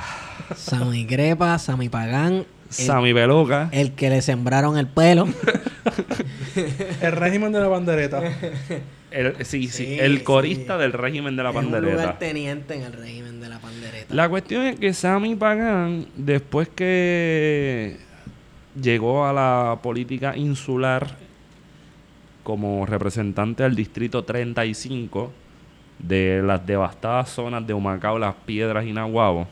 Sammy 0.55 1.07
Crepa, 1.07 1.59
Sammy 1.59 1.89
Pagán, 1.89 2.45
Sammy 2.69 3.13
Beluga. 3.13 3.69
el 3.73 3.93
que 3.93 4.11
le 4.11 4.23
sembraron 4.23 4.77
el 4.77 4.89
pelo. 4.89 5.29
El 7.03 7.13
régimen 7.13 7.53
de 7.53 7.61
la 7.61 7.69
bandereta. 7.69 8.23
El, 9.17 9.45
sí, 9.47 9.69
sí, 9.69 9.87
Sí, 9.87 9.99
el 9.99 10.23
corista 10.25 10.75
sí. 10.77 10.83
del 10.83 10.93
régimen 10.93 11.37
de 11.37 11.43
la 11.43 11.51
Es 11.51 11.57
un 11.57 11.63
pandereta. 11.63 11.93
lugarteniente 11.93 12.75
en 12.75 12.83
el 12.83 12.93
régimen 12.93 13.41
de 13.41 13.49
la 13.49 13.59
pandereta. 13.59 14.15
La 14.15 14.29
cuestión 14.29 14.63
es 14.67 14.79
que 14.79 14.93
Sammy 14.93 15.35
Pagán, 15.37 16.07
después 16.17 16.69
que 16.69 17.97
llegó 18.81 19.25
a 19.27 19.33
la 19.33 19.79
política 19.83 20.37
insular 20.37 21.17
como 22.43 22.85
representante 22.87 23.63
del 23.63 23.75
distrito 23.75 24.23
35 24.25 25.33
de 25.99 26.43
las 26.45 26.67
devastadas 26.67 27.31
zonas 27.31 27.67
de 27.67 27.73
Humacao, 27.73 28.19
Las 28.19 28.35
Piedras 28.45 28.85
y 28.85 28.93
Nahuabo, 28.93 29.49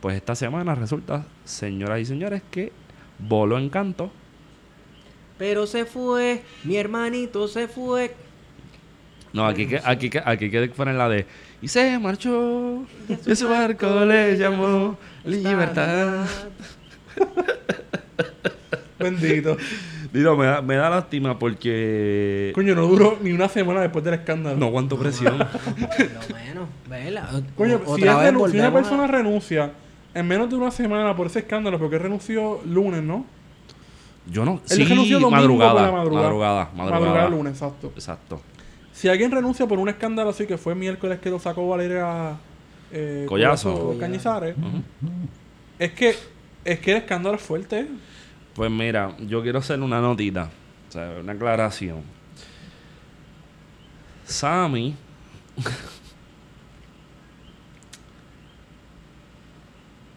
pues 0.00 0.16
esta 0.16 0.34
semana 0.34 0.74
resulta, 0.74 1.26
señoras 1.44 2.00
y 2.00 2.04
señores, 2.04 2.42
que 2.50 2.72
voló 3.18 3.58
en 3.58 3.68
canto. 3.68 4.10
Pero 5.42 5.66
se 5.66 5.84
fue, 5.86 6.40
mi 6.62 6.76
hermanito 6.76 7.48
se 7.48 7.66
fue. 7.66 8.14
No, 9.32 9.44
aquí 9.44 9.66
que 9.66 9.80
aquí 9.84 10.08
que 10.08 10.22
aquí 10.24 10.48
que 10.50 10.68
poner 10.68 10.94
la 10.94 11.08
de 11.08 11.26
y 11.60 11.66
se 11.66 11.98
marchó 11.98 12.84
y 13.26 13.34
su 13.34 13.48
barco 13.48 14.04
le 14.04 14.36
llamó 14.38 14.96
libertad. 15.24 16.26
Bendito. 19.00 19.56
Digo, 20.12 20.36
me 20.36 20.46
da, 20.46 20.62
me 20.62 20.76
da 20.76 20.88
lástima 20.90 21.36
porque 21.40 22.52
Coño, 22.54 22.76
no 22.76 22.86
duró 22.86 23.18
ni 23.20 23.32
una 23.32 23.48
semana 23.48 23.80
después 23.80 24.04
del 24.04 24.14
escándalo. 24.14 24.56
no 24.56 24.66
aguanto 24.66 24.96
presión. 24.96 25.38
Por 25.38 25.48
lo 25.48 26.36
menos, 26.36 26.68
¿verdad? 26.88 27.42
Coño, 27.56 27.80
O- 27.84 27.96
si, 27.96 28.02
vez 28.02 28.32
una 28.54 28.68
a- 28.68 28.72
persona 28.72 29.08
renuncia 29.08 29.72
en 30.14 30.28
menos 30.28 30.48
de 30.50 30.54
una 30.54 30.70
semana 30.70 31.16
por 31.16 31.26
ese 31.26 31.40
escándalo, 31.40 31.80
porque 31.80 31.98
renunció 31.98 32.60
lunes, 32.64 33.02
¿no? 33.02 33.26
Yo 34.26 34.44
no, 34.44 34.60
Él 34.70 34.76
sí, 34.76 34.84
renunció 34.84 35.18
domingo 35.18 35.36
madrugada, 35.36 35.72
por 35.72 35.82
la 35.82 35.92
madrugada. 35.92 36.22
madrugada, 36.22 36.70
madrugada, 36.74 37.00
Madrugada 37.00 37.28
lunes, 37.28 37.52
exacto. 37.54 37.92
Exacto. 37.94 38.40
Si 38.92 39.08
alguien 39.08 39.30
renuncia 39.30 39.66
por 39.66 39.78
un 39.78 39.88
escándalo 39.88 40.30
así, 40.30 40.46
que 40.46 40.58
fue 40.58 40.74
miércoles 40.74 41.18
que 41.18 41.30
lo 41.30 41.38
sacó 41.38 41.68
Valeria 41.68 42.36
eh, 42.92 43.24
Collazo. 43.28 43.96
Cañizares, 43.98 44.54
es 45.78 45.92
que 45.92 46.14
es 46.64 46.78
que 46.78 46.92
el 46.92 46.98
escándalo 46.98 47.36
es 47.36 47.42
fuerte. 47.42 47.88
Pues 48.54 48.70
mira, 48.70 49.16
yo 49.26 49.42
quiero 49.42 49.58
hacer 49.58 49.80
una 49.80 50.00
notita, 50.00 50.50
o 50.88 50.92
sea, 50.92 51.16
una 51.20 51.32
aclaración. 51.32 52.02
Sammy 54.24 54.94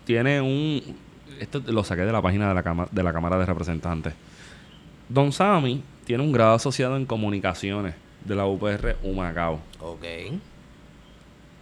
tiene 0.06 0.42
un 0.42 0.82
esto 1.40 1.62
lo 1.68 1.84
saqué 1.84 2.02
de 2.02 2.12
la 2.12 2.22
página 2.22 2.48
de 2.48 2.54
la, 2.54 2.64
cama- 2.64 2.88
de 2.92 3.04
la 3.04 3.14
Cámara 3.14 3.38
de 3.38 3.46
Representantes. 3.46 4.14
Don 5.10 5.32
Sammy 5.32 5.82
tiene 6.06 6.24
un 6.24 6.32
grado 6.32 6.56
asociado 6.56 6.98
en 6.98 7.06
comunicaciones 7.06 7.96
de 8.24 8.36
la 8.36 8.46
UPR 8.46 8.98
Humacao. 9.04 9.60
Ok. 9.80 10.04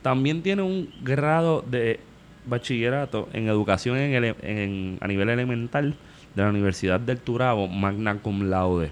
También 0.02 0.42
tiene 0.42 0.62
un 0.62 0.90
grado 1.02 1.64
de 1.66 2.00
bachillerato 2.46 3.30
en 3.34 3.48
educación 3.48 3.98
en 3.98 4.14
ele- 4.14 4.36
en- 4.42 4.98
a 5.02 5.08
nivel 5.08 5.30
elemental 5.30 5.96
de 6.36 6.42
la 6.44 6.50
Universidad 6.50 7.00
del 7.00 7.20
Turabo, 7.20 7.68
magna 7.68 8.16
cum 8.18 8.50
laude. 8.50 8.92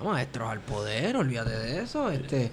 Ah, 0.00 0.04
maestros 0.04 0.48
al 0.48 0.60
poder, 0.60 1.16
olvídate 1.16 1.50
de 1.50 1.82
eso. 1.82 2.10
Este, 2.10 2.50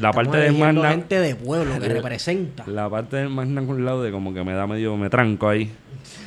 La 0.00 0.08
estamos 0.10 0.28
parte 0.28 0.38
de 0.38 0.52
magna- 0.52 0.90
gente 0.90 1.20
de 1.20 1.34
pueblo 1.36 1.78
que 1.78 1.88
representa. 1.88 2.64
La 2.66 2.88
parte 2.88 3.16
del 3.16 3.28
magna 3.28 3.62
cum 3.62 3.84
laude 3.84 4.10
como 4.10 4.32
que 4.32 4.42
me 4.42 4.52
da 4.54 4.66
medio, 4.66 4.96
me 4.96 5.10
tranco 5.10 5.48
ahí. 5.48 5.70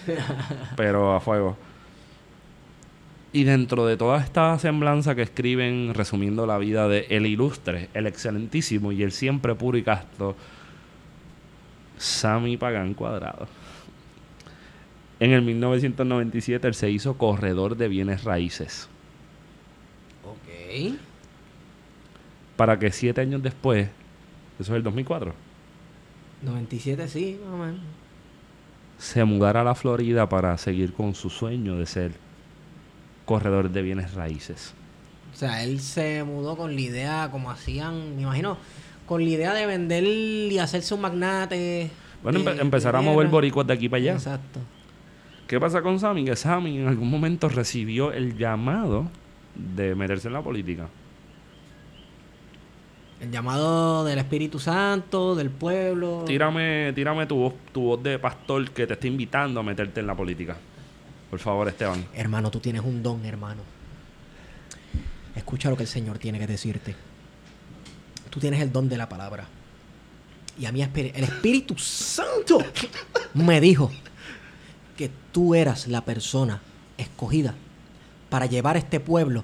pero 0.76 1.16
a 1.16 1.20
fuego. 1.20 1.58
Y 3.34 3.44
dentro 3.44 3.86
de 3.86 3.98
toda 3.98 4.20
esta 4.22 4.58
semblanza 4.60 5.14
que 5.16 5.22
escriben 5.24 5.94
resumiendo 5.94 6.46
la 6.46 6.58
vida 6.58 6.88
de 6.88 7.08
el 7.10 7.26
ilustre, 7.26 7.90
el 7.94 8.08
excelentísimo 8.08 8.92
y 8.92 9.04
el 9.04 9.12
siempre 9.12 9.56
puro 9.56 9.78
y 9.78 9.84
casto 9.84 10.36
Sammy 11.98 12.56
Pagán 12.58 12.94
Cuadrado. 12.94 13.48
En 15.20 15.32
el 15.32 15.42
1997 15.42 16.68
él 16.68 16.74
se 16.76 16.90
hizo 16.92 17.18
corredor 17.18 17.76
de 17.78 17.88
bienes 17.88 18.24
raíces. 18.24 18.88
Ok. 20.24 20.94
Para 22.56 22.80
que 22.80 22.92
siete 22.92 23.22
años 23.22 23.44
después, 23.44 23.88
eso 24.60 24.72
es 24.74 24.78
el 24.78 24.84
2004, 24.84 25.34
97 26.44 27.08
sí, 27.08 27.40
más 27.44 27.54
o 27.54 27.58
menos. 27.58 27.80
se 28.98 29.24
mudara 29.26 29.62
a 29.62 29.64
la 29.64 29.76
Florida 29.76 30.28
para 30.30 30.58
seguir 30.58 30.94
con 30.94 31.16
su 31.16 31.30
sueño 31.30 31.78
de 31.78 31.86
ser 31.86 32.12
corredor 33.26 33.70
de 33.70 33.82
bienes 33.82 34.14
raíces. 34.14 34.74
O 35.34 35.38
sea, 35.38 35.64
él 35.64 35.82
se 35.82 36.24
mudó 36.24 36.56
con 36.56 36.76
la 36.76 36.82
idea, 36.82 37.30
como 37.32 37.52
hacían, 37.52 38.16
me 38.16 38.22
imagino, 38.22 38.58
con 39.06 39.22
la 39.24 39.30
idea 39.30 39.54
de 39.54 39.66
vender 39.66 40.04
y 40.06 40.58
hacerse 40.60 40.94
un 40.94 41.02
magnate. 41.02 41.90
Bueno, 42.24 42.40
de- 42.40 42.46
empe- 42.56 42.62
empezar 42.62 42.96
a 42.96 43.02
mover 43.02 43.28
boricuas 43.28 43.68
de 43.68 43.74
aquí 43.74 43.90
para 43.90 44.02
allá. 44.02 44.14
Exacto. 44.14 44.60
¿Qué 45.48 45.60
pasa 45.60 45.82
con 45.82 46.00
Sammy? 46.00 46.24
Que 46.26 46.36
Sammy 46.36 46.78
en 46.80 46.88
algún 46.88 47.10
momento 47.10 47.50
recibió 47.50 48.12
el 48.14 48.38
llamado 48.38 49.10
de 49.56 49.94
meterse 49.94 50.28
en 50.30 50.34
la 50.34 50.42
política. 50.42 50.88
El 53.20 53.32
llamado 53.32 54.04
del 54.04 54.20
Espíritu 54.20 54.60
Santo, 54.60 55.36
del 55.36 55.50
pueblo. 55.50 56.24
Tírame, 56.26 56.92
tírame 56.94 57.26
tu 57.26 57.36
voz, 57.36 57.54
tu 57.72 57.82
voz 57.82 58.04
de 58.04 58.20
pastor 58.20 58.70
que 58.72 58.86
te 58.86 58.94
está 58.94 59.08
invitando 59.08 59.60
a 59.62 59.64
meterte 59.64 60.02
en 60.02 60.08
la 60.08 60.16
política. 60.16 60.58
Por 61.30 61.40
favor, 61.40 61.68
Esteban. 61.68 62.06
Hermano, 62.14 62.52
tú 62.52 62.60
tienes 62.60 62.84
un 62.84 63.02
don, 63.02 63.26
hermano. 63.26 63.62
Escucha 65.36 65.70
lo 65.70 65.78
que 65.78 65.84
el 65.84 65.90
Señor 65.90 66.18
tiene 66.18 66.40
que 66.40 66.48
decirte. 66.48 66.96
Tú 68.30 68.40
tienes 68.40 68.62
el 68.62 68.72
don 68.72 68.90
de 68.90 68.98
la 68.98 69.10
palabra. 69.10 69.48
Y 70.58 70.66
a 70.66 70.72
mí 70.72 70.82
el 70.82 71.24
Espíritu 71.24 71.78
Santo 71.78 72.60
me 73.34 73.60
dijo 73.60 73.92
que 74.98 75.10
tú 75.32 75.56
eras 75.56 75.88
la 75.88 76.02
persona 76.02 76.62
escogida 76.98 77.54
para 78.30 78.46
llevar 78.46 78.78
este 78.78 79.00
pueblo 79.00 79.44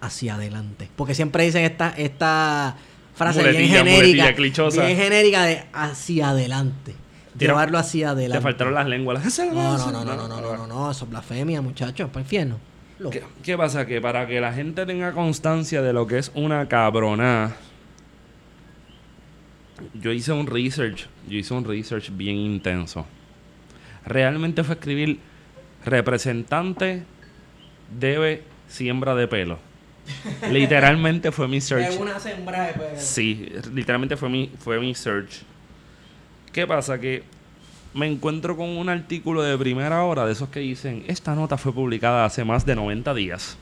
hacia 0.00 0.34
adelante. 0.34 0.90
Porque 0.96 1.14
siempre 1.14 1.44
dicen 1.44 1.64
esta, 1.64 1.90
esta 1.90 2.76
frase 3.14 3.42
bien 3.50 3.68
genérica. 3.68 4.32
Bien 4.32 4.96
genérica 4.96 5.44
de 5.44 5.64
hacia 5.72 6.30
adelante. 6.30 6.94
Llevarlo 7.38 7.78
hacia 7.78 8.10
adelante. 8.10 8.38
Te 8.38 8.42
faltaron 8.42 8.74
las 8.74 8.86
lenguas. 8.86 9.38
No, 9.52 9.78
no, 9.78 9.90
no, 9.90 10.04
no, 10.04 10.16
no, 10.16 10.28
no, 10.28 10.56
no, 10.56 10.66
no, 10.66 10.90
eso 10.90 11.04
es 11.04 11.10
blasfemia, 11.10 11.60
muchachos, 11.60 12.08
para 12.10 12.20
infierno. 12.20 12.58
¿Qué, 13.42 13.56
pasa? 13.56 13.86
Que 13.86 14.00
para 14.00 14.26
que 14.26 14.40
la 14.40 14.52
gente 14.52 14.86
tenga 14.86 15.12
constancia 15.12 15.82
de 15.82 15.92
lo 15.92 16.06
que 16.06 16.18
es 16.18 16.30
una 16.34 16.68
cabrona, 16.68 17.56
yo 19.94 20.12
hice 20.12 20.32
un 20.32 20.46
research, 20.46 21.08
yo 21.28 21.38
hice 21.38 21.54
un 21.54 21.64
research 21.64 22.10
bien 22.12 22.36
intenso. 22.36 23.06
Realmente 24.06 24.62
fue 24.62 24.76
escribir 24.76 25.18
representante 25.84 27.02
debe 27.98 28.44
siembra 28.68 29.14
de 29.14 29.26
pelo. 29.26 29.58
Literalmente 30.50 31.32
fue 31.32 31.48
mi 31.48 31.60
search. 31.60 31.88
Es 31.88 31.98
una 31.98 32.20
sembra 32.20 32.66
de. 32.66 32.98
Sí, 32.98 33.50
literalmente 33.72 34.16
fue 34.16 34.28
mi, 34.28 34.50
fue 34.58 34.78
mi 34.80 34.94
search. 34.94 35.42
¿Qué 36.52 36.66
pasa? 36.66 37.00
Que 37.00 37.22
me 37.94 38.06
encuentro 38.06 38.56
con 38.56 38.68
un 38.70 38.88
artículo 38.88 39.42
de 39.42 39.56
primera 39.56 40.02
hora 40.04 40.26
de 40.26 40.32
esos 40.32 40.48
que 40.48 40.58
dicen, 40.60 41.04
esta 41.06 41.34
nota 41.34 41.56
fue 41.56 41.72
publicada 41.72 42.24
hace 42.24 42.44
más 42.44 42.66
de 42.66 42.74
90 42.74 43.14
días. 43.14 43.56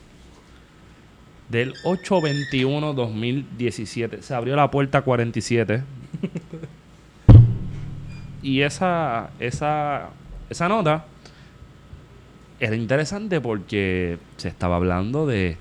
Del 1.49 1.73
8-21-2017. 1.83 4.21
Se 4.21 4.33
abrió 4.33 4.55
la 4.55 4.71
puerta 4.71 5.01
47. 5.01 5.83
y 8.41 8.61
esa, 8.61 9.29
esa, 9.39 10.09
esa 10.49 10.67
nota 10.67 11.05
era 12.59 12.75
interesante 12.75 13.39
porque 13.41 14.17
se 14.37 14.47
estaba 14.47 14.77
hablando 14.77 15.27
de 15.27 15.57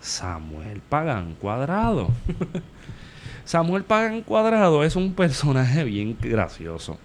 Samuel 0.00 0.80
Pagan 0.88 1.34
Cuadrado. 1.34 2.08
Samuel 3.44 3.84
Pagan 3.84 4.22
Cuadrado 4.22 4.84
es 4.84 4.96
un 4.96 5.12
personaje 5.14 5.84
bien 5.84 6.16
gracioso. 6.20 6.98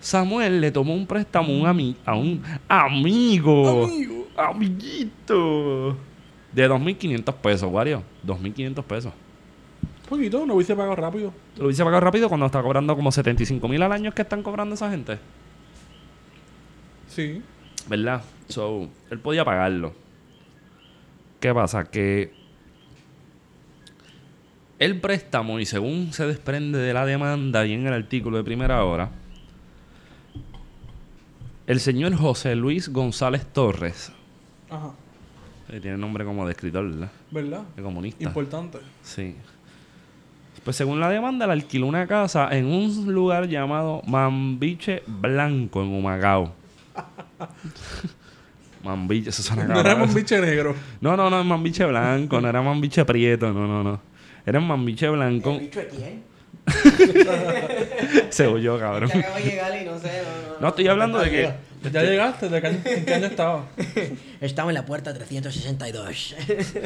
Samuel 0.00 0.60
le 0.60 0.70
tomó 0.70 0.94
un 0.94 1.06
préstamo 1.06 1.52
a 1.52 1.56
un, 1.72 1.76
ami- 1.78 1.96
a 2.06 2.14
un 2.14 2.42
amigo, 2.68 3.88
amiguito, 4.36 5.96
de 6.52 6.70
2.500 6.70 7.34
pesos, 7.34 7.72
Wario. 7.72 8.02
2.500 8.24 8.84
pesos. 8.84 9.12
Un 10.04 10.08
poquito, 10.08 10.46
no 10.46 10.54
hubiese 10.54 10.74
pagado 10.76 10.94
rápido. 10.96 11.32
Lo 11.56 11.64
hubiese 11.66 11.82
pagado 11.84 12.00
rápido 12.00 12.28
cuando 12.28 12.46
está 12.46 12.62
cobrando 12.62 12.94
como 12.96 13.10
75 13.10 13.66
mil 13.68 13.82
al 13.82 13.92
año 13.92 14.12
que 14.12 14.22
están 14.22 14.42
cobrando 14.42 14.74
esa 14.76 14.88
gente. 14.90 15.18
Sí. 17.08 17.42
¿Verdad? 17.88 18.22
So, 18.48 18.88
él 19.10 19.18
podía 19.18 19.44
pagarlo. 19.44 19.92
¿Qué 21.40 21.54
pasa? 21.54 21.84
Que 21.84 22.32
el 24.78 25.00
préstamo, 25.00 25.58
y 25.60 25.66
según 25.66 26.12
se 26.12 26.26
desprende 26.26 26.78
de 26.78 26.92
la 26.94 27.04
demanda 27.04 27.66
y 27.66 27.72
en 27.72 27.86
el 27.86 27.92
artículo 27.92 28.36
de 28.36 28.44
primera 28.44 28.84
hora, 28.84 29.10
el 31.66 31.80
señor 31.80 32.14
José 32.14 32.54
Luis 32.56 32.88
González 32.88 33.44
Torres, 33.52 34.12
Ajá. 34.70 34.90
eh, 35.70 35.80
tiene 35.80 35.96
nombre 35.96 36.24
como 36.24 36.46
de 36.46 36.52
escritor, 36.52 36.88
¿verdad? 36.90 37.10
¿Verdad? 37.30 37.62
De 37.76 37.82
comunista. 37.82 38.24
Importante. 38.24 38.78
Sí. 39.02 39.34
Pues 40.64 40.76
según 40.76 40.98
la 41.00 41.08
demanda, 41.08 41.46
le 41.46 41.52
alquiló 41.52 41.86
una 41.86 42.06
casa 42.06 42.48
en 42.56 42.66
un 42.66 43.12
lugar 43.12 43.48
llamado 43.48 44.02
Mambiche 44.06 45.02
Blanco, 45.06 45.82
en 45.82 45.88
Humacao. 45.88 46.52
Mambiche, 48.88 49.30
eso 49.30 49.42
suena 49.42 49.62
No 49.64 49.68
cabrón. 49.74 49.86
éramos 49.86 50.08
un 50.10 50.14
biche 50.14 50.40
negro. 50.40 50.74
No, 51.00 51.16
no, 51.16 51.30
no, 51.30 51.40
es 51.40 51.46
Mambiche 51.46 51.84
Blanco, 51.86 52.40
no 52.40 52.48
era 52.48 52.60
Mambiche 52.62 53.04
Prieto, 53.04 53.52
no, 53.52 53.66
no, 53.66 53.82
no. 53.84 54.00
Era 54.44 54.60
Mambiche 54.60 55.08
Blanco. 55.08 55.52
¿El 55.52 55.60
bicho 55.60 55.80
de 55.80 55.88
quién? 55.88 56.22
Se 58.30 58.46
huyó, 58.48 58.78
cabrón. 58.78 59.10
Que 59.10 59.18
acabo 59.18 59.36
de 59.36 59.42
llegar 59.42 59.82
y 59.82 59.84
no 59.86 59.98
sé, 59.98 60.22
no, 60.22 60.54
no. 60.54 60.60
No, 60.60 60.68
estoy 60.68 60.88
hablando 60.88 61.18
de 61.18 61.30
que... 61.30 61.50
Ya 61.92 62.02
llegaste, 62.02 62.48
¿de 62.48 62.60
qué 62.60 62.66
año, 62.66 62.78
en 62.84 63.04
qué 63.04 63.14
año 63.14 63.26
estaba? 63.26 63.64
Estamos 64.40 64.70
en 64.70 64.74
la 64.74 64.84
puerta 64.84 65.14
362. 65.14 66.34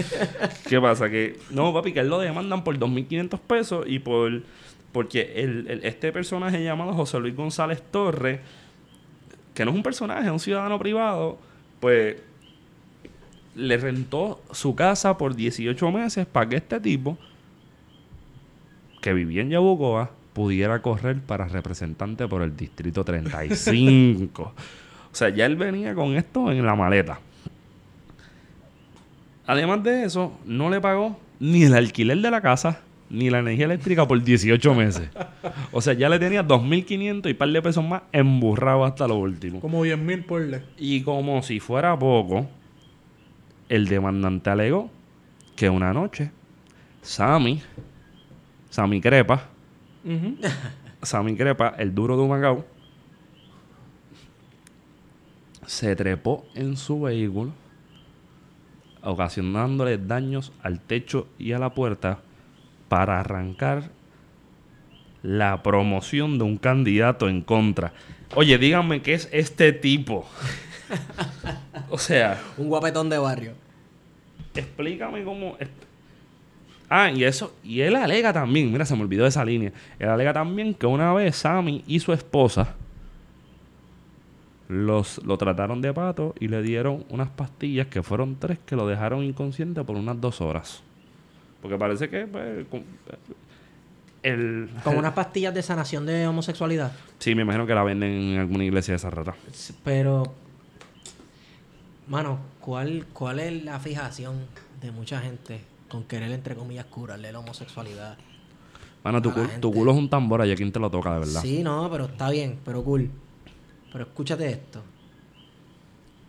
¿Qué 0.68 0.80
pasa? 0.80 1.08
Que 1.08 1.38
no, 1.50 1.72
papi, 1.72 1.92
que 1.92 2.00
él 2.00 2.08
lo 2.08 2.18
demandan 2.18 2.62
por 2.64 2.78
2.500 2.78 3.38
pesos 3.40 3.84
y 3.88 3.98
por... 4.00 4.42
Porque 4.92 5.32
el, 5.36 5.66
el- 5.70 5.84
este 5.84 6.12
personaje 6.12 6.62
llamado 6.62 6.92
José 6.92 7.18
Luis 7.18 7.34
González 7.34 7.82
Torres, 7.90 8.40
que 9.54 9.64
no 9.64 9.70
es 9.70 9.76
un 9.78 9.82
personaje, 9.82 10.26
es 10.26 10.30
un 10.30 10.38
ciudadano 10.40 10.78
privado, 10.78 11.38
pues 11.82 12.16
le 13.56 13.76
rentó 13.76 14.40
su 14.52 14.76
casa 14.76 15.18
por 15.18 15.34
18 15.34 15.90
meses 15.90 16.26
para 16.26 16.48
que 16.48 16.56
este 16.56 16.78
tipo, 16.78 17.18
que 19.00 19.12
vivía 19.12 19.42
en 19.42 19.50
Yabucoa, 19.50 20.12
pudiera 20.32 20.80
correr 20.80 21.18
para 21.20 21.48
representante 21.48 22.28
por 22.28 22.42
el 22.42 22.56
distrito 22.56 23.04
35. 23.04 24.42
o 24.42 24.54
sea, 25.10 25.30
ya 25.30 25.44
él 25.44 25.56
venía 25.56 25.92
con 25.92 26.14
esto 26.14 26.52
en 26.52 26.64
la 26.64 26.76
maleta. 26.76 27.18
Además 29.44 29.82
de 29.82 30.04
eso, 30.04 30.38
no 30.44 30.70
le 30.70 30.80
pagó 30.80 31.18
ni 31.40 31.64
el 31.64 31.74
alquiler 31.74 32.18
de 32.18 32.30
la 32.30 32.40
casa, 32.40 32.80
ni 33.12 33.28
la 33.28 33.40
energía 33.40 33.66
eléctrica 33.66 34.08
por 34.08 34.22
18 34.22 34.74
meses. 34.74 35.10
O 35.70 35.82
sea, 35.82 35.92
ya 35.92 36.08
le 36.08 36.18
tenía 36.18 36.46
2.500 36.46 37.26
y 37.26 37.30
un 37.30 37.36
par 37.36 37.50
de 37.50 37.60
pesos 37.60 37.84
más 37.84 38.02
emburrado 38.10 38.86
hasta 38.86 39.06
lo 39.06 39.16
último. 39.16 39.60
Como 39.60 39.84
10 39.84 39.98
mil 39.98 40.24
por 40.24 40.40
le. 40.40 40.62
Y 40.78 41.02
como 41.02 41.42
si 41.42 41.60
fuera 41.60 41.96
poco, 41.98 42.48
el 43.68 43.86
demandante 43.86 44.48
alegó 44.48 44.90
que 45.54 45.68
una 45.68 45.92
noche, 45.92 46.30
Sammy, 47.02 47.62
Sammy 48.70 49.00
Crepa. 49.02 49.50
Sammy 51.02 51.36
Crepa, 51.36 51.74
el 51.78 51.94
duro 51.94 52.16
de 52.16 52.22
Humacao, 52.22 52.64
se 55.66 55.94
trepó 55.94 56.46
en 56.54 56.78
su 56.78 57.02
vehículo, 57.02 57.52
ocasionándole 59.02 59.98
daños 59.98 60.50
al 60.62 60.80
techo 60.80 61.28
y 61.38 61.52
a 61.52 61.58
la 61.58 61.74
puerta 61.74 62.20
para 62.92 63.20
arrancar 63.20 63.84
la 65.22 65.62
promoción 65.62 66.36
de 66.36 66.44
un 66.44 66.58
candidato 66.58 67.26
en 67.26 67.40
contra. 67.40 67.94
Oye, 68.34 68.58
díganme 68.58 69.00
qué 69.00 69.14
es 69.14 69.30
este 69.32 69.72
tipo. 69.72 70.28
o 71.88 71.96
sea, 71.96 72.38
Un 72.58 72.68
guapetón 72.68 73.08
de 73.08 73.16
barrio. 73.16 73.54
explícame 74.54 75.24
cómo. 75.24 75.56
Ah, 76.90 77.10
y 77.10 77.24
eso, 77.24 77.56
y 77.64 77.80
él 77.80 77.96
alega 77.96 78.30
también, 78.30 78.70
mira, 78.70 78.84
se 78.84 78.94
me 78.94 79.00
olvidó 79.00 79.26
esa 79.26 79.42
línea. 79.42 79.72
Él 79.98 80.10
alega 80.10 80.34
también 80.34 80.74
que 80.74 80.84
una 80.84 81.14
vez 81.14 81.34
Sammy 81.34 81.82
y 81.86 81.98
su 81.98 82.12
esposa 82.12 82.74
los, 84.68 85.24
lo 85.24 85.38
trataron 85.38 85.80
de 85.80 85.94
pato 85.94 86.34
y 86.38 86.48
le 86.48 86.60
dieron 86.60 87.06
unas 87.08 87.30
pastillas 87.30 87.86
que 87.86 88.02
fueron 88.02 88.36
tres 88.38 88.58
que 88.66 88.76
lo 88.76 88.86
dejaron 88.86 89.24
inconsciente 89.24 89.82
por 89.82 89.96
unas 89.96 90.20
dos 90.20 90.42
horas. 90.42 90.82
Porque 91.62 91.78
parece 91.78 92.10
que 92.10 92.26
pues, 92.26 92.66
con- 92.68 92.84
el, 94.22 94.68
Como 94.84 94.98
unas 94.98 95.12
pastillas 95.14 95.54
de 95.54 95.62
sanación 95.62 96.04
de 96.04 96.26
homosexualidad. 96.26 96.92
Sí, 97.18 97.34
me 97.34 97.42
imagino 97.42 97.66
que 97.66 97.74
la 97.74 97.82
venden 97.84 98.10
en 98.10 98.38
alguna 98.40 98.64
iglesia 98.64 98.92
de 98.92 98.96
esa 98.96 99.10
rata. 99.10 99.34
Pero, 99.84 100.34
mano, 102.08 102.38
¿cuál, 102.60 103.06
¿cuál 103.12 103.38
es 103.40 103.64
la 103.64 103.78
fijación 103.80 104.46
de 104.80 104.90
mucha 104.90 105.20
gente 105.20 105.60
con 105.88 106.04
querer, 106.04 106.32
entre 106.32 106.54
comillas, 106.54 106.86
curarle 106.86 107.32
la 107.32 107.38
homosexualidad? 107.38 108.16
Mano, 109.04 109.20
tu, 109.20 109.30
cul- 109.32 109.60
tu 109.60 109.72
culo 109.72 109.92
es 109.92 109.98
un 109.98 110.08
tambor, 110.08 110.44
¿y 110.46 110.52
a 110.52 110.56
quién 110.56 110.70
te 110.72 110.78
lo 110.78 110.90
toca 110.90 111.12
de 111.14 111.18
verdad? 111.20 111.40
Sí, 111.42 111.62
no, 111.62 111.88
pero 111.90 112.04
está 112.06 112.30
bien, 112.30 112.58
pero 112.64 112.82
cool. 112.84 113.10
Pero 113.92 114.04
escúchate 114.04 114.48
esto. 114.48 114.82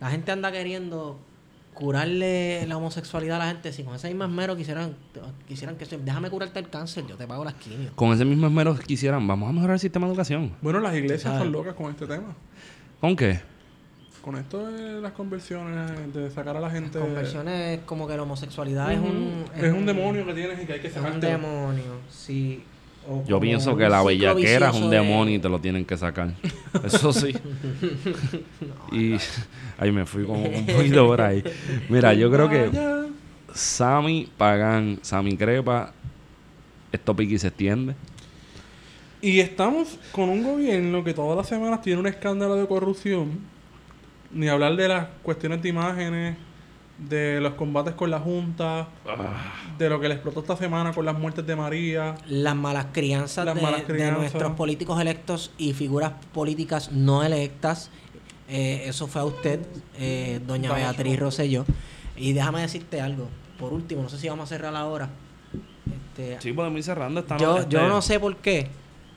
La 0.00 0.10
gente 0.10 0.32
anda 0.32 0.50
queriendo 0.52 1.18
curarle 1.74 2.64
la 2.66 2.76
homosexualidad 2.76 3.36
a 3.36 3.46
la 3.46 3.50
gente 3.50 3.72
si 3.72 3.82
con 3.82 3.94
ese 3.94 4.08
mismo 4.08 4.24
esmero 4.24 4.56
quisieran, 4.56 4.94
quisieran 5.46 5.76
que 5.76 5.84
déjame 5.84 6.30
curarte 6.30 6.58
el 6.60 6.70
cáncer, 6.70 7.04
yo 7.06 7.16
te 7.16 7.26
pago 7.26 7.44
las 7.44 7.54
quimios. 7.54 7.92
Con 7.94 8.12
ese 8.12 8.24
mismo 8.24 8.46
esmero 8.46 8.74
que 8.76 8.84
quisieran, 8.84 9.26
vamos 9.26 9.48
a 9.50 9.52
mejorar 9.52 9.74
el 9.74 9.80
sistema 9.80 10.06
de 10.06 10.12
educación. 10.12 10.52
Bueno, 10.62 10.80
las 10.80 10.94
iglesias 10.94 11.22
¿Sabes? 11.22 11.38
están 11.38 11.52
locas 11.52 11.74
con 11.74 11.90
este 11.90 12.06
tema. 12.06 12.34
¿Con 13.00 13.16
qué? 13.16 13.40
Con 14.22 14.36
esto 14.36 14.66
de 14.70 15.02
las 15.02 15.12
conversiones, 15.12 16.14
de 16.14 16.30
sacar 16.30 16.56
a 16.56 16.60
la 16.60 16.70
gente. 16.70 16.98
Conversiones 16.98 17.80
como 17.84 18.06
que 18.08 18.16
la 18.16 18.22
homosexualidad 18.22 18.90
es 18.92 18.98
un... 19.00 19.44
Es 19.54 19.72
un 19.72 19.84
demonio 19.84 20.24
que 20.24 20.32
tienes 20.32 20.62
y 20.62 20.66
que 20.66 20.72
hay 20.74 20.80
que 20.80 20.86
Es 20.88 20.96
un 20.96 21.02
sacarte. 21.02 21.26
demonio, 21.26 22.00
sí. 22.08 22.62
Yo 23.26 23.38
pienso 23.40 23.76
que 23.76 23.88
la 23.88 24.02
bellaquera 24.02 24.70
es 24.70 24.76
un 24.76 24.90
de- 24.90 24.96
demonio 24.96 25.34
y 25.34 25.38
te 25.38 25.48
lo 25.48 25.60
tienen 25.60 25.84
que 25.84 25.96
sacar. 25.96 26.32
Eso 26.84 27.12
sí. 27.12 27.34
y 28.92 29.16
ahí 29.78 29.92
me 29.92 30.06
fui 30.06 30.24
como 30.24 30.44
un 30.44 30.66
poquito 30.66 31.06
por 31.06 31.20
ahí. 31.20 31.42
Mira, 31.88 32.14
yo 32.14 32.30
creo 32.30 32.48
que. 32.48 32.70
Sammy 33.52 34.28
Pagan, 34.36 34.98
Sammy 35.02 35.36
Crepa, 35.36 35.92
esto 36.90 37.14
piqui 37.14 37.38
se 37.38 37.48
extiende. 37.48 37.94
Y 39.22 39.40
estamos 39.40 39.98
con 40.12 40.28
un 40.28 40.42
gobierno 40.42 41.04
que 41.04 41.14
todas 41.14 41.36
las 41.36 41.48
semanas 41.48 41.80
tiene 41.80 42.00
un 42.00 42.06
escándalo 42.06 42.56
de 42.56 42.66
corrupción. 42.66 43.38
Ni 44.32 44.48
hablar 44.48 44.74
de 44.76 44.88
las 44.88 45.06
cuestiones 45.22 45.62
de 45.62 45.68
imágenes, 45.68 46.36
de 46.98 47.40
los 47.40 47.54
combates 47.54 47.94
con 47.94 48.10
la 48.10 48.20
Junta, 48.20 48.88
de 49.78 49.88
lo 49.88 50.00
que 50.00 50.08
le 50.08 50.14
explotó 50.14 50.40
esta 50.40 50.56
semana 50.56 50.92
con 50.92 51.04
las 51.04 51.18
muertes 51.18 51.46
de 51.46 51.56
María. 51.56 52.14
Las 52.28 52.54
malas 52.54 52.86
crianzas, 52.92 53.44
Las 53.44 53.54
de, 53.56 53.62
malas 53.62 53.86
de 53.86 54.10
nuestros 54.12 54.52
políticos 54.52 55.00
electos 55.00 55.50
y 55.58 55.72
figuras 55.72 56.12
políticas 56.32 56.92
no 56.92 57.22
electas. 57.24 57.90
Eh, 58.48 58.84
eso 58.86 59.06
fue 59.06 59.22
a 59.22 59.24
usted, 59.24 59.60
eh, 59.98 60.40
doña. 60.46 60.72
Beatriz 60.72 61.18
Rosselló. 61.18 61.64
Y 62.16 62.32
déjame 62.32 62.60
decirte 62.60 63.00
algo. 63.00 63.28
Por 63.58 63.72
último, 63.72 64.02
no 64.02 64.08
sé 64.08 64.18
si 64.18 64.28
vamos 64.28 64.44
a 64.44 64.54
cerrar 64.54 64.74
ahora. 64.76 65.08
Este, 66.12 66.40
Sí, 66.40 66.52
podemos 66.52 66.78
ir 66.78 66.84
cerrando 66.84 67.20
esta 67.20 67.36
yo, 67.38 67.58
este- 67.58 67.72
yo 67.74 67.88
no 67.88 68.02
sé 68.02 68.20
por 68.20 68.36
qué. 68.36 68.68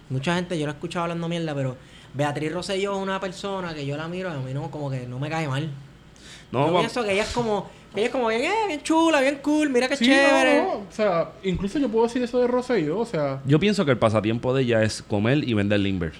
Mucha 0.09 0.35
gente, 0.35 0.57
yo 0.57 0.65
la 0.65 0.71
he 0.71 0.75
escuchado 0.75 1.03
hablando 1.03 1.27
mierda, 1.27 1.53
pero 1.53 1.75
Beatriz 2.13 2.51
Rosselló 2.53 2.95
es 2.95 3.03
una 3.03 3.19
persona 3.19 3.73
que 3.73 3.85
yo 3.85 3.97
la 3.97 4.07
miro 4.07 4.29
y 4.31 4.33
a 4.33 4.37
mí 4.37 4.53
no, 4.53 4.71
como 4.71 4.89
que 4.89 5.05
no 5.05 5.19
me 5.19 5.29
cae 5.29 5.47
mal. 5.47 5.69
No, 6.51 6.67
yo 6.71 6.79
pienso 6.79 7.03
que 7.03 7.11
ella 7.13 7.23
es 7.23 7.29
como, 7.29 7.69
que 7.93 7.99
ella 7.99 8.07
es 8.07 8.11
como 8.11 8.27
bien, 8.29 8.43
eh, 8.43 8.51
bien 8.67 8.81
chula, 8.83 9.21
bien 9.21 9.39
cool, 9.41 9.69
mira 9.69 9.87
qué 9.87 9.97
Sí, 9.97 10.05
chévere. 10.05 10.61
no, 10.61 10.63
no. 10.65 10.73
O 10.79 10.91
sea, 10.91 11.31
incluso 11.43 11.77
yo 11.79 11.89
puedo 11.89 12.05
decir 12.07 12.21
eso 12.23 12.39
de 12.39 12.47
Rosselló. 12.47 12.99
O 12.99 13.05
sea, 13.05 13.41
Yo 13.45 13.59
pienso 13.59 13.83
que 13.85 13.91
el 13.91 13.97
pasatiempo 13.97 14.53
de 14.53 14.63
ella 14.63 14.83
es 14.83 15.01
comer 15.01 15.47
y 15.47 15.53
vender 15.53 15.79
limber. 15.79 16.13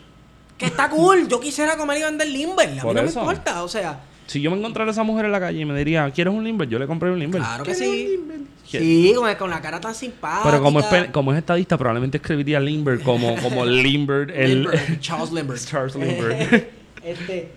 Que 0.58 0.66
está 0.66 0.90
cool. 0.90 1.28
Yo 1.28 1.40
quisiera 1.40 1.78
comer 1.78 2.00
y 2.00 2.04
vender 2.04 2.28
limber. 2.28 2.68
A 2.68 2.72
mí 2.72 2.80
no 2.84 2.92
eso. 3.02 3.20
me 3.20 3.26
importa. 3.32 3.64
O 3.64 3.68
sea, 3.68 4.02
Si 4.26 4.42
yo 4.42 4.52
me 4.52 4.58
encontrara 4.58 4.90
a 4.90 4.92
esa 4.92 5.04
mujer 5.04 5.26
en 5.26 5.32
la 5.32 5.40
calle 5.40 5.62
y 5.62 5.66
me 5.66 5.78
diría, 5.78 6.10
¿quieres 6.12 6.34
un 6.34 6.44
limber? 6.44 6.68
Yo 6.68 6.80
le 6.80 6.88
compré 6.88 7.12
un 7.12 7.20
limber. 7.20 7.42
claro 7.42 7.64
que 7.64 7.74
¿qué 7.74 7.80
le 7.80 7.86
sí. 7.86 8.20
Sí, 8.66 9.14
con, 9.16 9.34
con 9.36 9.50
la 9.50 9.62
cara 9.62 9.80
tan 9.80 9.96
simpática. 9.96 10.42
Pero 10.44 10.62
como 10.62 10.80
es, 10.82 10.86
como 11.14 11.32
es 11.32 11.38
estadista, 11.38 11.78
probablemente 11.78 12.18
escribiría 12.18 12.60
limber 12.60 13.00
como, 13.02 13.36
como 13.42 13.66
limber, 13.68 14.32
el 14.32 14.64
Limber, 14.64 15.00
Charles 15.00 15.32
Limber. 15.32 15.58
Charles 15.66 15.96
Limber. 15.96 16.70
este, 17.06 17.52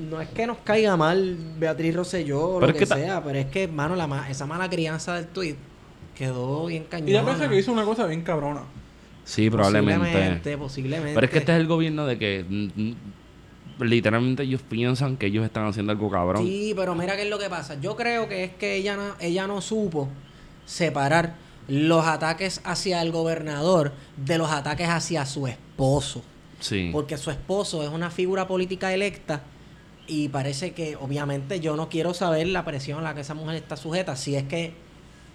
no 0.00 0.20
es 0.20 0.28
que 0.30 0.46
nos 0.46 0.58
caiga 0.58 0.96
mal 0.96 1.36
Beatriz 1.58 1.94
Rosselló 1.94 2.40
o 2.42 2.60
Pero 2.60 2.72
lo 2.72 2.78
es 2.78 2.78
que, 2.78 2.86
sea, 2.86 3.22
pero 3.22 3.38
es 3.38 3.46
que, 3.46 3.68
mano, 3.68 3.94
la 3.96 4.06
ma- 4.06 4.28
esa 4.30 4.46
mala 4.46 4.68
crianza 4.68 5.14
del 5.16 5.26
tweet 5.26 5.56
quedó 6.16 6.66
bien 6.66 6.84
cañona. 6.84 7.10
y 7.10 7.14
ella 7.14 7.24
piensa 7.24 7.48
que 7.48 7.58
hizo 7.58 7.72
una 7.72 7.84
cosa 7.84 8.06
bien 8.06 8.22
cabrona. 8.22 8.62
Sí, 9.24 9.48
probablemente. 9.50 10.00
Posiblemente, 10.08 10.58
posiblemente. 10.58 11.14
Pero 11.14 11.24
es 11.26 11.30
que 11.32 11.38
este 11.38 11.52
es 11.52 11.58
el 11.60 11.66
gobierno 11.66 12.06
de 12.06 12.18
que 12.18 12.44
mm, 12.48 12.64
mm, 12.80 13.84
literalmente 13.84 14.42
ellos 14.42 14.62
piensan 14.62 15.16
que 15.16 15.26
ellos 15.26 15.44
están 15.44 15.66
haciendo 15.66 15.92
algo 15.92 16.10
cabrón. 16.10 16.44
Sí, 16.44 16.72
pero 16.76 16.94
mira 16.94 17.16
qué 17.16 17.22
es 17.22 17.30
lo 17.30 17.38
que 17.38 17.48
pasa. 17.48 17.80
Yo 17.80 17.96
creo 17.96 18.28
que 18.28 18.44
es 18.44 18.52
que 18.54 18.74
ella 18.76 18.96
no, 18.96 19.14
ella 19.20 19.46
no 19.46 19.60
supo 19.60 20.08
separar 20.66 21.34
los 21.68 22.04
ataques 22.06 22.60
hacia 22.64 23.00
el 23.02 23.12
gobernador 23.12 23.92
de 24.16 24.38
los 24.38 24.50
ataques 24.50 24.88
hacia 24.88 25.24
su 25.26 25.46
esposo. 25.46 26.22
Sí. 26.60 26.90
Porque 26.92 27.16
su 27.16 27.30
esposo 27.30 27.82
es 27.82 27.88
una 27.88 28.10
figura 28.10 28.46
política 28.46 28.92
electa 28.92 29.42
Y 30.06 30.28
parece 30.28 30.72
que, 30.72 30.96
obviamente, 30.96 31.60
yo 31.60 31.76
no 31.76 31.88
quiero 31.88 32.12
saber 32.14 32.46
la 32.48 32.64
presión 32.64 32.98
a 33.00 33.02
la 33.02 33.14
que 33.14 33.20
esa 33.20 33.34
mujer 33.34 33.56
está 33.56 33.76
sujeta. 33.76 34.16
Si 34.16 34.34
es 34.34 34.44
que, 34.44 34.74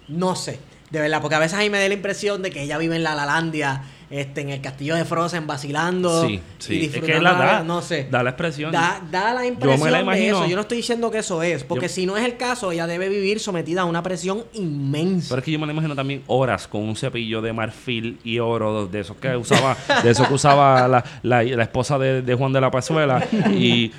no 0.07 0.35
sé, 0.35 0.60
de 0.89 0.99
verdad, 0.99 1.22
porque 1.22 1.35
a 1.35 1.39
veces 1.39 1.57
ahí 1.57 1.69
me 1.69 1.80
da 1.80 1.88
la 1.88 1.94
impresión 1.94 2.41
de 2.41 2.49
que 2.49 2.64
ella 2.64 2.77
vive 2.77 2.95
en 2.95 3.03
la 3.03 3.15
Lalandia, 3.15 3.84
este, 4.10 4.42
en 4.42 4.50
el 4.52 4.62
castillo 4.62 4.96
de 4.96 5.04
Frozen, 5.06 5.48
vacilando. 5.48 6.26
Sí, 6.28 6.34
y 6.36 6.42
sí. 6.60 6.76
Es 6.76 6.82
disfrutando 6.94 7.08
que 7.18 7.22
la 7.24 7.32
la 7.34 7.38
da, 7.38 7.46
vida, 7.46 7.64
no 7.64 7.82
sé. 7.82 8.08
da 8.10 8.24
la 8.24 8.30
expresión. 8.32 8.72
Da, 8.72 9.02
da 9.12 9.34
la 9.34 9.46
impresión 9.46 9.92
de 9.92 10.00
imagino- 10.00 10.38
eso. 10.40 10.48
Yo 10.48 10.56
no 10.56 10.62
estoy 10.62 10.78
diciendo 10.78 11.12
que 11.12 11.18
eso 11.20 11.44
es, 11.44 11.64
porque 11.64 11.88
Yo- 11.88 11.94
si 11.94 12.06
no 12.06 12.16
es 12.18 12.24
el 12.26 12.38
caso, 12.38 12.72
ella 12.72 12.88
debe 12.88 13.10
vivir 13.10 13.40
sometida 13.40 13.82
a 13.82 13.86
una 13.86 14.02
presión 14.04 14.44
inmensa. 14.54 15.30
Pero 15.30 15.40
es 15.40 15.46
que 15.46 15.52
yo 15.52 15.60
me 15.60 15.66
la 15.68 15.74
imagino 15.74 15.96
también 15.96 16.24
horas 16.28 16.68
con 16.68 16.82
un 16.84 16.96
cepillo 16.96 17.42
de 17.42 17.54
marfil 17.54 18.20
y 18.24 18.40
oro 18.40 18.88
de 18.88 19.00
esos 19.02 19.18
que 19.18 19.36
usaba, 19.36 19.76
de 20.04 20.10
esos 20.12 20.28
que 20.28 20.34
usaba 20.34 20.88
la, 20.88 21.04
la- 21.24 21.44
la 21.44 21.64
esposa 21.64 21.98
de, 22.00 22.22
de 22.22 22.36
Juan 22.36 22.54
de 22.54 22.62
la 22.62 22.72
Pazuela 22.72 23.26
y 23.52 23.92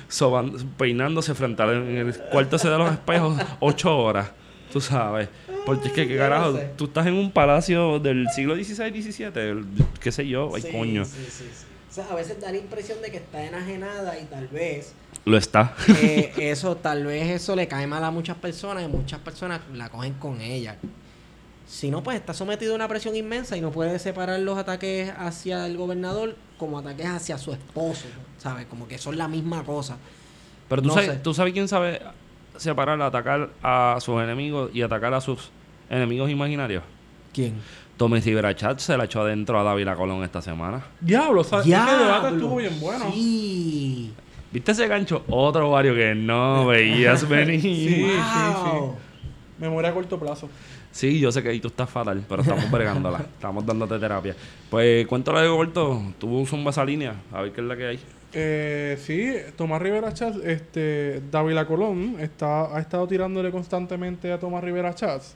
peinándose 0.77 1.33
frente 1.35 1.61
al 1.61 1.69
en 1.87 1.97
el 1.97 2.17
cuarto 2.31 2.57
de 2.57 2.77
los 2.77 2.91
espejos 2.91 3.37
ocho 3.59 3.97
horas, 3.97 4.31
tú 4.71 4.81
sabes. 4.81 5.29
Porque 5.75 5.87
es 5.89 5.93
que, 5.93 6.07
¿qué 6.07 6.13
no 6.15 6.19
carajo? 6.19 6.57
sé. 6.57 6.69
Tú 6.77 6.85
estás 6.85 7.07
en 7.07 7.13
un 7.13 7.31
palacio 7.31 7.99
del 7.99 8.27
siglo 8.35 8.55
XVI, 8.55 9.01
XVII, 9.01 9.65
qué 9.99 10.11
sé 10.11 10.27
yo, 10.27 10.51
ay 10.55 10.61
Sí, 10.61 10.69
coño. 10.71 11.05
sí, 11.05 11.11
sí, 11.29 11.45
sí. 11.51 11.65
O 11.89 11.91
sea, 11.93 12.05
a 12.11 12.15
veces 12.15 12.39
da 12.39 12.51
la 12.51 12.57
impresión 12.57 13.01
de 13.01 13.09
que 13.09 13.17
está 13.17 13.43
enajenada 13.43 14.19
y 14.19 14.25
tal 14.25 14.47
vez 14.49 14.93
Lo 15.25 15.37
está. 15.37 15.73
eh, 16.01 16.31
eso, 16.37 16.75
tal 16.75 17.05
vez 17.05 17.27
eso 17.29 17.55
le 17.55 17.67
cae 17.67 17.87
mal 17.87 18.03
a 18.03 18.11
muchas 18.11 18.37
personas 18.37 18.83
y 18.83 18.87
muchas 18.87 19.19
personas 19.21 19.61
la 19.73 19.89
cogen 19.89 20.13
con 20.13 20.39
ella. 20.39 20.77
Si 21.67 21.89
no, 21.91 22.01
pues 22.03 22.17
está 22.17 22.33
sometido 22.33 22.73
a 22.73 22.75
una 22.75 22.87
presión 22.87 23.15
inmensa 23.15 23.55
y 23.57 23.61
no 23.61 23.71
puede 23.71 23.97
separar 23.99 24.39
los 24.39 24.57
ataques 24.57 25.11
hacia 25.17 25.65
el 25.65 25.77
gobernador 25.77 26.35
como 26.57 26.79
ataques 26.79 27.05
hacia 27.07 27.37
su 27.37 27.53
esposo, 27.53 28.05
¿sabes? 28.37 28.65
Como 28.67 28.87
que 28.87 28.97
son 28.97 29.17
la 29.17 29.27
misma 29.27 29.63
cosa. 29.63 29.97
Pero 30.67 30.81
tú, 30.83 30.87
No 30.89 30.93
sabes, 30.95 31.09
sé. 31.11 31.15
tú 31.17 31.33
sabes 31.33 31.53
quién 31.53 31.67
sabe 31.67 32.01
separar, 32.57 33.01
atacar 33.01 33.49
a 33.63 33.97
sus 33.99 34.21
enemigos 34.21 34.69
y 34.73 34.81
atacar 34.83 35.13
a 35.13 35.21
sus 35.21 35.49
enemigos 35.89 36.29
imaginarios. 36.29 36.83
¿Quién? 37.33 37.55
Tommy 37.97 38.21
Ciberachat 38.21 38.79
se 38.79 38.95
la 38.97 39.05
echó 39.05 39.21
adentro 39.21 39.59
a 39.59 39.63
Dávila 39.63 39.95
Colón 39.95 40.23
esta 40.23 40.41
semana. 40.41 40.81
Diablo, 41.01 41.41
o 41.41 41.43
sea, 41.43 41.59
ese 41.59 41.67
Diablo. 41.69 41.97
debate 42.05 42.35
estuvo 42.35 42.55
bien 42.55 42.79
bueno. 42.79 43.11
Sí. 43.11 44.13
¿Viste 44.51 44.71
ese 44.71 44.87
gancho? 44.87 45.23
Otro 45.29 45.69
barrio 45.71 45.93
que 45.93 46.15
no 46.15 46.65
veías 46.67 47.27
venir. 47.29 47.61
Sí, 47.61 47.75
sí, 48.07 48.11
Wow. 48.71 48.95
Memoria 49.59 49.89
a 49.89 49.93
corto 49.93 50.17
plazo. 50.17 50.49
Sí, 50.91 51.19
yo 51.19 51.31
sé 51.31 51.43
que 51.43 51.49
ahí 51.49 51.59
tú 51.59 51.67
estás 51.67 51.89
fatal, 51.89 52.23
pero 52.27 52.41
estamos 52.41 52.71
bregándola. 52.71 53.17
estamos 53.19 53.65
dándote 53.65 53.99
terapia. 53.99 54.33
Pues 54.69 55.05
cuéntale 55.05 55.39
algo 55.39 55.57
corto. 55.57 56.01
Tú 56.17 56.45
zumba 56.47 56.71
esa 56.71 56.85
línea. 56.85 57.13
A 57.33 57.41
ver 57.41 57.51
qué 57.51 57.59
es 57.61 57.67
la 57.67 57.75
que 57.75 57.85
hay. 57.85 57.99
Eh, 58.31 58.97
sí, 59.01 59.33
Tomás 59.57 59.81
Rivera 59.81 60.13
Chats, 60.13 60.37
este, 60.45 61.21
Dávila 61.31 61.65
Colón 61.65 62.15
está, 62.19 62.75
ha 62.75 62.79
estado 62.79 63.05
tirándole 63.07 63.51
constantemente 63.51 64.31
a 64.31 64.39
Tomás 64.39 64.63
Rivera 64.63 64.93
Chats 64.95 65.35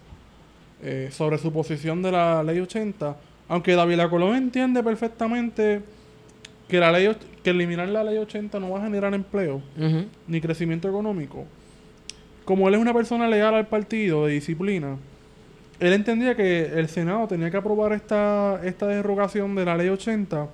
eh, 0.83 1.09
sobre 1.11 1.37
su 1.37 1.51
posición 1.51 2.01
de 2.01 2.11
la 2.11 2.43
ley 2.43 2.59
80, 2.59 3.15
aunque 3.49 3.73
Dávila 3.75 4.09
Colón 4.09 4.35
entiende 4.35 4.83
perfectamente 4.83 5.81
que 6.67 6.79
la 6.79 6.91
ley 6.91 7.09
que 7.43 7.49
eliminar 7.49 7.89
la 7.89 8.03
ley 8.03 8.17
80 8.17 8.59
no 8.59 8.69
va 8.71 8.79
a 8.79 8.83
generar 8.83 9.13
empleo 9.13 9.61
ni 10.27 10.39
crecimiento 10.41 10.87
económico. 10.87 11.45
Como 12.45 12.67
él 12.67 12.75
es 12.75 12.81
una 12.81 12.93
persona 12.93 13.27
leal 13.27 13.53
al 13.55 13.67
partido 13.67 14.25
de 14.25 14.33
disciplina, 14.33 14.97
él 15.79 15.93
entendía 15.93 16.35
que 16.35 16.65
el 16.79 16.87
Senado 16.89 17.27
tenía 17.27 17.49
que 17.51 17.57
aprobar 17.57 17.93
esta, 17.93 18.61
esta 18.63 18.87
derogación 18.87 19.55
de 19.55 19.65
la 19.65 19.75
ley 19.75 19.89
80 19.89 20.47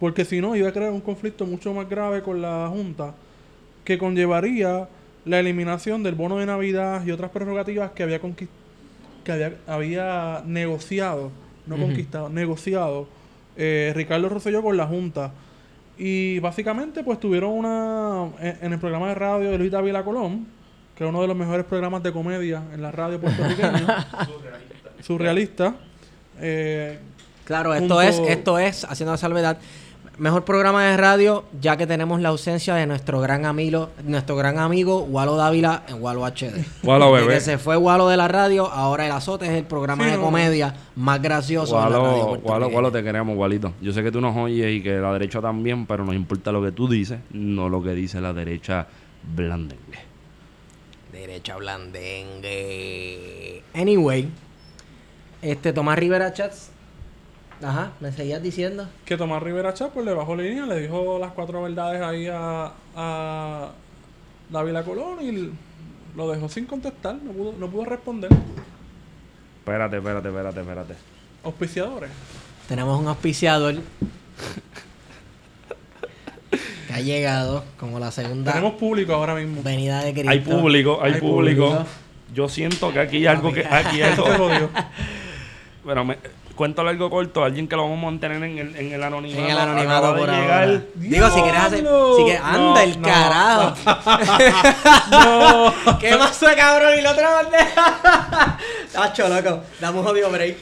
porque 0.00 0.24
si 0.24 0.40
no 0.40 0.54
iba 0.56 0.68
a 0.68 0.72
crear 0.72 0.90
un 0.92 1.00
conflicto 1.00 1.46
mucho 1.46 1.72
más 1.72 1.88
grave 1.88 2.20
con 2.22 2.42
la 2.42 2.68
Junta 2.68 3.14
que 3.84 3.96
conllevaría 3.96 4.88
la 5.24 5.38
eliminación 5.40 6.02
del 6.02 6.14
bono 6.14 6.38
de 6.38 6.46
Navidad 6.46 7.04
y 7.06 7.10
otras 7.10 7.30
prerrogativas 7.30 7.92
que 7.92 8.02
había 8.02 8.20
conquist- 8.20 8.48
que 9.24 9.32
había, 9.32 9.52
había 9.66 10.42
negociado, 10.46 11.30
no 11.66 11.76
conquistado, 11.76 12.28
negociado 12.28 13.08
eh, 13.56 13.92
Ricardo 13.96 14.28
Rosselló 14.28 14.62
con 14.62 14.76
la 14.76 14.86
Junta. 14.86 15.32
Y 15.96 16.38
básicamente 16.40 17.02
pues 17.04 17.18
tuvieron 17.20 17.50
una 17.52 18.26
en, 18.40 18.58
en 18.62 18.72
el 18.72 18.78
programa 18.78 19.08
de 19.08 19.14
radio 19.14 19.50
de 19.50 19.58
Luis 19.58 19.70
Dávila 19.70 20.04
Colón, 20.04 20.46
que 20.96 21.04
es 21.04 21.08
uno 21.10 21.20
de 21.22 21.28
los 21.28 21.36
mejores 21.36 21.64
programas 21.64 22.02
de 22.02 22.12
comedia 22.12 22.62
en 22.72 22.82
la 22.82 22.90
radio 22.92 23.20
puertorriqueña, 23.20 24.06
surrealista. 25.02 25.74
Eh, 26.40 26.98
Claro, 27.44 27.74
esto 27.74 27.96
Junto- 27.96 28.00
es, 28.00 28.18
esto 28.26 28.58
es, 28.58 28.84
haciendo 28.84 29.12
la 29.12 29.18
salvedad, 29.18 29.58
mejor 30.18 30.44
programa 30.44 30.84
de 30.84 30.96
radio, 30.96 31.44
ya 31.60 31.76
que 31.76 31.86
tenemos 31.86 32.20
la 32.20 32.28
ausencia 32.30 32.74
de 32.74 32.86
nuestro 32.86 33.20
gran 33.20 33.44
amigo, 33.46 33.90
nuestro 34.04 34.36
gran 34.36 34.58
amigo 34.58 35.02
Walo 35.04 35.36
Dávila 35.36 35.82
en 35.88 36.00
Walo 36.02 36.24
HD. 36.24 36.64
Walo, 36.84 37.12
bebé. 37.12 37.34
que 37.34 37.40
se 37.40 37.58
fue 37.58 37.76
Walo 37.76 38.08
de 38.08 38.16
la 38.16 38.28
radio, 38.28 38.66
ahora 38.70 39.06
el 39.06 39.12
azote 39.12 39.46
es 39.46 39.52
el 39.52 39.64
programa 39.64 40.04
Sí, 40.04 40.10
de 40.10 40.16
no. 40.16 40.22
comedia 40.22 40.74
más 40.96 41.20
gracioso 41.20 41.74
de 41.76 41.90
la 41.90 41.98
radio 41.98 42.28
puertorriqueña. 42.28 42.66
Gualo, 42.72 42.92
te 42.92 43.02
queremos, 43.02 43.34
Gualito. 43.36 43.72
Yo 43.80 43.92
sé 43.92 44.02
que 44.02 44.12
tú 44.12 44.20
nos 44.20 44.36
oyes 44.36 44.72
y 44.76 44.82
que 44.82 44.92
la 44.96 45.12
derecha 45.12 45.40
también, 45.40 45.86
pero 45.86 46.04
nos 46.04 46.14
importa 46.14 46.52
lo 46.52 46.62
que 46.62 46.72
tú 46.72 46.88
dices, 46.88 47.18
no 47.30 47.68
lo 47.68 47.82
que 47.82 47.90
dice 47.90 48.20
la 48.20 48.32
derecha 48.32 48.86
blandengue. 49.34 49.98
Derecha 51.12 51.56
blandengue. 52.54 53.62
Anyway, 53.74 54.28
este 55.42 55.72
Tomás 55.72 55.98
Rivera 55.98 56.32
Chats. 56.32 56.70
Ajá, 57.64 57.92
me 58.00 58.12
seguías 58.12 58.42
diciendo. 58.42 58.86
que 59.04 59.16
Tomás 59.16 59.42
Rivera 59.42 59.72
Chá 59.72 59.88
pues 59.88 60.04
le 60.04 60.12
bajó 60.12 60.36
línea, 60.36 60.66
le 60.66 60.80
dijo 60.80 61.18
las 61.18 61.32
cuatro 61.32 61.62
verdades 61.62 62.02
ahí 62.02 62.26
a, 62.30 62.72
a 62.94 63.70
Dávila 64.50 64.82
Colón 64.84 65.18
y 65.22 65.50
lo 66.16 66.30
dejó 66.30 66.48
sin 66.48 66.66
contestar, 66.66 67.16
no 67.16 67.32
pudo, 67.32 67.54
no 67.58 67.68
pudo 67.68 67.86
responder. 67.86 68.30
Espérate, 69.60 69.96
espérate, 69.96 70.28
espérate, 70.28 70.60
espérate. 70.60 70.94
Auspiciadores. 71.42 72.10
Tenemos 72.68 73.00
un 73.00 73.08
auspiciador 73.08 73.74
que 76.86 76.92
ha 76.92 77.00
llegado 77.00 77.64
como 77.78 77.98
la 77.98 78.10
segunda 78.10 78.52
Tenemos 78.52 78.74
público 78.74 79.14
ahora 79.14 79.34
mismo. 79.34 79.62
venida 79.62 80.02
de 80.04 80.12
Cristo. 80.12 80.30
Hay 80.30 80.40
público, 80.40 80.98
hay, 81.02 81.14
Hay 81.14 81.20
público. 81.20 81.66
público. 81.70 81.86
Yo 82.34 82.48
siento 82.48 82.92
que 82.92 83.00
aquí 83.00 83.16
hay 83.18 83.26
algo 83.26 83.52
que. 83.52 83.64
Aquí 83.64 84.02
hay 84.02 84.12
algo. 84.12 84.48
Bueno, 85.84 86.04
me, 86.04 86.16
cuento 86.54 86.82
algo 86.82 87.10
corto. 87.10 87.44
Alguien 87.44 87.68
que 87.68 87.76
lo 87.76 87.82
vamos 87.82 87.98
a 87.98 88.06
mantener 88.06 88.42
en 88.42 88.58
el, 88.58 88.76
en 88.76 88.92
el 88.92 89.02
anonimato. 89.02 89.42
En 89.44 89.50
el 89.50 89.58
anonimato 89.58 90.16
por 90.16 90.30
ahora. 90.30 90.82
Digo, 90.94 91.30
si 91.30 91.42
quieres 91.42 91.60
hacer. 91.60 91.78
Si 92.16 92.24
que 92.24 92.36
anda 92.38 92.58
No, 92.58 92.80
el 92.80 93.00
no, 93.00 93.08
carajo. 93.08 93.74
No. 95.10 95.98
¿Qué 96.00 96.16
pasó, 96.16 96.46
cabrón? 96.56 96.98
Y 96.98 97.02
la 97.02 97.12
otra 97.12 97.30
bandeja. 97.42 98.58
Tacho, 98.92 99.28
loco. 99.28 99.62
Dame 99.80 99.98
un 99.98 100.04
jodido 100.04 100.30
break. 100.30 100.56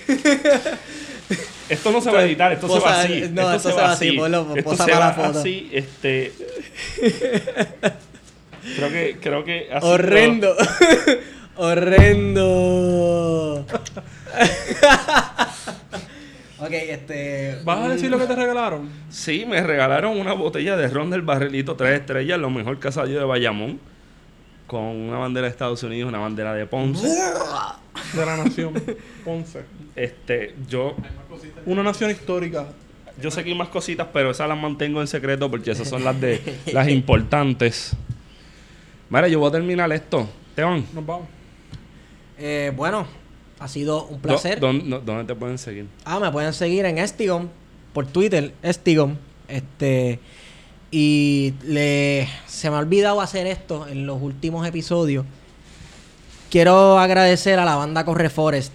Esto 1.68 1.90
no 1.92 2.00
se 2.02 2.10
va 2.10 2.18
a 2.18 2.24
editar, 2.24 2.52
esto 2.52 2.66
se 2.68 2.74
Posa- 2.74 2.86
va 2.86 3.00
así. 3.00 3.24
no, 3.30 3.52
esto 3.54 3.70
se 3.70 3.76
va 3.76 3.92
así, 3.92 4.12
ponlo, 4.12 4.46
Esto 4.56 4.70
posa 4.70 4.84
se 4.84 4.92
va 4.92 5.12
foto. 5.12 5.38
así, 5.38 5.70
este. 5.72 6.32
creo 8.76 8.90
que, 8.90 9.16
creo 9.22 9.44
que 9.44 9.68
así 9.72 9.86
Horrendo. 9.86 10.54
Horrendo. 11.56 12.44
ok, 16.58 16.70
este. 16.70 17.58
¿Vas 17.64 17.78
a 17.80 17.88
decir 17.90 18.10
lo 18.10 18.18
que 18.18 18.26
te 18.26 18.34
regalaron? 18.34 18.88
Sí, 19.10 19.44
me 19.46 19.62
regalaron 19.62 20.18
una 20.18 20.32
botella 20.32 20.76
de 20.76 20.88
ron 20.88 21.10
del 21.10 21.22
barrilito 21.22 21.76
tres 21.76 22.00
estrellas, 22.00 22.38
lo 22.38 22.50
mejor 22.50 22.78
que 22.80 22.88
ha 22.88 22.92
salido 22.92 23.20
de 23.20 23.26
Bayamón. 23.26 23.80
Con 24.66 24.80
una 24.82 25.18
bandera 25.18 25.46
de 25.46 25.50
Estados 25.50 25.82
Unidos, 25.82 26.08
una 26.08 26.18
bandera 26.18 26.54
de 26.54 26.64
Ponce. 26.66 27.06
De 28.14 28.24
la 28.24 28.38
nación. 28.38 28.72
Ponce. 29.22 29.64
Este, 29.94 30.54
yo, 30.66 30.96
Una 31.66 31.82
nación 31.82 32.10
histórica. 32.10 32.66
yo 33.20 33.30
sé 33.30 33.44
que 33.44 33.50
hay 33.50 33.56
más 33.56 33.68
cositas, 33.68 34.06
pero 34.14 34.30
esas 34.30 34.48
las 34.48 34.56
mantengo 34.58 35.02
en 35.02 35.06
secreto 35.06 35.50
porque 35.50 35.72
esas 35.72 35.88
son 35.88 36.02
las 36.04 36.18
de 36.18 36.40
las 36.72 36.88
importantes. 36.90 37.94
Mira, 39.10 39.28
yo 39.28 39.40
voy 39.40 39.50
a 39.50 39.52
terminar 39.52 39.92
esto. 39.92 40.26
Teón, 40.54 40.86
Nos 40.94 41.04
vamos. 41.04 41.28
Eh, 42.44 42.72
bueno, 42.76 43.06
ha 43.60 43.68
sido 43.68 44.04
un 44.06 44.16
¿dó- 44.16 44.22
placer. 44.22 44.58
¿dónde, 44.58 45.00
¿dónde 45.04 45.24
te 45.24 45.34
pueden 45.36 45.58
seguir? 45.58 45.86
Ah, 46.04 46.18
me 46.18 46.30
pueden 46.32 46.52
seguir 46.52 46.84
en 46.86 46.98
Estigom 46.98 47.46
por 47.92 48.06
Twitter, 48.06 48.52
Estigom. 48.62 49.16
Este 49.46 50.18
y 50.90 51.54
le 51.64 52.28
se 52.46 52.68
me 52.68 52.76
ha 52.76 52.80
olvidado 52.80 53.20
hacer 53.20 53.46
esto 53.46 53.86
en 53.86 54.06
los 54.06 54.20
últimos 54.20 54.66
episodios. 54.66 55.24
Quiero 56.50 56.98
agradecer 56.98 57.58
a 57.58 57.64
la 57.64 57.76
banda 57.76 58.04
Corre 58.04 58.28
Forest, 58.28 58.74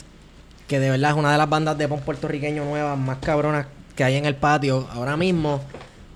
que 0.68 0.80
de 0.80 0.90
verdad 0.90 1.12
es 1.12 1.18
una 1.18 1.32
de 1.32 1.38
las 1.38 1.50
bandas 1.50 1.78
de 1.78 1.88
pop 1.88 2.00
puertorriqueño 2.02 2.64
nuevas 2.66 2.98
más 2.98 3.18
cabronas 3.20 3.68
que 3.96 4.04
hay 4.04 4.16
en 4.16 4.26
el 4.26 4.36
patio 4.36 4.88
ahora 4.92 5.16
mismo. 5.18 5.62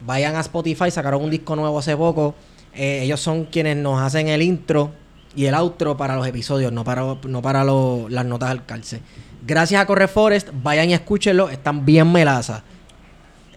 Vayan 0.05 0.35
a 0.35 0.39
Spotify, 0.39 0.89
sacaron 0.89 1.21
un 1.23 1.29
disco 1.29 1.55
nuevo 1.55 1.77
hace 1.79 1.95
poco. 1.95 2.33
Eh, 2.73 3.01
ellos 3.03 3.19
son 3.19 3.45
quienes 3.45 3.77
nos 3.77 4.01
hacen 4.01 4.27
el 4.29 4.41
intro 4.41 4.91
y 5.35 5.45
el 5.45 5.53
outro 5.55 5.97
para 5.97 6.15
los 6.15 6.27
episodios, 6.27 6.71
no 6.71 6.83
para, 6.83 7.03
no 7.23 7.41
para 7.41 7.63
lo- 7.63 8.07
las 8.09 8.25
notas 8.25 8.49
al 8.49 8.65
calce. 8.65 9.01
Gracias 9.45 9.81
a 9.81 9.85
Corre 9.85 10.07
Forest, 10.07 10.49
vayan 10.61 10.89
y 10.89 10.93
escúchenlo, 10.93 11.49
están 11.49 11.85
bien 11.85 12.11
melazas. 12.11 12.63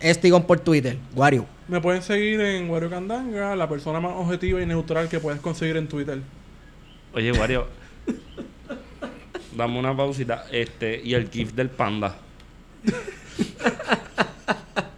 Estigón 0.01 0.45
por 0.45 0.61
Twitter. 0.61 0.99
Wario. 1.15 1.47
Me 1.69 1.81
pueden 1.81 2.03
seguir 2.03 2.41
en 2.41 2.69
Wario 2.71 2.91
Candanga, 2.91 3.57
la 3.57 3.69
persona 3.69 4.01
más 4.01 4.13
objetiva 4.17 4.61
y 4.61 4.67
neutral 4.67 5.09
que 5.09 5.19
puedes 5.21 5.41
conseguir 5.41 5.77
en 5.77 5.89
Twitter. 5.89 6.21
Oye, 7.15 7.33
Wario. 7.33 7.67
dame 9.57 9.79
una 9.79 9.97
pausita. 9.97 10.45
Este, 10.53 11.01
y 11.03 11.15
el 11.15 11.31
GIF 11.31 11.53
del 11.55 11.71
panda. 11.71 12.17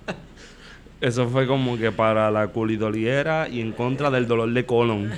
Eso 1.06 1.28
fue 1.28 1.46
como 1.46 1.78
que 1.78 1.92
para 1.92 2.32
la 2.32 2.48
culidoliera 2.48 3.48
y 3.48 3.60
en 3.60 3.70
contra 3.70 4.10
del 4.10 4.26
dolor 4.26 4.52
de 4.52 4.66
colon. 4.66 5.12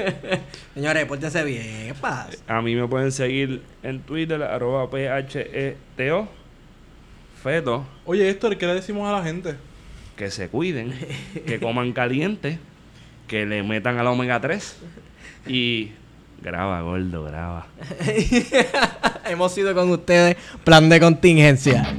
Señores, 0.74 1.04
pórtense 1.04 1.44
bien. 1.44 1.88
¿Qué 1.88 1.94
pasa? 2.00 2.38
A 2.48 2.62
mí 2.62 2.74
me 2.74 2.88
pueden 2.88 3.12
seguir 3.12 3.60
en 3.82 4.00
Twitter, 4.00 4.42
arroba 4.42 4.88
PHETO. 4.88 6.26
Feto. 7.42 7.86
Oye, 8.06 8.30
Héctor, 8.30 8.56
¿qué 8.56 8.66
le 8.66 8.72
decimos 8.72 9.06
a 9.10 9.12
la 9.12 9.22
gente? 9.22 9.56
Que 10.16 10.30
se 10.30 10.48
cuiden, 10.48 10.94
que 11.46 11.60
coman 11.60 11.92
caliente, 11.92 12.58
que 13.28 13.44
le 13.44 13.62
metan 13.62 13.98
a 13.98 14.02
la 14.02 14.12
omega 14.12 14.40
3 14.40 14.78
y 15.46 15.90
graba, 16.40 16.80
gordo, 16.80 17.24
graba. 17.24 17.66
Hemos 19.26 19.52
sido 19.52 19.74
con 19.74 19.90
ustedes. 19.90 20.38
Plan 20.64 20.88
de 20.88 20.98
contingencia. 20.98 21.94